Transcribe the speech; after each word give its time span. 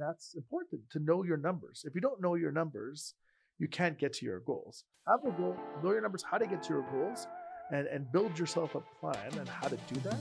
that's 0.00 0.34
important 0.34 0.80
to 0.92 0.98
know 0.98 1.22
your 1.24 1.36
numbers. 1.36 1.84
If 1.86 1.94
you 1.94 2.00
don't 2.00 2.20
know 2.20 2.34
your 2.34 2.52
numbers, 2.52 3.14
you 3.58 3.68
can't 3.68 3.98
get 3.98 4.14
to 4.14 4.24
your 4.24 4.40
goals. 4.40 4.84
Have 5.06 5.20
a 5.24 5.30
goal, 5.32 5.56
know 5.82 5.92
your 5.92 6.00
numbers, 6.00 6.22
how 6.22 6.38
to 6.38 6.46
get 6.46 6.62
to 6.64 6.74
your 6.74 6.86
goals, 6.90 7.26
and, 7.70 7.86
and 7.86 8.10
build 8.10 8.38
yourself 8.38 8.74
a 8.74 8.80
plan 9.00 9.38
and 9.38 9.48
how 9.48 9.68
to 9.68 9.76
do 9.92 10.00
that. 10.00 10.16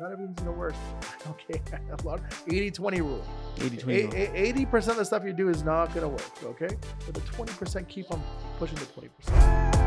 Not 0.00 0.12
everything's 0.12 0.38
gonna 0.38 0.52
work. 0.52 0.74
Okay, 1.28 1.60
a 1.90 2.06
lot 2.06 2.22
80-20 2.46 2.98
rule. 3.00 3.22
80 3.60 3.76
20 3.76 4.02
rule. 4.02 4.14
Eighty 4.14 4.64
percent 4.64 4.92
of 4.92 4.98
the 4.98 5.04
stuff 5.04 5.24
you 5.24 5.32
do 5.34 5.50
is 5.50 5.62
not 5.62 5.92
gonna 5.92 6.08
work. 6.08 6.42
Okay, 6.42 6.68
but 7.04 7.14
the 7.14 7.20
twenty 7.20 7.52
percent 7.52 7.86
keep 7.88 8.10
on 8.10 8.22
pushing 8.58 8.76
the 8.76 8.86
twenty 8.86 9.08
percent. 9.08 9.78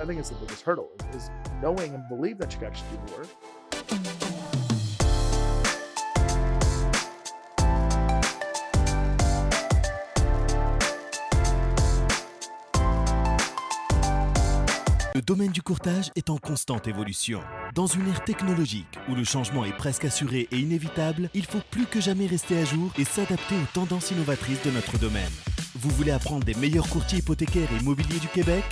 I 0.00 0.04
think 0.06 0.18
it's 0.18 0.30
the 0.30 0.36
biggest 0.36 0.62
hurdle 0.62 0.88
is, 1.12 1.24
is 1.24 1.30
knowing 1.60 1.94
and 1.94 2.08
believe 2.08 2.38
that 2.38 2.52
you 2.52 2.58
can 2.58 2.68
actually 2.68 2.88
do 2.90 3.06
the 3.06 3.18
work. 3.18 3.28
Domaine 15.24 15.52
du 15.52 15.62
courtage 15.62 16.10
est 16.16 16.28
en 16.28 16.36
constante 16.36 16.86
évolution. 16.86 17.40
Dans 17.74 17.86
une 17.86 18.06
ère 18.08 18.22
technologique 18.24 18.98
où 19.08 19.14
le 19.14 19.24
changement 19.24 19.64
est 19.64 19.76
presque 19.76 20.04
assuré 20.04 20.48
et 20.52 20.58
inévitable, 20.58 21.30
il 21.32 21.46
faut 21.46 21.62
plus 21.70 21.86
que 21.86 22.00
jamais 22.00 22.26
rester 22.26 22.58
à 22.58 22.64
jour 22.64 22.92
et 22.98 23.04
s'adapter 23.04 23.54
aux 23.54 23.72
tendances 23.72 24.10
innovatrices 24.10 24.62
de 24.62 24.70
notre 24.70 24.98
domaine. 24.98 25.32
Vous 25.76 25.88
voulez 25.90 26.10
apprendre 26.10 26.44
des 26.44 26.54
meilleurs 26.54 26.88
courtiers 26.90 27.20
hypothécaires 27.20 27.72
et 27.72 27.80
immobiliers 27.80 28.20
du 28.20 28.28
Québec? 28.28 28.64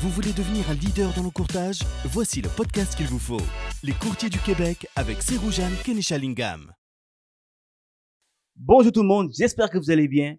Vous 0.00 0.10
voulez 0.10 0.32
devenir 0.32 0.68
un 0.68 0.74
leader 0.74 1.12
dans 1.14 1.22
le 1.22 1.30
courtage? 1.30 1.78
Voici 2.06 2.42
le 2.42 2.48
podcast 2.48 2.96
qu'il 2.96 3.06
vous 3.06 3.20
faut. 3.20 3.42
Les 3.84 3.92
courtiers 3.92 4.30
du 4.30 4.40
Québec 4.40 4.88
avec 4.96 5.22
Seroujan 5.22 5.70
Kenishalingam. 5.84 6.72
Bonjour 8.56 8.90
tout 8.90 9.02
le 9.02 9.08
monde, 9.08 9.30
j'espère 9.32 9.70
que 9.70 9.78
vous 9.78 9.92
allez 9.92 10.08
bien. 10.08 10.36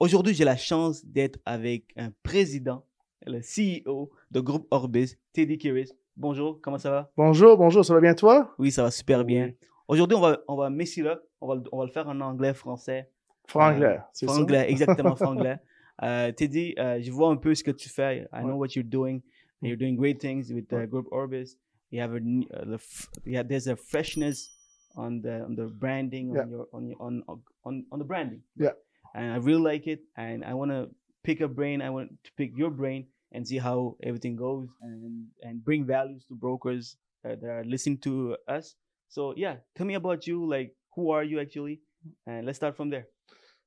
Aujourd'hui, 0.00 0.34
j'ai 0.34 0.44
la 0.44 0.56
chance 0.56 1.04
d'être 1.04 1.38
avec 1.46 1.92
un 1.96 2.10
président, 2.24 2.84
le 3.24 3.40
CEO 3.40 4.10
de 4.30 4.40
groupe 4.40 4.66
Orbis, 4.70 5.16
Teddy 5.32 5.58
Kiris. 5.58 5.92
Bonjour, 6.16 6.60
comment 6.60 6.78
ça 6.78 6.90
va? 6.90 7.10
Bonjour, 7.16 7.56
bonjour, 7.56 7.84
ça 7.84 7.94
va 7.94 8.00
bien 8.00 8.14
toi? 8.14 8.54
Oui, 8.58 8.70
ça 8.70 8.82
va 8.82 8.90
super 8.90 9.24
bien. 9.24 9.52
Aujourd'hui, 9.88 10.16
on 10.16 10.20
va, 10.20 10.40
on 10.48 10.56
va 10.56 10.70
it 10.70 10.98
up. 11.06 11.20
On 11.40 11.48
va, 11.48 11.54
le- 11.56 11.62
on 11.72 11.78
va 11.78 11.84
le 11.84 11.90
faire 11.92 12.08
en 12.08 12.20
anglais, 12.20 12.54
français. 12.54 13.10
Franglais, 13.46 14.00
c'est 14.12 14.26
ça? 14.26 14.32
Franglais, 14.32 14.66
exactement, 14.70 15.14
franglais. 15.14 15.58
Euh, 16.02 16.32
Teddy, 16.32 16.74
euh, 16.78 17.00
je 17.00 17.10
vois 17.12 17.30
un 17.30 17.36
peu 17.36 17.54
ce 17.54 17.62
que 17.62 17.70
tu 17.70 17.88
fais. 17.88 18.26
I 18.32 18.42
know 18.42 18.56
what 18.56 18.68
you're 18.74 18.84
doing. 18.84 19.20
And 19.62 19.68
you're 19.68 19.78
doing 19.78 19.94
great 19.96 20.18
things 20.20 20.50
with 20.52 20.68
the 20.68 20.72
Ouais. 20.74 20.86
group 20.86 21.06
Orbis. 21.10 21.56
You 21.90 22.00
have 22.02 22.12
a, 22.14 22.18
uh, 22.18 22.64
the 22.66 22.74
f- 22.74 23.08
yeah, 23.24 23.42
there's 23.44 23.68
a 23.68 23.76
freshness 23.76 24.50
on 24.96 25.20
the 25.22 25.42
on 25.46 25.54
the 25.54 25.66
branding 25.72 26.34
Yeah. 26.34 26.42
on 26.42 26.50
your 26.50 26.68
on 26.72 26.86
your 26.88 26.96
on 27.00 27.22
on 27.64 27.84
on 27.92 27.98
the 27.98 28.04
branding. 28.04 28.42
Yeah. 28.58 28.72
And 29.14 29.32
I 29.32 29.36
really 29.38 29.62
like 29.62 29.86
it. 29.86 30.00
And 30.16 30.42
I 30.44 30.52
want 30.54 30.70
to 30.72 30.90
pick 31.22 31.40
a 31.40 31.48
brain. 31.48 31.80
I 31.80 31.88
want 31.90 32.10
to 32.24 32.32
pick 32.36 32.52
your 32.58 32.70
brain 32.70 33.06
and 33.32 33.46
see 33.46 33.58
how 33.58 33.96
everything 34.02 34.36
goes 34.36 34.68
and 34.80 35.26
and 35.42 35.64
bring 35.64 35.84
values 35.84 36.24
to 36.28 36.34
brokers 36.34 36.96
that, 37.22 37.40
that 37.40 37.50
are 37.50 37.64
listening 37.64 37.98
to 37.98 38.36
us. 38.48 38.74
So 39.08 39.34
yeah, 39.36 39.56
tell 39.74 39.86
me 39.86 39.94
about 39.94 40.26
you. 40.26 40.46
Like, 40.48 40.74
who 40.94 41.10
are 41.10 41.24
you 41.24 41.40
actually? 41.40 41.80
And 42.26 42.46
let's 42.46 42.58
start 42.58 42.76
from 42.76 42.90
there. 42.90 43.06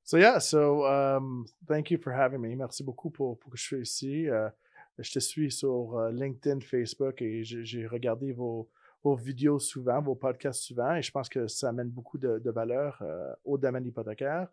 So 0.03 0.17
yeah, 0.17 0.39
so 0.39 0.85
um, 0.85 1.45
thank 1.67 1.91
you 1.91 1.97
for 1.97 2.13
having 2.13 2.41
me. 2.41 2.55
Merci 2.55 2.83
beaucoup 2.83 3.09
pour, 3.09 3.37
pour 3.37 3.51
que 3.51 3.57
je 3.57 3.67
sois 3.67 3.79
ici. 3.79 4.29
Euh, 4.29 4.49
je 4.97 5.11
te 5.13 5.19
suis 5.19 5.51
sur 5.51 5.97
euh, 5.97 6.11
LinkedIn, 6.11 6.61
Facebook 6.61 7.21
et 7.21 7.43
j'ai 7.43 7.63
j'ai 7.63 7.87
regardé 7.87 8.31
vos, 8.31 8.69
vos 9.03 9.15
vidéos 9.15 9.59
souvent, 9.59 10.01
vos 10.01 10.15
podcasts 10.15 10.61
souvent 10.61 10.95
et 10.95 11.01
je 11.01 11.11
pense 11.11 11.29
que 11.29 11.47
ça 11.47 11.69
amène 11.69 11.89
beaucoup 11.89 12.17
de, 12.17 12.39
de 12.39 12.51
valeur 12.51 12.97
euh, 13.01 13.33
au 13.45 13.57
domaine 13.57 13.85
hypothécaire 13.85 14.49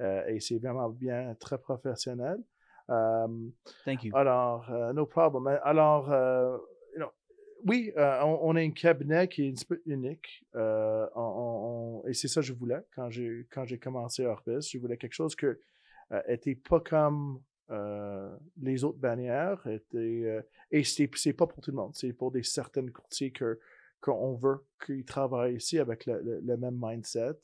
euh, 0.00 0.26
et 0.26 0.40
c'est 0.40 0.58
vraiment 0.58 0.88
bien, 0.88 1.34
très 1.40 1.58
professionnel. 1.58 2.38
Thank 3.84 4.04
you. 4.04 4.16
alors, 4.16 4.70
euh, 4.70 4.92
no 4.92 5.06
problem. 5.06 5.46
Alors, 5.62 6.10
euh, 6.10 6.56
you 6.94 7.00
know, 7.00 7.10
oui, 7.66 7.92
euh, 7.96 8.22
on, 8.22 8.54
a 8.56 8.60
un 8.60 8.70
cabinet 8.70 9.28
qui 9.28 9.44
est 9.44 9.48
un 9.50 9.52
petit 9.52 9.64
peu 9.64 9.82
unique. 9.86 10.44
et 10.54 12.14
c'est 12.14 12.28
ça 12.28 12.40
que 12.40 12.46
je 12.46 12.52
voulais 12.52 12.80
quand 12.94 13.10
j'ai 13.10 13.46
quand 13.50 13.64
j'ai 13.64 13.78
commencé 13.78 14.24
Orbis. 14.26 14.70
Je 14.72 14.78
voulais 14.78 14.96
quelque 14.96 15.14
chose 15.14 15.34
que 15.34 15.60
euh, 16.12 16.22
était 16.28 16.54
pas 16.54 16.80
comme 16.80 17.40
les 18.60 18.84
autres 18.84 18.98
bannières. 18.98 19.66
Était, 19.66 20.22
euh, 20.24 20.42
et 20.70 20.84
c'est 20.84 21.32
pas 21.32 21.46
pour 21.46 21.60
tout 21.60 21.70
le 21.70 21.76
monde. 21.76 21.94
C'est 21.94 22.12
pour 22.12 22.30
des 22.30 22.42
certaines 22.42 22.90
courtiers 22.90 23.32
que 23.32 23.58
qu'on 24.00 24.34
veut 24.36 24.64
qu'ils 24.84 25.04
travaillent 25.04 25.56
ici 25.56 25.78
avec 25.80 26.06
le, 26.06 26.56
même 26.56 26.78
mindset 26.80 27.36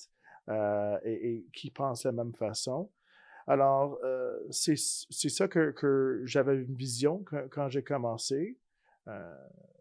et, 0.49 1.03
et 1.05 1.47
qui 1.53 1.71
pensent 1.71 2.05
de 2.05 2.11
la 2.11 2.13
même 2.13 2.35
façon. 2.35 2.89
Alors, 3.47 3.99
euh, 4.05 4.39
c'est 4.51 4.77
ça 4.77 5.49
que, 5.49 5.71
que 5.73 6.23
j'avais 6.25 6.57
une 6.57 6.75
vision 6.75 7.23
quand, 7.25 7.45
quand 7.51 7.69
j'ai 7.69 7.83
commencé. 7.83 8.59
Euh, 9.09 9.37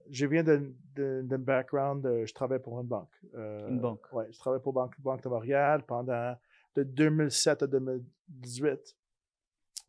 je 0.09 0.25
viens 0.25 0.43
d'un 0.43 1.37
background, 1.37 2.03
de- 2.03 2.25
je 2.25 2.33
travaille 2.33 2.59
pour 2.59 2.79
une 2.81 2.87
banque. 2.87 3.13
Euh, 3.35 3.69
Une 3.69 3.79
banque. 3.79 4.05
Oui, 4.11 4.25
je 4.31 4.37
travaille 4.37 4.61
pour 4.61 4.73
Banque, 4.73 4.99
banque 4.99 5.23
de 5.23 5.29
Montréal 5.29 5.83
pendant 5.87 6.35
de 6.75 6.83
2007 6.83 7.63
à 7.63 7.67
2018. 7.67 8.97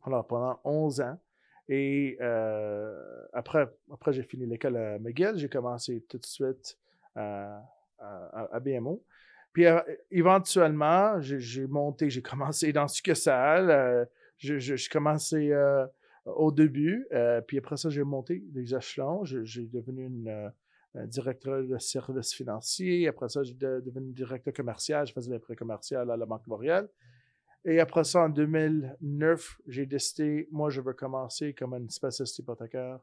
Alors, 0.03 0.25
pendant 0.25 0.59
11 0.63 1.01
ans. 1.01 1.19
Et 1.67 2.15
euh, 2.21 3.25
après, 3.33 3.67
après 3.91 4.13
j'ai 4.13 4.21
fini 4.21 4.45
l'école 4.45 4.77
à 4.77 4.99
McGill, 4.99 5.33
j'ai 5.35 5.49
commencé 5.49 6.05
tout 6.07 6.19
de 6.19 6.25
suite 6.25 6.77
à, 7.15 7.59
à- 7.97 8.47
à 8.55 8.59
BMO. 8.59 9.03
Puis 9.55 9.67
euh, 9.67 9.79
éventuellement, 10.11 11.21
j'ai 11.21 11.65
monté, 11.65 12.09
j'ai 12.09 12.21
commencé 12.21 12.73
dans 12.73 12.89
succursale. 12.89 13.69
Euh, 13.69 14.05
je, 14.37 14.59
je, 14.59 14.75
je 14.75 14.89
commençais 14.89 15.49
euh, 15.53 15.87
au 16.25 16.51
début, 16.51 17.07
euh, 17.13 17.39
puis 17.39 17.57
après 17.57 17.77
ça, 17.77 17.89
j'ai 17.89 18.03
monté 18.03 18.43
les 18.53 18.75
échelons. 18.75 19.23
J'ai 19.23 19.65
devenu 19.65 20.07
une, 20.07 20.51
un 20.93 21.05
directeur 21.07 21.63
de 21.63 21.77
services 21.77 22.33
financiers. 22.33 23.07
Après 23.07 23.29
ça, 23.29 23.43
j'ai 23.43 23.53
de- 23.53 23.79
devenu 23.79 24.11
directeur 24.11 24.53
commercial. 24.53 25.07
Je 25.07 25.13
faisais 25.13 25.31
les 25.31 25.39
prêts 25.39 25.55
commerciaux 25.55 25.99
à 25.99 26.03
la 26.17 26.25
Banque 26.25 26.45
Montréal. 26.47 26.89
Et 27.63 27.79
après 27.79 28.03
ça, 28.03 28.23
en 28.25 28.29
2009, 28.29 29.61
j'ai 29.67 29.85
décidé, 29.85 30.49
moi, 30.51 30.69
je 30.69 30.81
veux 30.81 30.91
commencer 30.93 31.53
comme 31.53 31.75
un 31.75 31.87
spécialiste 31.87 32.37
hypothécaire. 32.39 32.99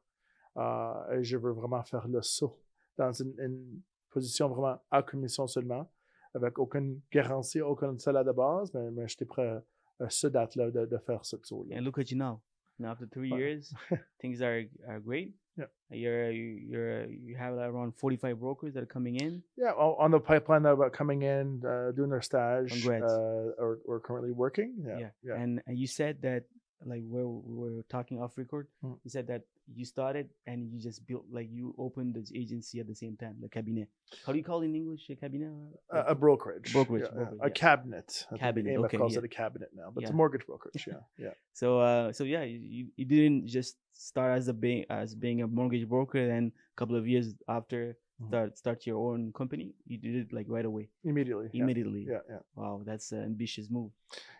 Et 1.12 1.24
je 1.24 1.38
veux 1.38 1.52
vraiment 1.52 1.82
faire 1.82 2.06
le 2.06 2.20
saut 2.20 2.54
dans 2.98 3.10
une 3.10 3.80
position 4.10 4.48
vraiment 4.48 4.78
à 4.90 5.02
commission 5.02 5.46
seulement, 5.46 5.90
avec 6.34 6.58
aucune 6.58 7.00
garantie, 7.12 7.60
aucun 7.60 7.98
salaire 7.98 8.24
de 8.24 8.32
base, 8.32 8.72
mais, 8.74 8.90
mais 8.90 9.08
j'étais 9.08 9.24
prêt 9.26 9.60
à 10.00 10.08
ce 10.10 10.26
date-là 10.26 10.70
de, 10.70 10.86
de 10.86 10.98
faire 10.98 11.24
ce 11.24 11.36
saut-là. 11.42 11.76
And 11.78 11.82
look 11.82 11.98
at 11.98 12.10
you 12.10 12.16
now. 12.16 12.40
Now 12.78 12.90
after 12.92 13.06
three 13.06 13.30
Wow. 13.30 13.38
years, 13.38 13.72
things 14.20 14.40
are 14.42 14.62
are 14.88 15.00
great. 15.00 15.32
Yeah. 15.56 15.66
You're 15.90 16.30
you- 16.32 16.58
you're 16.66 17.04
you 17.10 17.36
have 17.36 17.54
around 17.58 17.92
45 17.98 18.38
brokers 18.38 18.72
that 18.72 18.82
are 18.82 18.86
coming 18.86 19.16
in. 19.20 19.42
Yeah, 19.58 19.72
on, 19.76 19.94
on 20.06 20.10
the 20.10 20.18
pipeline 20.20 20.62
that 20.62 20.78
are 20.78 20.90
coming 20.90 21.22
in, 21.22 21.60
uh, 21.66 21.92
doing 21.92 22.08
their 22.10 22.22
stage, 22.22 22.72
Congrats. 22.72 23.12
uh, 23.12 23.52
or, 23.58 23.78
or 23.84 24.00
currently 24.00 24.32
working. 24.32 24.72
Yeah, 24.78 24.98
Yeah. 24.98 25.10
yeah. 25.22 25.34
And, 25.42 25.60
and 25.66 25.78
you 25.78 25.86
said 25.86 26.22
that 26.22 26.44
like 26.86 27.02
we 27.06 27.22
were 27.22 27.84
talking 27.90 28.18
off 28.20 28.36
record, 28.38 28.66
Mm. 28.82 28.96
you 29.04 29.10
said 29.10 29.26
that 29.28 29.42
you 29.72 29.84
started 29.84 30.28
and 30.46 30.70
you 30.72 30.80
just 30.80 31.06
built 31.06 31.24
like 31.30 31.48
you 31.50 31.74
opened 31.78 32.14
this 32.14 32.32
agency 32.34 32.80
at 32.80 32.86
the 32.86 32.94
same 32.94 33.16
time, 33.16 33.36
the 33.40 33.48
cabinet. 33.48 33.88
How 34.26 34.32
do 34.32 34.38
you 34.38 34.44
call 34.44 34.62
it 34.62 34.66
in 34.66 34.74
English, 34.74 35.08
a 35.10 35.16
cabinet? 35.16 35.50
a, 35.90 36.00
a 36.00 36.14
brokerage. 36.14 36.72
Brokerage, 36.72 37.04
yeah, 37.04 37.08
yeah. 37.10 37.24
brokerage, 37.24 37.40
a 37.42 37.48
yeah. 37.48 37.52
cabinet. 37.54 38.26
Cabinet, 38.38 38.78
AMF 38.78 38.84
okay, 38.86 38.96
calls 38.96 39.12
yeah. 39.12 39.18
it 39.18 39.24
a 39.24 39.28
cabinet 39.28 39.70
now, 39.74 39.90
but 39.94 40.02
it's 40.02 40.10
a 40.10 40.14
mortgage 40.14 40.46
brokerage. 40.46 40.86
Yeah, 40.86 40.94
yeah. 41.18 41.34
So 41.52 41.80
uh 41.80 42.12
so 42.12 42.24
yeah, 42.24 42.42
you, 42.42 42.88
you 42.96 43.04
didn't 43.04 43.46
just 43.46 43.76
start 43.92 44.36
as 44.38 44.48
a 44.48 44.52
being 44.52 44.84
as 44.90 45.14
being 45.14 45.42
a 45.42 45.46
mortgage 45.46 45.88
broker 45.88 46.26
then 46.26 46.52
a 46.54 46.76
couple 46.76 46.96
of 46.96 47.06
years 47.06 47.34
after 47.48 47.96
Mhm. 48.22 48.28
start 48.28 48.58
start 48.58 48.86
your 48.86 49.12
own 49.12 49.32
company. 49.32 49.74
You 49.86 49.98
did 49.98 50.14
it 50.16 50.32
like 50.32 50.46
right 50.48 50.64
away. 50.64 50.88
Immediately. 51.04 51.50
yeah, 51.52 51.62
Immediately. 51.62 52.06
Yeah, 52.08 52.20
yeah. 52.28 52.38
Wow, 52.54 52.82
that's 52.84 53.12
an 53.12 53.24
ambitious 53.24 53.70
move. 53.70 53.90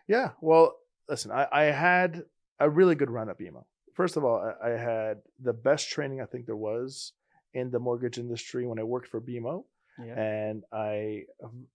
Yeah. 0.07 0.31
Well, 0.41 0.75
listen, 1.09 1.31
I, 1.31 1.47
I 1.51 1.63
had 1.63 2.23
a 2.59 2.69
really 2.69 2.95
good 2.95 3.09
run 3.09 3.29
at 3.29 3.37
BMO. 3.37 3.65
First 3.93 4.17
of 4.17 4.23
all, 4.23 4.37
I, 4.63 4.69
I 4.69 4.77
had 4.77 5.17
the 5.41 5.53
best 5.53 5.89
training 5.89 6.21
I 6.21 6.25
think 6.25 6.45
there 6.45 6.55
was 6.55 7.13
in 7.53 7.69
the 7.71 7.79
mortgage 7.79 8.17
industry 8.17 8.65
when 8.65 8.79
I 8.79 8.83
worked 8.83 9.07
for 9.07 9.21
BMO. 9.21 9.65
Yeah. 10.03 10.19
and 10.19 10.63
I 10.73 11.25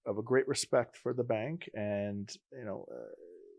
have- 0.04 0.18
a 0.18 0.22
great 0.22 0.48
respect 0.48 0.96
for 0.96 1.12
the 1.14 1.22
bank, 1.22 1.70
and 1.74 2.28
you 2.52 2.64
know, 2.64 2.84
uh, 2.90 3.10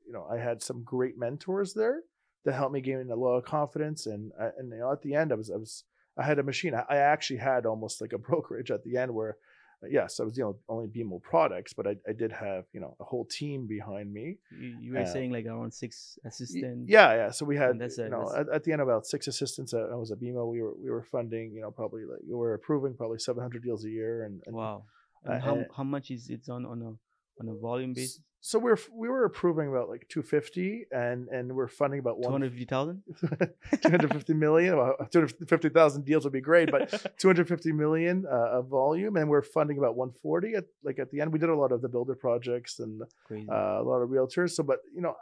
you 0.06 0.12
know, 0.12 0.28
I 0.30 0.38
had 0.38 0.62
some 0.62 0.84
great 0.84 1.18
mentors 1.18 1.74
there 1.74 2.02
that 2.44 2.54
helped 2.56 2.74
me 2.74 2.82
gain 2.82 3.10
a 3.10 3.16
lot 3.16 3.38
of 3.38 3.46
confidence, 3.46 4.06
and 4.06 4.34
I- 4.38 4.52
and 4.58 4.70
you 4.70 4.80
know, 4.80 4.92
at 4.92 5.02
the 5.02 5.16
end, 5.16 5.32
I 5.32 5.36
was 5.36 5.50
I 5.50 5.56
was 5.56 5.86
I 6.18 6.24
had 6.24 6.40
a 6.40 6.44
machine. 6.44 6.74
I, 6.76 6.84
I 6.90 6.98
actually 6.98 7.38
had 7.40 7.66
almost 7.66 8.02
like 8.02 8.12
a 8.12 8.18
brokerage 8.30 8.70
at 8.72 8.84
the 8.84 8.98
end 8.98 9.14
where. 9.14 9.38
Uh, 9.84 9.88
Yes, 9.90 10.20
I 10.20 10.24
was 10.24 10.34
the 10.36 10.44
only, 10.44 10.58
only 10.68 10.88
BMO 10.88 11.22
products, 11.22 11.72
but 11.74 11.86
I, 11.88 11.96
I 12.08 12.14
did 12.14 12.31
have 12.31 12.66
you 12.74 12.80
know 12.81 12.96
a 13.00 13.04
whole 13.04 13.26
team 13.26 13.68
behind 13.68 14.12
me. 14.14 14.38
You, 14.52 14.78
you 14.81 14.94
were 14.94 15.06
saying 15.06 15.31
like 15.31 15.46
around 15.46 15.74
six 15.74 16.18
assistants. 16.26 16.90
Yeah, 16.90 17.14
yeah. 17.16 17.31
So 17.31 17.46
we 17.46 17.56
had, 17.58 17.80
that's 17.80 17.98
you 17.98 18.10
know, 18.10 18.30
that's- 18.30 18.48
at, 18.50 18.56
at 18.56 18.64
the 18.64 18.72
end 18.74 18.81
about 18.81 19.06
six 19.06 19.28
assistants. 19.28 19.74
Uh, 19.74 19.88
I 19.92 19.96
was 19.96 20.12
at 20.12 20.20
BMO. 20.20 20.44
We 20.52 20.62
were 20.62 20.76
we 20.84 20.90
were 20.92 21.04
funding, 21.04 21.54
you 21.56 21.62
know, 21.62 21.72
probably 21.72 22.04
like 22.06 22.22
we 22.28 22.36
were 22.36 22.54
approving 22.54 22.96
probably 22.96 23.20
seven 23.20 23.42
hundred 23.42 23.64
deals 23.64 23.86
a 23.86 23.90
year, 23.90 24.24
and, 24.26 24.42
and 24.46 24.56
Wow. 24.56 24.84
And 25.26 25.34
Uh, 25.34 25.40
how 25.46 25.56
and- 25.56 25.68
how 25.78 25.84
much 25.84 26.12
is 26.12 26.30
it 26.30 26.44
on 26.50 26.66
on 26.66 26.81
a 26.81 26.92
on 27.40 27.50
a 27.50 27.56
volume 27.56 27.94
basis? 27.94 28.22
So 28.42 28.58
we're 28.58 28.78
we 28.94 29.10
were 29.10 29.26
approving 29.26 29.68
about 29.68 29.90
like 29.90 30.08
250, 30.08 30.86
and 30.92 31.28
and 31.28 31.54
we're 31.54 31.68
funding 31.68 32.00
about 32.00 32.16
Two 32.16 32.22
one 32.22 32.32
hundred 32.32 32.52
fifty 32.52 32.66
thousand. 32.66 33.04
250 33.82 34.34
million. 34.34 34.78
Well, 34.78 34.96
250,000 35.12 36.06
deals 36.06 36.24
would 36.24 36.32
be 36.32 36.40
great, 36.40 36.72
but 36.72 36.90
250 37.20 37.74
million 37.74 38.26
uh, 38.26 38.60
of 38.60 38.68
volume, 38.68 39.18
and 39.18 39.30
we're 39.30 39.42
funding 39.42 39.78
about 39.78 39.98
140 39.98 40.56
at 40.56 40.66
like 40.84 41.00
at 41.00 41.12
the 41.12 41.20
end. 41.20 41.34
We 41.34 41.40
did 41.40 41.50
a 41.50 41.56
lot 41.56 41.74
of 41.74 41.82
the 41.82 41.90
builder 41.90 42.16
projects 42.16 42.80
and 42.80 43.02
uh, 43.02 43.36
a 43.52 43.84
lot 43.84 44.02
of 44.02 44.10
realtors. 44.10 44.52
So, 44.52 44.64
but 44.64 44.80
you 44.96 45.02
know, 45.02 45.16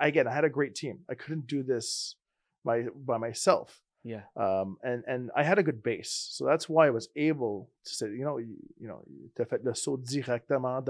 I, 0.00 0.08
again, 0.08 0.26
I 0.26 0.34
had 0.34 0.44
a 0.44 0.50
great 0.50 0.74
team. 0.74 0.98
I 1.08 1.14
couldn't 1.14 1.46
do 1.46 1.62
this 1.62 2.16
by 2.64 2.86
by 2.96 3.16
myself, 3.16 3.80
yeah. 4.02 4.22
um, 4.34 4.76
and 4.82 5.04
and 5.06 5.30
I 5.36 5.44
had 5.44 5.60
a 5.60 5.62
good 5.62 5.84
base. 5.84 6.30
So 6.32 6.44
that's 6.44 6.68
why 6.68 6.88
I 6.88 6.90
was 6.90 7.08
able 7.14 7.70
to 7.84 7.94
say, 7.94 8.06
you 8.06 8.24
know, 8.24 8.38
you, 8.38 8.56
you 8.76 8.88
know, 8.88 9.02
tu 9.36 9.42
as 9.44 9.48
fait 9.48 9.64
le 9.64 9.74
saut 9.76 10.02
directement 10.02 10.82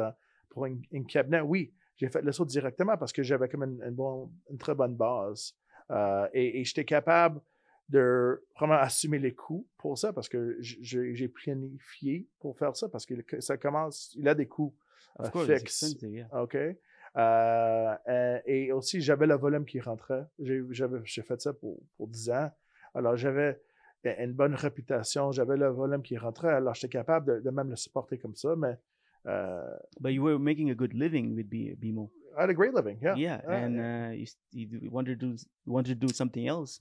pour 0.56 0.64
une, 0.64 0.80
une 0.90 1.04
cabinet. 1.04 1.42
Oui, 1.42 1.74
j'ai 1.98 2.08
fait 2.08 2.22
le 2.22 2.32
saut 2.32 2.46
directement 2.46 2.96
parce 2.96 3.12
que 3.12 3.22
j'avais 3.22 3.46
comme 3.46 3.64
une, 3.64 3.82
une, 3.82 3.94
bon, 3.94 4.32
une 4.50 4.56
très 4.56 4.74
bonne 4.74 4.96
base 4.96 5.54
euh, 5.90 6.26
et, 6.32 6.60
et 6.60 6.64
j'étais 6.64 6.86
capable 6.86 7.42
de 7.90 8.42
vraiment 8.58 8.76
assumer 8.76 9.18
les 9.18 9.34
coûts 9.34 9.68
pour 9.76 9.98
ça 9.98 10.14
parce 10.14 10.30
que 10.30 10.56
j'ai 10.60 11.28
planifié 11.28 12.26
pour 12.40 12.56
faire 12.56 12.74
ça 12.74 12.88
parce 12.88 13.04
que 13.04 13.14
ça 13.42 13.58
commence, 13.58 14.14
il 14.16 14.26
a 14.28 14.34
des 14.34 14.48
coûts 14.48 14.74
euh, 15.20 15.58
fixes. 15.58 15.94
OK. 16.32 16.56
Euh, 16.56 17.94
euh, 18.08 18.40
et 18.46 18.72
aussi, 18.72 19.02
j'avais 19.02 19.26
le 19.26 19.36
volume 19.36 19.66
qui 19.66 19.78
rentrait. 19.78 20.24
J'ai 20.38 21.22
fait 21.22 21.38
ça 21.38 21.52
pour, 21.52 21.82
pour 21.98 22.08
10 22.08 22.30
ans. 22.30 22.50
Alors, 22.94 23.14
j'avais 23.18 23.60
une 24.04 24.32
bonne 24.32 24.54
réputation. 24.54 25.32
J'avais 25.32 25.58
le 25.58 25.68
volume 25.68 26.02
qui 26.02 26.16
rentrait. 26.16 26.54
Alors, 26.54 26.72
j'étais 26.72 26.88
capable 26.88 27.26
de, 27.26 27.40
de 27.40 27.50
même 27.50 27.68
le 27.68 27.76
supporter 27.76 28.16
comme 28.16 28.34
ça. 28.34 28.56
Mais 28.56 28.78
euh, 29.26 29.76
But 30.00 30.12
you 30.12 30.22
were 30.22 30.38
making 30.38 30.70
a 30.70 30.74
good 30.74 30.94
living 30.94 31.34
with 31.36 31.48
B- 31.50 31.74
BMO. 31.82 32.08
I 32.36 32.42
had 32.42 32.50
a 32.50 32.54
great 32.54 32.74
living. 32.74 32.98
Yeah. 33.02 33.14
Yeah, 33.16 33.40
Uh, 33.48 33.52
and 33.52 33.80
uh, 33.80 34.10
you, 34.12 34.26
you 34.52 34.90
wanted 34.90 35.18
to 35.20 35.26
do 35.26 35.36
wanted 35.66 36.00
to 36.00 36.06
do 36.06 36.12
something 36.12 36.46
else. 36.46 36.80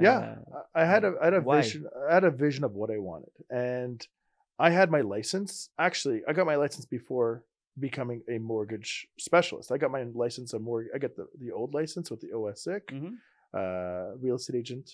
Yeah. 0.00 0.18
Uh, 0.18 0.62
I 0.74 0.84
had 0.86 1.04
a, 1.04 1.12
I 1.20 1.24
had 1.26 1.34
a 1.34 1.40
Why? 1.40 1.60
vision. 1.60 1.86
I 2.10 2.14
had 2.14 2.24
a 2.24 2.30
vision 2.30 2.64
of 2.64 2.72
what 2.74 2.90
I 2.90 2.98
wanted, 2.98 3.32
and 3.50 3.98
I 4.58 4.70
had 4.70 4.90
my 4.90 5.02
license. 5.02 5.70
Actually, 5.78 6.22
I 6.28 6.32
got 6.32 6.46
my 6.46 6.56
license 6.56 6.86
before 6.86 7.42
becoming 7.78 8.22
a 8.28 8.38
mortgage 8.38 9.06
specialist. 9.18 9.70
I 9.72 9.76
got 9.78 9.90
my 9.90 10.04
license. 10.14 10.54
A 10.54 10.58
mortgage. 10.58 10.92
I 10.94 10.98
got 10.98 11.14
the, 11.16 11.26
the 11.38 11.50
old 11.52 11.74
license 11.74 12.10
with 12.10 12.20
the 12.20 12.30
OACIQ. 12.38 12.84
mhm. 12.90 13.12
uh, 13.60 14.16
real 14.24 14.36
estate 14.36 14.56
agent, 14.56 14.86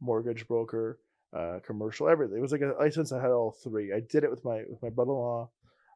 mortgage 0.00 0.46
broker, 0.48 0.98
uh, 1.38 1.58
commercial, 1.68 2.08
everything. 2.08 2.38
It 2.38 2.42
was 2.46 2.52
like 2.52 2.62
a 2.62 2.74
license. 2.78 3.12
I 3.12 3.20
had 3.20 3.30
all 3.30 3.52
three. 3.64 3.92
I 3.92 4.00
did 4.00 4.24
it 4.24 4.30
with 4.30 4.44
my 4.44 4.58
with 4.70 4.80
my 4.82 4.90
brother-in-law 4.90 5.50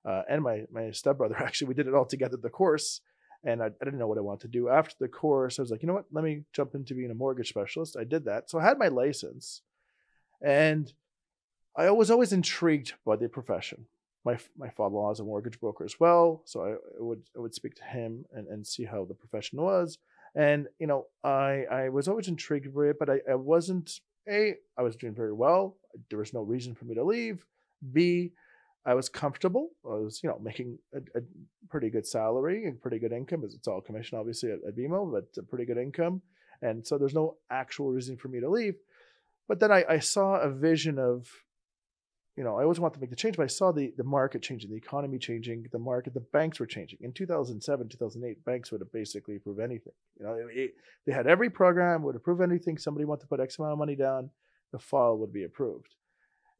uh, 0.07 0.23
and 0.29 0.43
my 0.43 0.65
my 0.71 0.91
stepbrother. 0.91 1.37
Actually, 1.43 1.69
we 1.69 1.75
did 1.75 1.89
it 1.89 1.95
all 1.95 2.05
together. 2.05 2.37
The 2.37 2.51
course, 2.51 3.01
and 3.45 3.63
I, 3.63 3.67
I 3.67 3.85
didn't 3.85 3.99
know 3.99 4.07
what 4.07 4.19
I 4.19 4.23
wanted 4.23 4.43
to 4.43 4.59
do 4.59 4.69
after 4.69 4.95
the 4.99 5.09
course. 5.09 5.59
I 5.59 5.63
was 5.63 5.71
like, 5.71 5.83
you 5.83 5.89
know 5.89 5.95
what? 5.95 6.07
Let 6.13 6.25
me 6.25 6.43
jump 6.53 6.75
into 6.75 6.95
being 6.95 7.11
a 7.11 7.15
mortgage 7.15 7.49
specialist. 7.49 7.97
I 7.99 8.05
did 8.05 8.25
that, 8.27 8.51
so 8.51 8.59
I 8.59 8.65
had 8.65 8.79
my 8.79 8.89
license, 8.89 9.63
and 10.43 10.93
I 11.77 11.91
was 11.91 12.11
always 12.11 12.33
intrigued 12.33 12.95
by 13.05 13.17
the 13.17 13.29
profession. 13.29 13.87
My 14.25 14.39
my 14.57 14.71
father-in-law 14.71 15.13
is 15.13 15.21
a 15.21 15.25
mortgage 15.25 15.61
broker 15.61 15.85
as 15.85 15.99
well, 15.99 16.43
so 16.45 16.63
I, 16.63 16.71
I 16.71 17.03
would 17.03 17.23
I 17.37 17.41
would 17.41 17.55
speak 17.55 17.75
to 17.77 17.85
him 17.85 18.25
and, 18.33 18.47
and 18.49 18.67
see 18.67 18.85
how 18.85 19.05
the 19.05 19.15
profession 19.15 19.61
was 19.61 19.99
and 20.37 20.69
you 20.79 20.87
know 20.87 21.07
i 21.25 21.65
i 21.71 21.89
was 21.89 22.07
always 22.07 22.29
intrigued 22.29 22.73
by 22.73 22.85
it 22.89 22.99
but 22.99 23.11
i, 23.11 23.19
I 23.29 23.35
wasn't 23.35 24.01
a 24.29 24.55
i 24.77 24.83
was 24.83 24.95
doing 24.95 25.15
very 25.15 25.33
well 25.33 25.77
there 26.11 26.19
was 26.19 26.35
no 26.35 26.43
reason 26.43 26.75
for 26.75 26.85
me 26.85 26.95
to 26.95 27.03
leave 27.03 27.45
b 27.93 28.33
i 28.87 28.95
was 28.95 29.09
comfortable 29.09 29.69
i 29.85 29.95
was 30.07 30.21
you 30.23 30.29
know 30.29 30.39
making 30.51 30.79
a, 30.95 30.99
a 31.19 31.23
pretty 31.69 31.91
good 31.91 32.07
salary 32.07 32.65
and 32.67 32.81
pretty 32.81 32.99
good 32.99 33.13
income 33.13 33.43
it's 33.45 33.55
it's 33.55 33.69
all 33.69 33.81
commission 33.81 34.17
obviously 34.19 34.51
at, 34.51 34.59
at 34.67 34.77
bmo 34.77 35.11
but 35.13 35.25
a 35.39 35.43
pretty 35.43 35.65
good 35.67 35.79
income 35.79 36.23
and 36.63 36.87
so 36.87 36.97
there's 36.97 37.15
no 37.15 37.37
actual 37.51 37.91
reason 37.91 38.17
for 38.17 38.29
me 38.29 38.41
to 38.41 38.49
leave 38.49 38.77
but 39.49 39.61
then 39.61 39.71
i, 39.73 39.85
I 39.89 39.99
saw 39.99 40.37
a 40.41 40.51
vision 40.51 40.99
of 40.99 41.29
you 42.39 42.45
know, 42.45 42.59
I 42.59 42.65
always 42.65 42.79
want 42.79 42.93
to 42.93 43.01
make 43.01 43.09
the 43.09 43.17
change, 43.17 43.39
but 43.39 43.45
I 43.45 43.47
saw 43.47 43.73
the, 43.73 43.95
the 43.97 44.05
market 44.05 44.43
changing, 44.43 44.69
the 44.69 44.77
economy 44.77 45.17
changing, 45.19 45.65
the 45.73 45.79
market, 45.79 46.13
the 46.13 46.21
banks 46.21 46.61
were 46.61 46.67
changing. 46.67 46.99
In 47.01 47.13
2007, 47.15 47.89
2008, 47.89 48.45
banks 48.45 48.71
would 48.71 48.83
have 48.83 48.93
basically 48.93 49.37
approved 49.37 49.59
anything. 49.59 49.95
You 50.21 50.27
know, 50.27 50.35
it- 50.35 50.55
it- 50.65 50.75
they 51.07 51.15
had 51.15 51.27
every 51.27 51.49
program 51.49 52.03
would 52.03 52.15
approve 52.15 52.43
anything. 52.43 52.77
Somebody 52.77 53.07
wanted 53.07 53.23
to 53.23 53.27
put 53.29 53.41
X 53.41 53.59
amount 53.59 53.73
of 53.73 53.79
money 53.79 53.97
down, 53.97 54.29
the 54.71 54.79
file 54.79 55.17
would 55.17 55.33
be 55.33 55.45
approved. 55.45 55.95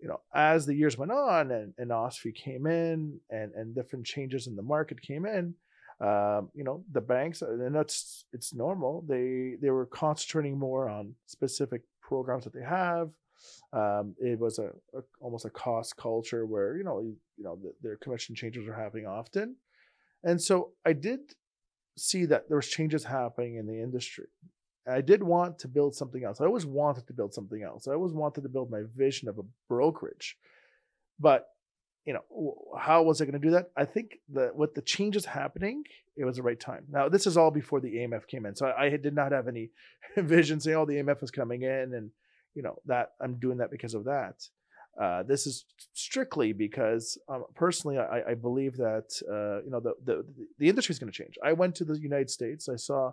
You 0.01 0.09
know, 0.09 0.21
as 0.35 0.67
the 0.67 0.75
years 0.75 0.99
went 0.99 1.13
on 1.13 1.51
and, 1.51 1.73
and 1.79 1.91
OSFI 1.91 2.35
came 2.35 2.67
in 2.67 3.19
and, 3.31 3.53
and 3.55 3.75
different 3.75 4.05
changes 4.05 4.47
in 4.47 4.55
the 4.55 4.63
market 4.63 5.01
came 5.01 5.25
in, 5.25 5.55
um, 6.01 6.51
you 6.55 6.65
know, 6.65 6.85
the 6.93 7.01
banks, 7.01 7.41
and 7.41 7.75
that's, 7.75 8.27
it's 8.33 8.53
normal. 8.53 9.05
They, 9.09 9.55
they 9.61 9.71
were 9.71 9.87
concentrating 9.87 10.59
more 10.59 10.89
on 10.91 11.15
specific 11.27 11.83
programs 12.03 12.45
that 12.45 12.53
they 12.53 12.63
have 12.63 13.11
um, 13.73 14.15
it 14.19 14.39
was 14.39 14.59
a, 14.59 14.71
a 14.95 15.03
almost 15.21 15.45
a 15.45 15.51
cost 15.51 15.97
culture 15.97 16.47
where 16.47 16.77
you 16.77 16.85
know 16.85 17.01
you, 17.01 17.17
you 17.37 17.45
know 17.45 17.59
the, 17.63 17.73
their 17.83 17.97
commission 17.97 18.35
changes 18.35 18.67
are 18.67 18.75
happening 18.75 19.07
often, 19.07 19.57
and 20.25 20.41
so 20.41 20.73
I 20.85 20.93
did 20.93 21.21
see 21.99 22.27
that 22.27 22.49
there 22.49 22.57
was 22.57 22.69
changes 22.69 23.05
happening 23.05 23.57
in 23.57 23.67
the 23.67 23.81
industry. 23.81 24.27
I 24.89 25.01
did 25.01 25.23
want 25.23 25.59
to 25.61 25.69
build 25.69 25.95
something 25.95 26.23
else. 26.25 26.41
I 26.41 26.45
always 26.45 26.67
wanted 26.67 27.07
to 27.09 27.13
build 27.13 27.35
something 27.35 27.63
else. 27.63 27.89
I 27.89 27.93
always 27.93 28.13
wanted 28.13 28.43
to 28.43 28.49
build 28.49 28.71
my 28.71 28.83
vision 28.95 29.29
of 29.29 29.39
a 29.39 29.43
brokerage, 29.69 30.37
but 31.19 31.49
you 32.05 32.13
know 32.13 32.55
how 32.79 33.03
was 33.03 33.21
I 33.21 33.25
going 33.25 33.41
to 33.41 33.47
do 33.47 33.51
that? 33.51 33.71
I 33.77 33.85
think 33.85 34.19
that 34.33 34.55
with 34.55 34.75
the 34.75 34.83
changes 34.83 35.25
happening, 35.25 35.83
it 36.17 36.25
was 36.25 36.37
the 36.37 36.43
right 36.43 36.59
time. 36.59 36.85
Now 36.89 37.09
this 37.09 37.27
is 37.27 37.37
all 37.37 37.51
before 37.51 37.81
the 37.81 37.95
AMF 37.97 38.29
came 38.29 38.47
in, 38.47 38.55
so 38.55 38.67
I, 38.67 38.85
I 38.85 38.97
did 38.97 39.15
not 39.15 39.33
have 39.33 39.49
any 39.49 39.71
vision 40.17 40.61
saying, 40.61 40.77
"Oh, 40.77 40.87
the 40.87 40.95
AMF 40.95 41.23
is 41.23 41.33
coming 41.33 41.63
in," 41.63 41.95
and 41.95 42.11
you 42.55 42.63
know 42.63 42.79
that 42.87 43.13
I'm 43.21 43.35
doing 43.35 43.59
that 43.59 43.73
because 43.73 43.95
of 43.95 44.05
that. 44.05 44.49
Uh, 45.01 45.23
this 45.25 45.47
is 45.47 45.67
strictly 45.93 46.53
because 46.53 47.19
um, 47.29 47.45
personally, 47.55 47.99
I, 47.99 48.23
I 48.31 48.35
believe 48.35 48.77
that 48.77 49.11
uh, 49.29 49.65
you 49.65 49.71
know 49.71 49.81
the 49.81 49.95
the, 50.05 50.25
the 50.59 50.69
industry 50.69 50.93
is 50.93 51.01
going 51.01 51.13
to 51.13 51.17
change. 51.17 51.35
I 51.45 51.53
went 51.55 51.75
to 51.77 51.85
the 51.85 51.99
United 51.99 52.31
States. 52.31 52.69
I 52.69 52.77
saw 52.77 53.13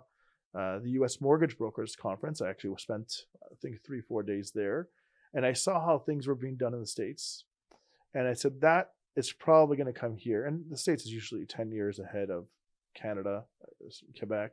uh, 0.54 0.78
the 0.78 0.90
U.S. 0.90 1.20
Mortgage 1.20 1.56
Brokers 1.58 1.96
Conference. 1.96 2.40
I 2.40 2.48
actually 2.50 2.74
spent 2.78 3.22
I 3.42 3.54
think 3.60 3.82
three 3.84 4.00
four 4.00 4.22
days 4.22 4.52
there, 4.54 4.88
and 5.32 5.44
I 5.44 5.52
saw 5.52 5.84
how 5.84 5.98
things 5.98 6.26
were 6.26 6.34
being 6.34 6.56
done 6.56 6.74
in 6.74 6.80
the 6.80 6.86
states, 6.86 7.44
and 8.14 8.26
I 8.28 8.34
said 8.34 8.60
that 8.60 8.90
is 9.16 9.32
probably 9.32 9.76
going 9.76 9.92
to 9.92 9.98
come 9.98 10.16
here. 10.16 10.44
And 10.46 10.64
the 10.70 10.76
states 10.76 11.04
is 11.04 11.12
usually 11.12 11.46
ten 11.46 11.70
years 11.70 11.98
ahead 11.98 12.30
of 12.30 12.46
Canada, 12.94 13.44
uh, 13.62 13.90
Quebec, 14.18 14.52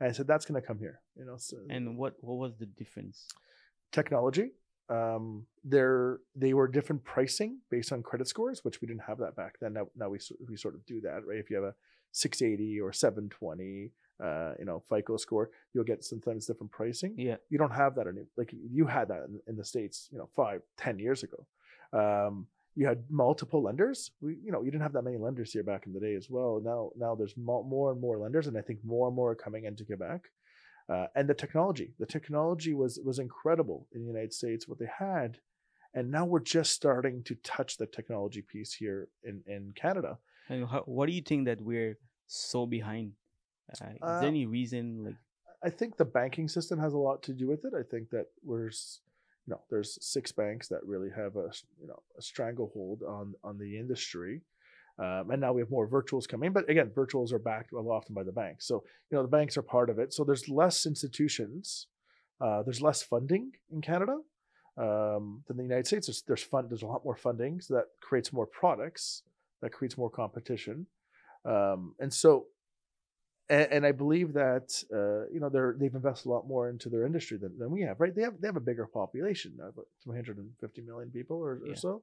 and 0.00 0.08
I 0.08 0.12
said 0.12 0.26
that's 0.26 0.44
going 0.46 0.60
to 0.60 0.66
come 0.66 0.78
here. 0.78 1.00
You 1.16 1.24
know, 1.24 1.36
so, 1.38 1.56
And 1.70 1.96
what 1.98 2.14
what 2.20 2.36
was 2.36 2.56
the 2.58 2.66
difference? 2.66 3.26
technology. 3.92 4.52
Um, 4.88 5.46
they 5.64 6.54
were 6.54 6.68
different 6.68 7.04
pricing 7.04 7.58
based 7.70 7.92
on 7.92 8.02
credit 8.02 8.26
scores, 8.28 8.64
which 8.64 8.80
we 8.80 8.88
didn't 8.88 9.02
have 9.02 9.18
that 9.18 9.36
back 9.36 9.54
then. 9.60 9.74
Now, 9.74 9.86
now 9.96 10.08
we 10.08 10.18
we 10.48 10.56
sort 10.56 10.74
of 10.74 10.84
do 10.86 11.00
that, 11.02 11.24
right? 11.26 11.38
If 11.38 11.50
you 11.50 11.56
have 11.56 11.64
a 11.64 11.74
680 12.12 12.80
or 12.80 12.92
720, 12.92 13.90
uh, 14.22 14.52
you 14.58 14.64
know, 14.64 14.82
FICO 14.88 15.16
score, 15.16 15.50
you'll 15.72 15.84
get 15.84 16.04
sometimes 16.04 16.46
different 16.46 16.70
pricing. 16.70 17.14
Yeah. 17.16 17.36
You 17.50 17.58
don't 17.58 17.72
have 17.72 17.94
that 17.96 18.06
anymore. 18.06 18.26
like 18.36 18.52
you 18.52 18.86
had 18.86 19.08
that 19.08 19.24
in, 19.28 19.40
in 19.48 19.56
the 19.56 19.64
states, 19.64 20.08
you 20.12 20.18
know, 20.18 20.28
five, 20.34 20.62
ten 20.76 20.98
years 20.98 21.22
ago. 21.22 21.46
Um, 21.92 22.46
you 22.74 22.86
had 22.86 23.04
multiple 23.10 23.62
lenders. 23.62 24.12
We, 24.20 24.38
you 24.42 24.50
know, 24.52 24.62
you 24.62 24.70
didn't 24.70 24.82
have 24.82 24.94
that 24.94 25.02
many 25.02 25.18
lenders 25.18 25.52
here 25.52 25.62
back 25.62 25.86
in 25.86 25.92
the 25.92 26.00
day 26.00 26.14
as 26.14 26.28
well. 26.30 26.60
Now, 26.64 26.90
now 26.96 27.14
there's 27.14 27.36
mo- 27.36 27.64
more 27.64 27.92
and 27.92 28.00
more 28.00 28.18
lenders, 28.18 28.46
and 28.46 28.56
I 28.56 28.62
think 28.62 28.78
more 28.84 29.08
and 29.08 29.16
more 29.16 29.32
are 29.32 29.34
coming 29.34 29.64
into 29.64 29.84
Quebec 29.84 30.22
uh, 30.88 31.06
and 31.14 31.28
the 31.28 31.34
technology. 31.34 31.92
The 31.98 32.06
technology 32.06 32.74
was 32.74 32.98
was 33.04 33.18
incredible 33.18 33.88
in 33.92 34.02
the 34.02 34.06
United 34.06 34.32
States 34.32 34.66
what 34.66 34.78
they 34.78 34.88
had, 34.98 35.38
and 35.94 36.10
now 36.10 36.24
we're 36.24 36.40
just 36.40 36.72
starting 36.72 37.22
to 37.24 37.34
touch 37.42 37.76
the 37.76 37.86
technology 37.86 38.42
piece 38.42 38.72
here 38.72 39.08
in 39.24 39.42
in 39.46 39.72
Canada. 39.74 40.18
And 40.48 40.66
how, 40.66 40.82
what 40.86 41.06
do 41.06 41.12
you 41.12 41.22
think 41.22 41.46
that 41.46 41.60
we're 41.60 41.98
so 42.26 42.66
behind? 42.66 43.12
Uh, 43.70 43.72
is 43.72 44.00
Uh, 44.02 44.20
there 44.20 44.28
any 44.28 44.46
reason 44.46 45.04
like 45.04 45.16
I 45.62 45.70
think 45.70 45.96
the 45.96 46.04
banking 46.04 46.48
system 46.48 46.78
has 46.80 46.92
a 46.92 46.98
lot 46.98 47.22
to 47.24 47.32
do 47.32 47.46
with 47.46 47.64
it. 47.64 47.72
I 47.72 47.84
think 47.88 48.10
that 48.10 48.26
we're, 48.42 48.70
you 49.46 49.50
know, 49.52 49.60
there's 49.70 49.96
six 50.04 50.32
banks 50.32 50.68
that 50.68 50.84
really 50.84 51.10
have 51.10 51.36
a, 51.36 51.52
you 51.80 51.86
know 51.86 52.02
a 52.18 52.22
stranglehold 52.22 53.02
on 53.02 53.34
on 53.44 53.58
the 53.58 53.78
industry. 53.78 54.42
Um, 54.98 55.30
and 55.30 55.40
now 55.40 55.52
we 55.54 55.62
have 55.62 55.70
more 55.70 55.88
virtuals 55.88 56.28
coming, 56.28 56.52
but 56.52 56.68
again, 56.68 56.90
virtuals 56.90 57.32
are 57.32 57.38
backed 57.38 57.72
well 57.72 57.90
often 57.90 58.14
by 58.14 58.22
the 58.22 58.32
banks. 58.32 58.66
So 58.66 58.84
you 59.10 59.16
know 59.16 59.22
the 59.22 59.28
banks 59.28 59.56
are 59.56 59.62
part 59.62 59.88
of 59.88 59.98
it. 59.98 60.12
So 60.12 60.24
there's 60.24 60.48
less 60.48 60.84
institutions, 60.84 61.86
uh, 62.40 62.62
there's 62.64 62.82
less 62.82 63.02
funding 63.02 63.52
in 63.70 63.80
Canada 63.80 64.18
um, 64.76 65.44
than 65.46 65.56
the 65.56 65.62
United 65.62 65.86
States. 65.86 66.08
There's 66.08 66.22
there's 66.22 66.42
fund 66.42 66.68
there's 66.68 66.82
a 66.82 66.86
lot 66.86 67.04
more 67.04 67.16
funding, 67.16 67.60
so 67.60 67.74
that 67.74 67.86
creates 68.00 68.32
more 68.32 68.46
products, 68.46 69.22
that 69.62 69.72
creates 69.72 69.96
more 69.96 70.10
competition, 70.10 70.86
um, 71.44 71.94
and 72.00 72.12
so 72.12 72.46
and, 73.52 73.72
and 73.72 73.86
I 73.86 73.92
believe 73.92 74.32
that 74.32 74.82
uh, 74.92 75.28
you 75.32 75.38
know 75.38 75.50
they're 75.50 75.76
they've 75.78 75.94
invested 75.94 76.28
a 76.28 76.32
lot 76.32 76.48
more 76.48 76.70
into 76.70 76.88
their 76.88 77.04
industry 77.04 77.36
than, 77.36 77.58
than 77.58 77.70
we 77.70 77.82
have, 77.82 78.00
right? 78.00 78.14
They 78.14 78.22
have 78.22 78.40
they 78.40 78.48
have 78.48 78.56
a 78.56 78.60
bigger 78.60 78.86
population, 78.86 79.52
about 79.60 79.86
350 80.04 80.82
million 80.82 81.10
people 81.10 81.36
or, 81.36 81.60
or 81.68 81.76
so, 81.76 82.02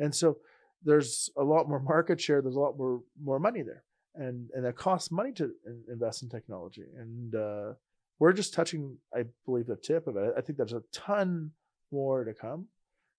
and 0.00 0.14
so 0.14 0.38
there's 0.84 1.30
a 1.36 1.42
lot 1.42 1.68
more 1.68 1.80
market 1.80 2.20
share. 2.20 2.42
There's 2.42 2.56
a 2.56 2.60
lot 2.60 2.76
more 2.76 3.02
more 3.22 3.38
money 3.38 3.62
there, 3.62 3.84
and 4.16 4.50
and 4.54 4.66
it 4.66 4.76
costs 4.76 5.10
money 5.12 5.32
to 5.32 5.52
invest 5.88 6.24
in 6.24 6.28
technology. 6.28 6.84
And 6.96 7.34
uh, 7.34 7.72
we're 8.18 8.32
just 8.32 8.52
touching, 8.52 8.96
I 9.14 9.24
believe, 9.46 9.66
the 9.66 9.76
tip 9.76 10.08
of 10.08 10.16
it. 10.16 10.34
I 10.36 10.40
think 10.40 10.58
there's 10.58 10.72
a 10.72 10.82
ton 10.92 11.52
more 11.92 12.24
to 12.24 12.34
come. 12.34 12.66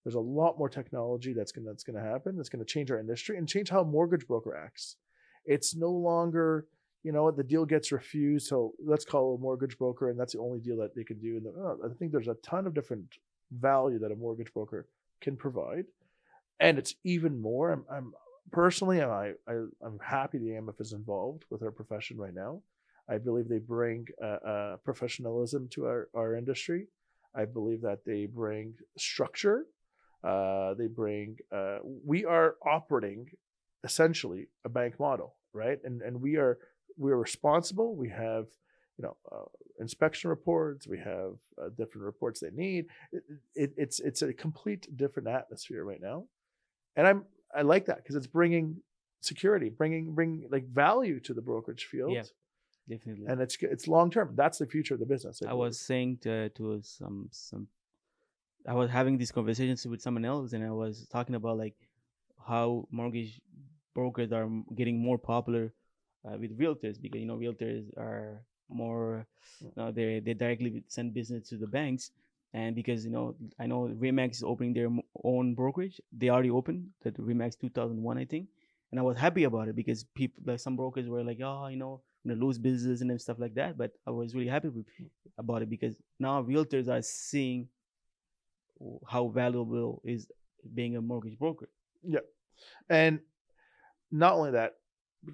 There's 0.04 0.16
a 0.16 0.20
lot 0.20 0.58
more 0.58 0.70
technology 0.70 1.32
that's 1.34 1.54
gonna 1.54 1.68
that's 1.68 1.84
gonna 1.84 2.02
happen. 2.02 2.36
That's 2.36 2.50
gonna 2.50 2.66
change 2.66 2.92
our 2.92 3.00
industry 3.00 3.38
and 3.38 3.48
change 3.48 3.70
how 3.70 3.82
a 3.82 3.86
mortgage 3.86 4.28
broker 4.28 4.56
acts. 4.56 4.98
It's 5.46 5.76
no 5.76 5.90
longer, 5.90 6.68
you 7.04 7.12
know, 7.12 7.24
what, 7.24 7.38
the 7.38 7.44
deal 7.44 7.66
gets 7.66 7.92
refused, 7.92 8.48
so 8.48 8.74
let's 8.84 9.06
call 9.06 9.36
a 9.36 9.40
mortgage 9.40 9.78
broker, 9.78 10.10
and 10.10 10.20
that's 10.20 10.34
the 10.34 10.40
only 10.40 10.60
deal 10.60 10.78
that 10.78 10.96
they 10.96 11.04
can 11.04 11.20
do. 11.20 11.38
And 11.38 11.46
the, 11.46 11.50
oh, 11.50 11.80
I 11.86 11.94
think 11.98 12.12
there's 12.12 12.28
a 12.28 12.36
ton 12.36 12.68
of 12.68 12.74
different 12.74 13.06
value 13.52 14.00
that 14.00 14.12
a 14.12 14.16
mortgage 14.16 14.54
broker 14.54 14.88
can 15.22 15.38
provide, 15.38 15.86
and 16.60 16.78
it's 16.78 16.96
even 17.04 17.42
more. 17.42 17.72
I'm, 17.72 17.86
I'm 17.90 18.14
personally, 18.52 19.02
I, 19.02 19.32
I 19.48 19.54
I'm 19.82 20.00
happy 20.06 20.40
the 20.40 20.50
AMF 20.50 20.82
is 20.82 20.94
involved 20.94 21.46
with 21.50 21.64
our 21.64 21.72
profession 21.72 22.18
right 22.18 22.34
now. 22.34 22.62
I 23.10 23.18
believe 23.18 23.48
they 23.48 23.60
bring 23.60 24.08
uh, 24.22 24.26
uh, 24.26 24.78
professionalism 24.78 25.68
to 25.72 25.86
our, 25.86 26.10
our 26.14 26.36
industry. 26.36 26.88
I 27.34 27.46
believe 27.46 27.82
that 27.82 28.06
they 28.06 28.26
bring 28.26 28.76
structure. 28.98 29.66
Uh, 30.24 30.74
they 30.74 30.88
bring. 30.88 31.38
Uh, 31.52 31.78
we 32.06 32.26
are 32.26 32.56
operating 32.66 33.28
essentially 33.84 34.48
a 34.66 34.70
bank 34.70 35.00
model, 35.00 35.36
right? 35.54 35.80
And 35.84 36.02
and 36.02 36.22
we 36.22 36.36
are 36.36 36.60
we 37.00 37.12
are 37.12 37.18
responsible. 37.18 37.96
We 37.96 38.10
have 38.10 38.46
you 38.98 39.04
know 39.04 39.18
uh, 39.32 39.46
inspection 39.80 40.30
reports. 40.30 40.88
We 40.88 41.00
have 41.00 41.34
uh, 41.62 41.70
different 41.78 42.06
reports 42.06 42.40
they 42.42 42.52
need. 42.52 42.86
It, 43.12 43.24
it, 43.56 43.74
it's 43.78 44.00
it's 44.00 44.22
a 44.22 44.34
complete 44.34 44.96
different 44.96 45.28
atmosphere 45.30 45.84
right 45.84 46.02
now, 46.02 46.26
and 46.96 47.08
I'm 47.08 47.26
I 47.56 47.62
like 47.62 47.86
that 47.86 47.98
because 47.98 48.16
it's 48.16 48.28
bringing 48.28 48.82
security, 49.22 49.70
bringing 49.70 50.14
bring 50.14 50.48
like 50.52 50.68
value 50.68 51.20
to 51.22 51.34
the 51.34 51.42
brokerage 51.42 51.86
field. 51.86 52.14
Yeah. 52.14 52.24
Definitely. 52.88 53.28
And 53.28 53.40
it's 53.40 53.56
it's 53.62 53.88
long 53.88 54.10
term. 54.10 54.34
That's 54.36 54.58
the 54.58 54.66
future 54.66 54.96
of 54.96 55.00
the 55.00 55.06
business. 55.06 55.42
I 55.48 55.54
was 55.54 55.80
saying 55.80 56.20
to, 56.24 56.50
to 56.50 56.82
some 56.82 57.30
some 57.32 57.68
I 58.68 58.74
was 58.74 58.90
having 58.90 59.18
these 59.18 59.32
conversations 59.32 59.86
with 59.86 60.02
someone 60.02 60.26
else 60.26 60.54
and 60.54 60.66
I 60.66 60.72
was 60.72 61.08
talking 61.12 61.36
about 61.36 61.58
like 61.58 61.76
how 62.48 62.88
mortgage 62.92 63.40
brokers 63.94 64.32
are 64.32 64.50
getting 64.76 65.00
more 65.00 65.18
popular 65.18 65.74
uh, 66.26 66.38
with 66.38 66.58
realtors 66.58 67.02
because 67.02 67.20
you 67.20 67.28
know 67.28 67.38
realtors 67.38 67.86
are 67.98 68.42
more 68.70 69.26
you 69.62 69.72
know, 69.76 69.92
they 69.92 70.20
they 70.20 70.34
directly 70.34 70.84
send 70.88 71.14
business 71.14 71.50
to 71.50 71.58
the 71.58 71.68
banks. 71.68 72.12
And 72.54 72.76
because 72.76 73.06
you 73.06 73.12
know 73.12 73.36
I 73.60 73.68
know 73.68 73.92
Remax 74.00 74.38
is 74.38 74.44
opening 74.44 74.74
their 74.74 74.90
own 75.24 75.54
brokerage. 75.54 76.02
They 76.12 76.30
already 76.30 76.50
opened 76.50 76.88
that 77.04 77.18
Remax 77.18 77.60
2001 77.60 78.18
I 78.18 78.26
think. 78.26 78.48
And 78.92 79.00
I 79.00 79.04
was 79.04 79.18
happy 79.18 79.44
about 79.44 79.68
it 79.68 79.76
because 79.76 80.04
people 80.16 80.42
like 80.46 80.60
some 80.60 80.76
brokers 80.76 81.08
were 81.08 81.24
like 81.24 81.40
oh 81.44 81.68
you 81.68 81.78
know 81.78 82.02
I'm 82.26 82.32
gonna 82.32 82.44
lose 82.44 82.58
business 82.58 83.02
and 83.02 83.22
stuff 83.22 83.38
like 83.40 83.54
that. 83.56 83.78
But 83.78 83.92
I 84.08 84.12
was 84.12 84.34
really 84.34 84.48
happy 84.48 84.70
with, 84.70 84.86
mm. 85.00 85.08
about 85.38 85.62
it 85.62 85.70
because 85.70 85.96
now 86.20 86.42
realtors 86.42 86.88
are 86.88 87.02
seeing 87.02 87.68
how 89.08 89.28
valuable 89.28 90.02
is 90.04 90.28
being 90.74 90.96
a 90.98 91.02
mortgage 91.02 91.38
broker. 91.38 91.70
Yeah, 92.04 92.20
and 92.90 93.20
not 94.12 94.34
only 94.34 94.52
that, 94.52 94.79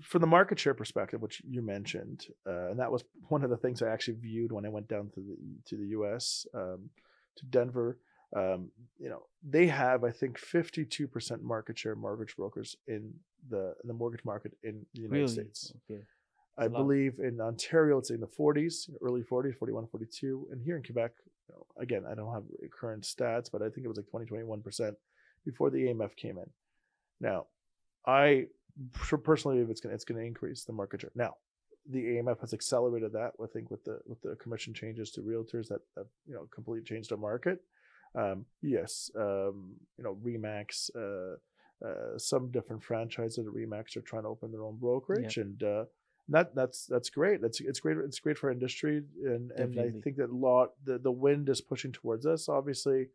from 0.02 0.22
the 0.22 0.28
market 0.28 0.60
share 0.60 0.74
perspective, 0.74 1.22
which 1.22 1.42
you 1.48 1.62
mentioned, 1.62 2.28
uh, 2.48 2.70
and 2.70 2.80
that 2.80 2.92
was 2.92 3.04
one 3.30 3.44
of 3.44 3.50
the 3.50 3.58
things 3.58 3.82
I 3.82 3.90
actually 3.90 4.18
viewed 4.20 4.52
when 4.52 4.66
I 4.66 4.70
went 4.70 4.88
down 4.88 5.10
to 5.16 5.22
the 5.22 5.38
to 5.70 5.78
the 5.78 5.88
U.S. 5.90 6.46
Um, 6.54 6.90
to 7.38 7.46
Denver. 7.46 7.98
Um, 8.36 8.72
you 9.00 9.10
know, 9.10 9.24
they 9.48 9.68
have 9.68 10.04
I 10.04 10.12
think 10.12 10.40
52% 10.40 11.42
market 11.42 11.78
share 11.78 11.96
mortgage 11.96 12.36
brokers 12.36 12.76
in 12.88 13.14
the 13.50 13.76
in 13.84 13.88
the 13.88 13.94
mortgage 13.94 14.26
market 14.26 14.54
in 14.64 14.86
the 14.94 15.02
United 15.02 15.22
really 15.22 15.34
States. 15.34 15.74
okay 15.90 16.02
I 16.58 16.68
believe 16.68 17.20
in 17.20 17.42
Ontario 17.42 17.98
it's 17.98 18.12
in 18.12 18.22
the 18.22 18.28
40s, 18.28 18.90
early 19.02 19.24
40s, 19.24 19.58
41, 19.58 19.88
42, 19.88 20.48
and 20.52 20.62
here 20.62 20.78
in 20.78 20.84
Quebec, 20.84 21.12
you 21.50 21.56
know, 21.56 21.66
again 21.78 22.04
I 22.10 22.16
don't 22.16 22.34
have 22.34 22.44
current 22.72 23.04
stats, 23.04 23.50
but 23.52 23.62
I 23.62 23.70
think 23.70 23.86
it 23.86 23.88
was 23.88 23.98
like 23.98 24.08
20, 24.08 24.26
21 24.26 24.62
percent 24.62 24.96
before 25.46 25.70
the 25.70 25.78
AMF 25.86 26.16
came 26.16 26.38
in. 26.38 26.50
Now, 27.20 27.46
I 28.06 28.48
personally 29.24 29.58
believe 29.58 29.70
it's 29.70 29.82
going 29.82 29.92
to 29.92 29.96
it's 29.96 30.06
going 30.06 30.20
to 30.20 30.26
increase 30.26 30.64
the 30.64 30.74
market 30.74 31.02
share. 31.02 31.12
Now, 31.16 31.36
the 31.90 32.04
AMF 32.04 32.42
has 32.42 32.54
accelerated 32.54 33.14
that. 33.14 33.32
I 33.42 33.48
think 33.48 33.72
with 33.72 33.84
the 33.84 34.00
with 34.06 34.22
the 34.22 34.36
commission 34.36 34.74
changes 34.74 35.12
to 35.12 35.22
realtors 35.22 35.68
that, 35.68 35.82
that 35.96 36.08
you 36.28 36.34
know 36.34 36.48
completely 36.54 36.84
changed 36.84 37.12
the 37.12 37.18
market. 37.18 37.60
Um, 38.16 38.46
yes, 38.62 39.12
um, 39.18 39.74
you 39.98 40.04
know 40.04 40.18
Remax, 40.24 40.90
uh, 40.96 41.36
uh, 41.86 42.18
some 42.18 42.50
different 42.52 42.84
franchises 42.84 43.40
at 43.40 43.46
Remax 43.46 43.98
are 43.98 44.02
trying 44.02 44.24
to 44.24 44.30
open 44.30 44.52
their 44.52 44.64
own 44.64 44.78
brokerage, 44.78 45.38
and 45.38 45.62
uh, 45.64 45.86
that 46.30 46.56
that's 46.56 46.86
that's 46.86 47.10
great. 47.10 47.42
That's 47.42 47.60
it's 47.62 47.80
great. 47.80 47.98
It's 47.98 48.20
great 48.20 48.38
for 48.38 48.52
industry, 48.52 49.04
and 49.24 49.52
and 49.52 49.80
I 49.80 49.92
think 50.02 50.16
that 50.18 50.30
a 50.30 50.36
lot 50.36 50.72
the 50.84 50.98
the 50.98 51.12
wind 51.12 51.50
is 51.50 51.62
pushing 51.62 51.92
towards 51.92 52.26
us. 52.26 52.50
Obviously, 52.50 53.08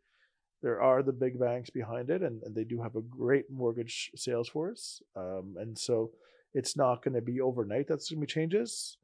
there 0.61 0.81
are 0.81 1.01
the 1.01 1.11
big 1.13 1.39
banks 1.39 1.69
behind 1.69 2.09
it, 2.09 2.21
and, 2.21 2.43
and 2.43 2.55
they 2.55 2.63
do 2.63 2.81
have 2.81 2.95
a 2.95 3.01
great 3.01 3.49
mortgage 3.51 4.11
sales 4.15 4.47
force. 4.47 5.01
Um, 5.15 5.55
and 5.59 5.77
so 5.77 6.11
it's 6.53 6.77
not 6.77 7.03
going 7.03 7.15
to 7.15 7.21
be 7.21 7.41
overnight. 7.41 7.87
That's 7.87 8.09
going 8.09 8.21
to 8.21 8.27
be 8.27 8.31
changes. 8.31 8.97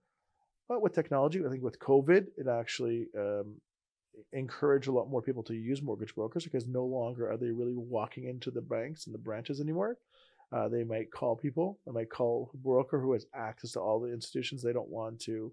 But 0.69 0.81
with 0.81 0.93
technology, 0.93 1.43
I 1.45 1.49
think 1.49 1.63
with 1.63 1.79
COVID, 1.79 2.27
it 2.37 2.47
actually 2.47 3.07
um, 3.17 3.55
encouraged 4.33 4.87
a 4.87 4.91
lot 4.91 5.09
more 5.09 5.21
people 5.21 5.43
to 5.43 5.53
use 5.53 5.81
mortgage 5.81 6.13
brokers 6.13 6.43
because 6.43 6.67
no 6.67 6.85
longer 6.85 7.31
are 7.31 7.37
they 7.37 7.51
really 7.51 7.75
walking 7.75 8.25
into 8.25 8.51
the 8.51 8.61
banks 8.61 9.05
and 9.05 9.13
the 9.13 9.19
branches 9.19 9.61
anymore. 9.61 9.97
Uh, 10.51 10.67
they 10.67 10.83
might 10.83 11.11
call 11.11 11.35
people. 11.35 11.79
They 11.85 11.91
might 11.91 12.09
call 12.09 12.51
a 12.53 12.57
broker 12.57 12.99
who 12.99 13.13
has 13.13 13.25
access 13.33 13.71
to 13.73 13.79
all 13.79 13.99
the 13.99 14.13
institutions. 14.13 14.61
They 14.61 14.73
don't 14.73 14.89
want 14.89 15.19
to, 15.21 15.51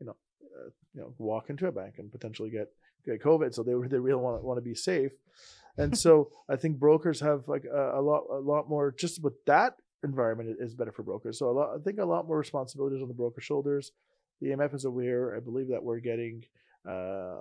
you 0.00 0.06
know, 0.06 0.16
uh, 0.42 0.70
you 0.94 1.00
know, 1.00 1.14
walk 1.18 1.50
into 1.50 1.66
a 1.66 1.72
bank 1.72 1.94
and 1.98 2.12
potentially 2.12 2.50
get 2.50 2.68
get 3.06 3.22
COVID. 3.22 3.54
So 3.54 3.62
they 3.62 3.72
they 3.88 3.98
really 3.98 4.20
want 4.20 4.42
want 4.42 4.58
to 4.58 4.62
be 4.62 4.74
safe. 4.74 5.12
And 5.76 5.96
so 5.96 6.30
I 6.48 6.56
think 6.56 6.78
brokers 6.78 7.20
have 7.20 7.48
like 7.48 7.64
a, 7.64 7.98
a 7.98 8.02
lot 8.02 8.24
a 8.30 8.38
lot 8.38 8.68
more 8.68 8.92
just 8.92 9.22
with 9.22 9.34
that 9.46 9.76
environment 10.04 10.56
is 10.60 10.74
better 10.74 10.92
for 10.92 11.02
brokers. 11.02 11.38
So 11.38 11.50
a 11.50 11.52
lot 11.52 11.76
I 11.76 11.82
think 11.82 11.98
a 11.98 12.04
lot 12.04 12.26
more 12.26 12.38
responsibilities 12.38 13.02
on 13.02 13.08
the 13.08 13.14
broker 13.14 13.40
shoulders. 13.40 13.92
The 14.40 14.48
AMF 14.48 14.74
is 14.74 14.84
aware. 14.84 15.34
I 15.34 15.40
believe 15.40 15.68
that 15.68 15.82
we're 15.82 16.00
getting 16.00 16.44
uh, 16.86 17.40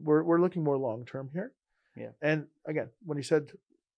we're 0.00 0.22
we're 0.22 0.40
looking 0.40 0.62
more 0.62 0.76
long 0.76 1.04
term 1.06 1.30
here. 1.32 1.52
Yeah. 1.96 2.10
And 2.22 2.46
again, 2.66 2.90
when 3.04 3.16
you 3.16 3.24
said 3.24 3.50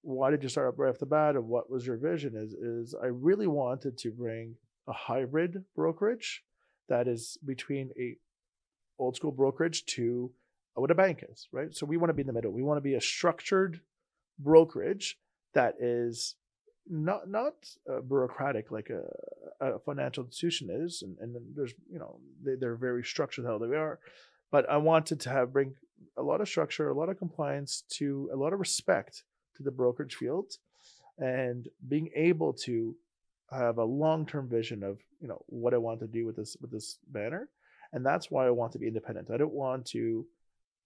why 0.03 0.31
did 0.31 0.43
you 0.43 0.49
start 0.49 0.69
up 0.69 0.79
right 0.79 0.89
off 0.89 0.99
the 0.99 1.07
bat 1.07 1.37
and 1.37 1.47
what 1.47 1.71
was 1.71 1.87
your 1.87 1.97
vision 1.97 2.35
is 2.35 2.55
is 2.55 2.95
I 2.95 3.07
really 3.07 3.47
wanted 3.47 3.99
to 3.99 4.11
bring 4.11 4.57
a 4.89 4.93
hybrid 4.93 5.65
brokerage 5.77 6.43
that 6.89 7.07
is 7.07 7.39
between 7.45 7.91
a 7.99 8.17
old 8.99 9.17
school 9.17 9.33
brokerage 9.33 9.85
to 9.87 10.31
what 10.75 10.91
a 10.91 10.95
bank 10.95 11.25
is, 11.29 11.49
right? 11.53 11.75
So 11.75 11.87
we 11.87 11.97
want 11.97 12.11
to 12.11 12.15
be 12.15 12.23
in 12.23 12.27
the 12.27 12.33
middle. 12.33 12.53
We 12.53 12.63
want 12.63 12.79
to 12.79 12.83
be 12.83 12.95
a 12.95 13.01
structured 13.01 13.81
brokerage 14.39 15.19
that 15.55 15.75
is 15.81 16.37
not 16.89 17.29
not 17.29 17.55
uh, 17.91 18.01
bureaucratic 18.01 18.71
like 18.71 18.91
a, 18.91 19.03
a 19.65 19.79
financial 19.81 20.25
institution 20.25 20.69
is, 20.71 21.03
and, 21.03 21.17
and 21.21 21.37
there's 21.55 21.73
you 21.91 21.99
know 21.99 22.19
they, 22.43 22.55
they're 22.55 22.77
very 22.77 23.05
structured 23.05 23.45
how 23.45 23.59
they 23.59 23.77
are, 23.77 23.99
but 24.51 24.69
I 24.69 24.77
wanted 24.77 25.21
to 25.21 25.31
have 25.31 25.53
bring 25.53 25.75
a 26.17 26.23
lot 26.23 26.41
of 26.41 26.49
structure, 26.49 26.89
a 26.89 26.95
lot 26.95 27.09
of 27.09 27.19
compliance 27.19 27.85
to 27.91 28.31
a 28.33 28.37
lot 28.37 28.53
of 28.53 28.61
respect 28.61 29.25
to 29.57 29.63
the 29.63 29.71
brokerage 29.71 30.17
field, 30.17 30.57
and 31.19 31.69
being 31.89 32.11
able 32.15 32.53
to 32.65 32.97
have 33.51 33.79
a 33.79 33.85
long 33.85 34.27
term 34.27 34.49
vision 34.49 34.83
of 34.83 34.99
you 35.21 35.29
know 35.29 35.43
what 35.47 35.75
I 35.75 35.79
want 35.79 36.01
to 36.01 36.07
do 36.07 36.27
with 36.27 36.37
this 36.37 36.57
with 36.61 36.71
this 36.71 36.99
banner, 37.09 37.49
and 37.93 38.05
that's 38.05 38.31
why 38.31 38.47
I 38.47 38.51
want 38.51 38.73
to 38.73 38.79
be 38.79 38.89
independent. 38.89 39.31
I 39.31 39.37
don't 39.37 39.53
want 39.53 39.87
to 39.87 40.27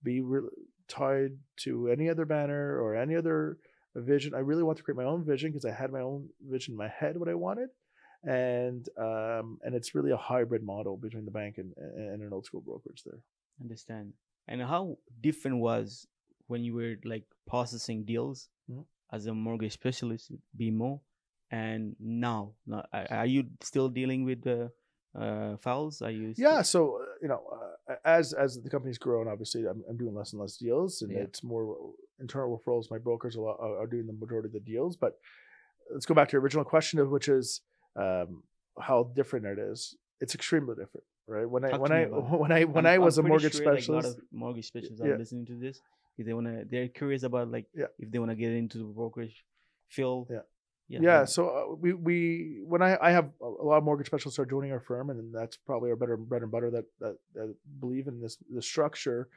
be 0.05 0.21
re- 0.21 0.49
tied 0.89 1.33
to 1.65 1.89
any 1.89 2.09
other 2.13 2.25
banner 2.27 2.79
or 2.83 2.95
any 2.95 3.17
other 3.17 3.59
vision. 3.97 4.35
I 4.35 4.41
really 4.51 4.63
want 4.63 4.77
to 4.79 4.85
create 4.85 4.97
my 5.03 5.05
own 5.13 5.25
vision 5.25 5.51
because 5.51 5.65
I 5.65 5.73
had 5.73 5.91
my 5.93 6.01
own 6.01 6.29
vision 6.55 6.73
in 6.75 6.79
my 6.79 6.89
head 7.01 7.17
what 7.17 7.29
I 7.29 7.35
wanted, 7.47 7.71
and 8.23 8.89
um, 8.99 9.59
and 9.63 9.75
it's 9.75 9.95
really 9.95 10.11
a 10.11 10.17
hybrid 10.17 10.63
model 10.63 10.97
between 10.97 11.25
the 11.25 11.31
bank 11.31 11.59
and, 11.59 11.73
and 11.77 12.23
an 12.23 12.31
old 12.33 12.45
school 12.47 12.61
brokerage 12.61 13.03
there. 13.05 13.21
understand 13.61 14.13
and 14.49 14.61
how 14.61 14.99
different 15.21 15.57
was 15.59 16.07
when 16.49 16.63
you 16.65 16.75
were 16.75 16.97
like 17.13 17.25
processing 17.47 18.05
deals 18.05 18.49
Mhm. 18.71 18.85
as 19.13 19.27
a 19.27 19.35
mortgage 19.35 19.73
specialist 19.73 20.33
BMO 20.59 21.01
and 21.51 21.95
now 22.01 22.41
now 22.67 22.83
are 22.93 23.07
are 23.21 23.27
you 23.35 23.43
still 23.71 23.89
dealing 24.01 24.25
with 24.25 24.41
the 24.49 24.59
uh 25.15 25.57
files 25.59 26.03
are 26.03 26.11
you 26.11 26.35
still- 26.35 26.51
Yeah, 26.51 26.63
so 26.63 26.99
uh, 27.03 27.05
you 27.23 27.29
know, 27.29 27.43
uh, 27.91 27.95
as 28.05 28.33
as 28.33 28.61
the 28.63 28.71
company's 28.71 28.99
grown, 28.99 29.29
obviously, 29.29 29.65
I'm, 29.67 29.83
I'm 29.89 29.97
doing 29.97 30.15
less 30.15 30.33
and 30.33 30.41
less 30.43 30.57
deals, 30.57 31.03
and 31.03 31.13
Yeah. 31.13 31.21
it's 31.27 31.43
more 31.45 31.65
internal 32.21 32.51
referrals. 32.59 32.91
My 32.91 32.99
brokers 32.99 33.37
a 33.37 33.41
lot 33.41 33.57
are, 33.61 33.79
are 33.83 33.87
doing 33.87 34.07
the 34.07 34.13
majority 34.13 34.47
of 34.49 34.53
the 34.53 34.61
deals. 34.61 34.97
But 34.97 35.13
let's 35.93 36.07
go 36.07 36.15
back 36.15 36.29
to 36.29 36.33
your 36.35 36.43
original 36.43 36.65
question, 36.65 36.99
of 36.99 37.11
which 37.11 37.29
is 37.29 37.61
um, 37.97 38.43
how 38.81 38.99
different 39.15 39.47
it 39.47 39.59
is. 39.59 39.95
It's 40.21 40.35
extremely 40.35 40.75
different, 40.75 41.05
right? 41.29 41.49
When 41.49 41.65
I 41.65 41.77
when 41.77 41.93
I 41.93 42.05
when 42.43 42.53
I 42.53 42.65
when 42.65 42.87
I'm- 42.87 42.95
I 42.95 42.99
was 43.07 43.19
I'm 43.19 43.27
a 43.27 43.29
mortgage 43.29 43.55
sure, 43.55 43.65
like, 43.67 43.79
a 43.79 43.83
specialist, 43.83 44.09
lot 44.09 44.17
of 44.17 44.23
mortgage 44.33 44.67
specialists 44.67 45.01
yeah. 45.05 45.13
are 45.13 45.19
listening 45.19 45.47
to 45.47 45.55
this 45.55 45.81
if 46.19 46.27
they 46.27 46.33
want 46.33 46.47
to 46.47 46.65
they're 46.71 46.89
curious 46.89 47.23
about 47.25 47.51
like 47.51 47.67
Yeah. 47.75 47.87
if 47.99 48.11
they 48.11 48.19
want 48.19 48.31
to 48.31 48.37
get 48.37 48.53
into 48.53 48.79
the 48.79 48.85
brokerage 48.85 49.45
field 49.89 50.29
Yeah. 50.31 50.41
Yeah. 50.89 51.01
Yeah, 51.03 51.25
so 51.25 51.49
uh, 51.49 51.75
we 51.75 51.95
we 51.95 52.61
when 52.65 52.83
I 52.83 52.99
I 53.01 53.11
have 53.13 53.31
a 53.41 53.47
lot 53.47 53.79
of 53.79 53.85
mortgage 53.85 54.07
specialists 54.07 54.39
are 54.39 54.45
joining 54.45 54.71
our 54.71 54.81
firm, 54.81 55.09
and 55.09 55.35
that's 55.35 55.57
probably 55.57 55.91
our 55.91 55.97
better 55.97 56.17
bread 56.17 56.43
and 56.43 56.51
butter 56.51 56.71
that 56.71 56.85
that, 57.01 57.17
that 57.35 57.55
believe 57.81 58.07
in 58.07 58.21
this 58.21 58.37
the 58.51 58.61
structure. 58.61 59.29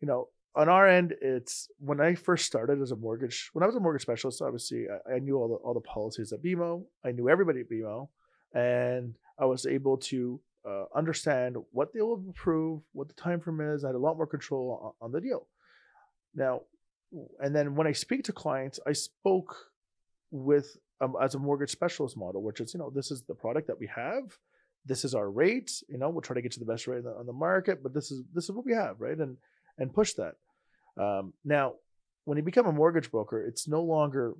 You 0.00 0.08
know, 0.08 0.28
on 0.54 0.70
our 0.70 0.88
end, 0.88 1.14
it's 1.20 1.68
when 1.78 2.00
I 2.00 2.14
first 2.14 2.46
started 2.46 2.80
as 2.80 2.92
a 2.92 2.96
mortgage 2.96 3.50
when 3.52 3.62
I 3.62 3.66
was 3.66 3.76
a 3.76 3.80
mortgage 3.80 4.02
specialist. 4.02 4.40
Obviously, 4.40 4.86
I, 4.88 5.16
I 5.16 5.18
knew 5.18 5.36
all 5.36 5.48
the 5.48 5.56
all 5.56 5.74
the 5.74 5.80
policies 5.80 6.32
at 6.32 6.42
BMO. 6.42 6.84
I 7.04 7.12
knew 7.12 7.28
everybody 7.28 7.60
at 7.60 7.70
BMO, 7.70 8.08
and 8.54 9.14
I 9.38 9.44
was 9.44 9.66
able 9.66 9.98
to 9.98 10.40
uh, 10.66 10.84
understand 10.94 11.56
what 11.72 11.92
they 11.92 12.00
will 12.00 12.24
approve, 12.30 12.80
what 12.92 13.08
the 13.08 13.14
time 13.14 13.40
frame 13.40 13.60
is. 13.60 13.84
I 13.84 13.88
had 13.88 13.96
a 13.96 13.98
lot 13.98 14.16
more 14.16 14.26
control 14.26 14.96
on, 15.00 15.06
on 15.06 15.12
the 15.12 15.20
deal. 15.20 15.46
Now, 16.34 16.62
and 17.38 17.54
then 17.54 17.74
when 17.76 17.86
I 17.86 17.92
speak 17.92 18.24
to 18.24 18.32
clients, 18.32 18.80
I 18.86 18.92
spoke 18.92 19.54
with 20.30 20.76
um, 21.00 21.14
as 21.22 21.34
a 21.34 21.38
mortgage 21.38 21.70
specialist 21.70 22.16
model, 22.16 22.42
which 22.42 22.60
is 22.60 22.74
you 22.74 22.80
know 22.80 22.90
this 22.90 23.10
is 23.10 23.22
the 23.22 23.34
product 23.34 23.66
that 23.66 23.78
we 23.78 23.88
have, 23.94 24.36
this 24.84 25.04
is 25.04 25.14
our 25.14 25.30
rate. 25.30 25.82
You 25.88 25.98
know 25.98 26.08
we'll 26.10 26.22
try 26.22 26.34
to 26.34 26.42
get 26.42 26.56
you 26.56 26.60
the 26.60 26.72
best 26.72 26.86
rate 26.86 26.98
on 26.98 27.04
the, 27.04 27.10
on 27.10 27.26
the 27.26 27.32
market, 27.32 27.82
but 27.82 27.94
this 27.94 28.10
is 28.10 28.22
this 28.34 28.44
is 28.44 28.52
what 28.52 28.64
we 28.64 28.72
have, 28.72 29.00
right? 29.00 29.18
And 29.18 29.36
and 29.78 29.92
push 29.92 30.14
that. 30.14 30.36
Um, 30.98 31.34
now, 31.44 31.74
when 32.24 32.38
you 32.38 32.42
become 32.42 32.66
a 32.66 32.72
mortgage 32.72 33.10
broker, 33.10 33.44
it's 33.46 33.68
no 33.68 33.82
longer 33.82 34.34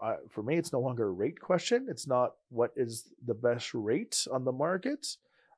uh, 0.00 0.16
for 0.30 0.42
me. 0.42 0.56
It's 0.56 0.72
no 0.72 0.80
longer 0.80 1.06
a 1.06 1.12
rate 1.12 1.40
question. 1.40 1.86
It's 1.88 2.06
not 2.06 2.32
what 2.50 2.72
is 2.76 3.12
the 3.26 3.34
best 3.34 3.72
rate 3.74 4.26
on 4.30 4.44
the 4.44 4.52
market, 4.52 5.06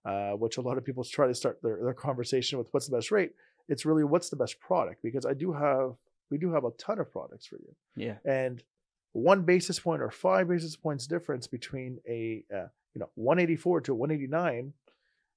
uh, 0.05 0.33
which 0.33 0.57
a 0.59 0.61
lot 0.61 0.79
of 0.79 0.85
people 0.85 1.03
try 1.05 1.27
to 1.27 1.35
start 1.35 1.59
their, 1.63 1.81
their 1.83 1.95
conversation 1.95 2.59
with. 2.59 2.69
What's 2.73 2.87
the 2.87 2.97
best 2.97 3.11
rate? 3.11 3.33
It's 3.69 3.85
really 3.85 4.05
what's 4.05 4.29
the 4.29 4.37
best 4.37 4.61
product 4.61 5.03
because 5.03 5.27
I 5.27 5.35
do 5.35 5.53
have 5.53 5.97
we 6.31 6.39
do 6.39 6.53
have 6.53 6.65
a 6.65 6.71
ton 6.73 6.99
of 6.99 7.11
products 7.11 7.47
for 7.47 7.57
you 7.57 7.75
yeah. 7.97 8.15
and 8.25 8.63
one 9.17 9.43
basis 9.43 9.79
point 9.79 10.03
or 10.03 10.11
five 10.11 10.49
basis 10.49 10.77
points 10.77 11.07
difference 11.07 11.47
between 11.47 11.99
a 12.09 12.45
uh, 12.55 12.67
you 12.95 13.01
know 13.01 13.09
184 13.15 13.81
to 13.83 13.95
189 13.95 14.73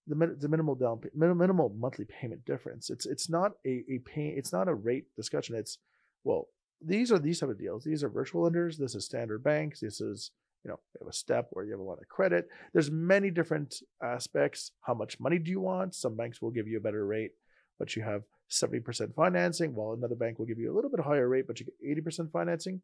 the, 0.08 0.36
the 0.40 0.48
minimal 0.48 0.76
down 0.76 1.00
minimal 1.14 1.70
monthly 1.70 2.06
payment 2.06 2.44
difference. 2.44 2.90
It's 2.90 3.06
it's 3.06 3.30
not 3.30 3.54
a, 3.66 3.84
a 3.90 4.00
pay 4.00 4.30
it's 4.30 4.52
not 4.52 4.68
a 4.68 4.74
rate 4.74 5.06
discussion. 5.16 5.56
It's 5.56 5.78
well 6.24 6.48
these 6.82 7.12
are 7.12 7.20
these 7.20 7.40
type 7.40 7.50
of 7.50 7.60
deals. 7.60 7.84
These 7.84 8.04
are 8.04 8.10
virtual 8.10 8.44
lenders. 8.44 8.78
This 8.78 8.96
is 8.96 9.06
standard 9.06 9.44
banks. 9.44 9.80
This 9.80 10.02
is 10.02 10.32
you 10.66 10.70
know 10.70 10.80
you 10.94 11.00
have 11.02 11.10
a 11.10 11.14
step 11.14 11.48
where 11.52 11.64
you 11.64 11.72
have 11.72 11.80
a 11.80 11.84
lot 11.84 12.02
of 12.02 12.08
credit. 12.08 12.50
There's 12.74 12.92
many 12.92 13.30
different 13.30 13.76
aspects. 14.04 14.72
How 14.82 14.94
much 14.94 15.20
money 15.20 15.38
do 15.40 15.52
you 15.52 15.62
want? 15.62 15.96
Some 15.96 16.18
banks 16.18 16.42
will 16.42 16.52
give 16.52 16.68
you 16.68 16.78
a 16.78 16.82
better 16.82 17.06
rate 17.06 17.32
but 17.78 17.96
you 17.96 18.04
have 18.04 18.24
70% 18.52 19.16
financing 19.16 19.74
while 19.74 19.94
another 19.94 20.16
bank 20.16 20.38
will 20.38 20.46
give 20.46 20.60
you 20.60 20.72
a 20.72 20.76
little 20.76 20.92
bit 20.92 21.00
higher 21.00 21.30
rate 21.30 21.48
but 21.48 21.60
you 21.60 21.66
get 21.66 22.06
80% 22.06 22.30
financing 22.30 22.82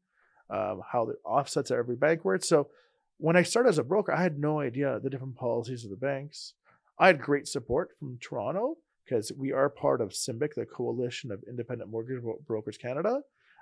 um, 0.50 0.82
how 0.92 1.06
the 1.06 1.16
offsets 1.26 1.72
are 1.72 1.80
every 1.80 1.96
bank 1.96 2.24
works. 2.24 2.48
So 2.48 2.70
when 3.18 3.36
I 3.36 3.44
started 3.44 3.70
as 3.70 3.78
a 3.78 3.84
broker, 3.84 4.12
I 4.12 4.22
had 4.22 4.40
no 4.40 4.60
idea 4.60 5.00
the 5.00 5.10
different 5.10 5.36
policies 5.36 5.84
of 5.84 5.90
the 5.90 5.96
banks. 5.96 6.54
I 7.00 7.08
had 7.08 7.22
great 7.22 7.48
support 7.48 7.90
from 8.00 8.18
Toronto 8.22 8.78
because 9.04 9.32
we 9.38 9.52
are 9.52 9.70
part 9.70 10.02
of 10.02 10.10
CIMBC, 10.10 10.56
the 10.56 10.66
Coalition 10.66 11.32
of 11.32 11.44
Independent 11.48 11.90
Mortgage 11.90 12.22
Brokers 12.48 12.78
Canada, 12.78 13.22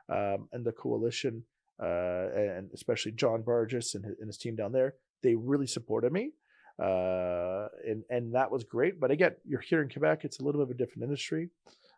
um, 0.09 0.47
and 0.51 0.65
the 0.65 0.71
coalition, 0.71 1.43
uh, 1.81 2.29
and 2.35 2.69
especially 2.73 3.11
John 3.11 3.41
Burgess 3.41 3.95
and 3.95 4.05
his, 4.05 4.15
and 4.19 4.27
his 4.27 4.37
team 4.37 4.55
down 4.55 4.71
there. 4.71 4.95
They 5.21 5.35
really 5.35 5.67
supported 5.67 6.11
me, 6.11 6.31
uh, 6.81 7.67
and 7.87 8.03
and 8.09 8.35
that 8.35 8.51
was 8.51 8.63
great. 8.63 8.99
But 8.99 9.11
again, 9.11 9.35
you're 9.45 9.61
here 9.61 9.81
in 9.81 9.89
Quebec; 9.89 10.23
it's 10.23 10.39
a 10.39 10.43
little 10.43 10.61
bit 10.61 10.71
of 10.71 10.75
a 10.75 10.77
different 10.77 11.03
industry. 11.03 11.49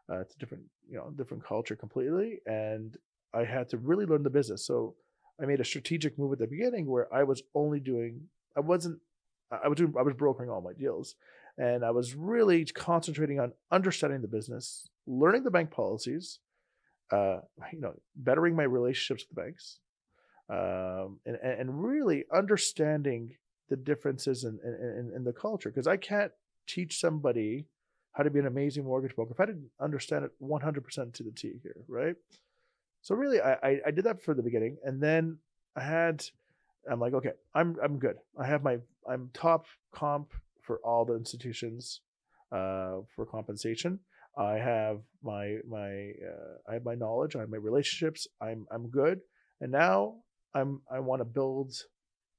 Uh, 0.10 0.20
it's 0.20 0.36
a 0.36 0.40
different, 0.40 0.64
you 0.88 0.98
know, 0.98 1.12
different 1.18 1.44
culture 1.44 1.76
completely, 1.76 2.40
and 2.46 2.98
I 3.36 3.44
had 3.44 3.70
to 3.70 3.78
really 3.78 4.06
learn 4.06 4.24
the 4.24 4.30
business. 4.30 4.66
So 4.66 4.96
I 5.42 5.46
made 5.46 5.60
a 5.60 5.66
strategic 5.66 6.18
move 6.18 6.34
at 6.34 6.40
the 6.40 6.48
beginning 6.48 6.86
where 6.86 7.14
I 7.14 7.24
was 7.24 7.44
only 7.54 7.80
doing, 7.80 8.22
I 8.56 8.62
wasn't, 8.62 9.00
I 9.52 9.68
was 9.68 9.78
doing, 9.78 9.94
I 9.98 10.02
was 10.02 10.14
brokering 10.14 10.50
all 10.50 10.62
my 10.62 10.74
deals, 10.74 11.16
and 11.58 11.84
I 11.84 11.92
was 11.92 12.16
really 12.16 12.66
concentrating 12.66 13.40
on 13.40 13.54
understanding 13.72 14.22
the 14.22 14.28
business, 14.28 14.90
learning 15.06 15.44
the 15.44 15.52
bank 15.52 15.72
policies, 15.72 16.40
uh, 17.12 17.40
you 17.72 17.80
know, 17.80 17.94
bettering 18.16 18.56
my 18.56 18.64
relationships 18.64 19.24
with 19.24 19.36
the 19.36 19.42
banks, 19.42 19.80
um, 20.50 21.20
and 21.26 21.36
and 21.36 21.84
really 21.84 22.26
understanding 22.34 23.36
the 23.70 23.76
differences 23.76 24.44
in 24.44 24.60
in, 24.64 25.12
in 25.16 25.24
the 25.24 25.34
culture 25.34 25.70
because 25.70 25.88
I 25.88 25.98
can't 25.98 26.32
teach 26.68 27.00
somebody 27.00 27.68
how 28.14 28.24
to 28.24 28.30
be 28.30 28.40
an 28.40 28.48
amazing 28.48 28.86
mortgage 28.86 29.16
broker 29.16 29.32
if 29.32 29.40
I 29.40 29.46
didn't 29.46 29.70
understand 29.80 30.26
it 30.26 30.32
100% 30.42 31.14
to 31.14 31.24
the 31.24 31.32
T 31.32 31.60
here, 31.62 31.76
right? 31.88 32.16
So 33.06 33.14
really, 33.14 33.40
I, 33.40 33.82
I, 33.86 33.92
did 33.92 34.06
that 34.06 34.24
for 34.24 34.34
the 34.34 34.42
beginning, 34.42 34.78
and 34.84 35.00
then 35.00 35.38
I 35.76 35.82
had, 35.82 36.26
I'm 36.92 37.00
like, 37.00 37.14
okay, 37.14 37.34
I'm 37.54 37.78
I'm 37.84 38.00
good. 38.00 38.16
I 38.36 38.48
have 38.48 38.64
my 38.64 38.80
I'm 39.08 39.30
top 39.32 39.68
comp 39.92 40.34
for 40.64 40.80
all 40.84 41.06
the 41.06 41.14
institutions, 41.14 42.02
uh, 42.52 43.02
for 43.16 43.28
compensation. 43.30 44.00
I 44.36 44.54
have 44.54 45.02
my 45.22 45.58
my 45.70 46.14
uh, 46.32 46.58
I 46.68 46.74
have 46.74 46.84
my 46.84 46.96
knowledge. 46.96 47.36
I 47.36 47.42
have 47.42 47.50
my 47.50 47.58
relationships. 47.58 48.28
I'm 48.42 48.66
I'm 48.72 48.90
good, 48.90 49.20
and 49.62 49.72
now 49.72 50.16
I'm 50.56 50.82
I 50.92 51.00
want 51.00 51.20
to 51.20 51.26
build 51.26 51.76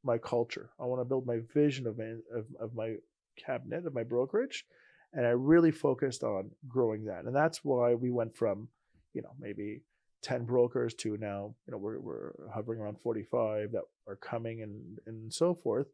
my 0.03 0.19
culture. 0.19 0.71
I 0.81 0.87
want 0.87 1.01
to 1.01 1.05
build 1.05 1.29
my 1.29 1.39
vision 1.55 1.87
of 1.87 1.97
my 1.97 2.17
of, 2.35 2.47
of 2.59 2.75
my 2.75 2.97
cabinet 3.37 3.87
of 3.87 3.95
my 3.95 4.03
brokerage, 4.03 4.65
and 5.13 5.25
I 5.25 5.31
really 5.31 5.71
focused 5.71 6.25
on 6.25 6.51
growing 6.67 7.05
that. 7.05 7.25
And 7.25 7.37
that's 7.37 7.63
why 7.63 7.95
we 7.95 8.11
went 8.11 8.37
from, 8.37 8.67
you 9.15 9.23
know, 9.23 9.37
maybe 9.39 9.83
10 10.27 10.45
brokers 10.45 10.93
to 10.93 11.17
now, 11.19 11.55
you 11.69 11.71
know, 11.71 11.79
we're, 11.79 12.01
we're 12.01 12.33
hovering 12.53 12.81
around 12.81 12.99
45 13.01 13.71
that 13.71 13.83
are 14.09 14.17
coming 14.17 14.62
and, 14.62 14.99
and 15.07 15.33
so 15.33 15.55
forth. 15.55 15.87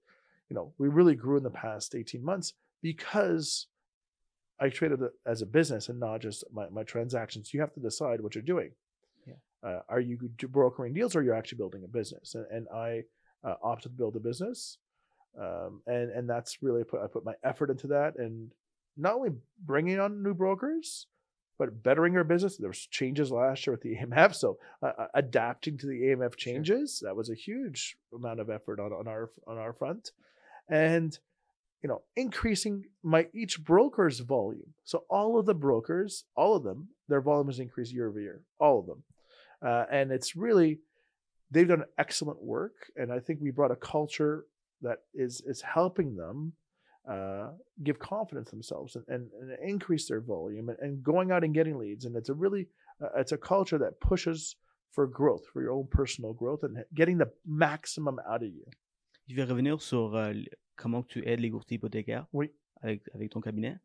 You 0.49 0.57
know, 0.57 0.73
we 0.79 0.89
really 0.89 1.15
grew 1.15 1.37
in 1.37 1.43
the 1.43 1.51
past 1.51 1.95
18 1.95 2.25
months 2.25 2.55
because 2.81 3.67
I 4.59 4.71
traded 4.71 5.01
as 5.27 5.43
a 5.43 5.47
business 5.47 5.91
and 5.91 6.01
not 6.01 6.23
just 6.23 6.45
my, 6.51 6.67
my 6.71 6.83
transactions. 6.83 7.53
You 7.53 7.61
have 7.61 7.75
to 7.75 7.81
decide 7.81 8.23
what 8.23 8.35
you're 8.35 8.41
doing. 8.41 8.71
Yeah. 9.27 9.35
Uh, 9.63 9.81
are 9.91 10.01
you 10.01 10.19
brokering 10.49 10.95
deals 10.95 11.15
or 11.15 11.19
are 11.19 11.25
you 11.25 11.35
actually 11.35 11.59
building 11.59 11.85
a 11.85 11.89
business? 11.89 12.35
And, 12.35 12.47
and 12.51 12.67
I 12.75 13.03
uh, 13.45 13.57
opted 13.63 13.93
to 13.93 13.99
build 13.99 14.17
a 14.17 14.21
business. 14.21 14.79
Um, 15.39 15.83
and, 15.87 16.11
and 16.11 16.29
that's 16.29 16.63
really 16.63 16.85
put, 16.85 17.03
I 17.03 17.07
put 17.07 17.23
my 17.23 17.35
effort 17.45 17.69
into 17.69 17.87
that 17.89 18.17
and 18.17 18.51
not 18.97 19.15
only 19.15 19.33
bringing 19.63 20.01
on 20.01 20.23
new 20.23 20.33
brokers, 20.33 21.07
but 21.63 21.81
bettering 21.85 22.17
our 22.17 22.25
business. 22.25 22.57
There 22.57 22.71
was 22.71 22.87
changes 22.87 23.31
last 23.31 23.65
year 23.65 23.75
with 23.75 23.83
the 23.83 23.95
AMF, 24.03 24.35
so 24.35 24.59
uh, 24.83 24.91
uh, 24.99 25.07
adapting 25.15 25.79
to 25.79 25.87
the 25.87 26.01
AMF 26.03 26.35
changes 26.37 27.01
that 27.05 27.15
was 27.15 27.31
a 27.31 27.37
huge 27.37 27.97
amount 28.13 28.41
of 28.41 28.51
effort 28.51 28.81
on, 28.81 28.93
on 28.93 29.07
our 29.07 29.31
on 29.47 29.59
our 29.59 29.73
front, 29.73 30.11
and 30.69 31.17
you 31.81 31.89
know 31.89 32.03
increasing 32.17 32.87
my 33.05 33.29
each 33.33 33.63
broker's 33.63 34.19
volume. 34.19 34.75
So 34.83 35.05
all 35.09 35.39
of 35.39 35.47
the 35.47 35.55
brokers, 35.55 36.25
all 36.35 36.57
of 36.57 36.65
them, 36.65 36.89
their 37.09 37.21
volume 37.21 37.47
has 37.47 37.61
increased 37.61 37.93
year 37.93 38.09
over 38.09 38.21
year, 38.21 38.43
all 38.59 38.81
of 38.81 38.87
them, 38.87 39.05
uh, 39.65 39.85
and 39.89 40.11
it's 40.11 40.35
really 40.35 40.81
they've 41.53 41.69
done 41.69 41.85
excellent 41.97 42.43
work, 42.43 42.91
and 42.97 43.13
I 43.13 43.21
think 43.21 43.39
we 43.41 43.53
brought 43.53 43.71
a 43.71 43.77
culture 43.77 44.47
that 44.81 44.99
is 45.15 45.41
is 45.47 45.63
helping 45.63 46.17
them 46.17 46.55
uh, 47.09 47.51
give 47.83 47.99
confidence 47.99 48.51
themselves 48.51 48.97
and, 48.97 49.05
and, 49.09 49.31
and 49.41 49.59
increase 49.69 50.09
their 50.09 50.21
volume 50.21 50.69
and, 50.69 50.79
and, 50.81 51.03
going 51.03 51.33
out 51.33 51.43
and 51.43 51.53
getting 51.53 51.77
leads. 51.79 52.05
And 52.05 52.15
it's 52.17 52.29
a 52.29 52.35
really, 52.35 52.69
uh, 53.03 53.09
it's 53.17 53.33
a 53.33 53.37
culture 53.37 53.79
that 53.79 54.01
pushes 54.01 54.57
for 54.93 55.07
growth, 55.07 55.45
for 55.53 55.63
your 55.63 55.73
own 55.73 55.89
personal 55.91 56.33
growth 56.33 56.63
and 56.63 56.85
getting 56.95 57.19
the 57.19 57.31
maximum 57.47 58.21
out 58.29 58.43
of 58.43 58.51
you. 58.51 58.67
Je 59.29 59.35
vais 59.35 59.45
revenir 59.45 59.81
sur 59.81 60.15
euh, 60.15 60.33
comment 60.77 61.03
tu 61.03 61.27
aides 61.27 61.41
les 61.41 61.51
courtiers 61.51 61.77
hypothécaires 61.77 62.27
Oui. 62.33 62.51
avec, 62.83 63.03
avec 63.15 63.31
ton 63.31 63.41
cabinet. 63.41 63.79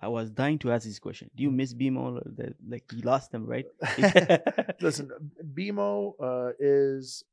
I 0.00 0.06
was 0.06 0.30
dying 0.30 0.58
to 0.60 0.70
ask 0.70 0.86
this 0.86 1.00
question. 1.00 1.28
Do 1.34 1.42
you 1.42 1.50
miss 1.50 1.74
BMO? 1.74 2.20
Like 2.68 2.84
you 2.92 3.02
lost 3.02 3.32
them, 3.32 3.44
right? 3.44 3.66
Listen, 4.80 5.10
BMO 5.54 6.14
uh, 6.20 6.52
is 6.60 7.24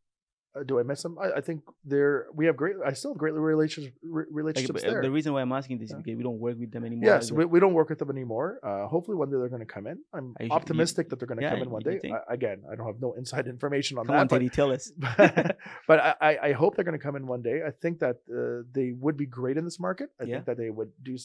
do 0.63 0.79
I 0.79 0.83
miss 0.83 1.03
them? 1.03 1.17
I, 1.19 1.37
I, 1.37 1.41
think 1.41 1.63
they're 1.83 2.27
we 2.33 2.45
have 2.45 2.55
great. 2.55 2.75
I 2.85 2.93
still 2.93 3.11
have 3.11 3.17
great 3.17 3.33
relationships 3.33 3.95
relationships 4.01 4.83
like, 4.83 4.91
there. 4.91 5.01
The 5.01 5.11
reason 5.11 5.33
why 5.33 5.41
I'm 5.41 5.51
asking 5.51 5.79
this 5.79 5.91
yeah. 5.91 5.97
is 5.97 6.03
because 6.03 6.17
we 6.17 6.23
don't 6.23 6.39
work 6.39 6.57
with 6.57 6.71
them 6.71 6.85
anymore. 6.85 7.09
Yes, 7.09 7.31
we, 7.31 7.45
we 7.45 7.59
don't 7.59 7.73
work 7.73 7.89
with 7.89 7.99
them 7.99 8.09
anymore. 8.09 8.59
Uh, 8.63 8.87
hopefully, 8.87 9.17
one 9.17 9.29
day 9.29 9.37
they're 9.37 9.49
going 9.49 9.59
to 9.59 9.65
come 9.65 9.87
in. 9.87 9.99
I'm 10.13 10.35
you, 10.39 10.49
optimistic 10.51 11.07
you, 11.07 11.09
that 11.09 11.19
they're 11.19 11.27
going 11.27 11.39
to 11.39 11.43
yeah, 11.43 11.51
come 11.51 11.61
in 11.61 11.69
one 11.69 11.81
day. 11.81 11.99
I, 12.05 12.33
again, 12.33 12.63
I 12.71 12.75
don't 12.75 12.87
have 12.87 13.01
no 13.01 13.13
inside 13.13 13.47
information 13.55 13.97
on 13.97 14.05
come 14.05 14.15
that. 14.15 14.21
on, 14.21 14.27
Teddy, 14.27 14.49
tell 14.49 14.71
us. 14.71 14.91
but, 14.97 15.57
but 15.87 16.17
I, 16.21 16.37
I, 16.41 16.51
hope 16.53 16.75
they're 16.75 16.85
going 16.85 16.97
to 16.97 17.03
come 17.03 17.15
in 17.15 17.27
one 17.27 17.41
day. 17.41 17.61
I 17.65 17.71
think 17.71 17.99
that 17.99 18.17
uh, 18.31 18.63
they 18.71 18.91
would 18.91 19.17
be 19.17 19.25
great 19.25 19.57
in 19.57 19.65
this 19.65 19.79
market. 19.79 20.09
I 20.21 20.25
think 20.25 20.45
that 20.45 20.57
they 20.57 20.69
would 20.69 20.91
do. 21.03 21.17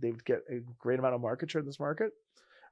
They 0.00 0.10
would 0.10 0.24
get 0.24 0.38
a 0.50 0.60
great 0.78 0.98
amount 0.98 1.14
of 1.14 1.20
market 1.20 1.50
share 1.50 1.60
in 1.60 1.66
this 1.66 1.78
market. 1.78 2.12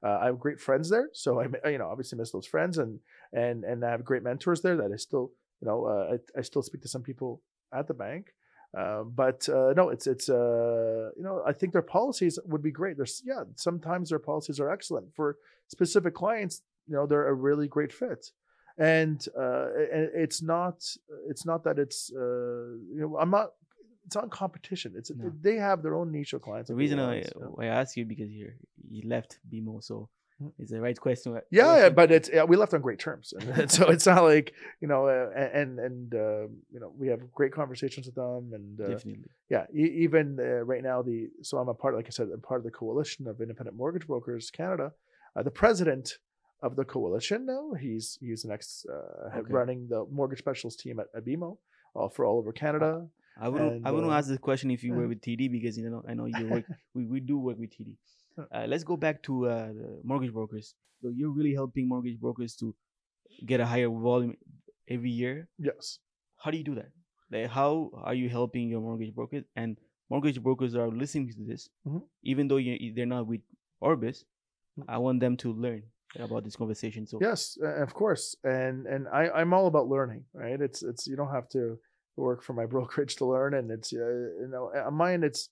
Uh, 0.03 0.17
I 0.21 0.25
have 0.25 0.39
great 0.39 0.59
friends 0.59 0.89
there, 0.89 1.09
so 1.13 1.39
I 1.39 1.69
you 1.69 1.77
know 1.77 1.87
obviously 1.87 2.17
miss 2.17 2.31
those 2.31 2.47
friends 2.47 2.79
and 2.79 2.99
and 3.33 3.63
and 3.63 3.85
I 3.85 3.91
have 3.91 4.03
great 4.03 4.23
mentors 4.23 4.61
there 4.61 4.75
that 4.77 4.91
I 4.91 4.95
still 4.95 5.31
you 5.61 5.67
know, 5.67 5.85
uh, 5.85 6.15
I, 6.15 6.39
I, 6.39 6.41
still 6.41 6.63
speak 6.63 6.81
to 6.81 6.87
some 6.87 7.03
people 7.03 7.41
at 7.73 7.87
the 7.87 7.93
bank, 7.93 8.33
uh, 8.77 9.03
but 9.03 9.47
uh, 9.49 9.73
no, 9.75 9.89
it's 9.89 10.07
it's 10.07 10.27
you 10.27 11.23
know, 11.23 11.43
I 11.45 11.53
think 11.53 11.73
their 11.73 11.81
policies 11.81 12.39
would 12.45 12.63
be 12.63 12.71
great. 12.71 12.97
There's 12.97 13.21
yeah, 13.25 13.43
sometimes 13.55 14.09
their 14.09 14.19
policies 14.19 14.59
are 14.59 14.71
excellent 14.71 15.13
for 15.15 15.37
specific 15.67 16.13
clients. 16.15 16.61
You 16.87 16.95
know, 16.95 17.05
they're 17.05 17.27
a 17.27 17.33
really 17.33 17.67
great 17.67 17.93
fit. 17.93 18.31
and 18.77 19.27
uh, 19.37 19.67
and 19.93 20.09
it's 20.15 20.41
not 20.41 20.77
it's 21.29 21.45
not 21.45 21.63
that 21.63 21.77
it's 21.77 22.11
uh, 22.15 22.71
you 22.95 23.01
know 23.01 23.17
I'm 23.17 23.29
not 23.29 23.51
it's 24.05 24.15
not 24.15 24.29
competition. 24.31 24.93
It's 24.95 25.11
No. 25.11 25.31
they 25.41 25.57
have 25.57 25.83
their 25.83 25.95
own 25.95 26.11
niche 26.11 26.33
of 26.33 26.41
clients. 26.41 26.69
The 26.69 26.75
reason 26.75 26.99
I, 26.99 27.21
so. 27.23 27.55
I 27.59 27.67
asked 27.67 27.95
you 27.97 28.05
because 28.05 28.31
you 28.31 28.51
you 28.89 29.07
left 29.07 29.39
BMO, 29.51 29.83
so 29.83 30.09
It's 30.59 30.71
the 30.71 30.81
right 30.81 30.99
question. 30.99 31.39
Yeah, 31.51 31.77
yeah, 31.77 31.89
but 31.89 32.11
it's 32.11 32.29
yeah, 32.31 32.43
we 32.43 32.55
left 32.57 32.73
on 32.73 32.81
great 32.81 32.99
terms, 32.99 33.33
and, 33.33 33.49
and 33.59 33.71
so 33.71 33.87
it's 33.89 34.05
not 34.05 34.23
like 34.23 34.53
you 34.81 34.87
know, 34.87 35.07
uh, 35.07 35.29
and 35.35 35.79
and 35.79 36.13
uh, 36.15 36.47
you 36.73 36.79
know, 36.79 36.91
we 36.97 37.07
have 37.09 37.31
great 37.31 37.53
conversations 37.53 38.05
with 38.05 38.15
them, 38.15 38.51
and 38.53 38.79
uh, 38.81 38.87
definitely. 38.89 39.29
yeah, 39.49 39.65
e- 39.73 39.95
even 40.05 40.37
uh, 40.39 40.63
right 40.63 40.83
now, 40.83 41.01
the 41.01 41.29
so 41.41 41.57
I'm 41.57 41.69
a 41.69 41.73
part, 41.73 41.95
like 41.95 42.07
I 42.07 42.09
said, 42.09 42.27
I'm 42.33 42.41
part 42.41 42.59
of 42.59 42.65
the 42.65 42.71
coalition 42.71 43.27
of 43.27 43.41
independent 43.41 43.75
mortgage 43.77 44.07
brokers 44.07 44.49
Canada. 44.51 44.91
Uh, 45.35 45.43
the 45.43 45.51
president 45.51 46.17
of 46.63 46.75
the 46.75 46.83
coalition 46.85 47.45
now, 47.45 47.73
he's 47.73 48.17
he's 48.21 48.41
the 48.43 48.49
next 48.49 48.85
uh, 48.87 49.37
Okay. 49.39 49.53
running 49.53 49.87
the 49.89 50.05
mortgage 50.11 50.39
specialist 50.39 50.79
team 50.79 50.99
at, 50.99 51.07
at 51.15 51.25
BMO, 51.25 51.57
for 52.13 52.25
all 52.25 52.37
over 52.37 52.51
Canada. 52.51 53.07
I 53.39 53.47
wouldn't 53.49 53.75
and, 53.75 53.87
I 53.87 53.91
wouldn't 53.91 54.11
ask 54.11 54.27
this 54.27 54.37
question 54.37 54.71
if 54.71 54.83
you 54.83 54.93
were 54.93 55.07
with 55.11 55.21
TD 55.21 55.51
because 55.51 55.77
you 55.77 55.89
know 55.89 56.03
I 56.07 56.13
know 56.13 56.25
you 56.25 56.47
work 56.47 56.65
we, 56.93 57.05
we 57.05 57.19
do 57.19 57.37
work 57.37 57.57
with 57.57 57.71
TD. 57.71 57.95
Uh. 58.41 58.55
Uh, 58.57 58.65
let's 58.67 58.83
go 58.83 58.97
back 58.97 59.21
to 59.23 59.47
uh, 59.47 59.67
the 59.67 59.99
mortgage 60.03 60.33
brokers. 60.33 60.73
So 61.01 61.09
you're 61.09 61.31
really 61.31 61.53
helping 61.53 61.87
mortgage 61.87 62.19
brokers 62.19 62.55
to 62.57 62.75
get 63.45 63.59
a 63.59 63.65
higher 63.65 63.89
volume 63.89 64.35
every 64.87 65.09
year. 65.09 65.47
Yes. 65.57 65.99
How 66.37 66.51
do 66.51 66.57
you 66.57 66.63
do 66.63 66.75
that? 66.75 66.89
Like 67.31 67.49
how 67.49 67.91
are 68.03 68.13
you 68.13 68.29
helping 68.29 68.69
your 68.69 68.81
mortgage 68.81 69.13
brokers 69.15 69.43
and 69.55 69.77
mortgage 70.09 70.41
brokers 70.43 70.75
are 70.75 70.89
listening 70.89 71.29
to 71.29 71.43
this, 71.47 71.69
Mhm. 71.87 72.03
even 72.23 72.47
though 72.47 72.57
you, 72.57 72.93
they're 72.93 73.05
not 73.05 73.25
with 73.27 73.41
Orbis. 73.79 74.25
Mm. 74.77 74.85
I 74.87 74.97
want 74.97 75.19
them 75.21 75.37
to 75.37 75.53
learn 75.53 75.83
about 76.19 76.43
this 76.43 76.55
conversation. 76.57 77.07
So 77.07 77.19
Yes, 77.21 77.57
uh, 77.63 77.81
of 77.81 77.93
course, 77.93 78.35
and 78.43 78.85
and 78.85 79.07
I 79.07 79.29
I'm 79.29 79.53
all 79.53 79.67
about 79.67 79.87
learning, 79.87 80.25
right? 80.33 80.59
It's 80.59 80.83
it's 80.83 81.07
you 81.07 81.15
don't 81.15 81.31
have 81.31 81.47
to 81.49 81.79
work 82.17 82.43
for 82.43 82.53
my 82.53 82.65
brokerage 82.73 83.15
to 83.17 83.25
learn, 83.25 83.53
and 83.53 83.71
it's 83.71 83.93
uh, 83.93 83.97
you 84.41 84.47
know 84.51 84.71
on 84.75 84.93
mine 84.93 85.23
it's. 85.23 85.49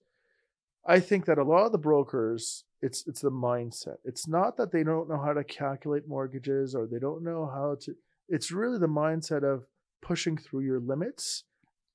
I 0.86 1.00
think 1.00 1.26
that 1.26 1.38
a 1.38 1.44
lot 1.44 1.66
of 1.66 1.72
the 1.72 1.78
brokers, 1.78 2.64
it's 2.82 3.06
it's 3.08 3.22
the 3.22 3.32
mindset. 3.32 3.98
It's 4.06 4.28
not 4.28 4.58
that 4.58 4.72
they 4.72 4.84
don't 4.84 5.10
know 5.10 5.22
how 5.22 5.34
to 5.34 5.44
calculate 5.44 6.08
mortgages 6.08 6.76
or 6.76 6.88
they 6.88 7.00
don't 7.00 7.24
know 7.24 7.46
how 7.46 7.78
to. 7.82 7.96
It's 8.28 8.52
really 8.52 8.80
the 8.80 8.88
mindset 8.88 9.44
of 9.44 9.66
pushing 10.02 10.38
through 10.38 10.62
your 10.62 10.80
limits 10.80 11.44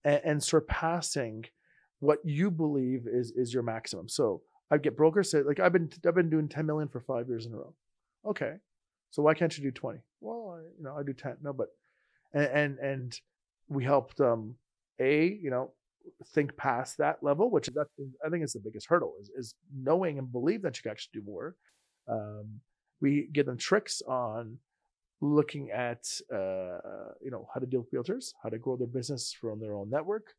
and, 0.05 0.21
and 0.25 0.43
surpassing 0.43 1.45
what 2.01 2.19
you 2.25 2.51
believe 2.51 3.07
is 3.07 3.33
is 3.35 3.55
your 3.55 3.63
maximum. 3.63 4.09
So 4.09 4.43
I 4.71 4.79
get 4.79 4.97
brokers 4.97 5.31
say 5.31 5.43
like 5.43 5.61
I've 5.61 5.73
been 5.73 5.91
I've 6.07 6.15
been 6.15 6.31
doing 6.31 6.49
10 6.49 6.67
million 6.67 6.89
for 6.89 7.01
five 7.01 7.29
years 7.29 7.47
in 7.47 7.55
a 7.55 7.57
row. 7.57 7.75
Okay, 8.27 8.55
so 9.11 9.23
why 9.23 9.35
can't 9.35 9.57
you 9.57 9.65
do 9.65 9.71
20? 9.71 10.01
Well, 10.21 10.59
I, 10.59 10.63
you 10.79 10.85
know, 10.85 10.97
I 10.99 11.03
do 11.03 11.13
10. 11.13 11.37
No, 11.43 11.53
but 11.53 11.69
and 12.33 12.45
and, 12.45 12.79
and 12.79 13.21
we 13.69 13.85
helped 13.85 14.21
um 14.21 14.57
a 15.01 15.27
you 15.27 15.51
know 15.51 15.73
think 16.35 16.57
past 16.57 16.99
that 16.99 17.23
level, 17.23 17.51
which 17.51 17.67
that 17.69 17.87
I 18.25 18.29
think 18.29 18.45
is 18.45 18.53
the 18.53 18.61
biggest 18.61 18.87
hurdle 18.87 19.15
is 19.21 19.31
is 19.37 19.55
knowing 19.75 20.19
and 20.19 20.31
believe 20.31 20.63
that 20.63 20.77
you 20.77 20.83
can 20.83 20.93
actually 20.93 21.21
do 21.21 21.27
more. 21.27 21.57
Um, 22.09 22.61
we 23.01 23.29
give 23.33 23.47
them 23.47 23.57
tricks 23.57 24.03
on 24.07 24.59
looking 25.21 25.71
at 25.71 26.07
uh, 26.33 27.13
you 27.23 27.31
know 27.31 27.49
how 27.53 27.61
to 27.61 27.67
deal 27.67 27.81
with 27.81 27.93
realtors, 27.93 28.33
how 28.43 28.49
to 28.49 28.59
grow 28.59 28.77
their 28.77 28.87
business 28.87 29.33
from 29.33 29.61
their 29.61 29.75
own 29.75 29.91
network, 29.91 30.35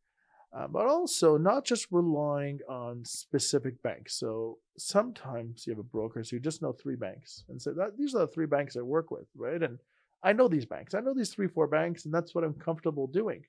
uh, 0.55 0.67
but 0.67 0.85
also 0.85 1.37
not 1.37 1.65
just 1.65 1.87
relying 1.91 2.59
on 2.69 3.03
specific 3.03 3.81
banks. 3.83 4.15
So 4.19 4.59
sometimes 4.77 5.65
you 5.65 5.71
have 5.71 5.79
a 5.79 5.83
brokers 5.83 6.29
who 6.29 6.39
just 6.39 6.61
know 6.61 6.71
three 6.71 6.95
banks 6.95 7.43
and 7.49 7.61
say 7.61 7.71
that 7.75 7.97
these 7.97 8.15
are 8.15 8.19
the 8.19 8.27
three 8.27 8.45
banks 8.45 8.77
I 8.77 8.81
work 8.81 9.11
with, 9.11 9.27
right? 9.35 9.61
And 9.61 9.79
I 10.23 10.33
know 10.33 10.47
these 10.47 10.65
banks. 10.65 10.93
I 10.93 11.01
know 11.01 11.13
these 11.13 11.29
three, 11.29 11.47
four 11.47 11.67
banks, 11.67 12.05
and 12.05 12.13
that's 12.13 12.33
what 12.33 12.43
I'm 12.43 12.53
comfortable 12.53 13.05
doing. 13.05 13.43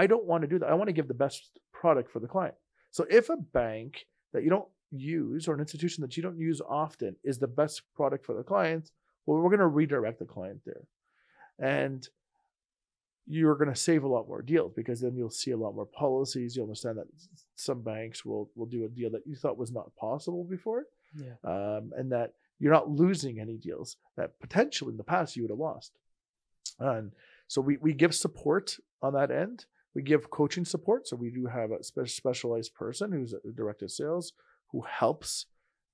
I 0.00 0.06
don't 0.06 0.24
want 0.24 0.42
to 0.42 0.48
do 0.48 0.58
that. 0.58 0.70
I 0.70 0.74
want 0.74 0.88
to 0.88 0.98
give 0.98 1.08
the 1.08 1.22
best 1.24 1.58
product 1.72 2.10
for 2.10 2.20
the 2.20 2.26
client. 2.34 2.54
So 2.90 3.06
if 3.10 3.28
a 3.28 3.36
bank 3.36 4.06
that 4.32 4.42
you 4.44 4.50
don't 4.50 4.68
use 4.90 5.46
or 5.46 5.54
an 5.54 5.60
institution 5.60 6.02
that 6.02 6.16
you 6.16 6.22
don't 6.22 6.38
use 6.38 6.60
often 6.66 7.16
is 7.22 7.38
the 7.38 7.46
best 7.46 7.82
product 7.94 8.24
for 8.24 8.34
the 8.34 8.42
client, 8.42 8.90
well, 9.26 9.38
we're 9.40 9.50
going 9.50 9.60
to 9.60 9.66
redirect 9.66 10.18
the 10.18 10.24
client 10.24 10.60
there. 10.64 10.84
And 11.58 12.08
you're 13.26 13.56
going 13.56 13.68
to 13.68 13.76
save 13.76 14.02
a 14.04 14.08
lot 14.08 14.26
more 14.26 14.42
deals 14.42 14.72
because 14.74 15.00
then 15.00 15.14
you'll 15.14 15.30
see 15.30 15.52
a 15.52 15.56
lot 15.64 15.74
more 15.74 15.86
policies. 15.86 16.56
You'll 16.56 16.64
understand 16.64 16.98
that 16.98 17.06
some 17.54 17.82
banks 17.82 18.24
will 18.24 18.50
will 18.56 18.66
do 18.66 18.84
a 18.84 18.88
deal 18.88 19.10
that 19.10 19.26
you 19.26 19.36
thought 19.36 19.58
was 19.58 19.70
not 19.70 19.94
possible 19.96 20.44
before, 20.44 20.84
yeah. 21.14 21.36
um, 21.44 21.92
and 21.96 22.10
that 22.10 22.32
you're 22.58 22.72
not 22.72 22.90
losing 22.90 23.38
any 23.38 23.56
deals 23.56 23.96
that 24.16 24.40
potentially 24.40 24.92
in 24.92 24.96
the 24.96 25.04
past 25.04 25.36
you 25.36 25.42
would 25.42 25.50
have 25.50 25.58
lost. 25.58 25.92
And 26.78 27.12
so 27.46 27.60
we 27.60 27.76
we 27.76 27.92
give 27.92 28.14
support 28.14 28.78
on 29.02 29.12
that 29.12 29.30
end. 29.30 29.66
We 29.94 30.02
give 30.02 30.30
coaching 30.30 30.64
support. 30.64 31.08
So 31.08 31.16
we 31.16 31.30
do 31.30 31.46
have 31.46 31.70
a 31.72 31.82
spe- 31.82 32.06
specialized 32.06 32.74
person 32.74 33.12
who's 33.12 33.34
a 33.34 33.52
director 33.52 33.86
of 33.86 33.90
sales 33.90 34.32
who 34.70 34.82
helps 34.82 35.46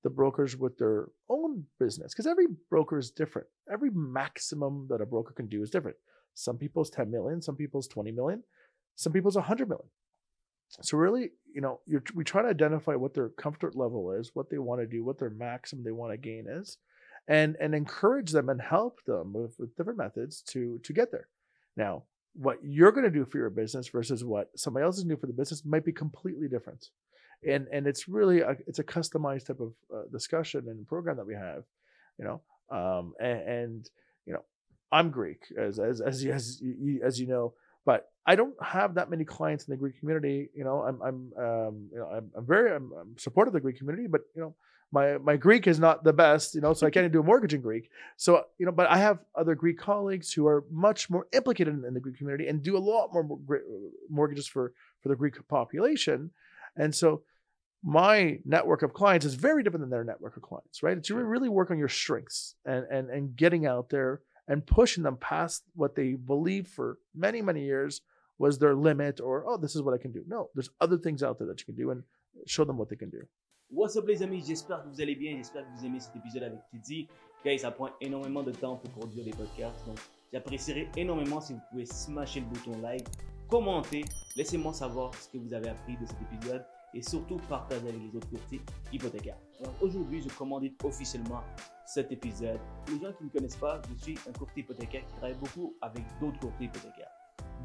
the 0.04 0.10
brokers 0.10 0.56
with 0.56 0.76
their 0.78 1.06
own 1.28 1.64
business 1.80 2.12
because 2.12 2.26
every 2.26 2.46
broker 2.70 2.98
is 2.98 3.10
different. 3.10 3.48
Every 3.72 3.90
maximum 3.90 4.86
that 4.90 5.00
a 5.00 5.06
broker 5.06 5.32
can 5.32 5.46
do 5.46 5.62
is 5.62 5.70
different. 5.70 5.96
Some 6.34 6.58
people's 6.58 6.90
10 6.90 7.10
million, 7.10 7.40
some 7.40 7.56
people's 7.56 7.88
20 7.88 8.12
million, 8.12 8.42
some 8.94 9.12
people's 9.12 9.36
100 9.36 9.68
million. 9.68 9.88
So 10.68 10.96
really, 10.98 11.30
you 11.54 11.60
know, 11.60 11.80
we 12.14 12.24
try 12.24 12.42
to 12.42 12.48
identify 12.48 12.94
what 12.94 13.14
their 13.14 13.30
comfort 13.30 13.76
level 13.76 14.12
is, 14.12 14.32
what 14.34 14.50
they 14.50 14.58
want 14.58 14.80
to 14.80 14.86
do, 14.86 15.04
what 15.04 15.18
their 15.18 15.30
maximum 15.30 15.84
they 15.84 15.92
want 15.92 16.12
to 16.12 16.18
gain 16.18 16.46
is, 16.48 16.78
and 17.28 17.56
and 17.60 17.74
encourage 17.74 18.32
them 18.32 18.48
and 18.48 18.60
help 18.60 19.02
them 19.06 19.32
with, 19.32 19.54
with 19.58 19.76
different 19.76 19.98
methods 19.98 20.42
to 20.48 20.78
to 20.84 20.92
get 20.92 21.10
there. 21.10 21.28
Now, 21.76 22.04
what 22.38 22.58
you're 22.62 22.92
going 22.92 23.04
to 23.04 23.10
do 23.10 23.24
for 23.24 23.38
your 23.38 23.50
business 23.50 23.88
versus 23.88 24.24
what 24.24 24.50
somebody 24.56 24.84
else 24.84 24.98
is 24.98 25.04
doing 25.04 25.16
for 25.18 25.26
the 25.26 25.32
business 25.32 25.64
might 25.64 25.84
be 25.84 25.92
completely 25.92 26.48
different, 26.48 26.88
and 27.48 27.66
and 27.72 27.86
it's 27.86 28.08
really 28.08 28.40
a, 28.40 28.56
it's 28.66 28.78
a 28.78 28.84
customized 28.84 29.46
type 29.46 29.60
of 29.60 29.72
uh, 29.94 30.02
discussion 30.12 30.64
and 30.68 30.86
program 30.86 31.16
that 31.16 31.26
we 31.26 31.34
have, 31.34 31.64
you 32.18 32.24
know, 32.24 32.40
um, 32.70 33.14
and, 33.20 33.40
and 33.48 33.90
you 34.26 34.32
know, 34.34 34.44
I'm 34.92 35.10
Greek 35.10 35.42
as 35.58 35.78
as 35.78 36.00
as 36.00 36.22
you- 36.24 36.32
as 36.32 36.60
you, 36.60 37.00
as 37.04 37.20
you 37.20 37.26
know, 37.26 37.54
but 37.84 38.08
I 38.26 38.34
don't 38.36 38.54
have 38.62 38.94
that 38.94 39.10
many 39.10 39.24
clients 39.24 39.66
in 39.66 39.72
the 39.72 39.76
Greek 39.76 39.98
community. 40.00 40.48
You 40.54 40.64
know, 40.64 40.82
I'm 40.82 41.00
I'm 41.02 41.32
um, 41.46 41.88
you 41.92 41.98
know 41.98 42.08
I'm, 42.12 42.30
I'm 42.36 42.46
very 42.46 42.74
I'm, 42.74 42.92
I'm 43.00 43.18
supportive 43.18 43.50
of 43.54 43.54
the 43.54 43.60
Greek 43.66 43.78
community, 43.78 44.08
but 44.08 44.22
you 44.34 44.42
know 44.42 44.54
my 44.92 45.18
my 45.18 45.36
Greek 45.36 45.66
is 45.66 45.78
not 45.78 46.04
the 46.04 46.12
best. 46.12 46.54
You 46.54 46.60
know, 46.60 46.72
so 46.72 46.86
I 46.86 46.90
can't 46.90 47.12
do 47.12 47.20
a 47.20 47.22
mortgage 47.22 47.54
in 47.54 47.60
Greek. 47.60 47.90
So 48.16 48.44
you 48.58 48.66
know, 48.66 48.72
but 48.72 48.88
I 48.88 48.98
have 48.98 49.18
other 49.34 49.54
Greek 49.54 49.78
colleagues 49.78 50.32
who 50.32 50.46
are 50.46 50.64
much 50.70 51.10
more 51.10 51.26
implicated 51.32 51.74
in, 51.74 51.84
in 51.84 51.94
the 51.94 52.00
Greek 52.00 52.18
community 52.18 52.48
and 52.48 52.62
do 52.62 52.76
a 52.76 52.78
lot 52.78 53.12
more 53.12 53.26
mortgages 54.08 54.46
for 54.46 54.72
for 55.02 55.08
the 55.08 55.16
Greek 55.16 55.34
population, 55.48 56.30
and 56.76 56.94
so 56.94 57.22
my 57.82 58.38
network 58.44 58.82
of 58.82 58.92
clients 58.92 59.24
is 59.24 59.34
very 59.34 59.62
different 59.62 59.82
than 59.82 59.90
their 59.90 60.04
network 60.04 60.36
of 60.36 60.42
clients, 60.42 60.82
right? 60.82 60.96
It's 60.96 61.10
really 61.10 61.48
work 61.48 61.70
on 61.70 61.78
your 61.78 61.88
strengths 61.88 62.54
and 62.64 62.84
and 62.90 63.10
and 63.10 63.36
getting 63.36 63.66
out 63.66 63.90
there 63.90 64.20
and 64.48 64.64
pushing 64.64 65.02
them 65.02 65.16
past 65.16 65.64
what 65.74 65.94
they 65.94 66.14
believe 66.14 66.68
for 66.68 66.98
many 67.14 67.42
many 67.42 67.64
years 67.64 68.00
was 68.38 68.58
their 68.58 68.74
limit 68.74 69.20
or 69.20 69.44
oh 69.46 69.56
this 69.56 69.74
is 69.74 69.82
what 69.82 69.94
I 69.94 69.98
can 69.98 70.12
do. 70.12 70.24
No, 70.26 70.50
there's 70.54 70.70
other 70.80 70.98
things 70.98 71.22
out 71.22 71.38
there 71.38 71.48
that 71.48 71.60
you 71.60 71.66
can 71.66 71.76
do 71.76 71.90
and 71.90 72.02
show 72.46 72.64
them 72.64 72.78
what 72.78 72.88
they 72.88 72.96
can 72.96 73.10
do. 73.10 73.22
What's 73.68 73.96
up 73.96 74.06
les 74.06 74.22
amis, 74.22 74.44
j'espère 74.46 74.84
que 74.84 74.88
vous 74.88 75.00
allez 75.00 75.16
bien, 75.16 75.36
j'espère 75.36 75.64
que 75.64 75.76
vous 75.76 75.84
aimez 75.84 75.98
cet 75.98 76.14
épisode 76.14 76.44
avec 76.44 76.60
Teddy. 76.70 77.08
Guys, 77.44 77.58
ça 77.58 77.72
prend 77.72 77.88
énormément 78.00 78.44
de 78.44 78.52
temps 78.52 78.76
pour 78.76 78.90
produire 78.92 79.24
des 79.24 79.32
podcasts, 79.32 79.84
donc 79.84 79.98
j'apprécierais 80.32 80.88
énormément 80.96 81.40
si 81.40 81.54
vous 81.54 81.60
pouvez 81.70 81.84
smasher 81.84 82.40
le 82.40 82.46
bouton 82.46 82.80
like, 82.80 83.08
commenter, 83.48 84.04
laissez-moi 84.36 84.72
savoir 84.72 85.12
ce 85.16 85.28
que 85.30 85.38
vous 85.38 85.52
avez 85.52 85.68
appris 85.70 85.96
de 85.96 86.06
cet 86.06 86.16
épisode 86.22 86.64
et 86.94 87.02
surtout 87.02 87.38
partager 87.48 87.88
avec 87.88 88.00
les 88.00 88.16
autres 88.16 88.30
courtiers 88.30 88.60
hypothécaires. 88.92 89.38
Alors 89.58 89.74
aujourd'hui, 89.80 90.22
je 90.22 90.28
commandite 90.28 90.82
officiellement 90.84 91.42
cet 91.86 92.12
épisode. 92.12 92.60
Pour 92.84 92.94
les 92.94 93.04
gens 93.04 93.12
qui 93.14 93.24
ne 93.24 93.28
me 93.28 93.32
connaissent 93.32 93.56
pas, 93.56 93.82
je 93.90 94.00
suis 94.00 94.18
un 94.28 94.32
courtier 94.32 94.62
hypothécaire 94.62 95.04
qui 95.04 95.14
travaille 95.14 95.38
beaucoup 95.38 95.74
avec 95.82 96.04
d'autres 96.20 96.38
courtiers 96.38 96.66
hypothécaires. 96.66 97.15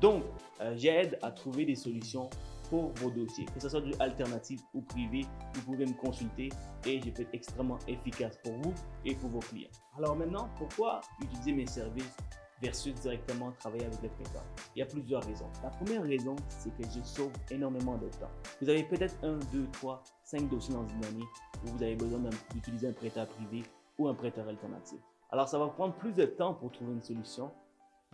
Donc, 0.01 0.23
euh, 0.59 0.73
j'aide 0.75 1.17
à 1.21 1.31
trouver 1.31 1.63
des 1.63 1.75
solutions 1.75 2.27
pour 2.71 2.91
vos 2.95 3.11
dossiers, 3.11 3.45
que 3.53 3.59
ce 3.59 3.69
soit 3.69 3.81
du 3.81 3.93
alternatif 3.99 4.61
ou 4.73 4.81
privé, 4.81 5.25
vous 5.53 5.61
pouvez 5.61 5.85
me 5.85 5.93
consulter 5.93 6.49
et 6.87 6.99
je 7.01 7.09
peux 7.11 7.21
être 7.21 7.33
extrêmement 7.33 7.77
efficace 7.87 8.37
pour 8.43 8.53
vous 8.53 8.73
et 9.05 9.13
pour 9.13 9.29
vos 9.29 9.39
clients. 9.39 9.69
Alors 9.97 10.15
maintenant, 10.15 10.49
pourquoi 10.57 11.01
utiliser 11.21 11.51
mes 11.51 11.67
services 11.67 12.15
versus 12.61 12.93
directement 12.95 13.51
travailler 13.51 13.85
avec 13.85 14.01
le 14.01 14.09
prêteur 14.09 14.43
Il 14.75 14.79
y 14.79 14.81
a 14.81 14.85
plusieurs 14.85 15.23
raisons. 15.23 15.49
La 15.61 15.69
première 15.69 16.03
raison, 16.03 16.35
c'est 16.47 16.75
que 16.77 16.83
je 16.83 17.03
sauve 17.03 17.33
énormément 17.51 17.97
de 17.97 18.07
temps. 18.07 18.31
Vous 18.61 18.69
avez 18.69 18.83
peut-être 18.83 19.15
un, 19.23 19.37
deux, 19.51 19.67
trois, 19.73 20.01
cinq 20.23 20.49
dossiers 20.49 20.73
dans 20.73 20.87
une 20.87 21.05
année 21.05 21.25
où 21.63 21.67
vous 21.75 21.83
avez 21.83 21.95
besoin 21.95 22.19
d'utiliser 22.53 22.87
un 22.87 22.93
prêteur 22.93 23.27
privé 23.27 23.63
ou 23.97 24.07
un 24.07 24.13
prêteur 24.13 24.47
alternatif. 24.47 24.99
Alors 25.29 25.47
ça 25.47 25.59
va 25.59 25.67
prendre 25.67 25.93
plus 25.95 26.13
de 26.13 26.25
temps 26.25 26.53
pour 26.53 26.71
trouver 26.71 26.93
une 26.93 27.03
solution 27.03 27.51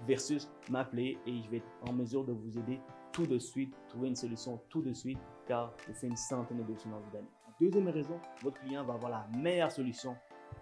versus 0.05 0.49
m'appeler 0.69 1.17
et 1.25 1.41
je 1.41 1.49
vais 1.49 1.57
être 1.57 1.71
en 1.81 1.93
mesure 1.93 2.23
de 2.23 2.33
vous 2.33 2.57
aider 2.57 2.79
tout 3.11 3.25
de 3.25 3.39
suite, 3.39 3.73
trouver 3.89 4.09
une 4.09 4.15
solution 4.15 4.61
tout 4.69 4.81
de 4.81 4.93
suite, 4.93 5.17
car 5.47 5.73
je 5.87 5.93
fais 5.93 6.07
une 6.07 6.17
centaine 6.17 6.57
de 6.57 6.63
une 6.63 6.93
année. 6.93 7.27
Deuxième 7.59 7.87
raison, 7.87 8.19
votre 8.43 8.59
client 8.61 8.83
va 8.83 8.93
avoir 8.93 9.11
la 9.11 9.27
meilleure 9.39 9.71
solution 9.71 10.15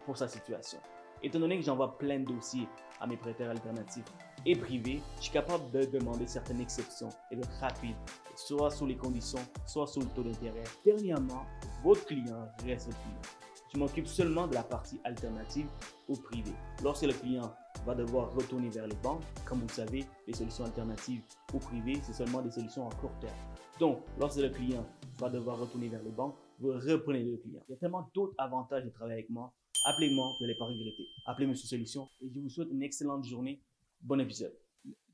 pour 0.06 0.16
sa 0.16 0.28
situation. 0.28 0.80
Étant 1.22 1.40
donné 1.40 1.58
que 1.58 1.66
j'envoie 1.66 1.98
plein 1.98 2.20
de 2.20 2.26
dossiers 2.26 2.68
à 3.00 3.08
mes 3.08 3.18
prêteurs 3.18 3.50
alternatifs 3.50 4.06
et 4.46 4.56
privés, 4.56 5.02
je 5.18 5.24
suis 5.24 5.32
capable 5.34 5.70
de 5.72 5.84
demander 5.86 6.28
certaines 6.28 6.62
exceptions 6.62 7.10
et 7.32 7.36
d'être 7.36 7.52
rapide, 7.60 7.96
soit 8.36 8.70
sur 8.70 8.86
les 8.86 8.96
conditions, 8.96 9.40
soit 9.66 9.88
sur 9.88 10.02
le 10.02 10.08
taux 10.10 10.24
d'intérêt. 10.24 10.64
Dernièrement, 10.86 11.46
votre 11.84 12.06
client 12.06 12.48
reste 12.64 12.90
client. 12.90 13.45
Je 13.76 13.80
m'occupe 13.82 14.08
seulement 14.08 14.48
de 14.48 14.54
la 14.54 14.64
partie 14.64 15.02
alternative 15.04 15.68
ou 16.08 16.16
privée. 16.16 16.54
Lorsque 16.82 17.04
le 17.04 17.12
client 17.12 17.54
va 17.86 17.94
devoir 17.94 18.34
retourner 18.34 18.70
vers 18.70 18.88
les 18.88 18.96
banques, 18.96 19.22
comme 19.46 19.60
vous 19.60 19.68
le 19.68 19.74
savez, 19.74 20.06
les 20.26 20.34
solutions 20.34 20.64
alternatives 20.64 21.22
ou 21.54 21.60
privées, 21.60 22.00
c'est 22.02 22.14
seulement 22.14 22.42
des 22.42 22.52
solutions 22.52 22.88
à 22.88 22.96
court 22.96 23.12
terme. 23.20 23.36
Donc, 23.78 24.00
lorsque 24.18 24.40
le 24.40 24.50
client 24.50 24.88
va 25.18 25.30
devoir 25.30 25.60
retourner 25.60 25.90
vers 25.90 26.02
les 26.04 26.12
banques, 26.12 26.38
vous 26.58 26.70
reprenez 26.70 27.26
le 27.26 27.36
client. 27.36 27.62
Il 27.68 27.74
y 27.74 27.76
a 27.76 27.78
tellement 27.78 28.10
d'autres 28.14 28.34
avantages 28.38 28.86
de 28.86 28.90
travailler 28.92 29.16
avec 29.16 29.30
moi. 29.30 29.54
Appelez-moi, 29.84 30.38
vous 30.40 30.46
n'allez 30.46 30.58
pas 30.58 30.68
regretter. 30.68 31.08
Appelez-moi 31.26 31.56
sur 31.56 31.68
Solution 31.68 32.10
et 32.22 32.30
je 32.34 32.40
vous 32.40 32.48
souhaite 32.48 32.70
une 32.72 32.82
excellente 32.82 33.26
journée. 33.26 33.62
Bon 34.00 34.22
épisode. 34.22 34.58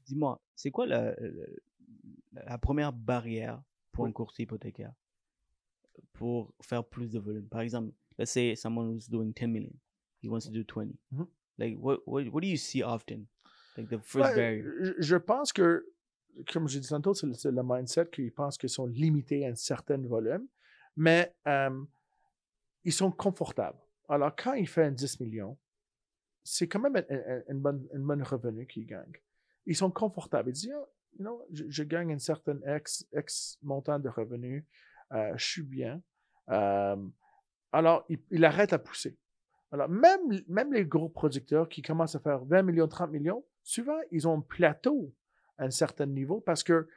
Dis-moi, 0.06 0.39
c'est 0.56 0.69
quoi 0.69 0.86
la, 0.86 1.15
la, 2.32 2.45
la 2.45 2.58
première 2.60 2.93
barrière 2.93 3.60
pour 3.91 4.06
un 4.06 4.12
courtier 4.12 4.43
hypothécaire? 4.43 4.93
Pour 6.13 6.54
faire 6.62 6.86
plus 6.86 7.10
de 7.10 7.17
volume? 7.17 7.47
Par 7.47 7.62
exemple, 7.62 7.91
let's 8.17 8.32
say 8.32 8.56
someone 8.56 8.88
who's 8.93 9.08
doing 9.08 9.34
10 9.34 9.52
million, 9.52 9.74
he 10.21 10.30
wants 10.30 10.45
to 10.45 10.52
do 10.52 10.63
20. 10.63 10.97
Mhm. 11.12 11.28
Like, 11.58 11.78
what, 11.78 12.00
what, 12.06 12.24
what 12.32 12.41
do 12.41 12.47
you 12.47 12.58
see 12.58 12.82
often? 12.84 13.28
Like 13.78 13.89
the 13.89 14.00
first 14.02 14.30
Ouais, 14.30 14.36
barrier. 14.36 14.95
je, 15.00 15.15
pense 15.17 15.54
que, 15.54 15.86
comme 16.52 16.67
j'ai 16.67 16.80
dit 16.80 16.88
tantôt, 16.89 17.13
c'est 17.13 17.28
le, 17.28 17.34
c'est 17.34 17.52
le 17.52 17.62
mindset 17.63 18.08
qu'ils 18.12 18.32
pensent 18.34 18.58
qu'ils 18.58 18.69
sont 18.69 18.88
limités 18.88 19.45
à 19.45 19.50
un 19.50 19.56
certain 19.56 19.97
volume, 20.00 20.47
mais 20.95 21.34
euh, 21.47 21.84
ils 22.84 22.93
sont 22.93 23.12
confortables. 23.12 23.78
Alors, 24.10 24.36
quand 24.36 24.54
il 24.54 24.67
fait 24.67 24.84
un 24.86 24.91
10 24.91 25.19
millions, 25.19 25.58
c'est 26.43 26.67
quand 26.67 26.80
même 26.80 26.95
un, 26.95 27.04
un- 27.15 27.43
une 27.50 27.60
bonne, 27.60 27.88
une 27.93 28.04
bonne 28.06 28.24
revenu 28.24 28.65
qu'ils 28.65 28.86
gagnent. 28.88 29.13
Ils 29.65 29.76
sont 29.76 29.91
confortables. 29.91 30.50
Ils 30.50 30.54
disent, 30.54 30.74
Ah, 30.74 30.88
you 31.17 31.24
know, 31.24 31.45
je, 31.52 31.63
je 31.69 31.84
gagne 31.84 32.12
un 32.13 32.19
certain 32.19 32.58
X, 32.65 33.06
X 33.15 33.58
montant 33.62 34.00
de 34.00 34.10
revenus, 34.10 34.63
euh, 35.13 35.34
je 35.38 35.45
suis 35.45 35.63
bien. 35.63 36.02
Euh, 36.50 36.97
alors, 37.71 38.05
il, 38.29 38.45
arrête 38.45 38.73
à 38.73 38.79
pousser. 38.79 39.17
Alors, 39.71 39.88
même, 39.88 40.41
même 40.47 40.73
les 40.73 40.86
gros 40.86 41.10
producteurs 41.10 41.69
qui 41.69 41.81
commencent 41.81 42.15
à 42.15 42.19
faire 42.19 42.43
20 42.43 42.63
millions, 42.63 42.88
30 42.88 43.12
millions, 43.12 43.45
souvent, 43.63 43.97
ils 44.12 44.27
ont 44.27 44.39
un 44.39 44.41
plateau 44.41 45.13
à 45.57 45.65
un 45.65 45.71
certain 45.71 46.05
niveau 46.05 46.41
parce 46.41 46.63
que 46.63 46.88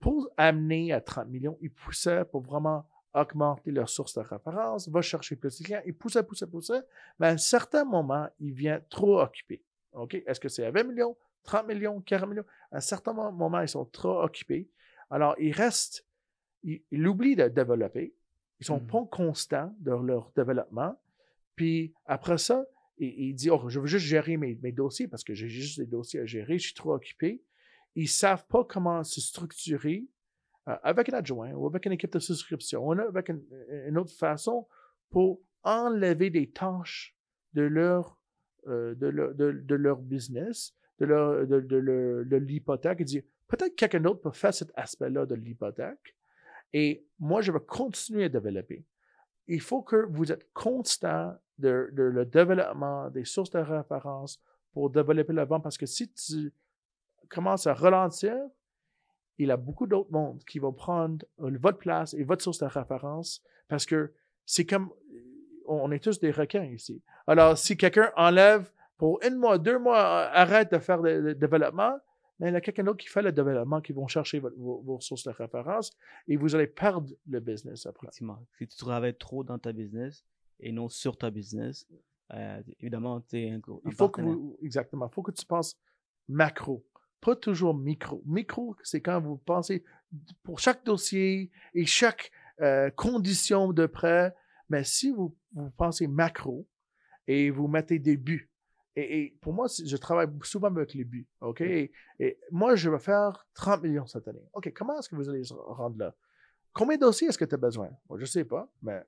pour 0.00 0.28
amener 0.36 0.92
à 0.92 1.00
30 1.00 1.28
millions, 1.28 1.58
ils 1.60 1.70
poussaient 1.70 2.24
pour 2.24 2.42
vraiment 2.42 2.86
augmenter 3.14 3.70
leurs 3.70 3.88
sources 3.88 4.14
de 4.14 4.20
référence, 4.20 4.88
va 4.88 5.02
chercher 5.02 5.36
plus 5.36 5.58
de 5.58 5.64
clients, 5.64 5.82
ils 5.84 5.94
poussaient, 5.94 6.22
poussaient, 6.22 6.46
poussaient, 6.46 6.82
mais 7.18 7.26
à 7.28 7.30
un 7.30 7.38
certain 7.38 7.84
moment, 7.84 8.28
il 8.38 8.52
vient 8.52 8.80
trop 8.88 9.20
occupé. 9.20 9.62
OK? 9.92 10.14
Est-ce 10.26 10.40
que 10.40 10.48
c'est 10.48 10.64
à 10.64 10.70
20 10.70 10.84
millions, 10.84 11.16
30 11.42 11.66
millions, 11.66 12.00
40 12.00 12.28
millions? 12.28 12.44
À 12.70 12.78
un 12.78 12.80
certain 12.80 13.12
mo- 13.12 13.32
moment, 13.32 13.60
ils 13.60 13.68
sont 13.68 13.84
trop 13.84 14.22
occupés. 14.22 14.70
Alors, 15.10 15.34
ils 15.38 15.52
restent, 15.52 16.06
ils, 16.62 16.82
ils 16.90 17.06
oublient 17.06 17.36
de 17.36 17.48
développer. 17.48 18.14
Ils 18.60 18.66
sont 18.66 18.80
Mhm. 18.80 18.86
pas 18.86 19.04
constants 19.10 19.74
dans 19.80 20.02
leur 20.02 20.30
développement. 20.36 20.98
Puis 21.56 21.92
après 22.06 22.38
ça, 22.38 22.64
il, 22.98 23.34
dit, 23.34 23.48
oh, 23.50 23.68
je 23.68 23.80
veux 23.80 23.86
juste 23.86 24.04
gérer 24.04 24.36
mes, 24.36 24.58
mes 24.62 24.72
dossiers 24.72 25.08
parce 25.08 25.24
que 25.24 25.32
j'ai 25.34 25.48
juste 25.48 25.78
des 25.80 25.86
dossiers 25.86 26.20
à 26.20 26.26
gérer, 26.26 26.58
je 26.58 26.64
suis 26.66 26.74
trop 26.74 26.94
occupé. 26.94 27.42
Ils 27.94 28.08
savent 28.08 28.46
pas 28.46 28.62
comment 28.64 29.02
se 29.04 29.20
structurer 29.22 30.06
euh, 30.68 30.76
avec 30.82 31.08
un 31.08 31.14
adjoint 31.14 31.52
ou 31.52 31.66
avec 31.66 31.86
une 31.86 31.92
équipe 31.92 32.12
de 32.12 32.18
souscription 32.18 32.86
ou 32.86 32.92
avec 32.92 33.30
une, 33.30 33.42
une 33.88 33.96
autre 33.96 34.12
façon 34.12 34.66
pour 35.08 35.40
enlever 35.62 36.28
des 36.28 36.50
tâches 36.50 37.16
de 37.54 37.62
leur, 37.62 38.18
euh, 38.68 38.94
de 38.94 39.06
leur, 39.06 39.34
de, 39.34 39.52
de 39.52 39.74
leur 39.74 39.96
business, 39.96 40.74
de, 40.98 41.06
leur, 41.06 41.46
de, 41.46 41.60
de, 41.60 41.76
leur- 41.76 42.24
de 42.26 42.36
l'hypothèque 42.36 43.00
et 43.00 43.04
dire, 43.04 43.22
peut-être 43.48 43.74
quelqu'un 43.76 44.00
d'autre 44.00 44.20
peut 44.20 44.30
faire 44.30 44.52
cet 44.52 44.70
aspect-là 44.76 45.24
de 45.24 45.34
l'hypothèque 45.34 46.14
et 46.72 47.06
moi, 47.18 47.40
je 47.40 47.52
vais 47.52 47.60
continuer 47.60 48.24
à 48.24 48.28
développer. 48.28 48.84
Il 49.46 49.60
faut 49.60 49.82
que 49.82 50.06
vous 50.10 50.30
êtes 50.30 50.52
constant 50.52 51.36
de, 51.58 51.90
le 51.92 52.24
développement 52.24 53.10
des 53.10 53.24
sources 53.24 53.50
de 53.50 53.58
référence 53.58 54.40
pour 54.72 54.90
développer 54.90 55.32
le 55.32 55.44
vent 55.44 55.60
parce 55.60 55.76
que 55.76 55.86
si 55.86 56.10
tu 56.12 56.52
commences 57.28 57.66
à 57.66 57.74
ralentir, 57.74 58.36
il 59.38 59.48
y 59.48 59.50
a 59.50 59.56
beaucoup 59.56 59.86
d'autres 59.86 60.12
mondes 60.12 60.44
qui 60.44 60.58
vont 60.58 60.72
prendre 60.72 61.24
euh, 61.40 61.56
votre 61.60 61.78
place 61.78 62.14
et 62.14 62.24
votre 62.24 62.42
source 62.42 62.58
de 62.58 62.66
référence 62.66 63.42
parce 63.68 63.86
que 63.86 64.12
c'est 64.44 64.66
comme 64.66 64.90
on 65.66 65.90
est 65.92 66.02
tous 66.02 66.20
des 66.20 66.30
requins 66.30 66.64
ici. 66.64 67.02
Alors, 67.26 67.56
si 67.56 67.76
quelqu'un 67.76 68.10
enlève 68.16 68.70
pour 68.98 69.20
une 69.24 69.36
mois, 69.36 69.56
deux 69.56 69.78
mois, 69.78 69.98
euh, 69.98 70.30
arrête 70.32 70.72
de 70.72 70.78
faire 70.78 70.98
le 70.98 71.34
développement, 71.34 71.98
mais 72.40 72.48
il 72.48 72.52
y 72.52 72.56
a 72.56 72.60
quelqu'un 72.60 72.82
d'autre 72.84 72.98
qui 72.98 73.08
fait 73.08 73.22
le 73.22 73.30
développement, 73.30 73.80
qui 73.80 73.92
vont 73.92 74.08
chercher 74.08 74.40
votre- 74.40 74.56
vos, 74.56 74.80
vos 74.80 74.98
sources 75.00 75.24
de 75.24 75.30
référence 75.30 75.92
et 76.26 76.36
vous 76.36 76.54
allez 76.56 76.66
perdre 76.66 77.08
le 77.28 77.38
business 77.38 77.86
après. 77.86 78.06
Effectivement. 78.08 78.44
Si 78.58 78.66
tu 78.66 78.76
travailles 78.76 79.16
trop 79.16 79.44
dans 79.44 79.58
ta 79.58 79.72
business 79.72 80.24
et 80.58 80.72
non 80.72 80.88
sur 80.88 81.16
ta 81.16 81.30
business, 81.30 81.86
euh, 82.32 82.60
évidemment, 82.80 83.20
tu 83.20 83.38
es 83.38 83.50
un, 83.50 83.56
un 83.56 83.80
Il 83.84 83.92
faut 83.92 84.08
que 84.08 84.22
vous, 84.22 84.58
exactement, 84.62 85.06
il 85.08 85.14
faut 85.14 85.22
que 85.22 85.32
tu 85.32 85.44
penses 85.46 85.76
macro, 86.28 86.84
pas 87.20 87.36
toujours 87.36 87.74
micro. 87.76 88.22
Micro, 88.26 88.74
c'est 88.82 89.00
quand 89.00 89.20
vous 89.20 89.36
pensez 89.36 89.84
pour 90.42 90.58
chaque 90.58 90.84
dossier 90.84 91.50
et 91.74 91.84
chaque 91.86 92.30
euh, 92.60 92.90
condition 92.90 93.72
de 93.72 93.86
prêt, 93.86 94.34
mais 94.68 94.84
si 94.84 95.10
vous, 95.10 95.36
vous 95.52 95.70
pensez 95.70 96.06
macro 96.06 96.66
et 97.26 97.50
vous 97.50 97.68
mettez 97.68 97.98
des 97.98 98.16
buts, 98.16 98.49
et, 98.96 99.20
et 99.20 99.38
pour 99.40 99.52
moi, 99.52 99.66
je 99.68 99.96
travaille 99.96 100.28
souvent 100.42 100.68
avec 100.68 100.94
les 100.94 101.04
buts, 101.04 101.28
OK? 101.40 101.60
Et, 101.60 101.92
et 102.18 102.38
moi, 102.50 102.74
je 102.74 102.90
vais 102.90 102.98
faire 102.98 103.46
30 103.54 103.82
millions 103.82 104.06
cette 104.06 104.26
année. 104.26 104.44
OK, 104.52 104.72
comment 104.74 104.98
est-ce 104.98 105.08
que 105.08 105.16
vous 105.16 105.28
allez 105.28 105.42
rendre 105.50 105.98
là? 105.98 106.14
Combien 106.72 106.96
de 106.96 107.02
dossiers 107.02 107.28
est-ce 107.28 107.38
que 107.38 107.44
tu 107.44 107.54
as 107.54 107.58
besoin? 107.58 107.90
Je 108.10 108.20
ne 108.20 108.26
sais 108.26 108.44
pas, 108.44 108.68
mais 108.82 109.02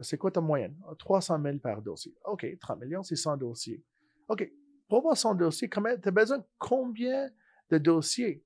c'est 0.00 0.16
quoi 0.16 0.30
ta 0.30 0.40
moyenne? 0.40 0.76
Ah, 0.86 0.94
300 0.98 1.40
000 1.42 1.58
par 1.58 1.82
dossier. 1.82 2.14
OK, 2.24 2.46
30 2.60 2.80
millions, 2.80 3.02
c'est 3.02 3.16
100 3.16 3.36
dossiers. 3.36 3.82
OK, 4.28 4.50
pour 4.88 4.98
avoir 4.98 5.16
100 5.16 5.34
dossiers, 5.34 5.68
tu 5.68 5.78
as 5.78 6.10
besoin 6.10 6.38
de 6.38 6.44
combien 6.58 7.30
de 7.70 7.78
dossiers? 7.78 8.44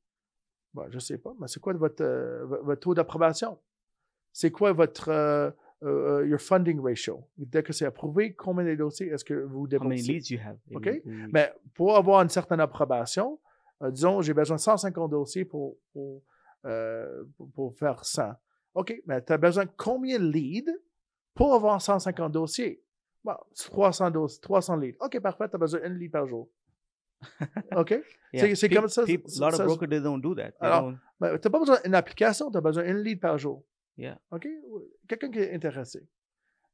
Bon, 0.73 0.87
je 0.91 0.97
ne 0.97 1.01
sais 1.01 1.19
pas, 1.19 1.35
mais 1.39 1.47
c'est 1.47 1.61
quoi 1.61 1.73
votre, 1.75 2.03
euh, 2.03 2.45
votre 2.45 2.81
taux 2.81 2.95
d'approbation? 2.95 3.59
C'est 4.33 4.51
quoi 4.51 4.73
votre 4.73 5.09
euh, 5.09 5.51
euh, 5.85 6.27
your 6.27 6.41
funding 6.41 6.81
ratio? 6.81 7.25
Dès 7.37 7.63
que 7.63 7.73
c'est 7.73 7.85
approuvé, 7.87 8.35
combien 8.35 8.65
de 8.65 8.75
dossiers 8.75 9.09
est-ce 9.09 9.25
que 9.25 9.35
vous 9.35 9.67
How 9.67 9.85
many 9.85 10.03
déboursez? 10.03 10.13
leads 10.13 10.31
you 10.31 10.39
have? 10.45 10.57
OK? 10.75 11.03
Mais 11.33 11.53
pour 11.75 11.97
avoir 11.97 12.23
une 12.23 12.29
certaine 12.31 12.61
approbation, 12.61 13.39
euh, 13.83 13.91
disons, 13.91 14.23
j'ai 14.23 14.33
besoin 14.35 14.57
de 14.57 14.61
150 14.61 15.11
dossiers 15.11 15.45
pour, 15.45 15.77
pour, 15.93 16.23
euh, 16.65 17.25
pour, 17.55 17.75
faire 17.77 18.05
100. 18.05 18.33
OK, 18.75 19.01
mais 19.07 19.23
tu 19.23 19.33
as 19.33 19.39
besoin 19.39 19.65
de 19.67 19.71
combien 19.77 20.19
de 20.19 20.25
leads 20.25 20.73
pour 21.35 21.55
avoir 21.55 21.81
150 21.81 22.33
dossiers? 22.33 22.83
Bon, 23.23 23.35
c'est 23.53 23.71
300, 23.71 24.11
dossiers, 24.11 24.41
300 24.41 24.77
leads. 24.77 24.97
OK, 25.01 25.21
parfait, 25.21 25.49
tu 25.49 25.57
as 25.57 25.59
besoin 25.59 25.81
d'une 25.81 25.99
lead 25.99 26.11
par 26.11 26.27
jour. 26.27 26.49
OK? 27.77 27.91
Yeah, 28.33 28.55
c'est- 28.55 28.69
comme 28.69 28.89
ça, 28.89 29.05
peop- 29.05 29.23
c'est- 29.27 29.43
A 29.43 29.51
lot 29.51 29.55
of 29.61 29.67
brokers, 29.67 29.89
they 29.89 30.01
don't 30.01 30.21
do 30.21 30.35
that. 30.35 30.51
They 30.53 30.55
Alors, 30.61 30.91
don't- 30.91 30.99
Mais 31.21 31.39
tu 31.39 31.47
n'as 31.47 31.51
pas 31.53 31.59
besoin 31.61 31.79
d'une 31.85 31.95
application, 31.95 32.51
tu 32.51 32.59
as 32.59 32.61
besoin 32.61 32.83
d'une 32.85 32.99
lead 32.99 33.21
par 33.21 33.39
jour. 33.39 33.63
Yeah. 33.97 34.21
OK? 34.31 34.49
Quelqu'un 35.09 35.31
qui 35.31 35.39
est 35.39 35.55
intéressé. 35.55 36.07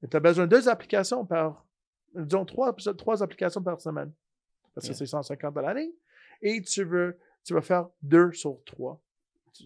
Tu 0.09 0.17
as 0.17 0.21
besoin 0.21 0.47
de 0.47 0.51
deux 0.57 0.69
applications 0.69 1.27
par, 1.27 1.67
disons, 2.15 2.45
trois, 2.45 2.75
trois 2.75 3.23
applications 3.23 3.63
par 3.63 3.81
semaine. 3.81 4.13
Parce 4.75 4.89
que 4.89 4.95
c'est 4.95 5.07
150 5.07 5.57
à 5.59 5.63
l'année. 5.63 5.93
Et 6.41 6.63
tu 6.63 6.85
veux, 6.85 7.19
tu 7.45 7.53
veux 7.55 7.61
faire 7.61 7.89
deux 8.03 8.33
sur 8.33 8.63
trois. 8.65 9.01
Tu, 9.53 9.65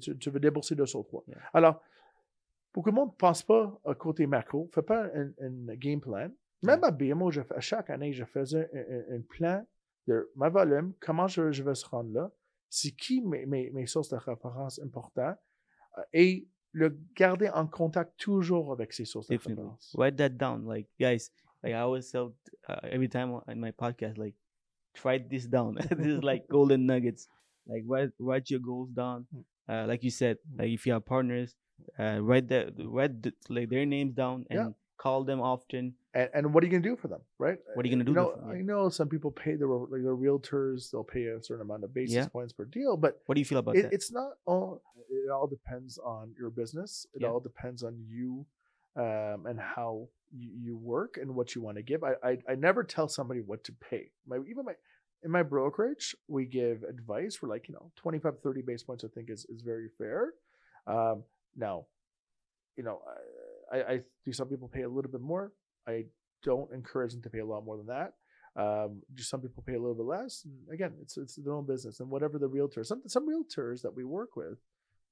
tu- 0.00 0.16
tu 0.16 0.30
veux 0.30 0.40
débourser 0.40 0.74
deux 0.74 0.86
sur 0.86 1.04
trois. 1.04 1.22
Yeah. 1.28 1.38
Alors, 1.52 1.82
beaucoup 2.72 2.90
de 2.90 2.94
monde 2.94 3.10
ne 3.10 3.16
pense 3.16 3.42
pas 3.42 3.78
à 3.84 3.94
côté 3.94 4.26
macro, 4.26 4.64
ne 4.66 4.72
fait 4.72 4.82
pas 4.82 5.04
un, 5.14 5.30
un 5.40 5.74
game 5.74 6.00
plan. 6.00 6.30
Même 6.62 6.82
à 6.82 6.90
BMO, 6.90 7.30
je 7.30 7.42
à 7.50 7.60
chaque 7.60 7.90
année, 7.90 8.12
je 8.14 8.24
faisais 8.24 8.70
un, 8.72 9.14
un- 9.14 9.18
un 9.18 9.20
plan 9.20 9.66
de 10.06 10.30
ma 10.36 10.48
volume, 10.48 10.94
comment 11.00 11.26
je, 11.26 11.50
je 11.52 11.62
vais 11.62 11.74
se 11.74 11.84
rendre 11.86 12.12
là, 12.14 12.30
c'est 12.70 12.92
qui 12.92 13.20
mes, 13.22 13.44
mes, 13.44 13.70
mes 13.70 13.86
sources 13.86 14.08
de 14.10 14.16
référence 14.16 14.78
importantes, 14.80 15.36
euh, 15.98 16.02
et 16.12 16.48
le 16.74 16.98
garder 17.14 17.48
en 17.50 17.66
contact 17.66 18.12
toujours 18.18 18.72
avec 18.72 18.92
ces 18.92 19.04
sources 19.04 19.28
de 19.28 19.38
Write 19.96 20.16
that 20.16 20.30
down. 20.30 20.66
Like, 20.66 20.88
guys, 21.00 21.30
like 21.62 21.72
I 21.72 21.78
always 21.78 22.10
tell 22.10 22.34
uh, 22.68 22.80
every 22.90 23.08
time 23.08 23.32
on 23.32 23.42
in 23.48 23.60
my 23.60 23.70
podcast, 23.70 24.18
like, 24.18 24.34
write 25.04 25.30
this 25.30 25.46
down. 25.46 25.76
this 25.96 26.06
is 26.06 26.22
like 26.22 26.46
golden 26.48 26.84
nuggets. 26.84 27.28
Like, 27.66 27.84
write, 27.86 28.10
write 28.18 28.50
your 28.50 28.60
goals 28.60 28.90
down. 28.90 29.26
Mm. 29.34 29.44
Uh, 29.66 29.86
like 29.86 30.02
you 30.02 30.10
said, 30.10 30.36
like 30.58 30.68
if 30.68 30.84
you 30.84 30.92
have 30.92 31.06
partners, 31.06 31.54
uh, 31.98 32.18
write 32.20 32.48
that, 32.48 32.74
write 32.78 33.22
the, 33.22 33.32
like 33.48 33.70
their 33.70 33.86
names 33.86 34.12
down 34.14 34.44
and 34.50 34.58
Yeah. 34.58 34.70
call 34.98 35.24
them 35.24 35.40
often. 35.40 35.94
And, 36.14 36.28
and 36.34 36.54
what 36.54 36.62
are 36.62 36.66
you 36.66 36.70
going 36.70 36.82
to 36.82 36.88
do 36.88 36.96
for 36.96 37.08
them, 37.08 37.20
right? 37.38 37.58
What 37.74 37.84
are 37.84 37.88
you 37.88 37.94
gonna 37.94 38.04
do 38.04 38.12
You 38.12 38.16
know, 38.16 38.30
for 38.32 38.40
them? 38.40 38.50
I 38.50 38.60
know 38.60 38.88
some 38.88 39.08
people 39.08 39.30
pay 39.32 39.56
their, 39.56 39.66
like 39.68 40.02
their 40.02 40.16
realtors, 40.16 40.90
they'll 40.90 41.02
pay 41.04 41.24
a 41.26 41.42
certain 41.42 41.62
amount 41.62 41.82
of 41.84 41.92
basis 41.92 42.14
Yeah. 42.14 42.28
points 42.28 42.52
per 42.52 42.64
deal, 42.64 42.96
but 42.96 43.20
What 43.26 43.34
do 43.34 43.40
you 43.40 43.44
feel 43.44 43.58
about 43.58 43.76
it, 43.76 43.82
that? 43.82 43.92
it's 43.92 44.12
not 44.12 44.32
all 44.46 44.82
it 45.10 45.30
all 45.30 45.46
depends 45.46 45.98
on 45.98 46.34
your 46.38 46.50
business 46.50 47.06
it 47.14 47.22
Yeah. 47.22 47.28
all 47.28 47.40
depends 47.40 47.82
on 47.82 47.94
you 48.08 48.46
um, 48.96 49.46
and 49.46 49.58
how 49.60 50.08
you, 50.32 50.50
you 50.64 50.76
work 50.76 51.18
and 51.20 51.34
what 51.34 51.54
you 51.54 51.60
want 51.62 51.76
to 51.78 51.82
give. 51.82 52.02
I, 52.04 52.14
I 52.22 52.38
I 52.48 52.54
never 52.54 52.84
tell 52.84 53.08
somebody 53.08 53.40
what 53.40 53.64
to 53.64 53.72
pay. 53.72 54.10
My 54.26 54.36
even 54.48 54.64
my 54.64 54.74
in 55.24 55.30
my 55.32 55.42
brokerage, 55.42 56.14
we 56.28 56.44
give 56.46 56.82
advice 56.84 57.34
for 57.34 57.48
like, 57.48 57.66
you 57.68 57.74
know, 57.74 57.90
25, 57.96 58.40
30 58.40 58.62
base 58.62 58.82
points, 58.84 59.04
I 59.04 59.08
think 59.08 59.30
is, 59.30 59.46
is 59.48 59.62
very 59.62 59.88
fair. 59.98 60.34
Um, 60.86 61.24
now, 61.56 61.86
you 62.76 62.84
know, 62.84 63.00
I, 63.72 63.78
I 63.92 64.00
do 64.24 64.32
some 64.32 64.48
people 64.48 64.68
pay 64.68 64.82
a 64.82 64.88
little 64.88 65.10
bit 65.10 65.22
more. 65.22 65.52
I 65.88 66.04
don't 66.42 66.72
encourage 66.72 67.12
them 67.12 67.22
to 67.22 67.30
pay 67.30 67.38
a 67.40 67.46
lot 67.46 67.64
more 67.64 67.76
than 67.76 67.86
that. 67.86 68.12
Um, 68.56 69.02
do 69.14 69.22
some 69.22 69.40
people 69.40 69.64
pay 69.66 69.74
a 69.74 69.80
little 69.80 69.94
bit 69.96 70.06
less? 70.06 70.44
And 70.44 70.72
again, 70.72 70.92
it's 71.02 71.16
it's 71.16 71.36
their 71.36 71.54
own 71.54 71.66
business. 71.66 72.00
And 72.00 72.08
whatever 72.10 72.38
the 72.38 72.46
realtor, 72.48 72.84
some 72.84 73.02
some 73.06 73.28
realtors 73.28 73.82
that 73.82 73.94
we 73.94 74.04
work 74.04 74.36
with 74.36 74.58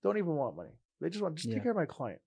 don't 0.02 0.16
even 0.18 0.34
want 0.36 0.56
money. 0.56 0.76
They 1.00 1.08
just 1.10 1.22
want 1.22 1.34
just 1.36 1.48
Yeah. 1.48 1.54
take 1.54 1.64
care 1.64 1.72
of 1.72 1.76
my 1.76 1.86
client. 1.86 2.20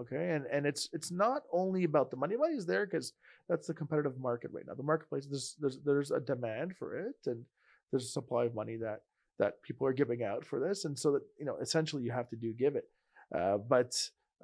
Okay. 0.00 0.30
And 0.30 0.46
and 0.46 0.64
it's 0.66 0.88
it's 0.92 1.10
not 1.10 1.42
only 1.52 1.84
about 1.84 2.10
the 2.10 2.16
money. 2.16 2.36
Money 2.36 2.54
is 2.54 2.64
there 2.66 2.86
because 2.86 3.12
that's 3.48 3.66
the 3.66 3.74
competitive 3.74 4.18
market 4.18 4.50
right 4.52 4.66
now. 4.66 4.74
The 4.74 4.82
marketplace, 4.82 5.26
there's 5.26 5.56
there's 5.60 5.78
there's 5.84 6.10
a 6.10 6.20
demand 6.20 6.76
for 6.76 6.96
it 6.98 7.16
and 7.26 7.44
there's 7.90 8.04
a 8.04 8.08
supply 8.08 8.44
of 8.46 8.54
money 8.54 8.76
that 8.76 9.02
that 9.38 9.62
people 9.62 9.86
are 9.86 9.92
giving 9.92 10.22
out 10.22 10.44
for 10.46 10.58
this. 10.58 10.86
And 10.86 10.98
so 10.98 11.12
that, 11.12 11.22
you 11.38 11.44
know, 11.44 11.56
essentially 11.60 12.02
you 12.02 12.12
have 12.12 12.28
to 12.30 12.36
do 12.36 12.52
give 12.54 12.76
it. 12.76 12.88
Uh, 13.34 13.58
but 13.58 13.92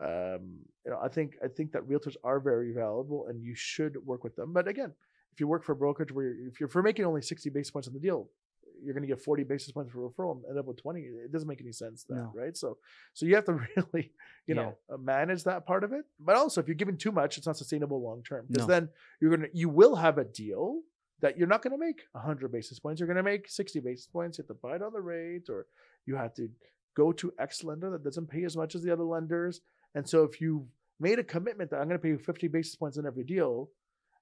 um, 0.02 0.58
you 0.84 0.90
know, 0.92 0.98
I 1.02 1.08
think 1.08 1.36
I 1.44 1.48
think 1.48 1.72
that 1.72 1.82
realtors 1.88 2.16
are 2.24 2.40
very 2.40 2.72
valuable, 2.72 3.26
and 3.28 3.42
you 3.42 3.54
should 3.54 3.96
work 4.06 4.24
with 4.24 4.36
them. 4.36 4.52
But 4.52 4.68
again, 4.68 4.92
if 5.32 5.40
you 5.40 5.48
work 5.48 5.64
for 5.64 5.72
a 5.72 5.76
brokerage 5.76 6.12
where 6.12 6.24
you're, 6.26 6.48
if 6.48 6.60
you're 6.60 6.68
for 6.68 6.82
making 6.82 7.04
only 7.04 7.22
sixty 7.22 7.50
basis 7.50 7.70
points 7.70 7.88
on 7.88 7.94
the 7.94 8.00
deal, 8.00 8.28
you're 8.82 8.94
going 8.94 9.02
to 9.02 9.08
get 9.08 9.20
forty 9.20 9.42
basis 9.44 9.72
points 9.72 9.90
for 9.92 10.08
referral 10.08 10.36
and 10.36 10.44
end 10.48 10.58
up 10.58 10.66
with 10.66 10.80
twenty. 10.80 11.00
It 11.00 11.32
doesn't 11.32 11.48
make 11.48 11.60
any 11.60 11.72
sense, 11.72 12.04
that 12.04 12.14
No. 12.14 12.32
right? 12.34 12.56
So, 12.56 12.78
so 13.12 13.26
you 13.26 13.34
have 13.34 13.44
to 13.46 13.54
really, 13.76 14.12
you 14.46 14.54
know, 14.54 14.76
uh, 14.92 14.96
manage 14.98 15.44
that 15.44 15.66
part 15.66 15.82
of 15.84 15.92
it. 15.92 16.04
But 16.20 16.36
also, 16.36 16.60
if 16.60 16.68
you're 16.68 16.74
giving 16.76 16.96
too 16.96 17.12
much, 17.12 17.36
it's 17.38 17.46
not 17.46 17.56
sustainable 17.56 18.00
long 18.02 18.22
term 18.22 18.46
because 18.48 18.68
No. 18.68 18.74
then 18.74 18.88
you're 19.20 19.34
gonna 19.36 19.48
you 19.52 19.68
will 19.68 19.96
have 19.96 20.18
a 20.18 20.24
deal 20.24 20.80
that 21.20 21.36
you're 21.36 21.48
not 21.48 21.62
going 21.62 21.72
to 21.72 21.84
make 21.84 22.02
100 22.12 22.52
basis 22.52 22.78
points. 22.78 23.00
You're 23.00 23.08
going 23.08 23.16
to 23.16 23.24
make 23.24 23.48
60 23.48 23.80
basis 23.80 24.06
points. 24.06 24.38
You 24.38 24.42
have 24.42 24.48
to 24.48 24.54
buy 24.54 24.76
on 24.78 24.92
the 24.92 25.00
rate, 25.00 25.48
or 25.48 25.66
you 26.06 26.14
have 26.14 26.32
to 26.34 26.48
go 26.96 27.10
to 27.10 27.32
X 27.40 27.64
lender 27.64 27.90
that 27.90 28.04
doesn't 28.04 28.28
pay 28.28 28.44
as 28.44 28.56
much 28.56 28.76
as 28.76 28.82
the 28.84 28.92
other 28.92 29.02
lenders. 29.02 29.60
And 29.94 30.08
so 30.08 30.24
if 30.24 30.40
you 30.40 30.66
made 31.00 31.18
a 31.18 31.24
commitment 31.24 31.70
that 31.70 31.78
I'm 31.80 31.88
going 31.88 31.98
to 31.98 32.02
pay 32.02 32.08
you 32.10 32.18
50 32.18 32.48
basis 32.48 32.74
points 32.76 32.98
on 32.98 33.06
every 33.06 33.24
deal, 33.24 33.70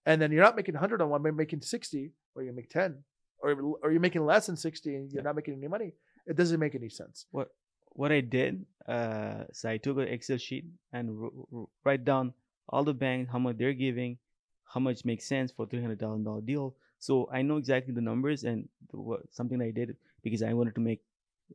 and 0.04 0.20
then 0.20 0.30
you're 0.32 0.42
not 0.44 0.56
making 0.56 0.74
100 0.74 1.02
on 1.02 1.08
one, 1.10 1.22
but 1.22 1.28
you're 1.28 1.34
making 1.34 1.62
60, 1.62 2.12
or 2.34 2.42
you 2.42 2.52
make 2.52 2.70
10, 2.70 3.02
or 3.40 3.50
or 3.82 3.90
you're 3.90 4.00
making 4.00 4.24
less 4.24 4.46
than 4.46 4.56
60 4.56 4.94
and 4.94 5.10
you're 5.12 5.20
Yeah. 5.22 5.24
not 5.28 5.36
making 5.36 5.54
any 5.54 5.68
money, 5.68 5.92
it 6.26 6.36
doesn't 6.36 6.60
make 6.60 6.74
any 6.74 6.88
sense. 6.88 7.26
what 7.30 7.48
what 7.90 8.12
I 8.12 8.20
did, 8.20 8.66
uh, 8.86 9.44
so 9.52 9.70
I 9.70 9.78
took 9.78 9.96
an 9.96 10.08
Excel 10.08 10.36
sheet 10.36 10.66
and 10.92 11.18
wr- 11.18 11.28
wr- 11.50 11.64
write 11.84 12.04
down 12.04 12.34
all 12.68 12.84
the 12.84 12.92
banks, 12.92 13.32
how 13.32 13.38
much 13.38 13.56
they're 13.56 13.72
giving, 13.72 14.18
how 14.66 14.80
much 14.80 15.04
makes 15.06 15.24
sense 15.26 15.50
for 15.50 15.66
three 15.66 15.80
hundred 15.80 15.98
thousand 16.00 16.24
dollar 16.24 16.42
deal. 16.42 16.76
So 16.98 17.28
I 17.32 17.40
know 17.42 17.56
exactly 17.56 17.94
the 17.94 18.02
numbers 18.02 18.44
and 18.44 18.68
the, 18.90 18.96
what, 19.00 19.20
something 19.32 19.60
I 19.62 19.70
did 19.70 19.96
because 20.22 20.42
I 20.42 20.52
wanted 20.52 20.74
to 20.74 20.80
make 20.82 21.00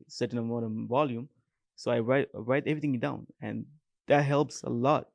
certain 0.08 0.40
amount 0.40 0.66
of 0.66 0.72
volume. 0.90 1.30
So 1.76 1.92
I 1.92 2.00
write 2.00 2.30
write 2.34 2.66
everything 2.68 2.98
down, 3.00 3.28
and 3.42 3.66
that 4.12 4.26
helps 4.26 4.64
a 4.64 4.70
lot. 4.70 5.08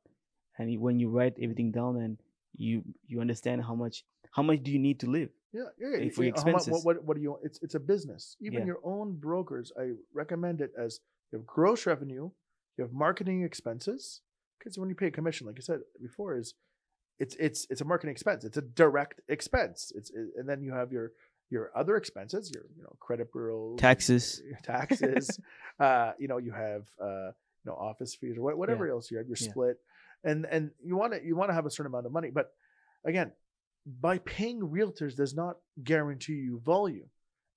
And 0.57 0.65
when 0.81 0.99
you 0.99 1.09
write 1.09 1.35
everything 1.41 1.71
down 1.71 1.97
and 1.97 2.17
you 2.55 2.83
you 3.07 3.21
understand 3.21 3.63
how 3.63 3.75
much 3.75 4.03
how 4.31 4.43
much 4.49 4.59
do 4.63 4.71
you 4.71 4.79
need 4.79 4.99
to 5.01 5.07
live. 5.17 5.29
Yeah, 5.53 5.69
yeah. 5.79 6.09
For 6.09 6.23
know, 6.23 6.33
how 6.35 6.43
mu- 6.45 6.57
expenses. 6.57 6.73
What, 6.73 6.83
what, 6.85 7.03
what 7.05 7.17
do 7.17 7.21
you? 7.23 7.37
It's 7.43 7.59
it's 7.61 7.75
a 7.75 7.79
business. 7.93 8.35
Even 8.41 8.59
Yeah. 8.61 8.65
your 8.71 8.81
own 8.83 9.07
brokers, 9.27 9.71
I 9.79 9.85
recommend 10.13 10.61
it 10.61 10.71
as 10.85 10.99
you 11.31 11.37
have 11.37 11.45
gross 11.45 11.85
revenue, 11.85 12.25
you 12.75 12.83
have 12.85 12.93
marketing 12.93 13.43
expenses. 13.43 14.21
Because 14.57 14.77
when 14.79 14.89
you 14.89 14.95
pay 14.95 15.07
a 15.07 15.11
commission, 15.11 15.45
like 15.47 15.57
I 15.59 15.61
said 15.61 15.81
before, 16.01 16.35
is 16.41 16.55
it's 17.19 17.35
it's 17.47 17.67
it's 17.69 17.81
a 17.81 17.85
marketing 17.85 18.13
expense. 18.17 18.43
It's 18.43 18.57
a 18.57 18.61
direct 18.83 19.21
expense. 19.29 19.91
It's 19.95 20.09
it, 20.09 20.25
and 20.37 20.49
then 20.49 20.61
you 20.65 20.73
have 20.73 20.91
your 20.91 21.11
your 21.49 21.71
other 21.75 21.95
expenses, 21.95 22.51
your 22.53 22.65
you 22.75 22.83
know 22.83 22.95
credit 22.99 23.31
bureaus, 23.31 23.79
Taxes. 23.79 24.41
taxes. 24.63 25.39
uh, 25.79 26.11
you 26.21 26.27
know 26.27 26.37
you 26.47 26.51
have 26.51 26.83
uh, 27.01 27.31
know 27.67 27.73
office 27.75 28.15
fees 28.15 28.37
or 28.37 28.41
wha- 28.41 28.55
whatever 28.55 28.87
else 28.89 29.11
you 29.11 29.17
have. 29.17 29.27
Your 29.27 29.37
Yeah. 29.39 29.49
split, 29.51 29.77
and 30.23 30.45
and 30.45 30.71
you 30.83 30.95
want 30.97 31.13
to 31.13 31.23
you 31.23 31.35
want 31.35 31.49
to 31.49 31.53
have 31.53 31.65
a 31.65 31.69
certain 31.71 31.91
amount 31.91 32.05
of 32.07 32.11
money, 32.11 32.29
but 32.31 32.53
again, 33.05 33.31
by 33.85 34.17
paying 34.19 34.59
realtors 34.61 35.15
does 35.15 35.33
not 35.35 35.57
guarantee 35.83 36.33
you 36.33 36.59
volume. 36.59 37.09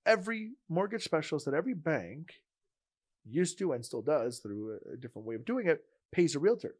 Every 0.05 0.53
mortgage 0.69 1.03
specialist 1.03 1.47
at 1.47 1.53
every 1.53 1.73
bank 1.73 2.41
used 3.25 3.57
to 3.59 3.71
and 3.73 3.85
still 3.85 4.01
does 4.01 4.39
through 4.39 4.79
a, 4.91 4.97
different 4.97 5.27
way 5.27 5.35
of 5.35 5.45
doing 5.45 5.67
it 5.67 5.83
pays 6.11 6.35
a 6.35 6.39
realtor. 6.39 6.75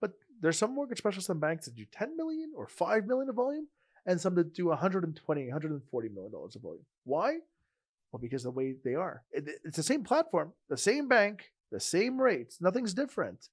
But 0.00 0.12
there's 0.40 0.56
some 0.58 0.74
mortgage 0.74 0.98
specialists 0.98 1.28
and 1.30 1.40
banks 1.40 1.66
that 1.66 1.74
do 1.74 1.84
10 1.84 2.16
million 2.16 2.52
or 2.56 2.66
5 2.66 3.06
million 3.06 3.28
of 3.28 3.34
volume 3.34 3.68
and 4.06 4.18
some 4.20 4.34
that 4.36 4.54
do 4.54 4.66
120, 4.68 5.42
140 5.48 6.08
million 6.08 6.32
dollars 6.32 6.56
of 6.56 6.62
volume. 6.62 6.84
Why? 7.04 7.38
Well, 8.12 8.20
because 8.20 8.44
the 8.44 8.50
way 8.50 8.72
they 8.84 8.94
are. 8.94 9.22
It- 9.32 9.60
it's 9.64 9.76
the 9.76 9.82
same 9.82 10.02
platform, 10.04 10.54
the 10.68 10.76
same 10.78 11.08
bank, 11.08 11.52
the 11.70 11.80
same 11.80 12.20
rates, 12.20 12.60
nothing's 12.60 12.94
different. 12.94 13.48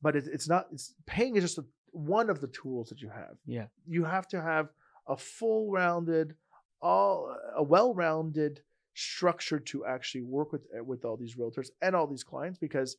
But 0.00 0.16
it, 0.16 0.24
it's 0.32 0.48
not, 0.48 0.66
it's 0.72 0.94
paying 1.06 1.36
is 1.36 1.44
just 1.44 1.58
a, 1.58 1.64
one 1.92 2.30
of 2.30 2.40
the 2.40 2.46
tools 2.48 2.88
that 2.90 3.00
you 3.00 3.08
have 3.08 3.36
Yeah. 3.46 3.66
you 3.86 4.04
have 4.04 4.28
to 4.28 4.40
have 4.40 4.68
a 5.06 5.16
full 5.16 5.70
rounded 5.70 6.34
all 6.80 7.34
a 7.56 7.62
well-rounded 7.62 8.60
structure 8.94 9.58
to 9.58 9.84
actually 9.86 10.22
work 10.22 10.52
with 10.52 10.62
uh, 10.78 10.84
with 10.84 11.04
all 11.04 11.16
these 11.16 11.34
realtors 11.36 11.70
and 11.82 11.96
all 11.96 12.06
these 12.06 12.22
clients 12.22 12.58
because 12.58 12.96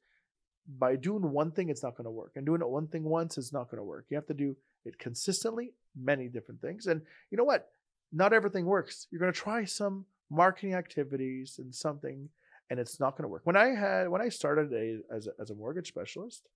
by 0.78 0.96
doing 0.96 1.22
one 1.32 1.52
thing 1.52 1.70
it's 1.70 1.84
not 1.84 1.96
going 1.96 2.06
to 2.06 2.12
work 2.12 2.32
and 2.36 2.46
doing 2.46 2.62
it 2.62 2.70
one 2.70 2.88
thing 2.88 3.04
once 3.04 3.38
is 3.38 3.54
not 3.54 3.70
going 3.70 3.78
to 3.78 3.84
work 3.84 4.06
you 4.10 4.16
have 4.16 4.26
to 4.26 4.34
do 4.34 4.56
it 4.86 4.98
consistently 4.98 5.74
many 5.96 6.28
different 6.28 6.60
things 6.62 6.88
and 6.88 7.02
you 7.32 7.38
know 7.38 7.44
what 7.44 7.70
not 8.12 8.34
everything 8.34 8.66
works 8.66 9.08
you're 9.12 9.20
going 9.20 9.32
to 9.32 9.40
try 9.40 9.64
some 9.64 10.06
marketing 10.30 10.74
activities 10.74 11.56
and 11.60 11.74
something 11.74 12.28
and 12.70 12.80
it's 12.80 13.00
not 13.00 13.18
going 13.18 13.24
to 13.24 13.30
work 13.30 13.42
when 13.46 13.56
i 13.56 13.68
had 13.68 14.08
when 14.10 14.22
i 14.22 14.30
started 14.30 14.72
a, 14.74 15.00
as, 15.14 15.28
a, 15.28 15.32
as 15.42 15.50
a 15.50 15.56
mortgage 15.56 15.88
specialist 15.88 16.48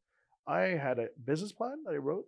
i 0.47 0.61
had 0.61 0.99
a 0.99 1.07
business 1.25 1.51
plan 1.51 1.77
that 1.85 1.93
i 1.93 1.97
wrote 1.97 2.25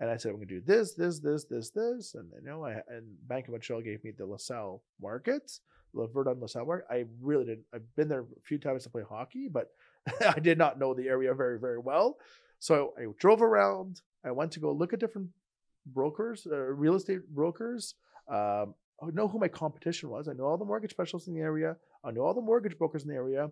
and 0.00 0.10
I 0.10 0.16
said, 0.16 0.30
I'm 0.30 0.36
going 0.36 0.48
to 0.48 0.54
do 0.56 0.62
this, 0.66 0.92
this, 0.92 1.20
this, 1.20 1.44
this, 1.44 1.70
this. 1.70 2.14
And, 2.14 2.28
you 2.42 2.46
know, 2.48 2.64
I, 2.64 2.82
and 2.88 3.06
Bank 3.28 3.46
of 3.46 3.52
Montreal 3.52 3.80
gave 3.80 4.04
me 4.04 4.12
the 4.16 4.26
LaSalle 4.26 4.82
markets, 5.00 5.60
the 5.94 6.06
Verdun 6.06 6.38
LaSalle 6.40 6.66
market. 6.66 6.86
I 6.90 7.04
really 7.20 7.46
didn't, 7.46 7.64
I've 7.74 7.96
been 7.96 8.08
there 8.08 8.20
a 8.20 8.40
few 8.44 8.58
times 8.58 8.82
to 8.84 8.90
play 8.90 9.02
hockey, 9.08 9.48
but 9.50 9.70
I 10.28 10.38
did 10.38 10.58
not 10.58 10.78
know 10.78 10.92
the 10.92 11.08
area 11.08 11.32
very, 11.32 11.58
very 11.58 11.78
well. 11.78 12.18
So 12.58 12.92
I 12.98 13.06
drove 13.18 13.40
around. 13.40 14.02
I 14.24 14.32
went 14.32 14.52
to 14.52 14.60
go 14.60 14.72
look 14.72 14.92
at 14.92 15.00
different 15.00 15.28
brokers, 15.86 16.46
uh, 16.50 16.56
real 16.56 16.94
estate 16.94 17.28
brokers. 17.34 17.94
Um, 18.28 18.74
I 19.02 19.10
know 19.12 19.28
who 19.28 19.38
my 19.38 19.48
competition 19.48 20.10
was. 20.10 20.28
I 20.28 20.32
know 20.32 20.44
all 20.44 20.58
the 20.58 20.64
mortgage 20.64 20.90
specialists 20.90 21.28
in 21.28 21.34
the 21.34 21.40
area. 21.40 21.76
I 22.06 22.12
knew 22.12 22.22
all 22.22 22.34
the 22.34 22.40
mortgage 22.40 22.78
brokers 22.78 23.02
in 23.02 23.08
the 23.08 23.14
area. 23.14 23.50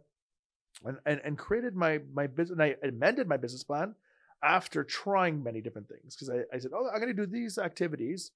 And, 0.85 0.99
and, 1.07 1.21
and 1.25 1.39
created 1.39 1.77
my 1.77 2.01
my 2.13 2.27
business. 2.27 2.59
And 2.59 2.63
I 2.63 2.75
amended 2.83 3.29
my 3.29 3.37
business 3.37 3.63
plan 3.63 3.95
after 4.43 4.85
trying 4.85 5.43
many 5.43 5.61
different 5.61 5.89
things 5.89 6.15
because 6.15 6.31
I, 6.31 6.43
I 6.55 6.59
said, 6.59 6.73
Oh, 6.75 6.89
I'm 6.93 7.01
going 7.01 7.15
to 7.15 7.27
do 7.27 7.27
these 7.27 7.59
activities. 7.59 8.31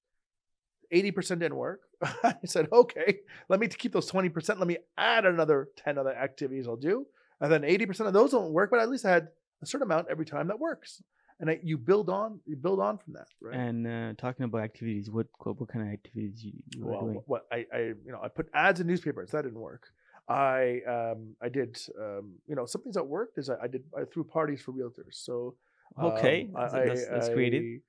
80% 0.93 1.39
didn't 1.39 1.55
work. 1.55 1.81
I 2.23 2.35
said, 2.45 2.67
Okay, 2.73 3.19
let 3.47 3.59
me 3.59 3.67
keep 3.67 3.93
those 3.93 4.11
20%. 4.11 4.57
Let 4.57 4.67
me 4.67 4.77
add 4.97 5.25
another 5.25 5.69
10 5.77 5.97
other 5.97 6.15
activities 6.15 6.67
I'll 6.67 6.75
do. 6.75 7.05
And 7.41 7.51
then 7.51 7.61
80% 7.61 8.07
of 8.07 8.13
those 8.13 8.31
don't 8.31 8.51
work, 8.51 8.71
but 8.71 8.79
at 8.79 8.89
least 8.89 9.05
I 9.05 9.11
had 9.11 9.29
a 9.61 9.65
certain 9.65 9.85
amount 9.85 10.07
every 10.09 10.25
time 10.25 10.47
that 10.47 10.59
works. 10.59 11.01
And 11.39 11.49
I, 11.49 11.59
you 11.63 11.77
build 11.77 12.09
on, 12.09 12.41
you 12.45 12.57
build 12.57 12.81
on 12.81 12.97
from 12.97 13.13
that, 13.13 13.27
right? 13.39 13.55
And 13.55 13.87
uh, 13.87 14.13
talking 14.17 14.43
about 14.43 14.61
activities, 14.61 15.09
what 15.09 15.27
what, 15.39 15.57
what 15.57 15.69
kind 15.69 15.87
of 15.87 15.93
activities 15.93 16.43
you, 16.43 16.51
you 16.75 16.85
well, 16.85 17.01
doing? 17.01 17.21
what 17.27 17.45
I, 17.49 17.65
I, 17.73 17.77
you 17.77 18.11
know, 18.11 18.19
I 18.21 18.27
put 18.27 18.49
ads 18.53 18.81
in 18.81 18.87
newspapers. 18.87 19.31
That 19.31 19.43
didn't 19.43 19.59
work. 19.59 19.87
I, 20.29 20.81
um, 20.87 21.35
I 21.41 21.49
did, 21.49 21.77
um, 21.99 22.33
you 22.47 22.55
know, 22.55 22.65
some 22.65 22.81
things 22.81 22.95
that 22.95 23.05
worked 23.05 23.37
is 23.37 23.49
I, 23.49 23.55
I 23.63 23.67
did, 23.67 23.83
I 23.97 24.03
threw 24.05 24.23
parties 24.23 24.61
for 24.61 24.71
realtors. 24.71 25.13
So 25.15 25.55
Okay, 25.99 26.43
um, 26.43 26.61
that's, 26.61 26.73
I- 26.73 26.85
that's, 26.85 27.07
that's 27.07 27.29
I- 27.29 27.33
creative. 27.33 27.81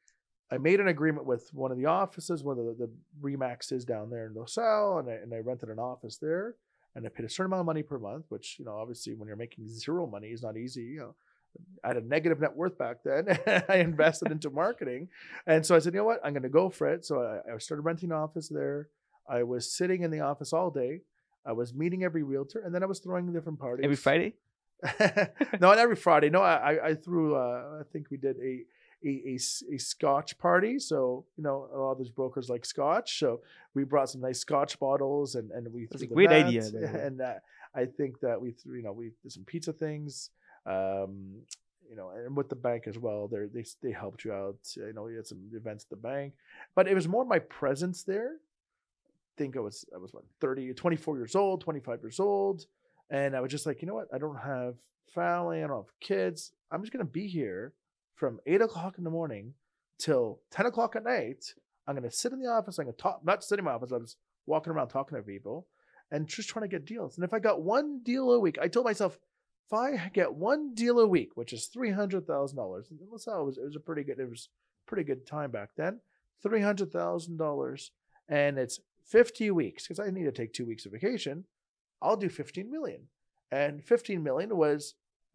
I 0.52 0.58
made 0.58 0.80
an 0.80 0.88
agreement 0.88 1.26
with 1.26 1.48
one 1.52 1.70
of 1.70 1.78
the 1.78 1.86
offices, 1.86 2.42
one 2.42 2.58
of 2.58 2.64
the, 2.64 2.74
the 2.86 2.90
Remax 3.22 3.70
is 3.70 3.84
down 3.84 4.10
there 4.10 4.26
in 4.26 4.34
LaSalle, 4.34 4.98
and 4.98 5.08
I, 5.08 5.12
and 5.12 5.32
I 5.32 5.38
rented 5.38 5.68
an 5.68 5.78
office 5.78 6.16
there. 6.16 6.56
And 6.96 7.06
I 7.06 7.08
paid 7.08 7.24
a 7.24 7.28
certain 7.28 7.52
amount 7.52 7.60
of 7.60 7.66
money 7.66 7.84
per 7.84 8.00
month, 8.00 8.24
which 8.30 8.56
you 8.58 8.64
know, 8.64 8.76
obviously, 8.76 9.14
when 9.14 9.28
you're 9.28 9.36
making 9.36 9.68
zero 9.68 10.08
money, 10.08 10.28
is 10.30 10.42
not 10.42 10.56
easy. 10.56 10.82
You 10.82 10.98
know, 10.98 11.14
I 11.84 11.88
had 11.88 11.98
a 11.98 12.00
negative 12.00 12.40
net 12.40 12.56
worth 12.56 12.76
back 12.76 12.96
then. 13.04 13.38
I 13.68 13.76
invested 13.76 14.32
into 14.32 14.50
marketing, 14.50 15.06
and 15.46 15.64
so 15.64 15.76
I 15.76 15.78
said, 15.78 15.94
you 15.94 16.00
know 16.00 16.04
what, 16.04 16.18
I'm 16.24 16.32
going 16.32 16.42
to 16.42 16.48
go 16.48 16.68
for 16.68 16.88
it. 16.88 17.04
So 17.06 17.22
I, 17.22 17.54
I 17.54 17.58
started 17.58 17.82
renting 17.82 18.10
an 18.10 18.16
office 18.16 18.48
there. 18.48 18.88
I 19.28 19.44
was 19.44 19.70
sitting 19.70 20.02
in 20.02 20.10
the 20.10 20.18
office 20.20 20.52
all 20.52 20.72
day. 20.72 21.02
I 21.44 21.52
was 21.52 21.72
meeting 21.74 22.04
every 22.04 22.22
realtor, 22.22 22.60
and 22.60 22.74
then 22.74 22.82
I 22.82 22.86
was 22.86 23.00
throwing 23.00 23.32
different 23.32 23.58
parties 23.58 23.84
Every 23.84 23.96
Friday? 23.96 24.34
no, 25.00 25.26
not 25.60 25.78
every 25.78 25.96
Friday. 25.96 26.30
No, 26.30 26.40
I 26.40 26.88
I- 26.88 26.94
threw. 26.94 27.36
Uh, 27.36 27.80
I 27.80 27.82
think 27.92 28.10
we 28.10 28.16
did 28.16 28.36
a 28.38 28.64
a 29.04 29.38
a 29.74 29.78
Scotch 29.78 30.38
party. 30.38 30.78
So 30.78 31.26
you 31.36 31.44
know, 31.44 31.68
a 31.72 31.78
lot 31.78 31.92
of 31.92 31.98
those 31.98 32.10
brokers 32.10 32.48
like 32.48 32.64
Scotch. 32.64 33.18
So 33.18 33.40
we 33.74 33.84
brought 33.84 34.10
some 34.10 34.20
nice 34.20 34.40
Scotch 34.40 34.78
bottles, 34.78 35.34
and 35.34 35.50
and 35.50 35.72
we. 35.72 35.86
That's 35.90 36.02
a 36.02 36.06
great 36.06 36.30
at, 36.30 36.46
idea. 36.46 36.62
And 37.06 37.20
uh, 37.20 37.34
I 37.74 37.86
think 37.86 38.20
that 38.20 38.40
we 38.40 38.52
threw. 38.52 38.76
You 38.76 38.82
know, 38.82 38.92
we 38.92 39.12
did 39.22 39.32
some 39.32 39.44
pizza 39.44 39.72
things. 39.72 40.30
Um, 40.66 41.42
you 41.88 41.96
know, 41.96 42.10
and 42.10 42.36
with 42.36 42.48
the 42.48 42.56
bank 42.56 42.84
as 42.86 42.98
well, 42.98 43.28
they 43.28 43.46
they 43.52 43.64
they 43.82 43.92
helped 43.92 44.24
you 44.24 44.32
out. 44.32 44.58
You 44.76 44.92
know, 44.92 45.08
you 45.08 45.16
had 45.16 45.26
some 45.26 45.42
events 45.52 45.84
at 45.84 45.90
the 45.90 45.96
bank, 45.96 46.34
but 46.74 46.86
it 46.86 46.94
was 46.94 47.08
more 47.08 47.24
my 47.24 47.40
presence 47.40 48.04
there. 48.04 48.36
Think 49.36 49.56
I 49.56 49.60
was 49.60 49.84
I 49.94 49.98
was 49.98 50.12
what 50.12 50.24
30, 50.40 50.74
24 50.74 51.16
years 51.16 51.34
old, 51.34 51.60
25 51.60 52.00
years 52.02 52.20
old, 52.20 52.66
and 53.10 53.34
I 53.34 53.40
was 53.40 53.50
just 53.50 53.66
like, 53.66 53.80
you 53.80 53.88
know 53.88 53.94
what? 53.94 54.08
I 54.12 54.18
don't 54.18 54.38
have 54.38 54.74
family, 55.14 55.62
I 55.62 55.66
don't 55.66 55.78
have 55.78 56.00
kids. 56.00 56.52
I'm 56.70 56.82
just 56.82 56.92
gonna 56.92 57.04
be 57.04 57.26
here 57.26 57.72
from 58.16 58.38
eight 58.46 58.60
o'clock 58.60 58.98
in 58.98 59.04
the 59.04 59.10
morning 59.10 59.54
till 59.98 60.40
10 60.50 60.66
o'clock 60.66 60.96
at 60.96 61.04
night. 61.04 61.54
I'm 61.86 61.94
gonna 61.94 62.10
sit 62.10 62.32
in 62.32 62.40
the 62.40 62.48
office. 62.48 62.78
I'm 62.78 62.84
gonna 62.84 62.96
talk, 62.96 63.20
not 63.24 63.42
sitting 63.42 63.60
in 63.60 63.64
my 63.64 63.72
office. 63.72 63.92
I 63.92 63.96
was 63.96 64.16
walking 64.46 64.72
around 64.72 64.88
talking 64.88 65.16
to 65.16 65.22
people 65.22 65.66
and 66.10 66.26
just 66.26 66.48
trying 66.48 66.64
to 66.64 66.68
get 66.68 66.84
deals. 66.84 67.16
And 67.16 67.24
if 67.24 67.32
I 67.32 67.38
got 67.38 67.62
one 67.62 68.00
deal 68.02 68.30
a 68.32 68.40
week, 68.40 68.58
I 68.60 68.68
told 68.68 68.86
myself, 68.86 69.18
if 69.66 69.72
I 69.72 70.10
get 70.12 70.34
one 70.34 70.74
deal 70.74 70.98
a 70.98 71.06
week, 71.06 71.30
which 71.36 71.52
is 71.52 71.66
three 71.66 71.92
hundred 71.92 72.26
thousand 72.26 72.56
dollars, 72.56 72.88
that's 73.10 73.26
how 73.26 73.42
it 73.42 73.44
was. 73.44 73.58
It 73.58 73.64
was 73.64 73.76
a 73.76 73.80
pretty 73.80 74.02
good. 74.02 74.18
It 74.18 74.28
was 74.28 74.48
pretty 74.86 75.04
good 75.04 75.26
time 75.26 75.52
back 75.52 75.70
then. 75.76 76.00
Three 76.42 76.60
hundred 76.60 76.92
thousand 76.92 77.36
dollars, 77.36 77.92
and 78.28 78.58
it's 78.58 78.80
fifty 79.04 79.50
weeks 79.50 79.86
because 79.86 80.00
I 80.00 80.10
need 80.10 80.24
to 80.24 80.32
take 80.32 80.52
two 80.52 80.66
weeks 80.66 80.86
of 80.86 80.92
vacation. 80.92 81.44
I'll 82.02 82.16
do 82.16 82.28
fifteen 82.28 82.70
million, 82.70 83.02
and 83.50 83.84
fifteen 83.84 84.22
million 84.22 84.56
was 84.56 84.94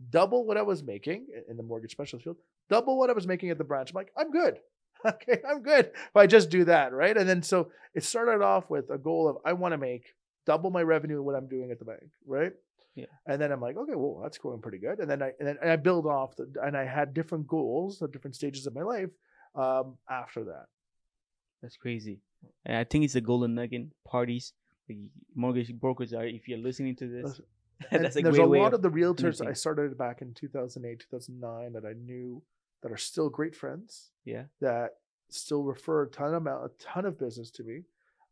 double 0.09 0.45
what 0.45 0.57
I 0.57 0.61
was 0.61 0.83
making 0.83 1.27
in 1.49 1.57
the 1.57 1.63
mortgage 1.63 1.91
specialist 1.91 2.23
field, 2.23 2.37
double 2.69 2.97
what 2.97 3.09
I 3.09 3.13
was 3.13 3.27
making 3.27 3.49
at 3.49 3.57
the 3.57 3.63
branch. 3.63 3.91
I'm 3.91 3.95
like, 3.95 4.11
I'm 4.17 4.31
good. 4.31 4.59
Okay, 5.05 5.39
I'm 5.47 5.61
good 5.61 5.91
if 5.93 6.15
I 6.15 6.25
just 6.25 6.49
do 6.49 6.63
that, 6.65 6.91
right? 6.91 7.15
And 7.15 7.29
then 7.29 7.43
so 7.43 7.69
it 7.93 8.03
started 8.03 8.43
off 8.43 8.71
with 8.71 8.89
a 8.89 8.97
goal 8.97 9.29
of 9.29 9.37
I 9.45 9.53
want 9.53 9.73
to 9.73 9.77
make 9.77 10.15
double 10.47 10.71
my 10.71 10.81
revenue 10.81 11.21
what 11.21 11.35
I'm 11.35 11.47
doing 11.47 11.69
at 11.69 11.77
the 11.77 11.85
bank, 11.85 12.01
right? 12.25 12.53
Yeah. 12.95 13.05
And 13.27 13.39
then 13.41 13.51
I'm 13.51 13.61
like, 13.61 13.77
okay, 13.77 13.93
well, 13.93 14.21
that's 14.23 14.37
going 14.37 14.61
pretty 14.61 14.77
good. 14.79 14.99
And 14.99 15.09
then 15.09 15.21
I 15.21 15.31
and 15.39 15.47
then 15.47 15.57
I 15.61 15.75
build 15.75 16.07
off 16.07 16.35
the, 16.37 16.51
and 16.63 16.75
I 16.75 16.85
had 16.85 17.13
different 17.13 17.45
goals 17.45 18.01
at 18.01 18.11
different 18.11 18.35
stages 18.35 18.65
of 18.65 18.73
my 18.73 18.83
life 18.83 19.09
um, 19.53 19.97
after 20.09 20.45
that. 20.45 20.65
That's 21.61 21.77
crazy. 21.77 22.21
And 22.65 22.77
I 22.77 22.83
think 22.83 23.05
it's 23.05 23.15
a 23.15 23.21
golden 23.21 23.55
nugget. 23.55 23.87
Parties, 24.05 24.53
like 24.89 24.97
mortgage 25.35 25.73
brokers 25.73 26.13
are. 26.13 26.25
If 26.25 26.47
you're 26.47 26.59
listening 26.59 26.95
to 26.97 27.07
this, 27.07 27.41
that's 27.91 28.15
a 28.17 28.21
there's 28.21 28.37
a 28.37 28.43
lot 28.43 28.73
of 28.73 28.75
of 28.75 28.81
the 28.81 28.89
realtors 28.89 29.45
I 29.45 29.53
started 29.53 29.97
back 29.97 30.21
in 30.21 30.33
2008, 30.33 30.99
2009 30.99 31.73
that 31.73 31.85
I 31.85 31.93
knew 31.93 32.41
that 32.81 32.91
are 32.91 32.97
still 32.97 33.29
great 33.29 33.55
friends 33.55 34.11
yeah. 34.25 34.43
that 34.61 34.91
still 35.29 35.63
refer 35.63 36.03
a 36.03 36.07
ton 36.07 36.35
amount, 36.35 36.65
a 36.65 36.83
ton 36.83 37.05
of 37.05 37.17
business 37.17 37.49
to 37.51 37.63
me. 37.63 37.81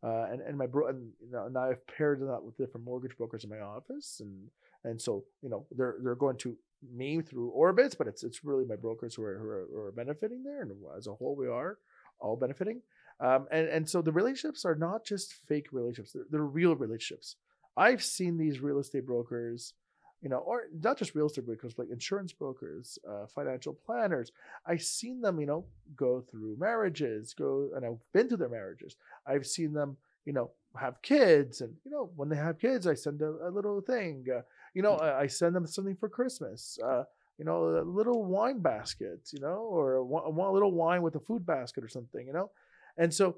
Uh, 0.02 0.26
and 0.30 0.42
and 0.42 0.58
my 0.58 0.66
bro 0.66 0.88
and 0.88 1.10
you 1.24 1.32
know 1.32 1.48
now 1.48 1.64
I've 1.64 1.86
paired 1.86 2.20
that 2.20 2.42
with 2.42 2.58
different 2.58 2.84
mortgage 2.84 3.16
brokers 3.16 3.42
in 3.42 3.48
my 3.48 3.60
office 3.60 4.20
and 4.20 4.50
and 4.84 5.00
so 5.00 5.24
you 5.40 5.48
know 5.48 5.64
they're 5.70 5.96
they're 6.02 6.14
going 6.14 6.36
to 6.38 6.54
me 6.94 7.22
through 7.22 7.48
Orbis 7.48 7.94
but 7.94 8.06
it's 8.06 8.22
it's 8.22 8.44
really 8.44 8.66
my 8.66 8.76
brokers 8.76 9.14
who 9.14 9.22
are 9.22 9.38
who 9.38 9.48
are, 9.48 9.66
who 9.72 9.78
are 9.80 9.92
benefiting 9.92 10.44
there, 10.44 10.60
and 10.60 10.72
as 10.94 11.06
a 11.06 11.14
whole 11.14 11.34
we 11.34 11.48
are 11.48 11.78
all 12.20 12.36
benefiting. 12.36 12.82
Um, 13.20 13.46
and 13.50 13.68
and 13.68 13.88
so 13.88 14.02
the 14.02 14.12
relationships 14.12 14.64
are 14.64 14.74
not 14.74 15.04
just 15.04 15.34
fake 15.46 15.68
relationships; 15.72 16.12
they're, 16.12 16.24
they're 16.30 16.42
real 16.42 16.74
relationships. 16.74 17.36
I've 17.76 18.02
seen 18.02 18.38
these 18.38 18.60
real 18.60 18.78
estate 18.78 19.06
brokers, 19.06 19.74
you 20.20 20.28
know, 20.28 20.38
or 20.38 20.62
not 20.82 20.98
just 20.98 21.14
real 21.14 21.26
estate 21.26 21.46
brokers, 21.46 21.74
like 21.76 21.90
insurance 21.90 22.32
brokers, 22.32 22.98
uh, 23.08 23.26
financial 23.26 23.74
planners. 23.86 24.32
I've 24.66 24.82
seen 24.82 25.20
them, 25.20 25.40
you 25.40 25.46
know, 25.46 25.64
go 25.96 26.22
through 26.30 26.56
marriages, 26.58 27.34
go, 27.34 27.70
and 27.74 27.84
I've 27.84 27.98
been 28.12 28.28
to 28.28 28.36
their 28.36 28.48
marriages. 28.48 28.96
I've 29.26 29.46
seen 29.46 29.72
them, 29.72 29.96
you 30.24 30.32
know, 30.32 30.50
have 30.78 31.00
kids, 31.02 31.60
and 31.60 31.72
you 31.84 31.90
know, 31.90 32.10
when 32.16 32.28
they 32.28 32.36
have 32.36 32.58
kids, 32.58 32.86
I 32.86 32.94
send 32.94 33.22
a, 33.22 33.48
a 33.48 33.50
little 33.50 33.80
thing. 33.80 34.26
Uh, 34.34 34.42
you 34.74 34.82
know, 34.82 34.94
I, 34.94 35.22
I 35.22 35.26
send 35.28 35.54
them 35.54 35.66
something 35.66 35.96
for 35.96 36.08
Christmas. 36.08 36.78
Uh, 36.84 37.04
you 37.38 37.44
know, 37.44 37.80
a 37.80 37.82
little 37.82 38.24
wine 38.24 38.60
basket, 38.60 39.28
you 39.32 39.40
know, 39.40 39.66
or 39.70 39.94
a, 39.94 40.04
one 40.04 40.52
little 40.52 40.72
wine 40.72 41.02
with 41.02 41.16
a 41.16 41.20
food 41.20 41.44
basket 41.44 41.82
or 41.82 41.88
something, 41.88 42.26
you 42.26 42.32
know, 42.32 42.50
and 42.96 43.12
so 43.12 43.36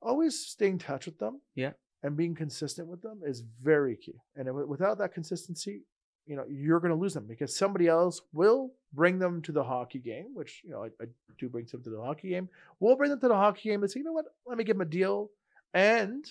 always 0.00 0.38
stay 0.38 0.68
in 0.68 0.78
touch 0.78 1.06
with 1.06 1.18
them. 1.18 1.40
Yeah. 1.54 1.72
And 2.02 2.16
being 2.16 2.34
consistent 2.34 2.88
with 2.88 3.00
them 3.00 3.20
is 3.24 3.42
very 3.62 3.96
key. 3.96 4.16
And 4.34 4.52
without 4.68 4.98
that 4.98 5.14
consistency, 5.14 5.82
you 6.26 6.36
know, 6.36 6.44
you're 6.48 6.80
going 6.80 6.92
to 6.92 6.98
lose 6.98 7.14
them 7.14 7.26
because 7.28 7.56
somebody 7.56 7.88
else 7.88 8.20
will 8.32 8.72
bring 8.92 9.18
them 9.18 9.42
to 9.42 9.52
the 9.52 9.62
hockey 9.62 9.98
game, 9.98 10.34
which, 10.34 10.62
you 10.64 10.70
know, 10.70 10.84
I, 10.84 10.86
I 11.02 11.06
do 11.38 11.48
bring 11.48 11.66
some 11.66 11.82
to 11.82 11.90
the 11.90 12.00
hockey 12.00 12.30
game. 12.30 12.48
We'll 12.80 12.96
bring 12.96 13.10
them 13.10 13.20
to 13.20 13.28
the 13.28 13.34
hockey 13.34 13.68
game 13.68 13.82
and 13.82 13.90
say, 13.90 14.00
you 14.00 14.04
know 14.04 14.12
what, 14.12 14.26
let 14.46 14.58
me 14.58 14.64
give 14.64 14.76
them 14.76 14.86
a 14.86 14.90
deal. 14.90 15.30
And 15.74 16.24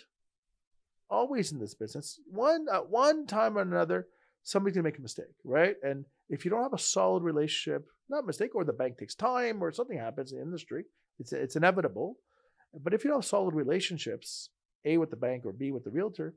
always 1.09 1.51
in 1.51 1.59
this 1.59 1.73
business, 1.73 2.19
one 2.25 2.67
at 2.71 2.89
one 2.89 3.27
time 3.27 3.57
or 3.57 3.61
another, 3.61 4.07
somebody's 4.43 4.75
gonna 4.75 4.83
make 4.83 4.97
a 4.97 5.01
mistake, 5.01 5.35
right? 5.43 5.75
And 5.83 6.05
if 6.29 6.45
you 6.45 6.51
don't 6.51 6.63
have 6.63 6.73
a 6.73 6.79
solid 6.79 7.23
relationship, 7.23 7.85
not 8.09 8.25
mistake, 8.25 8.55
or 8.55 8.63
the 8.63 8.73
bank 8.73 8.97
takes 8.97 9.15
time, 9.15 9.61
or 9.61 9.71
something 9.71 9.97
happens 9.97 10.31
in 10.31 10.37
the 10.37 10.43
industry, 10.43 10.85
it's 11.19 11.33
it's 11.33 11.55
inevitable. 11.55 12.17
But 12.83 12.93
if 12.93 13.03
you 13.03 13.09
don't 13.09 13.19
have 13.19 13.25
solid 13.25 13.53
relationships, 13.53 14.49
A 14.85 14.97
with 14.97 15.09
the 15.09 15.15
bank 15.15 15.45
or 15.45 15.51
B 15.51 15.71
with 15.71 15.83
the 15.83 15.89
realtor, 15.89 16.33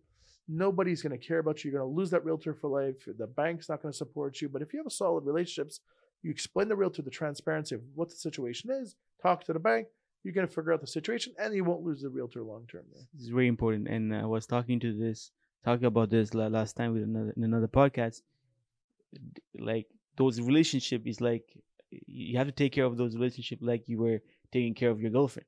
nobody's 0.48 1.02
gonna 1.02 1.18
care 1.18 1.38
about 1.38 1.64
you. 1.64 1.70
You're 1.70 1.80
gonna 1.80 1.92
lose 1.92 2.10
that 2.10 2.24
realtor 2.24 2.54
for 2.54 2.68
life. 2.68 2.96
The 3.06 3.26
bank's 3.26 3.68
not 3.68 3.82
gonna 3.82 3.92
support 3.92 4.40
you. 4.40 4.48
But 4.48 4.62
if 4.62 4.72
you 4.72 4.82
have 4.82 4.92
solid 4.92 5.24
relationships, 5.24 5.80
you 6.22 6.30
explain 6.30 6.68
the 6.68 6.76
realtor 6.76 7.02
the 7.02 7.10
transparency 7.10 7.74
of 7.74 7.82
what 7.94 8.08
the 8.08 8.16
situation 8.16 8.70
is, 8.70 8.96
talk 9.22 9.44
to 9.44 9.52
the 9.52 9.58
bank, 9.58 9.88
you're 10.22 10.32
gonna 10.32 10.48
figure 10.48 10.72
out 10.72 10.80
the 10.80 10.86
situation, 10.86 11.34
and 11.38 11.54
you 11.54 11.64
won't 11.64 11.82
lose 11.82 12.00
the 12.02 12.08
realtor 12.08 12.42
long 12.42 12.66
term. 12.66 12.84
This 13.12 13.24
is 13.24 13.28
very 13.28 13.46
important. 13.46 13.88
And 13.88 14.12
uh, 14.12 14.18
I 14.18 14.24
was 14.24 14.46
talking 14.46 14.80
to 14.80 14.96
this, 14.96 15.30
talking 15.64 15.84
about 15.84 16.10
this 16.10 16.34
last 16.34 16.76
time 16.76 16.94
with 16.94 17.02
another 17.02 17.32
in 17.36 17.44
another 17.44 17.68
podcast. 17.68 18.22
Like 19.58 19.86
those 20.16 20.40
relationship 20.40 21.06
is 21.06 21.20
like 21.20 21.44
you 22.06 22.38
have 22.38 22.46
to 22.46 22.52
take 22.52 22.72
care 22.72 22.84
of 22.84 22.96
those 22.96 23.14
relationship 23.14 23.58
like 23.62 23.88
you 23.88 23.98
were 23.98 24.20
taking 24.54 24.74
care 24.74 24.90
of 24.90 25.00
your 25.00 25.10
girlfriend. 25.10 25.46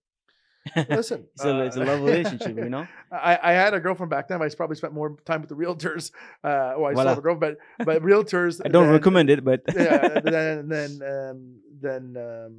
Listen, 0.88 1.26
it's 1.32 1.44
a, 1.44 1.60
it's 1.64 1.76
a 1.76 1.84
love 1.84 2.00
relationship, 2.10 2.56
you 2.56 2.68
know. 2.68 2.88
I, 3.12 3.38
I 3.40 3.52
had 3.52 3.72
a 3.72 3.78
girlfriend 3.78 4.10
back 4.10 4.26
then. 4.26 4.42
I 4.42 4.48
probably 4.48 4.74
spent 4.74 4.92
more 4.92 5.16
time 5.24 5.40
with 5.40 5.48
the 5.48 5.54
realtors. 5.54 6.10
Uh, 6.42 6.74
well, 6.76 6.86
I 6.86 6.92
still 6.92 6.94
Voila. 6.94 7.08
have 7.10 7.18
a 7.18 7.20
girlfriend, 7.20 7.56
but 7.78 7.86
but 7.86 8.02
realtors. 8.02 8.60
I 8.64 8.68
don't 8.68 8.90
recommend 8.90 9.30
it, 9.30 9.44
but 9.44 9.62
yeah, 9.74 10.20
than 10.20 10.68
than 10.68 10.90
um, 11.02 11.38
than 11.80 12.16
um, 12.16 12.52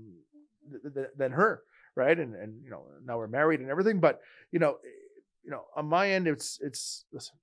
th- 0.72 0.94
th- 0.94 1.14
than 1.18 1.32
her, 1.34 1.64
right? 1.96 2.18
And 2.18 2.34
and 2.34 2.64
you 2.64 2.72
know 2.72 2.84
now 3.06 3.18
we're 3.18 3.28
married 3.28 3.60
and 3.60 3.70
everything, 3.70 4.00
but 4.00 4.22
you 4.54 4.60
know, 4.60 4.78
you 5.44 5.52
know, 5.52 5.66
on 5.76 5.86
my 5.88 6.10
end, 6.10 6.30
it's 6.30 6.60
it's 6.64 7.04
listen, 7.12 7.36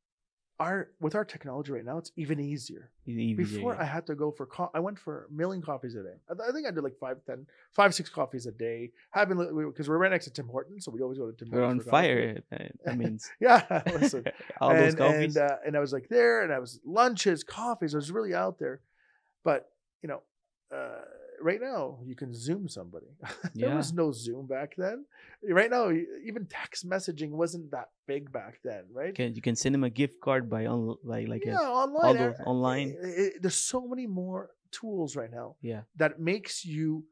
our 0.60 0.88
with 1.00 1.14
our 1.16 1.24
technology 1.24 1.72
right 1.72 1.84
now, 1.84 1.98
it's 1.98 2.12
even 2.16 2.38
easier. 2.38 2.90
Easy, 3.06 3.34
Before 3.34 3.74
yeah. 3.74 3.82
I 3.82 3.84
had 3.84 4.06
to 4.06 4.14
go 4.14 4.30
for 4.30 4.46
co- 4.46 4.70
I 4.72 4.80
went 4.80 4.98
for 4.98 5.26
a 5.28 5.32
million 5.32 5.60
coffees 5.62 5.94
a 5.96 6.02
day. 6.02 6.14
I, 6.30 6.48
I 6.48 6.52
think 6.52 6.66
I 6.66 6.70
did 6.70 6.84
like 6.84 6.96
five, 6.98 7.18
ten, 7.26 7.46
five, 7.72 7.94
six 7.94 8.08
coffees 8.08 8.46
a 8.46 8.52
day. 8.52 8.92
Having 9.10 9.38
because 9.68 9.88
we're 9.88 9.98
right 9.98 10.10
next 10.10 10.26
to 10.26 10.30
Tim 10.32 10.46
Hortons, 10.48 10.84
so 10.84 10.90
we 10.92 11.00
always 11.02 11.18
go 11.18 11.30
to 11.30 11.36
Tim 11.36 11.50
we're 11.50 11.64
on 11.64 11.76
Hortons. 11.76 11.90
fire. 11.90 12.42
uh, 12.52 12.58
That 12.84 12.96
means 12.98 13.28
Yeah, 13.40 13.82
listen. 14.00 14.24
all 14.60 14.70
and, 14.70 14.78
those 14.80 14.94
coffees. 14.94 15.36
And, 15.36 15.50
uh, 15.50 15.56
and 15.66 15.76
I 15.76 15.80
was 15.80 15.92
like 15.92 16.08
there, 16.08 16.42
and 16.42 16.52
I 16.52 16.60
was 16.60 16.78
lunches, 16.84 17.42
coffees. 17.42 17.94
I 17.94 17.98
was 17.98 18.12
really 18.12 18.34
out 18.34 18.58
there, 18.58 18.80
but 19.44 19.70
you 20.02 20.08
know, 20.08 20.22
uh, 20.74 21.02
right 21.40 21.60
now 21.60 21.98
you 22.04 22.14
can 22.14 22.32
Zoom 22.34 22.68
somebody. 22.68 23.06
there 23.54 23.68
Yeah. 23.70 23.76
was 23.76 23.92
no 23.92 24.12
Zoom 24.12 24.46
back 24.46 24.74
then. 24.76 25.04
Right 25.48 25.70
now, 25.70 25.90
even 25.90 26.46
text 26.46 26.88
messaging 26.88 27.30
wasn't 27.30 27.70
that 27.70 27.90
big 28.06 28.30
back 28.32 28.60
then, 28.64 28.84
right? 28.92 29.14
can 29.14 29.34
you 29.34 29.42
can 29.42 29.56
send 29.56 29.74
him 29.74 29.84
a 29.84 29.90
gift 29.90 30.20
card 30.20 30.48
by 30.48 30.66
on 30.66 30.96
like 31.02 31.28
like 31.28 31.44
yeah, 31.44 31.58
a, 31.60 31.70
online. 31.84 32.16
those 32.16 32.40
online. 32.46 32.96
i- 33.02 33.22
i- 33.22 33.32
there's 33.40 33.56
so 33.74 33.86
many 33.86 34.06
more 34.06 34.50
tools 34.70 35.14
right 35.14 35.30
now 35.30 35.54
yeah 35.62 35.82
that 35.96 36.18
makes 36.18 36.64
you 36.64 37.04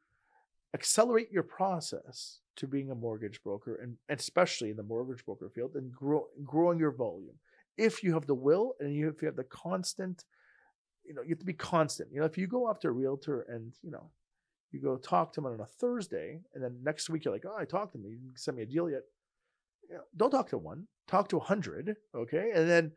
accelerate 0.74 1.30
your 1.30 1.42
process 1.44 2.40
to 2.56 2.66
being 2.66 2.90
a 2.90 2.94
mortgage 2.94 3.42
broker 3.42 3.76
and 3.82 3.96
especially 4.08 4.70
in 4.70 4.76
the 4.76 4.82
mortgage 4.82 5.24
broker 5.24 5.48
field 5.54 5.74
and 5.76 5.92
grow, 5.92 6.26
growing 6.44 6.78
your 6.78 6.90
volume 6.90 7.34
if 7.78 8.02
you 8.02 8.12
have 8.14 8.26
the 8.26 8.34
will 8.34 8.74
and 8.80 8.94
you, 8.94 9.08
if 9.08 9.22
you 9.22 9.26
have 9.26 9.36
the 9.36 9.44
constant 9.44 10.24
you 11.04 11.14
know 11.14 11.22
you 11.22 11.30
have 11.30 11.38
to 11.38 11.44
be 11.44 11.52
constant 11.52 12.08
you 12.12 12.20
know 12.20 12.26
if 12.26 12.38
you 12.38 12.46
go 12.46 12.66
off 12.66 12.80
to 12.80 12.88
a 12.88 12.92
realtor 12.92 13.42
and 13.48 13.74
you 13.82 13.90
know 13.90 14.10
you 14.70 14.80
go 14.80 14.96
talk 14.96 15.32
to 15.32 15.40
them 15.40 15.52
on 15.52 15.60
a 15.60 15.66
thursday 15.66 16.40
and 16.54 16.62
then 16.62 16.78
next 16.82 17.10
week 17.10 17.24
you're 17.24 17.34
like 17.34 17.44
oh 17.46 17.56
i 17.58 17.64
talked 17.64 17.92
to 17.92 17.98
them 17.98 18.06
you 18.06 18.16
didn't 18.16 18.38
send 18.38 18.56
me 18.56 18.62
a 18.62 18.66
deal 18.66 18.88
yet 18.88 19.02
you 19.88 19.96
know, 19.96 20.02
don't 20.16 20.30
talk 20.30 20.48
to 20.48 20.58
one 20.58 20.86
talk 21.08 21.28
to 21.28 21.36
a 21.36 21.40
hundred 21.40 21.96
okay 22.14 22.50
and 22.54 22.68
then 22.68 22.92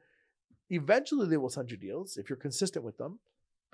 eventually 0.69 1.27
they 1.27 1.37
will 1.37 1.49
send 1.49 1.69
you 1.69 1.77
deals 1.77 2.17
if 2.17 2.29
you're 2.29 2.37
consistent 2.37 2.83
with 2.83 2.97
them 2.97 3.19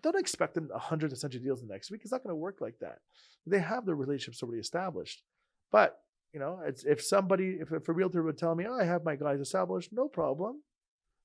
but 0.02 0.12
don't 0.12 0.20
expect 0.20 0.56
them 0.56 0.70
a 0.74 0.80
hundred 0.80 1.10
to 1.12 1.16
send 1.16 1.34
you 1.34 1.40
deals 1.40 1.62
the 1.62 1.68
next 1.68 1.92
week. 1.92 2.02
It's 2.04 2.12
not 2.12 2.24
going 2.24 2.32
to 2.32 2.36
work 2.36 2.62
like 2.62 2.80
that. 2.80 3.00
They 3.46 3.60
have 3.60 3.86
their 3.86 3.96
relationships 3.96 4.42
already 4.44 4.60
established. 4.60 5.24
But 5.72 6.00
you 6.34 6.40
know, 6.40 6.60
it's 6.66 6.86
if 6.86 7.04
somebody, 7.04 7.58
if, 7.60 7.72
if 7.72 7.88
a 7.90 7.94
realtor 7.94 8.24
would 8.24 8.38
tell 8.38 8.56
me, 8.56 8.66
oh, 8.68 8.80
I 8.80 8.86
have 8.86 9.04
my 9.04 9.16
guys 9.16 9.40
established, 9.40 9.92
no 9.92 10.08
problem. 10.08 10.62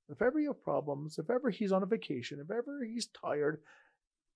If 0.09 0.23
ever 0.23 0.39
you 0.39 0.49
have 0.49 0.63
problems, 0.63 1.19
if 1.19 1.31
ever 1.31 1.51
he's 1.51 1.73
on 1.73 1.83
a 1.83 1.87
vacation, 1.87 2.39
if 2.41 2.51
ever 2.51 2.85
he's 2.85 3.07
tired, 3.07 3.61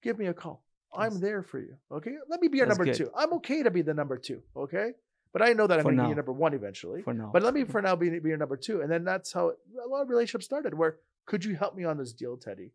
give 0.02 0.18
me 0.18 0.26
a 0.26 0.34
call. 0.34 0.64
I'm 0.92 1.20
there 1.20 1.42
for 1.42 1.58
you. 1.60 1.76
Okay. 1.92 2.14
Let 2.28 2.40
me 2.40 2.48
be 2.48 2.58
your 2.58 2.66
That's 2.66 2.78
number 2.78 2.92
good. 2.92 2.98
two. 2.98 3.10
I'm 3.16 3.32
okay 3.34 3.62
to 3.62 3.70
be 3.70 3.82
the 3.82 3.94
number 3.94 4.18
two. 4.18 4.42
Okay. 4.56 4.92
But 5.32 5.42
I 5.42 5.52
know 5.52 5.68
that 5.68 5.78
I'm 5.78 5.84
going 5.84 5.96
to 5.96 6.02
be 6.02 6.08
your 6.08 6.16
number 6.16 6.32
one 6.32 6.54
eventually. 6.54 7.02
for 7.02 7.14
now. 7.14 7.30
But 7.32 7.44
let 7.44 7.54
me 7.54 7.62
for 7.64 7.80
now 7.80 7.94
be, 7.94 8.10
be 8.18 8.28
your 8.28 8.38
number 8.38 8.56
two. 8.56 8.80
And 8.80 8.90
then 8.90 9.04
that's 9.04 9.32
how 9.32 9.50
a 9.50 9.88
lot 9.88 10.02
of 10.02 10.08
relationships 10.08 10.44
started 10.46 10.74
where 10.74 10.96
could 11.26 11.44
you 11.44 11.54
help 11.54 11.76
me 11.76 11.84
on 11.84 11.96
this 11.96 12.12
deal, 12.12 12.36
Teddy? 12.36 12.72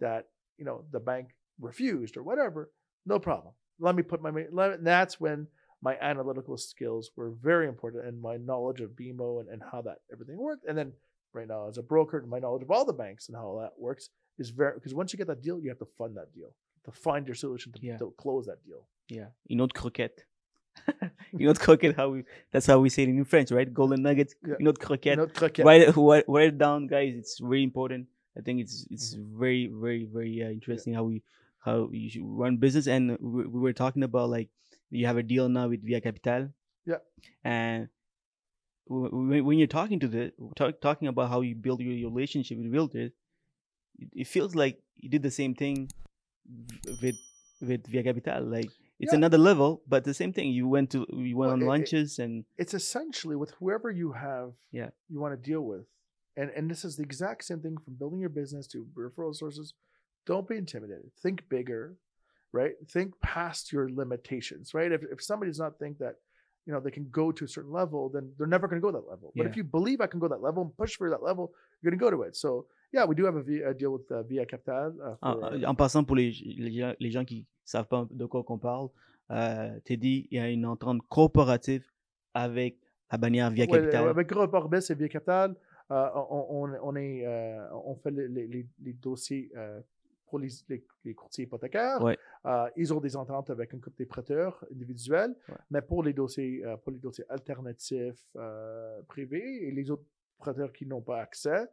That, 0.00 0.28
you 0.56 0.64
know, 0.64 0.84
the 0.90 1.00
bank 1.00 1.34
refused 1.60 2.16
or 2.16 2.22
whatever. 2.22 2.70
no 3.04 3.18
problem. 3.18 3.52
Let 3.80 3.94
me 3.94 4.02
put 4.02 4.22
my, 4.22 4.32
let, 4.50 4.82
that's 4.82 5.20
when 5.20 5.46
my 5.82 5.96
analytical 6.00 6.56
skills 6.56 7.10
were 7.14 7.30
very 7.30 7.68
important 7.68 8.06
and 8.06 8.20
my 8.20 8.36
knowledge 8.38 8.80
of 8.80 8.90
BMO 8.90 9.40
and, 9.40 9.48
and 9.50 9.62
how 9.70 9.82
that 9.82 9.98
everything 10.10 10.38
worked. 10.38 10.64
And 10.66 10.76
then 10.76 10.92
right 11.32 11.46
now 11.48 11.68
as 11.68 11.78
a 11.78 11.82
broker, 11.82 12.18
and 12.18 12.28
my 12.28 12.38
knowledge 12.38 12.62
of 12.62 12.70
all 12.70 12.84
the 12.84 12.92
banks 12.92 13.28
and 13.28 13.36
how 13.36 13.58
that 13.60 13.72
works 13.78 14.10
is 14.38 14.50
very, 14.50 14.74
because 14.74 14.94
once 14.94 15.12
you 15.12 15.16
get 15.16 15.26
that 15.26 15.42
deal, 15.42 15.58
you 15.60 15.68
have 15.68 15.78
to 15.78 15.88
fund 15.98 16.16
that 16.16 16.32
deal, 16.34 16.50
to 16.84 16.90
find 16.92 17.26
your 17.26 17.34
solution 17.34 17.72
to, 17.72 17.80
Yeah. 17.82 17.96
to 17.98 18.12
close 18.18 18.46
that 18.46 18.64
deal. 18.64 18.86
Yeah, 19.08 19.28
you 19.46 19.60
autre 19.62 19.72
croquette. 19.74 20.24
une 21.32 21.48
autre 21.48 21.60
croquette. 21.60 21.96
How 21.96 22.10
we? 22.10 22.24
That's 22.52 22.66
how 22.66 22.78
we 22.78 22.88
say 22.88 23.02
it 23.04 23.08
in 23.08 23.24
French, 23.24 23.50
right? 23.50 23.72
Golden 23.72 24.02
nuggets. 24.02 24.34
Yeah. 24.46 24.54
Une 24.60 24.68
autre 24.68 24.80
croquette. 24.80 25.16
Notre 25.18 25.32
croquette. 25.34 25.64
Write 25.66 25.82
it, 25.82 25.96
write, 25.96 26.24
write 26.28 26.48
it 26.48 26.58
down, 26.58 26.86
guys. 26.86 27.14
It's 27.16 27.38
very 27.40 27.62
important. 27.64 28.06
I 28.36 28.40
think 28.42 28.60
it's 28.60 28.86
it's 28.90 29.16
Mm-hmm. 29.16 29.38
very 29.38 29.66
very 29.66 30.04
very 30.04 30.42
uh, 30.44 30.50
interesting 30.50 30.94
how 30.94 31.04
we 31.04 31.22
how 31.58 31.88
you 31.90 32.08
should 32.10 32.22
run 32.24 32.58
business. 32.58 32.86
And 32.86 33.16
we, 33.20 33.46
we 33.46 33.60
were 33.60 33.72
talking 33.72 34.02
about 34.04 34.30
like 34.30 34.48
you 34.90 35.06
have 35.06 35.16
a 35.16 35.22
deal 35.22 35.48
now 35.48 35.68
with 35.68 35.82
Via 35.84 36.00
Capital. 36.00 36.48
Yeah. 36.86 37.00
And 37.44 37.88
when 38.88 39.58
you're 39.58 39.66
talking 39.68 40.00
to 40.00 40.08
the 40.08 40.32
talk, 40.56 40.80
talking 40.80 41.08
about 41.08 41.28
how 41.30 41.40
you 41.42 41.54
build 41.54 41.80
your 41.80 42.10
relationship 42.10 42.58
with 42.58 42.72
realtors, 42.72 43.12
it, 43.98 44.08
it 44.12 44.26
feels 44.26 44.54
like 44.54 44.80
you 44.96 45.08
did 45.08 45.22
the 45.22 45.30
same 45.30 45.54
thing 45.54 45.90
with 47.02 47.16
with 47.60 47.86
Via 47.86 48.02
Capital. 48.02 48.44
Like 48.44 48.70
it's 49.00 49.12
Yeah. 49.12 49.16
another 49.18 49.38
level, 49.38 49.82
but 49.86 50.04
the 50.04 50.14
same 50.14 50.32
thing. 50.32 50.50
You 50.50 50.66
went 50.68 50.90
to 50.92 51.06
you 51.10 51.36
went 51.36 51.48
Well, 51.48 51.50
on 51.50 51.60
it- 51.60 51.64
it- 51.64 51.68
lunches 51.68 52.18
and 52.18 52.44
it's 52.56 52.74
essentially 52.74 53.36
with 53.36 53.50
whoever 53.52 53.90
you 53.90 54.12
have 54.12 54.52
Yeah. 54.72 54.90
you 55.08 55.20
want 55.20 55.34
to 55.40 55.50
deal 55.50 55.62
with 55.62 55.84
and 56.36 56.50
and 56.50 56.70
this 56.70 56.84
is 56.84 56.96
the 56.96 57.02
exact 57.02 57.44
same 57.44 57.60
thing 57.60 57.76
from 57.78 57.94
building 57.94 58.20
your 58.20 58.28
business 58.30 58.66
to 58.68 58.86
referral 58.96 59.34
sources 59.34 59.74
don't 60.24 60.46
be 60.48 60.56
intimidated 60.56 61.10
think 61.22 61.48
bigger 61.48 61.96
right 62.52 62.74
think 62.88 63.18
past 63.20 63.72
your 63.72 63.90
limitations 63.90 64.72
right 64.74 64.92
if, 64.92 65.02
if 65.10 65.20
somebody 65.22 65.50
does 65.50 65.58
not 65.58 65.78
think 65.78 65.98
that 65.98 66.16
you 66.68 66.74
know 66.74 66.80
they 66.80 66.90
can 66.92 67.06
go 67.10 67.32
to 67.32 67.44
a 67.46 67.48
certain 67.48 67.72
level 67.72 68.10
then 68.14 68.24
they're 68.36 68.46
never 68.56 68.68
going 68.68 68.80
to 68.80 68.86
go 68.86 68.92
that 68.92 69.06
level 69.08 69.32
but 69.34 69.42
Yeah. 69.44 69.50
if 69.50 69.56
you 69.56 69.64
believe 69.64 70.00
i 70.02 70.06
can 70.06 70.20
go 70.20 70.28
that 70.28 70.42
level 70.42 70.62
and 70.64 70.72
push 70.76 70.96
for 70.98 71.08
that 71.08 71.22
level 71.22 71.50
you're 71.80 71.90
going 71.90 71.98
to 71.98 72.04
go 72.06 72.10
to 72.16 72.22
it 72.28 72.36
so 72.36 72.66
yeah 72.92 73.04
we 73.08 73.14
do 73.14 73.24
have 73.24 73.36
a, 73.36 73.42
V- 73.42 73.62
a 73.62 73.72
deal 73.72 73.92
with 73.96 74.06
uh, 74.12 74.22
via 74.30 74.44
capital 74.44 74.92
uh, 75.00 75.16
En, 75.22 75.32
for, 75.40 75.54
uh, 75.54 75.64
en 75.70 75.74
passant, 75.74 76.04
pour 76.04 76.16
les, 76.16 76.30
les, 76.64 76.72
gens, 76.78 76.92
les 77.00 77.10
gens 77.10 77.24
qui 77.24 77.46
savent 77.64 77.86
pas 77.88 78.06
de 78.10 78.26
quoi 78.26 78.42
qu'on 78.44 78.58
parle, 78.58 78.88
euh, 79.30 79.78
Teddy, 79.84 80.26
il 80.30 80.36
y 80.36 80.40
a 80.40 80.48
une 80.50 80.64
entente 80.66 81.00
corporative 81.08 81.84
avec 82.34 82.76
la 83.10 83.18
bannière 83.18 83.50
Via 83.50 83.64
Ouais, 83.64 83.70
Capital. 83.80 84.08
avec 84.08 84.28
Gros 84.28 84.54
Orbis 84.54 84.86
et 84.90 84.94
Via 84.94 85.08
Capital, 85.08 85.54
euh, 85.90 86.08
on, 86.14 86.46
on, 86.50 86.72
on 86.82 86.96
est, 86.96 87.26
euh, 87.26 87.66
on 87.84 87.94
fait 87.96 88.10
les, 88.10 88.28
les- 88.28 88.46
les- 88.46 88.66
les 88.84 88.92
dossiers 88.92 89.50
euh, 89.56 89.80
pour 90.28 90.38
les, 90.38 90.48
les- 90.68 90.84
les 91.04 91.14
courtiers 91.14 91.44
hypothécaires. 91.44 92.02
Ouais. 92.02 92.16
Euh, 92.46 92.68
ils 92.76 92.92
ont 92.94 93.00
des 93.00 93.16
ententes 93.16 93.50
avec 93.50 93.74
un 93.74 93.78
couple 93.78 93.96
des 93.98 94.06
prêteurs 94.06 94.64
individuels, 94.72 95.34
Ouais. 95.48 95.54
mais 95.70 95.82
pour 95.82 96.02
les 96.02 96.12
dossiers, 96.12 96.64
euh, 96.64 96.76
pour 96.76 96.92
les 96.92 96.98
dossiers 96.98 97.24
alternatifs 97.28 98.22
euh, 98.36 99.00
privés 99.08 99.66
et 99.66 99.70
les 99.70 99.90
autres 99.90 100.04
prêteurs 100.38 100.72
qui 100.72 100.86
n'ont 100.86 101.02
pas 101.02 101.20
accès, 101.20 101.66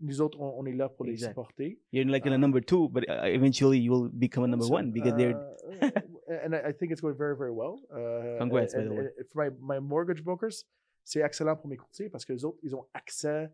nous 0.00 0.20
autres, 0.20 0.38
on, 0.40 0.60
on 0.60 0.66
est 0.66 0.74
là 0.74 0.88
pour 0.90 1.06
les 1.06 1.12
Exact. 1.12 1.30
supporter. 1.30 1.80
You're 1.90 2.06
like 2.06 2.26
in 2.26 2.32
a 2.32 2.38
number 2.38 2.60
two, 2.60 2.88
but 2.88 3.04
uh, 3.08 3.24
eventually 3.24 3.78
you 3.78 3.90
will 3.92 4.10
become 4.12 4.44
a 4.44 4.46
number 4.46 4.66
So, 4.66 4.74
one 4.74 4.92
because 4.92 5.14
they're 5.16 5.34
and 6.44 6.54
I 6.54 6.72
think 6.72 6.92
it's 6.92 7.00
going 7.00 7.16
very, 7.16 7.34
very 7.36 7.50
well. 7.50 7.76
Uh, 7.90 8.36
Congrats, 8.38 8.74
by 8.74 8.80
and- 8.80 8.90
the 8.90 8.94
way. 8.94 9.08
for 9.32 9.38
my, 9.44 9.50
my 9.60 9.80
mortgage 9.80 10.22
brokers, 10.22 10.66
c'est 11.02 11.20
excellent 11.22 11.56
pour 11.56 11.68
mes 11.68 11.76
courtiers 11.78 12.10
parce 12.10 12.24
que 12.26 12.32
les 12.34 12.44
autres, 12.44 12.58
ils 12.62 12.74
ont 12.76 12.84
accès 12.92 13.48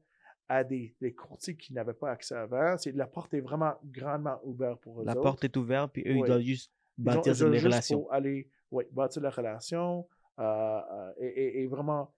à 0.48 0.64
des, 0.64 0.94
des 1.00 1.12
courtiers 1.14 1.56
qui 1.56 1.72
n'avaient 1.72 1.94
pas 1.94 2.10
accès 2.10 2.34
avant. 2.34 2.76
C'est, 2.76 2.92
la 2.92 3.06
porte 3.06 3.32
est 3.34 3.40
vraiment 3.40 3.74
grandement 3.84 4.38
ouverte 4.44 4.80
pour 4.82 5.00
eux 5.00 5.04
la 5.04 5.12
autres. 5.12 5.22
porte 5.22 5.44
est 5.44 5.56
ouverte, 5.56 5.92
puis 5.92 6.02
eux, 6.06 6.16
ils 6.16 6.24
doivent 6.26 6.40
juste 6.40 6.72
bâtir 6.98 7.34
juste 7.54 7.64
relations. 7.64 8.10
aller 8.10 8.48
ouais, 8.70 8.88
bâtir 8.92 9.22
la 9.22 9.30
relation. 9.30 10.06
euh, 10.38 10.42
euh, 10.44 11.12
et, 11.18 11.26
et- 11.26 11.62
et 11.62 11.66
vraiment, 11.66 12.12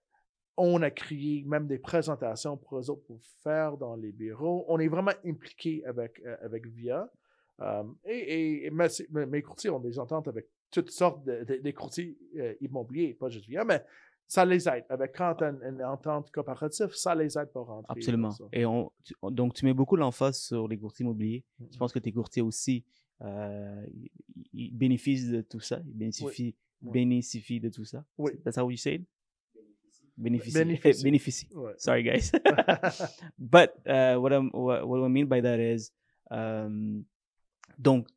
on 0.57 0.81
a 0.81 0.89
créé 0.89 1.43
même 1.45 1.67
des 1.67 1.79
présentations 1.79 2.55
pour 2.57 2.79
eux 2.79 2.89
autres 2.89 3.03
pour 3.05 3.19
faire 3.43 3.75
dans 3.77 3.95
les 3.95 4.11
bureaux. 4.13 4.65
On 4.69 4.79
est 4.79 4.87
vraiment 4.87 5.11
impliqué 5.25 5.83
avec, 5.85 6.21
euh, 6.25 6.37
avec 6.41 6.65
VIA. 6.67 7.09
Euh, 7.61 7.83
et 8.05 8.69
mes, 8.71 9.41
courtiers 9.41 9.69
ont 9.69 9.79
des 9.79 9.99
ententes 9.99 10.27
avec 10.29 10.47
toutes 10.71 10.91
sortes 10.91 11.23
de, 11.25 11.43
de- 11.43 11.57
des 11.57 11.73
courtiers 11.73 12.17
euh, 12.37 12.53
immobiliers, 12.61 13.13
pas 13.13 13.29
juste 13.29 13.47
VIA, 13.47 13.63
mais 13.65 13.83
ça 14.27 14.43
les 14.45 14.67
aide. 14.67 14.85
Avec 14.89 15.15
quand 15.15 15.41
une, 15.41 15.59
une 15.63 15.83
entente 15.83 16.31
coopérative, 16.31 16.89
ça 16.93 17.13
les 17.15 17.37
aide 17.37 17.51
pour 17.51 17.67
rentrer. 17.67 17.93
Absolument. 17.97 18.33
Et 18.51 18.65
on, 18.65 18.91
tu- 19.03 19.13
donc, 19.31 19.53
tu 19.53 19.65
mets 19.65 19.73
beaucoup 19.73 19.95
l'emphase 19.95 20.39
sur 20.39 20.67
les 20.67 20.77
courtiers 20.77 21.03
immobiliers. 21.03 21.43
Je 21.59 21.65
Mhm. 21.65 21.77
pense 21.77 21.93
que 21.93 21.99
tes 21.99 22.11
courtiers 22.11 22.41
aussi, 22.41 22.83
euh, 23.21 23.85
ils, 24.53 24.75
bénéficient 24.75 25.29
de 25.31 25.41
tout 25.41 25.59
ça. 25.59 25.79
Ils 25.85 25.93
bénéficient, 25.97 26.55
Oui. 26.81 26.91
bénéficient 26.91 27.59
de 27.59 27.69
tout 27.69 27.85
ça. 27.85 28.03
Oui. 28.17 28.31
That's 28.43 28.57
how 28.57 28.69
you 28.69 28.77
say 28.77 28.95
it? 28.95 29.07
Bénéficient. 30.17 30.57
Bénéficient. 30.59 31.03
bénéficient. 31.03 31.49
Ouais. 31.53 31.73
Sorry, 31.77 32.03
guys. 32.03 32.31
but 33.37 33.71
uh, 33.85 34.15
what, 34.17 34.31
I'm, 34.31 34.49
what, 34.53 34.85
what 34.87 35.05
I 35.05 35.09
mean 35.09 35.25
by 35.27 35.41
that 35.41 35.59
is, 35.59 35.91
um, 36.31 37.03
donc, 37.77 38.07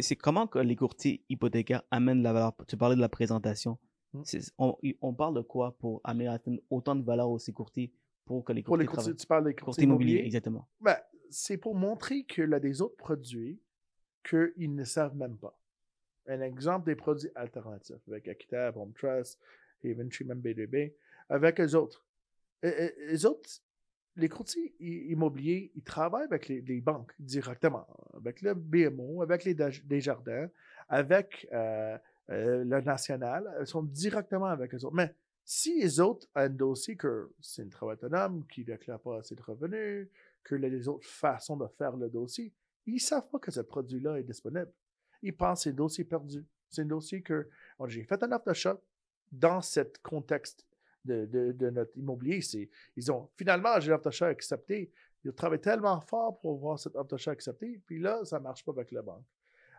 c'est 0.00 0.16
comment 0.16 0.46
que 0.46 0.58
les 0.60 0.76
courtiers 0.76 1.22
hypothécaires 1.28 1.82
amènent 1.90 2.22
la 2.22 2.32
valeur? 2.32 2.52
Tu 2.66 2.76
parlais 2.76 2.96
de 2.96 3.00
la 3.00 3.08
présentation. 3.08 3.78
Mm. 4.14 4.22
C'est- 4.24 4.52
On, 4.58 4.76
on 5.02 5.12
parle 5.12 5.34
de 5.34 5.40
quoi 5.42 5.76
pour 5.78 6.00
amener 6.04 6.28
autant 6.70 6.94
de 6.94 7.04
valeur 7.04 7.28
aux 7.28 7.38
courtiers 7.52 7.92
pour 8.24 8.44
que 8.44 8.52
les 8.52 8.62
pour 8.62 8.76
les 8.78 8.86
courtiers, 8.86 9.10
courtiers, 9.12 9.16
tu 9.20 9.26
parles 9.26 9.44
des 9.44 9.50
courtiers 9.52 9.64
courtiers 9.64 9.84
immobiliers, 9.84 10.10
immobiliers? 10.12 10.26
exactement. 10.26 10.68
Ben, 10.80 10.96
c'est 11.30 11.58
pour 11.58 11.74
montrer 11.74 12.24
qu'il 12.24 12.48
y 12.48 12.54
a 12.54 12.60
des 12.60 12.80
autres 12.80 12.96
produits 12.96 13.60
qu'ils 14.26 14.74
ne 14.74 14.84
savent 14.84 15.16
même 15.16 15.36
pas. 15.36 15.58
Un 16.26 16.40
exemple 16.40 16.86
des 16.86 16.94
produits 16.96 17.28
alternatifs 17.34 17.96
avec 18.08 18.26
Equitable, 18.28 18.78
Home 18.78 18.94
Trust, 18.94 19.38
Haventree, 19.84 20.24
même 20.24 20.40
BDB, 20.40 20.94
avec 21.28 21.60
eux 21.60 21.74
autres. 21.74 22.06
Et- 22.62 22.94
Les 23.08 23.26
autres, 23.26 23.50
les 24.16 24.28
courtiers 24.30 24.74
immobiliers, 24.80 25.70
ils 25.74 25.82
travaillent 25.82 26.24
avec 26.24 26.48
les, 26.48 26.62
les 26.62 26.80
banques 26.80 27.12
directement, 27.18 27.86
avec 28.14 28.40
le 28.40 28.54
BMO, 28.54 29.20
avec 29.22 29.44
les 29.44 29.54
Des- 29.54 29.82
Desjardins, 29.84 30.48
avec 30.88 31.46
euh, 31.52 31.98
euh, 32.30 32.64
le 32.64 32.80
National, 32.80 33.54
ils 33.60 33.66
sont 33.66 33.82
directement 33.82 34.46
avec 34.46 34.74
eux 34.74 34.84
autres. 34.84 34.94
Mais 34.94 35.14
si 35.44 35.80
les 35.80 36.00
autres 36.00 36.26
ont 36.34 36.40
un 36.40 36.48
dossier 36.48 36.96
que 36.96 37.30
c'est 37.40 37.62
un 37.62 37.68
travail 37.68 37.96
autonome, 37.96 38.46
qui 38.46 38.60
ne 38.60 38.66
déclare 38.66 39.00
pas 39.00 39.18
assez 39.18 39.34
de 39.34 39.42
revenus, 39.42 40.08
que 40.42 40.54
les 40.54 40.88
autres 40.88 41.06
façons 41.06 41.56
de 41.56 41.66
faire 41.78 41.96
le 41.96 42.08
dossier, 42.08 42.52
ils 42.86 42.94
ne 42.94 42.98
savent 42.98 43.28
pas 43.28 43.38
que 43.38 43.50
ce 43.50 43.60
produit-là 43.60 44.18
est 44.18 44.24
disponible. 44.24 44.70
Ils 45.22 45.36
pensent 45.36 45.60
que 45.60 45.64
c'est 45.64 45.70
un 45.70 45.74
dossier 45.74 46.04
perdu. 46.04 46.44
C'est 46.68 46.82
un 46.82 46.86
dossier 46.86 47.22
que 47.22 47.48
j'ai 47.86 48.04
fait 48.04 48.22
un 48.22 48.32
offre 48.32 48.44
d'achat 48.46 48.78
dans 49.32 49.60
ce 49.60 49.80
contexte 50.02 50.66
de, 51.04 51.26
de- 51.26 51.52
de 51.52 51.70
notre 51.70 51.96
immobilier. 51.96 52.40
Ils 52.96 53.12
ont 53.12 53.28
finalement, 53.36 53.78
j'ai 53.80 53.90
l'offre 53.90 54.04
d'achat 54.04 54.26
acceptée. 54.28 54.90
Ils 55.24 55.30
ont 55.30 55.34
travaillé 55.34 55.60
tellement 55.60 56.00
fort 56.00 56.38
pour 56.40 56.56
avoir 56.56 56.78
cette 56.78 56.94
offre 56.96 57.08
d'achat 57.08 57.30
acceptée, 57.30 57.80
puis 57.86 57.98
là, 57.98 58.24
ça 58.24 58.38
ne 58.38 58.44
marche 58.44 58.64
pas 58.64 58.72
avec 58.72 58.90
la 58.92 59.02
banque. 59.02 59.24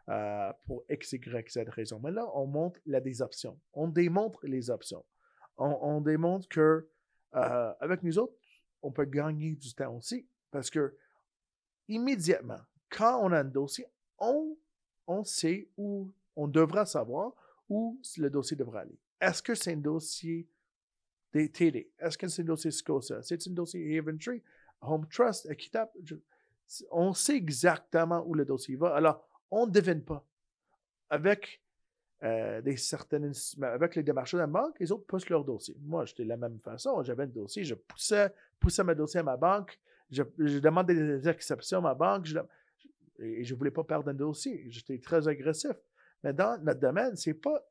Euh, 0.08 0.54
pour 0.68 0.84
X, 0.88 1.14
Y, 1.14 1.50
Z 1.50 1.68
raison. 1.70 2.00
Mais 2.00 2.12
là, 2.12 2.30
on 2.36 2.46
montre 2.46 2.80
la 2.86 3.02
des 3.02 3.24
options. 3.24 3.60
On 3.74 3.88
démontre 3.88 4.46
les 4.46 4.70
options. 4.70 5.04
On, 5.58 5.80
on 5.82 6.00
démontre 6.00 6.48
que 6.48 6.88
euh, 7.36 7.74
avec 7.80 8.04
nous 8.04 8.20
autres, 8.20 8.36
on 8.84 8.92
peut 8.92 9.06
gagner 9.06 9.56
du 9.56 9.74
temps 9.74 9.96
aussi. 9.96 10.28
Parce 10.52 10.70
que 10.70 10.96
immédiatement, 11.88 12.60
quand 12.90 13.20
on 13.24 13.32
a 13.32 13.40
un 13.40 13.46
dossier, 13.46 13.88
on, 14.20 14.56
on 15.08 15.24
sait 15.24 15.70
où 15.76 16.14
on 16.36 16.48
devra 16.48 16.86
savoir 16.86 17.34
où 17.68 18.00
le 18.18 18.30
dossier 18.30 18.56
devra 18.56 18.82
aller. 18.82 19.00
Est-ce 19.20 19.42
que 19.42 19.56
c'est 19.56 19.74
un 19.74 19.78
dossier 19.78 20.48
des 21.34 21.52
TD? 21.52 21.92
Est-ce 21.98 22.16
que 22.16 22.28
c'est 22.28 22.44
un 22.44 22.46
dossier 22.46 22.70
SCOSA? 22.70 23.24
C'est 23.24 23.48
un 23.48 23.54
dossier 23.54 23.98
Haventree, 23.98 24.44
Home 24.82 25.08
Trust, 25.08 25.48
Equitable? 25.50 25.92
On 26.92 27.14
sait 27.14 27.36
exactement 27.36 28.24
où 28.28 28.36
le 28.36 28.46
dossier 28.46 28.76
va. 28.76 28.96
Alors, 28.96 29.28
on 29.56 29.66
ne 29.66 29.72
devine 29.72 30.04
pas. 30.04 30.24
Avec 31.10 31.62
euh, 32.24 32.62
des 32.62 32.76
certaines 32.78 33.32
mais 33.58 33.68
avec 33.68 33.96
les 33.96 34.04
démarches 34.04 34.34
de 34.34 34.40
la 34.40 34.48
banque, 34.48 34.78
les 34.80 34.92
autres 34.92 35.06
poussent 35.06 35.30
leur 35.30 35.46
dossier. 35.46 35.76
Moi, 35.82 36.06
j'étais 36.06 36.24
de 36.24 36.30
la 36.30 36.38
même 36.38 36.60
façon. 36.60 37.02
J'avais 37.04 37.24
un 37.24 37.28
dossier, 37.28 37.64
je 37.64 37.74
poussais, 37.74 38.34
poussais 38.60 38.84
mon 38.84 38.94
dossier 38.94 39.22
à 39.22 39.24
ma 39.24 39.38
banque, 39.38 39.80
je, 40.12 40.24
je 40.38 40.60
demandais 40.60 40.94
des 40.94 41.30
exceptions 41.30 41.80
à 41.80 41.82
ma 41.82 41.94
banque, 41.94 42.26
je, 42.26 42.38
et 43.20 43.46
je 43.46 43.54
ne 43.54 43.58
voulais 43.58 43.72
pas 43.72 43.84
perdre 43.86 44.10
un 44.10 44.14
dossier. 44.14 44.66
J'étais 44.70 45.00
très 45.00 45.28
agressif. 45.28 45.72
Mais 46.22 46.34
dans 46.34 46.62
notre 46.62 46.82
domaine, 46.82 47.16
c'est 47.16 47.34
pas. 47.34 47.66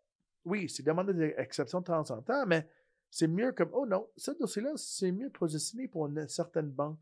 Oui, 0.47 0.68
c'est 0.70 0.82
demander 0.82 1.12
des 1.12 1.35
exceptions 1.37 1.80
de 1.80 1.87
temps 1.87 2.11
en 2.11 2.22
temps, 2.22 2.47
mais 2.47 2.66
c'est 3.11 3.28
mieux 3.28 3.53
comme 3.53 3.70
oh 3.72 3.87
non, 3.87 4.09
ce 4.16 4.30
dossier-là, 4.30 4.72
c'est 4.76 5.12
mieux 5.12 5.30
positionné 5.30 5.89
pour 5.89 6.07
une 6.07 6.28
certaine 6.28 6.70
banque, 6.70 7.01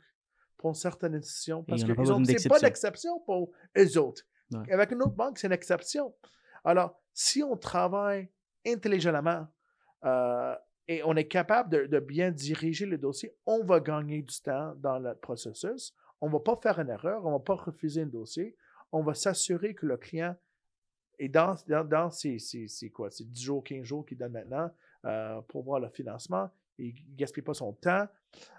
pour 0.56 0.70
une 0.70 0.74
certaine 0.74 1.14
institution. 1.14 1.62
Parce 1.62 1.84
que 1.84 1.92
c'est 2.38 2.48
pas 2.48 2.60
d'exception. 2.60 3.20
pour 3.20 3.52
eux 3.76 3.98
autres. 3.98 4.22
Avec 4.70 4.92
une 4.92 5.02
autre 5.02 5.14
banque, 5.14 5.38
c'est 5.38 5.46
une 5.46 5.52
exception. 5.52 6.14
Alors, 6.64 6.98
si 7.12 7.42
on 7.42 7.56
travaille 7.56 8.28
intelligemment 8.66 9.46
euh, 10.04 10.54
et 10.88 11.02
on 11.04 11.14
est 11.16 11.26
capable 11.26 11.88
de, 11.88 11.98
bien 12.00 12.30
diriger 12.30 12.86
le 12.86 12.98
dossier, 12.98 13.34
on 13.46 13.64
va 13.64 13.80
gagner 13.80 14.22
du 14.22 14.40
temps 14.40 14.74
dans 14.76 14.98
le 14.98 15.14
processus. 15.14 15.94
On 16.20 16.28
ne 16.28 16.32
va 16.32 16.40
pas 16.40 16.56
faire 16.62 16.78
une 16.78 16.90
erreur, 16.90 17.24
on 17.24 17.28
ne 17.28 17.34
va 17.34 17.40
pas 17.40 17.54
refuser 17.54 18.02
un 18.02 18.06
dossier. 18.06 18.56
On 18.92 19.02
va 19.02 19.14
s'assurer 19.14 19.74
que 19.74 19.86
le 19.86 19.96
client 19.96 20.36
Et 21.18 21.28
dans, 21.28 21.54
dans, 21.66 22.10
ces, 22.10 22.38
quoi, 22.92 23.10
ces 23.10 23.24
10 23.24 23.42
jours, 23.42 23.64
15 23.64 23.82
jours 23.84 24.04
qu'il 24.04 24.18
donne 24.18 24.32
maintenant 24.32 24.70
euh, 25.04 25.40
pour 25.42 25.62
voir 25.64 25.80
le 25.80 25.88
financement, 25.88 26.50
il 26.78 26.94
ne 26.94 27.16
gaspille 27.16 27.42
pas 27.42 27.54
son 27.54 27.72
temps. 27.72 28.06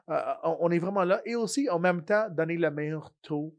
Euh, 0.10 0.34
on 0.44 0.72
est 0.72 0.80
vraiment 0.80 1.04
là. 1.04 1.22
Et 1.26 1.36
aussi, 1.36 1.70
en 1.70 1.80
même 1.80 2.04
temps, 2.04 2.30
donner 2.30 2.58
le 2.58 2.72
meilleur 2.72 3.12
taux 3.22 3.56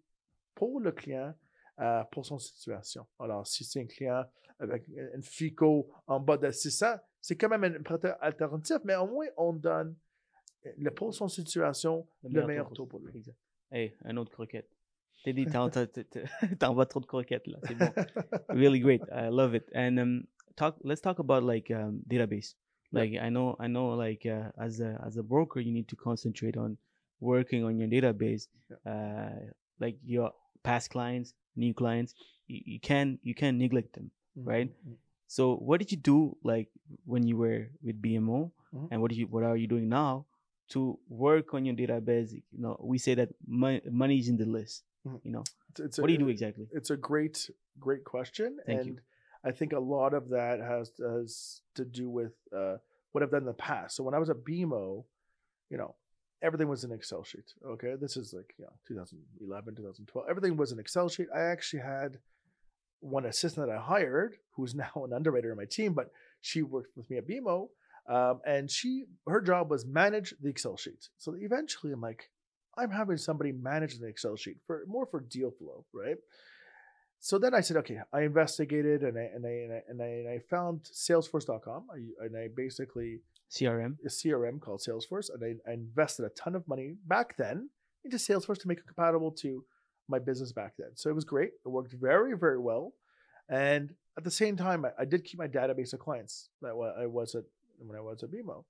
pour 0.55 0.81
le 0.81 0.93
client, 0.93 1.35
euh, 1.81 2.05
pour 2.11 2.25
son 2.25 2.39
situation. 2.39 3.07
Alors, 3.19 3.47
si 3.47 3.65
c'est 3.65 3.81
un 3.81 3.87
client 3.87 4.25
avec 4.59 4.87
une 4.89 5.23
FICO 5.23 5.91
en 6.07 6.21
bas 6.21 6.37
de 6.37 6.51
600, 6.51 6.97
c'est 7.21 7.37
quand 7.37 7.49
même 7.49 7.65
une 7.65 7.83
prêteur 7.83 8.17
alternative, 8.21 8.79
mais 8.85 8.95
au 8.97 9.07
moins, 9.07 9.27
on 9.37 9.53
donne 9.53 9.97
le, 10.79 10.91
pour 10.91 11.13
son 11.15 11.29
situation 11.29 12.07
le, 12.23 12.47
meilleur 12.47 12.71
taux 12.73 12.87
pour 12.87 13.01
lui. 13.01 13.17
Exact. 13.17 13.37
Hey, 13.71 13.95
un 14.05 14.17
autre 14.17 14.31
croquette. 14.31 14.69
T'as 15.25 15.33
dit, 15.33 15.47
t'en- 15.47 15.71
t'en- 15.71 15.87
t'en- 15.87 16.57
t'envoies 16.59 16.87
trop 16.87 17.01
de 17.01 17.07
croquettes 17.07 17.47
là. 17.47 17.59
C'est 17.67 17.75
bon. 17.75 17.91
really 18.51 18.79
great. 18.79 19.03
I 19.11 19.29
love 19.31 19.55
it. 19.55 19.65
And 19.75 19.99
um, 19.99 20.27
talk. 20.57 20.77
Let's 20.85 21.01
talk 21.01 21.19
about 21.19 21.43
like 21.43 21.71
um, 21.71 22.03
database. 22.07 22.55
Yeah. 22.93 23.01
Like 23.01 23.13
I 23.21 23.31
know, 23.31 23.57
I 23.59 23.67
know. 23.69 23.97
Like 23.97 24.27
uh, 24.27 24.51
as 24.59 24.81
a 24.81 25.01
as 25.05 25.17
a 25.17 25.23
broker, 25.23 25.61
you 25.61 25.73
need 25.73 25.89
to 25.89 25.97
concentrate 25.97 26.57
on 26.57 26.77
working 27.21 27.65
on 27.65 27.79
your 27.79 27.89
database. 27.89 28.49
Uh, 28.87 29.31
like 29.81 29.97
your 30.05 30.33
past 30.63 30.91
clients, 30.91 31.33
new 31.57 31.75
clients. 31.75 32.15
You, 32.47 32.61
you 32.65 32.81
can 32.81 33.19
you 33.23 33.35
can 33.35 33.59
neglect 33.59 33.93
them. 33.95 34.11
Right. 34.37 34.71
Mhm. 34.87 34.97
So 35.27 35.57
what 35.57 35.79
did 35.81 35.91
you 35.93 35.99
do 35.99 36.37
like 36.43 36.69
when 37.07 37.27
you 37.27 37.37
were 37.37 37.69
with 37.83 38.01
BMO, 38.01 38.51
Mhm. 38.75 38.89
and 38.91 39.01
what 39.03 39.13
you 39.13 39.27
what 39.27 39.43
are 39.45 39.57
you 39.57 39.67
doing 39.67 39.89
now 39.89 40.27
to 40.69 40.99
work 41.09 41.55
on 41.55 41.65
your 41.65 41.75
database? 41.75 42.33
You 42.33 42.43
know, 42.61 42.77
we 42.83 42.99
say 42.99 43.15
that 43.15 43.31
mon- 43.47 43.81
money 43.91 44.19
is 44.19 44.29
in 44.29 44.37
the 44.37 44.47
list. 44.47 44.85
Mhm. 45.07 45.21
You 45.25 45.31
know, 45.33 45.45
It's- 45.71 45.87
it's 45.87 45.99
what 45.99 46.07
do 46.09 46.13
you 46.13 46.19
do 46.19 46.29
exactly? 46.29 46.69
It's 46.73 46.91
a 46.91 46.97
great, 46.97 47.51
great 47.79 48.05
question. 48.05 48.59
Thank 48.67 48.81
and 48.81 48.89
you. 48.89 49.01
I 49.45 49.53
think 49.53 49.73
a 49.73 49.79
lot 49.81 50.15
of 50.15 50.29
that 50.31 50.61
has, 50.61 50.91
has 50.99 51.61
to 51.75 51.85
do 51.85 52.09
with 52.09 52.33
uh, 52.53 52.79
what 53.13 53.23
I've 53.23 53.31
done 53.31 53.43
in 53.43 53.47
the 53.47 53.53
past. 53.71 53.95
So 53.97 54.03
when 54.05 54.15
I 54.15 54.19
was 54.19 54.31
at 54.31 54.39
BMO, 54.45 55.05
you 55.71 55.77
know, 55.77 55.95
everything 56.43 56.69
was 56.69 56.85
an 56.85 56.93
Excel 56.93 57.25
sheet. 57.25 57.53
Okay. 57.67 57.95
This 58.01 58.17
is 58.17 58.33
like, 58.33 58.55
you 58.59 58.65
know, 58.65 58.73
2011, 58.89 59.77
2012. 59.77 60.27
Everything 60.29 60.57
was 60.57 60.73
an 60.73 60.79
Excel 60.79 61.09
sheet. 61.09 61.29
I 61.35 61.41
actually 61.43 61.83
had 61.83 62.19
one 63.01 63.27
assistant 63.27 63.67
that 63.67 63.75
I 63.75 63.81
hired 63.81 64.37
who's 64.57 64.75
now 64.85 64.91
an 64.97 65.13
underwriter 65.13 65.51
in 65.51 65.57
my 65.57 65.65
team, 65.65 65.93
but 65.93 66.11
she 66.41 66.63
worked 66.63 66.97
with 66.97 67.09
me 67.11 67.19
at 67.19 67.29
BMO. 67.29 67.69
Um, 68.07 68.41
and 68.47 68.71
she, 68.71 69.05
her 69.27 69.41
job 69.41 69.71
was 69.71 69.87
manage 69.87 70.35
the 70.41 70.51
Excel 70.51 70.77
sheet. 70.77 71.09
So 71.17 71.35
eventually 71.39 71.93
I'm 71.93 72.03
like, 72.03 72.31
I'm 72.77 72.91
having 72.91 73.17
somebody 73.17 73.53
manage 73.53 73.99
the 73.99 74.07
Excel 74.07 74.37
sheet 74.37 74.59
for 74.67 74.85
more 74.87 75.07
for 75.07 75.21
deal 75.21 75.51
flow, 75.51 75.85
right? 75.95 76.17
So 77.21 77.39
then 77.39 77.55
I 77.55 77.61
said, 77.61 77.79
okay, 77.79 78.01
I 78.13 78.23
investigated 78.23 79.03
and 79.03 79.19
I 79.19 79.23
and 79.23 79.47
I 79.47 79.51
and 79.51 79.73
I, 79.73 79.83
and 79.89 80.03
I, 80.03 80.07
and 80.07 80.29
I 80.29 80.39
found 80.51 80.83
Salesforce.com, 80.83 81.87
and 82.21 82.37
I 82.37 82.49
basically 82.55 83.21
CRM. 83.55 83.97
a 84.05 84.09
CRM 84.09 84.61
called 84.61 84.81
Salesforce, 84.81 85.31
and 85.33 85.43
I, 85.67 85.71
I 85.71 85.75
invested 85.75 86.25
a 86.25 86.31
ton 86.31 86.55
of 86.55 86.67
money 86.67 86.95
back 87.07 87.37
then 87.37 87.71
into 88.05 88.17
Salesforce 88.17 88.61
to 88.61 88.69
make 88.69 88.79
it 88.79 88.87
compatible 88.87 89.31
to 89.31 89.65
my 90.09 90.19
business 90.19 90.53
back 90.53 90.75
then. 90.79 90.91
So 90.95 91.09
it 91.09 91.15
was 91.15 91.25
great. 91.25 91.51
It 91.65 91.69
worked 91.69 91.93
very 91.93 92.37
very 92.37 92.59
well, 92.59 92.93
and 93.49 93.95
at 94.17 94.25
the 94.25 94.31
same 94.31 94.57
time, 94.57 94.85
I, 94.85 94.91
I 95.01 95.05
did 95.05 95.25
keep 95.25 95.39
my 95.39 95.49
database 95.49 95.93
of 95.93 96.01
clients 96.01 96.49
that 96.63 96.71
I 96.71 97.07
was 97.07 97.35
at 97.35 97.45
when 97.79 97.97
I 97.97 98.01
was 98.01 98.23
at 98.23 98.31
BMO. 98.31 98.65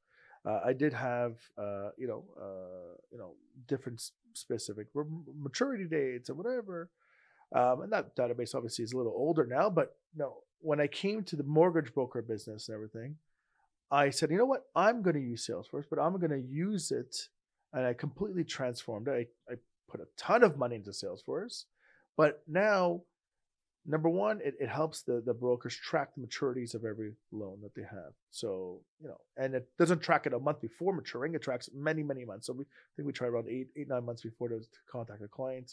Uh, 0.46 0.60
I 0.64 0.72
did 0.74 0.92
have, 0.92 1.36
uh, 1.56 1.90
you 1.96 2.06
know, 2.06 2.24
uh, 2.38 2.96
you 3.10 3.18
know, 3.18 3.34
different 3.66 4.02
specific 4.34 4.88
maturity 5.38 5.84
dates 5.84 6.28
or 6.28 6.34
whatever. 6.34 6.90
Um, 7.54 7.82
and 7.82 7.92
that 7.92 8.14
database 8.16 8.54
obviously 8.54 8.84
is 8.84 8.92
a 8.92 8.96
little 8.96 9.14
older 9.16 9.46
now, 9.46 9.70
but 9.70 9.96
no, 10.14 10.38
when 10.60 10.80
I 10.80 10.86
came 10.86 11.22
to 11.24 11.36
the 11.36 11.44
mortgage 11.44 11.94
broker 11.94 12.20
business 12.20 12.68
and 12.68 12.74
everything, 12.74 13.16
I 13.90 14.10
said, 14.10 14.30
you 14.30 14.38
know 14.38 14.44
what, 14.44 14.64
I'm 14.74 15.02
going 15.02 15.16
to 15.16 15.22
use 15.22 15.48
Salesforce, 15.48 15.84
but 15.88 15.98
I'm 15.98 16.18
going 16.18 16.30
to 16.30 16.48
use 16.48 16.90
it, 16.90 17.16
and 17.72 17.86
I 17.86 17.92
completely 17.92 18.44
transformed 18.44 19.08
it. 19.08 19.28
I, 19.50 19.54
put 19.90 20.00
a 20.00 20.06
ton 20.16 20.42
of 20.42 20.56
money 20.56 20.76
into 20.76 20.90
Salesforce, 20.90 21.64
but 22.16 22.42
now, 22.48 23.02
number 23.86 24.08
one, 24.08 24.40
it, 24.42 24.54
it 24.58 24.68
helps 24.68 25.02
the 25.02 25.22
the 25.24 25.34
brokers 25.34 25.76
track 25.76 26.08
the 26.16 26.26
maturities 26.26 26.74
of 26.74 26.84
every 26.84 27.12
loan 27.32 27.60
that 27.62 27.74
they 27.74 27.82
have. 27.82 28.12
So 28.30 28.80
you 29.00 29.08
know, 29.08 29.18
and 29.36 29.54
it 29.54 29.68
doesn't 29.78 30.00
track 30.00 30.26
it 30.26 30.32
a 30.32 30.38
month 30.38 30.60
before 30.60 30.94
maturing; 30.94 31.34
it 31.34 31.42
tracks 31.42 31.68
many 31.74 32.02
many 32.02 32.24
months. 32.24 32.46
So 32.46 32.54
we 32.54 32.64
I 32.64 32.90
think 32.96 33.06
we 33.06 33.12
try 33.12 33.28
around 33.28 33.48
eight 33.48 33.68
eight 33.76 33.88
nine 33.88 34.04
months 34.04 34.22
before 34.22 34.48
to, 34.48 34.58
to 34.58 34.66
contact 34.90 35.22
a 35.22 35.28
client, 35.28 35.72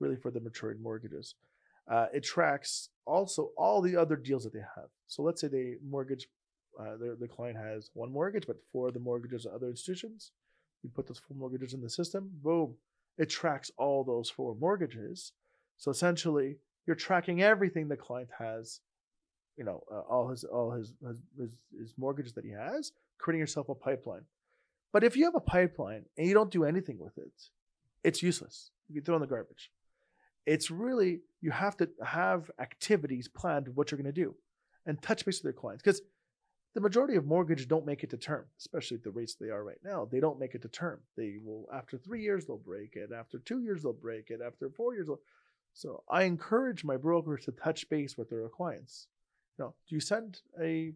really 0.00 0.16
for 0.16 0.30
the 0.30 0.40
maturing 0.40 0.82
mortgages. 0.82 1.34
Uh, 1.90 2.06
it 2.14 2.22
tracks 2.22 2.90
also 3.04 3.50
all 3.56 3.82
the 3.82 3.96
other 3.96 4.16
deals 4.16 4.44
that 4.44 4.52
they 4.52 4.64
have. 4.76 4.88
So 5.08 5.22
let's 5.22 5.40
say 5.40 5.48
they 5.48 5.74
mortgage, 5.88 6.28
uh, 6.78 6.96
their 6.96 7.14
the 7.16 7.28
client 7.28 7.56
has 7.58 7.90
one 7.94 8.12
mortgage, 8.12 8.46
but 8.46 8.56
four 8.72 8.88
of 8.88 8.94
the 8.94 9.00
mortgages 9.00 9.46
are 9.46 9.54
other 9.54 9.68
institutions. 9.68 10.32
You 10.82 10.90
put 10.90 11.06
those 11.06 11.18
four 11.18 11.36
mortgages 11.36 11.74
in 11.74 11.80
the 11.80 11.90
system, 11.90 12.30
boom, 12.42 12.74
it 13.18 13.28
tracks 13.28 13.70
all 13.76 14.02
those 14.02 14.30
four 14.30 14.54
mortgages. 14.58 15.32
So 15.76 15.90
essentially, 15.90 16.56
you're 16.86 16.96
tracking 16.96 17.42
everything 17.42 17.88
the 17.88 17.96
client 17.96 18.30
has, 18.38 18.80
you 19.56 19.64
know, 19.64 19.82
uh, 19.92 20.00
all 20.00 20.28
his 20.28 20.44
all 20.44 20.70
his, 20.70 20.94
his 21.06 21.22
his 21.38 21.50
his 21.78 21.94
mortgages 21.98 22.32
that 22.34 22.44
he 22.44 22.50
has, 22.50 22.92
creating 23.18 23.40
yourself 23.40 23.68
a 23.68 23.74
pipeline. 23.74 24.24
But 24.92 25.04
if 25.04 25.16
you 25.16 25.24
have 25.24 25.34
a 25.34 25.40
pipeline 25.40 26.04
and 26.16 26.26
you 26.26 26.34
don't 26.34 26.50
do 26.50 26.64
anything 26.64 26.98
with 26.98 27.16
it, 27.18 27.30
it's 28.02 28.22
useless. 28.22 28.70
You 28.88 28.96
can 28.96 29.04
throw 29.04 29.16
in 29.16 29.20
the 29.20 29.26
garbage. 29.26 29.70
It's 30.46 30.70
really 30.70 31.20
you 31.40 31.50
have 31.50 31.76
to 31.76 31.88
have 32.04 32.50
activities 32.58 33.28
planned 33.28 33.68
of 33.68 33.76
what 33.76 33.90
you're 33.90 34.00
going 34.00 34.12
to 34.12 34.20
do, 34.20 34.34
and 34.86 35.00
touch 35.00 35.24
base 35.24 35.38
with 35.38 35.44
your 35.44 35.52
clients 35.52 35.82
because 35.82 36.00
the 36.74 36.80
majority 36.80 37.16
of 37.16 37.26
mortgages 37.26 37.66
don't 37.66 37.86
make 37.86 38.04
it 38.04 38.10
to 38.10 38.16
term, 38.16 38.44
especially 38.58 38.96
at 38.96 39.02
the 39.02 39.10
rates 39.10 39.34
they 39.34 39.50
are 39.50 39.64
right 39.64 39.80
now. 39.84 40.06
They 40.10 40.20
don't 40.20 40.38
make 40.38 40.54
it 40.54 40.62
to 40.62 40.68
term. 40.68 41.00
They 41.16 41.36
will 41.44 41.68
after 41.74 41.98
three 41.98 42.22
years 42.22 42.46
they'll 42.46 42.58
break 42.58 42.94
it. 42.94 43.10
After 43.12 43.38
two 43.38 43.60
years 43.60 43.82
they'll 43.82 43.92
break 43.92 44.30
it. 44.30 44.40
After 44.44 44.70
four 44.70 44.94
years, 44.94 45.08
so 45.74 46.02
I 46.08 46.24
encourage 46.24 46.84
my 46.84 46.96
brokers 46.96 47.44
to 47.44 47.52
touch 47.52 47.88
base 47.88 48.16
with 48.16 48.30
their 48.30 48.48
clients. 48.48 49.08
You 49.58 49.64
know, 49.64 49.74
do 49.88 49.94
you 49.94 50.00
send 50.00 50.40
a 50.60 50.92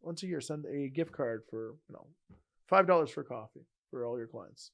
once 0.00 0.22
a 0.22 0.26
year 0.26 0.40
send 0.40 0.64
a 0.66 0.88
gift 0.88 1.12
card 1.12 1.42
for 1.50 1.74
you 1.88 1.94
know 1.94 2.06
five 2.68 2.86
dollars 2.86 3.10
for 3.10 3.24
coffee 3.24 3.66
for 3.90 4.04
all 4.04 4.16
your 4.16 4.28
clients? 4.28 4.70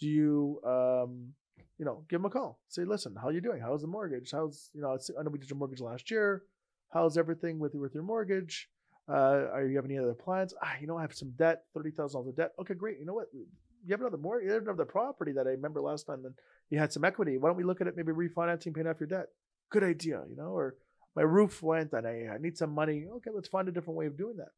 Do 0.00 0.08
you 0.08 0.60
um, 0.64 1.32
you 1.78 1.84
know 1.84 2.04
give 2.08 2.20
them 2.20 2.26
a 2.26 2.30
call? 2.30 2.58
Say, 2.68 2.84
listen, 2.84 3.14
how 3.20 3.28
you 3.28 3.40
doing? 3.40 3.60
How's 3.60 3.82
the 3.82 3.86
mortgage? 3.86 4.32
How's 4.32 4.70
you 4.74 4.80
know 4.80 4.98
I 5.18 5.22
know 5.22 5.30
we 5.30 5.38
did 5.38 5.50
your 5.50 5.58
mortgage 5.58 5.80
last 5.80 6.10
year. 6.10 6.42
How's 6.90 7.16
everything 7.16 7.60
with 7.60 7.74
with 7.74 7.94
your 7.94 8.02
mortgage? 8.02 8.68
Uh, 9.08 9.46
are 9.52 9.66
you 9.66 9.76
have 9.76 9.84
any 9.84 9.98
other 9.98 10.14
plans? 10.14 10.52
Ah, 10.62 10.74
you 10.80 10.86
know, 10.86 10.98
I 10.98 11.02
have 11.02 11.14
some 11.14 11.30
debt, 11.36 11.62
thirty 11.74 11.90
thousand 11.90 12.18
dollars 12.18 12.30
of 12.30 12.36
debt. 12.36 12.52
Okay, 12.60 12.74
great. 12.74 12.98
You 12.98 13.06
know 13.06 13.14
what? 13.14 13.26
You 13.32 13.46
have 13.92 14.00
another 14.00 14.16
mortgage, 14.16 14.48
you 14.48 14.52
have 14.52 14.62
another 14.62 14.84
property 14.84 15.32
that 15.32 15.46
I 15.46 15.50
remember 15.50 15.80
last 15.80 16.06
time. 16.06 16.22
Then 16.22 16.34
you 16.70 16.78
had 16.78 16.92
some 16.92 17.04
equity. 17.04 17.38
Why 17.38 17.48
don't 17.48 17.56
we 17.56 17.62
look 17.62 17.80
at 17.80 17.86
it? 17.86 17.96
Maybe 17.96 18.12
refinancing, 18.12 18.74
paying 18.74 18.88
off 18.88 18.98
your 18.98 19.08
debt. 19.08 19.26
Good 19.70 19.84
idea. 19.84 20.24
You 20.28 20.36
know, 20.36 20.50
or 20.56 20.74
my 21.14 21.22
roof 21.22 21.62
went 21.62 21.92
and 21.92 22.06
I, 22.06 22.34
I 22.34 22.38
need 22.38 22.58
some 22.58 22.74
money. 22.74 23.06
Okay, 23.16 23.30
let's 23.32 23.48
find 23.48 23.68
a 23.68 23.72
different 23.72 23.96
way 23.96 24.06
of 24.06 24.18
doing 24.18 24.36
that. 24.38 24.50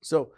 So, 0.00 0.32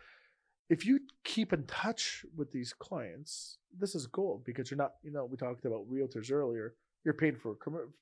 if 0.69 0.85
you 0.85 1.01
keep 1.25 1.53
in 1.53 1.65
touch 1.67 2.25
with 2.37 2.53
these 2.53 2.73
clients, 2.73 3.59
this 3.79 3.95
is 3.95 4.07
gold 4.09 4.45
because 4.45 4.71
you're 4.71 4.79
not. 4.79 4.95
You 5.05 5.13
know, 5.13 5.25
we 5.25 5.37
talked 5.37 5.65
about 5.65 5.89
realtors 5.89 6.33
earlier. 6.33 6.75
You're 7.05 7.15
paid 7.15 7.39
for 7.39 7.57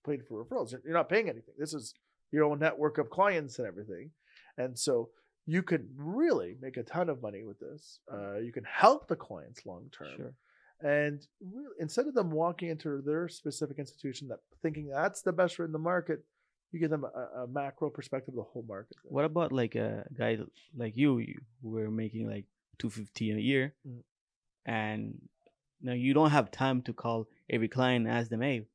paid 0.07 0.27
for 0.27 0.43
referrals. 0.43 0.73
You're 0.85 0.95
not 0.95 1.11
paying 1.11 1.29
anything. 1.29 1.55
This 1.59 1.75
is 1.75 1.93
your 2.33 2.45
own 2.45 2.59
network 2.59 2.97
of 2.99 3.11
clients 3.11 3.59
and 3.59 3.69
everything. 3.69 4.11
And 4.57 4.79
so 4.79 5.11
you 5.55 5.63
could 5.71 5.87
really 5.97 6.53
make 6.65 6.77
a 6.77 6.83
ton 6.95 7.09
of 7.09 7.23
money 7.29 7.43
with 7.49 7.59
this. 7.67 8.01
Uh, 8.15 8.37
you 8.47 8.53
can 8.53 8.65
help 8.83 9.09
the 9.09 9.17
clients 9.17 9.61
long 9.71 9.85
term. 9.99 10.17
Sure. 10.17 10.35
And 10.83 11.19
really, 11.55 11.75
instead 11.81 12.07
of 12.07 12.15
them 12.19 12.31
walking 12.31 12.69
into 12.75 12.91
their 13.09 13.25
specific 13.41 13.77
institution 13.85 14.29
that 14.29 14.41
thinking 14.63 14.87
that's 15.01 15.23
the 15.23 15.33
best 15.41 15.59
in 15.59 15.73
the 15.73 15.79
market, 15.95 16.19
you 16.71 16.79
give 16.79 16.91
them 16.97 17.05
a, 17.05 17.25
a 17.43 17.47
macro 17.61 17.89
perspective 17.99 18.35
of 18.35 18.41
the 18.43 18.51
whole 18.53 18.67
market. 18.69 18.97
What 19.05 19.25
about 19.25 19.51
like 19.63 19.75
a 19.75 20.05
guy 20.23 20.33
like 20.77 20.95
you, 21.03 21.11
you 21.19 21.41
who 21.63 21.71
were 21.71 21.91
making 21.91 22.25
like 22.35 22.45
two 22.79 22.91
fifty 22.91 23.27
a 23.33 23.37
year, 23.51 23.75
Mm. 23.89 24.03
and 24.67 25.01
now 25.81 25.95
you 25.95 26.13
don't 26.13 26.31
have 26.39 26.51
time 26.51 26.83
to 26.83 26.93
call 26.93 27.27
every 27.49 27.69
client 27.69 28.07
and 28.07 28.15
ask 28.19 28.29
them, 28.29 28.43
hey, 28.43 28.67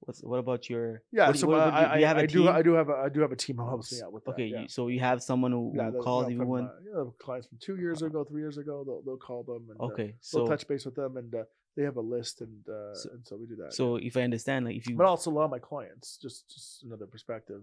what's 0.00 0.22
what 0.22 0.38
about 0.38 0.68
your 0.70 1.02
Yeah, 1.12 1.28
what 1.28 1.38
so 1.38 1.46
what- 1.48 1.60
I, 1.60 1.66
you- 1.66 1.86
I, 1.86 1.94
do 1.96 2.00
you 2.00 2.06
have 2.06 2.16
a 2.16 2.20
I 2.20 2.26
do? 2.26 2.48
I 2.48 2.62
do 2.62 2.72
have 2.74 2.88
a 2.88 2.92
I 2.94 3.08
do 3.08 3.20
have 3.20 3.32
a 3.32 3.36
team 3.36 3.56
who 3.56 3.66
helps 3.66 3.92
me 3.92 4.02
out 4.02 4.12
with 4.12 4.24
that. 4.24 4.32
Okay, 4.32 4.46
yeah. 4.46 4.62
you, 4.62 4.68
so 4.68 4.88
you 4.88 5.00
have 5.00 5.22
someone 5.22 5.52
who, 5.52 5.72
Yeah, 5.76 5.90
who 5.90 6.02
calls 6.02 6.28
you 6.30 6.36
know, 6.36 6.44
from, 6.44 6.52
everyone. 6.58 6.64
uh, 6.66 6.80
you 6.84 6.92
know, 6.92 7.14
clients 7.20 7.46
from 7.48 7.58
two 7.60 7.76
years 7.76 8.02
ago, 8.02 8.24
three 8.24 8.40
years 8.42 8.58
ago, 8.58 8.84
they'll, 8.86 9.02
they'll 9.02 9.16
call 9.16 9.42
them 9.42 9.66
and 9.70 9.80
uh, 9.80 9.84
Okay, 9.92 10.14
we'll 10.32 10.46
so 10.46 10.46
touch 10.46 10.66
base 10.68 10.84
with 10.84 10.94
them 10.94 11.16
and 11.16 11.34
uh, 11.34 11.42
they 11.76 11.82
have 11.82 11.96
a 11.96 12.00
list 12.00 12.40
and 12.40 12.68
uh, 12.68 12.94
So- 12.94 13.10
and 13.10 13.26
so 13.26 13.36
we 13.36 13.46
do 13.46 13.56
that. 13.56 13.72
so 13.74 13.96
if 13.96 14.16
I 14.16 14.22
understand, 14.22 14.64
like 14.66 14.76
if 14.76 14.88
you 14.88 14.96
but 14.96 15.06
also 15.06 15.30
a 15.30 15.34
lot 15.38 15.44
of 15.44 15.50
my 15.50 15.58
clients, 15.58 16.16
just 16.20 16.48
just 16.48 16.84
another 16.84 17.06
perspective, 17.06 17.62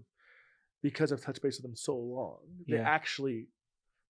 because 0.82 1.12
I've 1.12 1.22
touched 1.22 1.42
base 1.42 1.58
with 1.58 1.64
them 1.64 1.76
so 1.76 1.96
long, 1.98 2.40
they 2.68 2.78
Yeah. 2.78 2.88
actually 2.98 3.48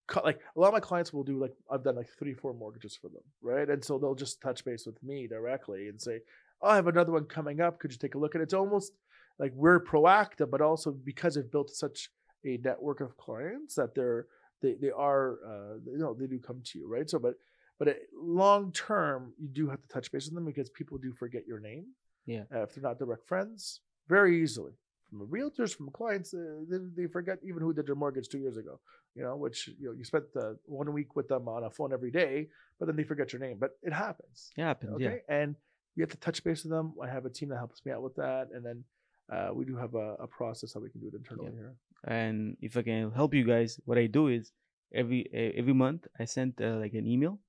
cut 0.08 0.24
like 0.24 0.38
a 0.56 0.60
lot 0.60 0.68
of 0.68 0.72
my 0.72 0.80
clients 0.80 1.12
will 1.12 1.24
do 1.24 1.36
like 1.38 1.52
I've 1.70 1.82
done 1.82 1.96
like 1.96 2.08
three, 2.18 2.34
four 2.34 2.54
mortgages 2.54 2.94
for 3.00 3.08
them, 3.08 3.22
right? 3.42 3.68
And 3.68 3.84
so 3.84 3.98
they'll 3.98 4.14
just 4.14 4.40
touch 4.40 4.64
base 4.64 4.86
with 4.86 5.02
me 5.02 5.26
directly 5.26 5.88
and 5.88 6.00
say, 6.00 6.20
Oh, 6.62 6.68
I 6.68 6.76
have 6.76 6.86
another 6.86 7.12
one 7.12 7.24
coming 7.24 7.60
up. 7.60 7.78
Could 7.78 7.92
you 7.92 7.98
take 7.98 8.14
a 8.14 8.18
look 8.18 8.34
at 8.34 8.40
it? 8.40 8.44
It's 8.44 8.54
almost 8.54 8.92
like 9.38 9.52
we're 9.54 9.80
proactive, 9.84 10.50
but 10.50 10.60
also 10.60 10.90
because 10.92 11.36
I've 11.36 11.50
built 11.52 11.70
such 11.70 12.10
a 12.44 12.58
network 12.62 13.00
of 13.00 13.16
clients 13.16 13.74
that 13.74 13.94
they're 13.94 14.26
they 14.62 14.74
they 14.80 14.90
are 14.90 15.38
uh, 15.46 15.74
you 15.84 15.98
know 15.98 16.14
they 16.14 16.26
do 16.26 16.38
come 16.38 16.60
to 16.64 16.78
you 16.78 16.88
right 16.88 17.08
so 17.10 17.18
but 17.18 17.34
but 17.78 17.88
it, 17.88 17.98
long 18.14 18.72
term 18.72 19.32
you 19.38 19.48
do 19.48 19.68
have 19.68 19.82
to 19.82 19.88
touch 19.88 20.10
base 20.12 20.26
with 20.26 20.34
them 20.34 20.44
because 20.46 20.70
people 20.70 20.96
do 20.96 21.12
forget 21.12 21.42
your 21.46 21.60
name 21.60 21.86
Yeah. 22.24 22.44
uh, 22.54 22.62
if 22.62 22.74
they're 22.74 22.82
not 22.82 22.98
direct 22.98 23.26
friends 23.26 23.80
very 24.08 24.42
easily 24.42 24.72
from 25.10 25.26
realtors 25.28 25.76
from 25.76 25.90
clients 25.90 26.32
uh, 26.32 26.60
they, 26.70 26.78
they 27.02 27.06
forget 27.06 27.38
even 27.42 27.60
who 27.62 27.72
did 27.74 27.86
their 27.86 27.94
mortgage 27.96 28.28
two 28.28 28.38
years 28.38 28.56
ago 28.56 28.80
you 29.14 29.22
know 29.22 29.36
which 29.36 29.68
you 29.78 29.88
know 29.88 29.92
you 29.92 30.04
spent 30.04 30.24
uh, 30.40 30.52
one 30.64 30.90
week 30.92 31.16
with 31.16 31.28
them 31.28 31.48
on 31.48 31.64
a 31.64 31.70
phone 31.70 31.92
every 31.92 32.10
day 32.10 32.48
but 32.78 32.86
then 32.86 32.96
they 32.96 33.04
forget 33.04 33.32
your 33.32 33.40
name 33.40 33.56
but 33.58 33.72
it 33.82 33.92
happens 33.92 34.52
It 34.56 34.62
happens. 34.62 34.92
okay 34.96 35.20
and 35.28 35.56
you 35.96 36.02
have 36.02 36.10
to 36.10 36.16
touch 36.18 36.44
base 36.44 36.62
with 36.62 36.70
them 36.70 36.92
i 37.02 37.08
have 37.08 37.24
a 37.24 37.30
team 37.30 37.48
that 37.48 37.56
helps 37.56 37.84
me 37.84 37.92
out 37.92 38.02
with 38.02 38.14
that 38.16 38.48
and 38.54 38.64
then 38.64 38.84
uh, 39.32 39.50
we 39.52 39.64
do 39.64 39.76
have 39.76 39.94
a, 39.94 40.14
a 40.20 40.26
process 40.26 40.74
how 40.74 40.80
we 40.80 40.88
can 40.88 41.00
do 41.00 41.08
it 41.08 41.14
internally 41.14 41.50
here 41.50 41.74
And 42.06 42.56
if 42.60 42.76
I 42.76 42.82
can 42.82 43.10
help 43.10 43.34
you 43.34 43.44
guys, 43.44 43.80
what 43.84 43.98
I 43.98 44.06
do 44.06 44.28
is 44.28 44.52
every 44.94 45.26
every 45.32 45.72
month 45.72 46.06
I 46.20 46.24
send 46.24 46.54
uh, 46.60 46.76
like 46.76 46.94
an 46.94 47.06
email, 47.06 47.40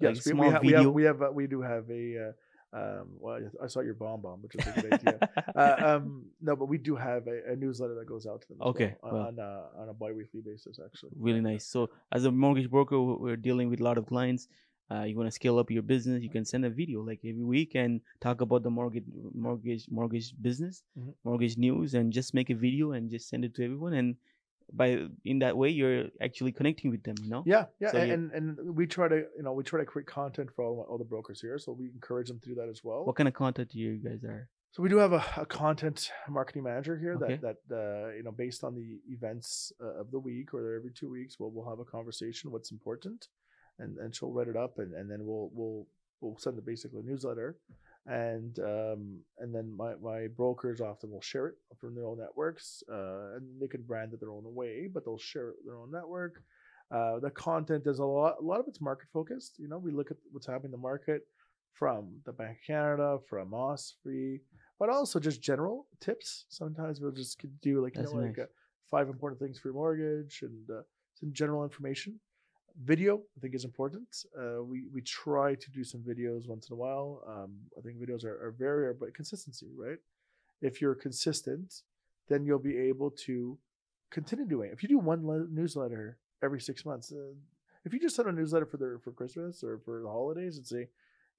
Yes, 0.00 0.26
a 0.26 0.34
we, 0.34 0.40
we, 0.40 0.46
have, 0.48 0.62
we 0.62 0.72
have 0.72 0.90
we 0.90 1.04
have 1.04 1.22
uh, 1.22 1.30
we 1.32 1.46
do 1.46 1.62
have 1.62 1.88
a. 1.90 2.28
Uh, 2.28 2.32
um, 2.76 3.06
well, 3.20 3.38
I 3.62 3.68
saw 3.68 3.80
your 3.80 3.94
BombBomb, 3.94 4.42
which 4.42 4.56
is 4.56 4.66
a 4.66 4.80
good 4.80 4.92
idea. 4.94 5.28
uh, 5.54 5.76
um, 5.78 6.24
no, 6.40 6.56
but 6.56 6.66
we 6.66 6.76
do 6.76 6.96
have 6.96 7.28
a, 7.28 7.52
a 7.52 7.54
newsletter 7.54 7.94
that 7.94 8.06
goes 8.06 8.26
out 8.26 8.42
to 8.42 8.48
them. 8.48 8.58
Okay, 8.60 8.96
well, 9.00 9.12
well. 9.12 9.22
on, 9.22 9.38
on 9.38 9.46
a 9.78 9.82
on 9.82 9.88
a 9.90 9.94
biweekly 9.94 10.40
basis, 10.44 10.80
actually. 10.84 11.12
really 11.16 11.40
nice. 11.40 11.64
So 11.64 11.90
as 12.10 12.24
a 12.24 12.32
mortgage 12.32 12.68
broker, 12.68 13.00
we're 13.00 13.36
dealing 13.36 13.70
with 13.70 13.80
a 13.80 13.84
lot 13.84 13.96
of 13.96 14.06
clients. 14.06 14.48
Uh, 14.90 15.02
you 15.04 15.16
want 15.16 15.26
to 15.26 15.30
scale 15.32 15.58
up 15.58 15.70
your 15.70 15.82
business, 15.82 16.22
you 16.22 16.28
can 16.28 16.44
send 16.44 16.64
a 16.64 16.70
video 16.70 17.02
like 17.02 17.20
every 17.24 17.42
week 17.42 17.74
and 17.74 18.00
talk 18.20 18.42
about 18.42 18.62
the 18.62 18.70
mortgage, 18.70 19.04
mortgage, 19.34 19.86
mortgage 19.90 20.34
business, 20.42 20.82
Mhm. 20.98 21.14
mortgage 21.24 21.56
news, 21.56 21.94
and 21.94 22.12
just 22.12 22.34
make 22.34 22.50
a 22.50 22.54
video 22.54 22.92
and 22.92 23.10
just 23.10 23.28
send 23.28 23.44
it 23.46 23.54
to 23.54 23.64
everyone. 23.64 23.94
And 23.94 24.16
by 24.72 25.08
in 25.24 25.38
that 25.38 25.56
way, 25.56 25.70
you're 25.70 26.08
actually 26.20 26.52
connecting 26.52 26.90
with 26.90 27.02
them. 27.02 27.14
You 27.22 27.30
know? 27.30 27.42
Yeah, 27.46 27.66
yeah, 27.80 27.92
So 27.92 27.98
and, 27.98 28.08
you- 28.08 28.14
and 28.14 28.32
and 28.32 28.76
we 28.76 28.86
try 28.86 29.08
to 29.08 29.16
you 29.36 29.42
know 29.42 29.54
we 29.54 29.62
try 29.64 29.80
to 29.80 29.86
create 29.86 30.06
content 30.06 30.50
for 30.54 30.64
all, 30.64 30.80
all 30.88 30.98
the 30.98 31.04
brokers 31.04 31.40
here, 31.40 31.58
so 31.58 31.72
we 31.72 31.86
encourage 31.90 32.28
them 32.28 32.38
to 32.40 32.48
do 32.50 32.54
that 32.56 32.68
as 32.68 32.84
well. 32.84 33.06
What 33.06 33.16
kind 33.16 33.28
of 33.28 33.34
content 33.34 33.70
do 33.70 33.78
you 33.78 33.96
guys 33.96 34.22
are? 34.24 34.48
So 34.72 34.82
we 34.82 34.88
do 34.90 34.96
have 34.98 35.12
a, 35.12 35.24
a 35.36 35.46
content 35.46 36.10
marketing 36.28 36.64
manager 36.64 36.98
here 36.98 37.14
Okay. 37.14 37.36
that 37.40 37.58
that 37.68 37.76
uh, 37.80 38.08
you 38.16 38.22
know 38.22 38.32
based 38.32 38.64
on 38.64 38.74
the 38.74 39.00
events 39.08 39.72
uh, 39.80 40.00
of 40.02 40.10
the 40.10 40.18
week 40.18 40.52
or 40.52 40.74
every 40.74 40.90
two 40.92 41.08
weeks, 41.10 41.38
we'll 41.40 41.50
we'll 41.54 41.68
have 41.72 41.78
a 41.80 41.84
conversation 41.96 42.50
what's 42.50 42.70
important, 42.72 43.28
and 43.78 43.98
and 43.98 44.14
she'll 44.14 44.32
write 44.32 44.48
it 44.48 44.56
up, 44.56 44.78
and, 44.78 44.94
and 44.94 45.10
then 45.10 45.24
we'll 45.24 45.50
we'll 45.52 45.86
we'll 46.20 46.38
send 46.38 46.58
a 46.58 46.62
basically 46.62 47.00
a 47.00 47.02
newsletter, 47.02 47.56
and 48.06 48.58
um 48.60 49.20
and 49.38 49.54
then 49.54 49.74
my 49.76 49.94
my 50.02 50.26
brokers 50.36 50.80
often 50.80 51.10
will 51.10 51.22
share 51.22 51.48
it 51.48 51.54
from 51.80 51.94
their 51.94 52.06
own 52.06 52.18
networks, 52.18 52.82
uh, 52.90 53.36
and 53.36 53.60
they 53.60 53.68
can 53.68 53.82
brand 53.82 54.12
it 54.12 54.20
their 54.20 54.30
own 54.30 54.44
way, 54.54 54.88
but 54.92 55.04
they'll 55.04 55.18
share 55.18 55.50
it 55.50 55.56
their 55.64 55.76
own 55.76 55.90
network. 55.90 56.42
Uh, 56.90 57.18
the 57.18 57.30
content 57.30 57.86
is 57.86 57.98
a 57.98 58.04
lot. 58.04 58.36
A 58.40 58.44
lot 58.44 58.60
of 58.60 58.66
it's 58.68 58.80
market 58.80 59.08
focused. 59.12 59.58
You 59.58 59.68
know, 59.68 59.78
we 59.78 59.90
look 59.90 60.10
at 60.10 60.16
what's 60.32 60.46
happening 60.46 60.66
in 60.66 60.70
the 60.72 60.78
market 60.78 61.22
from 61.72 62.20
the 62.24 62.32
Bank 62.32 62.58
of 62.58 62.66
Canada, 62.66 63.18
from 63.28 63.50
OSFI, 63.50 64.40
but 64.78 64.88
also 64.88 65.18
just 65.18 65.42
general 65.42 65.86
tips. 66.00 66.44
Sometimes 66.48 67.00
we'll 67.00 67.10
just 67.10 67.44
do 67.62 67.82
like 67.82 67.96
you 67.96 68.02
know 68.02 68.10
like 68.28 68.38
uh, 68.38 68.46
five 68.90 69.08
important 69.08 69.40
things 69.40 69.58
for 69.58 69.68
your 69.68 69.74
mortgage 69.74 70.40
and 70.42 70.70
uh, 70.70 70.82
some 71.14 71.32
general 71.32 71.64
information. 71.64 72.20
Video, 72.82 73.22
I 73.36 73.40
think, 73.40 73.54
is 73.54 73.64
important. 73.64 74.24
Uh, 74.36 74.62
we 74.64 74.86
we 74.92 75.00
try 75.00 75.54
to 75.54 75.70
do 75.70 75.84
some 75.84 76.00
videos 76.00 76.48
once 76.48 76.68
in 76.68 76.72
a 76.74 76.76
while. 76.76 77.22
Um, 77.26 77.52
I 77.78 77.80
think 77.82 77.98
videos 77.98 78.24
are, 78.24 78.34
are 78.46 78.50
very, 78.50 78.92
but 78.92 79.14
consistency, 79.14 79.68
right? 79.76 79.98
If 80.60 80.80
you're 80.80 80.96
consistent, 80.96 81.82
then 82.28 82.44
you'll 82.44 82.58
be 82.58 82.76
able 82.76 83.10
to 83.26 83.56
continue 84.10 84.44
doing. 84.44 84.70
it. 84.70 84.72
If 84.74 84.82
you 84.82 84.88
do 84.88 84.98
one 84.98 85.24
le- 85.24 85.46
newsletter 85.48 86.18
every 86.42 86.60
six 86.60 86.84
months, 86.84 87.12
uh, 87.12 87.32
if 87.84 87.92
you 87.92 88.00
just 88.00 88.16
send 88.16 88.28
a 88.28 88.32
newsletter 88.32 88.66
for 88.66 88.76
the 88.78 88.98
for 89.04 89.12
Christmas 89.12 89.62
or 89.62 89.78
for 89.84 90.02
the 90.02 90.08
holidays 90.08 90.56
and 90.56 90.66
say, 90.66 90.88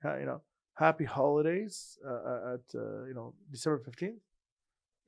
uh, 0.06 0.18
you 0.18 0.26
know, 0.26 0.40
happy 0.76 1.04
holidays 1.04 2.00
uh, 2.08 2.12
uh, 2.32 2.54
at 2.56 2.66
uh, 2.80 3.04
you 3.10 3.14
know 3.14 3.34
December 3.52 3.80
fifteenth, 3.80 4.22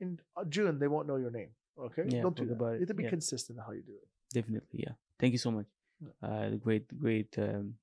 in 0.00 0.20
June 0.50 0.78
they 0.78 0.88
won't 0.88 1.06
know 1.08 1.16
your 1.16 1.30
name. 1.30 1.48
Okay, 1.80 2.02
Yeah, 2.06 2.20
don't 2.20 2.36
do 2.36 2.44
that. 2.44 2.52
about 2.52 2.72
it. 2.72 2.74
You 2.74 2.80
have 2.80 2.88
to 2.88 2.94
be 2.94 3.04
Yeah. 3.04 3.16
consistent 3.16 3.56
in 3.58 3.64
how 3.64 3.72
you 3.72 3.82
do 3.82 3.94
it. 3.94 4.08
Definitely, 4.34 4.80
yeah. 4.86 4.92
Thank 5.18 5.32
you 5.32 5.38
so 5.38 5.50
much. 5.50 5.66
Uh, 6.22 6.56
great, 6.58 6.86
great 6.94 7.36
um, 7.38 7.74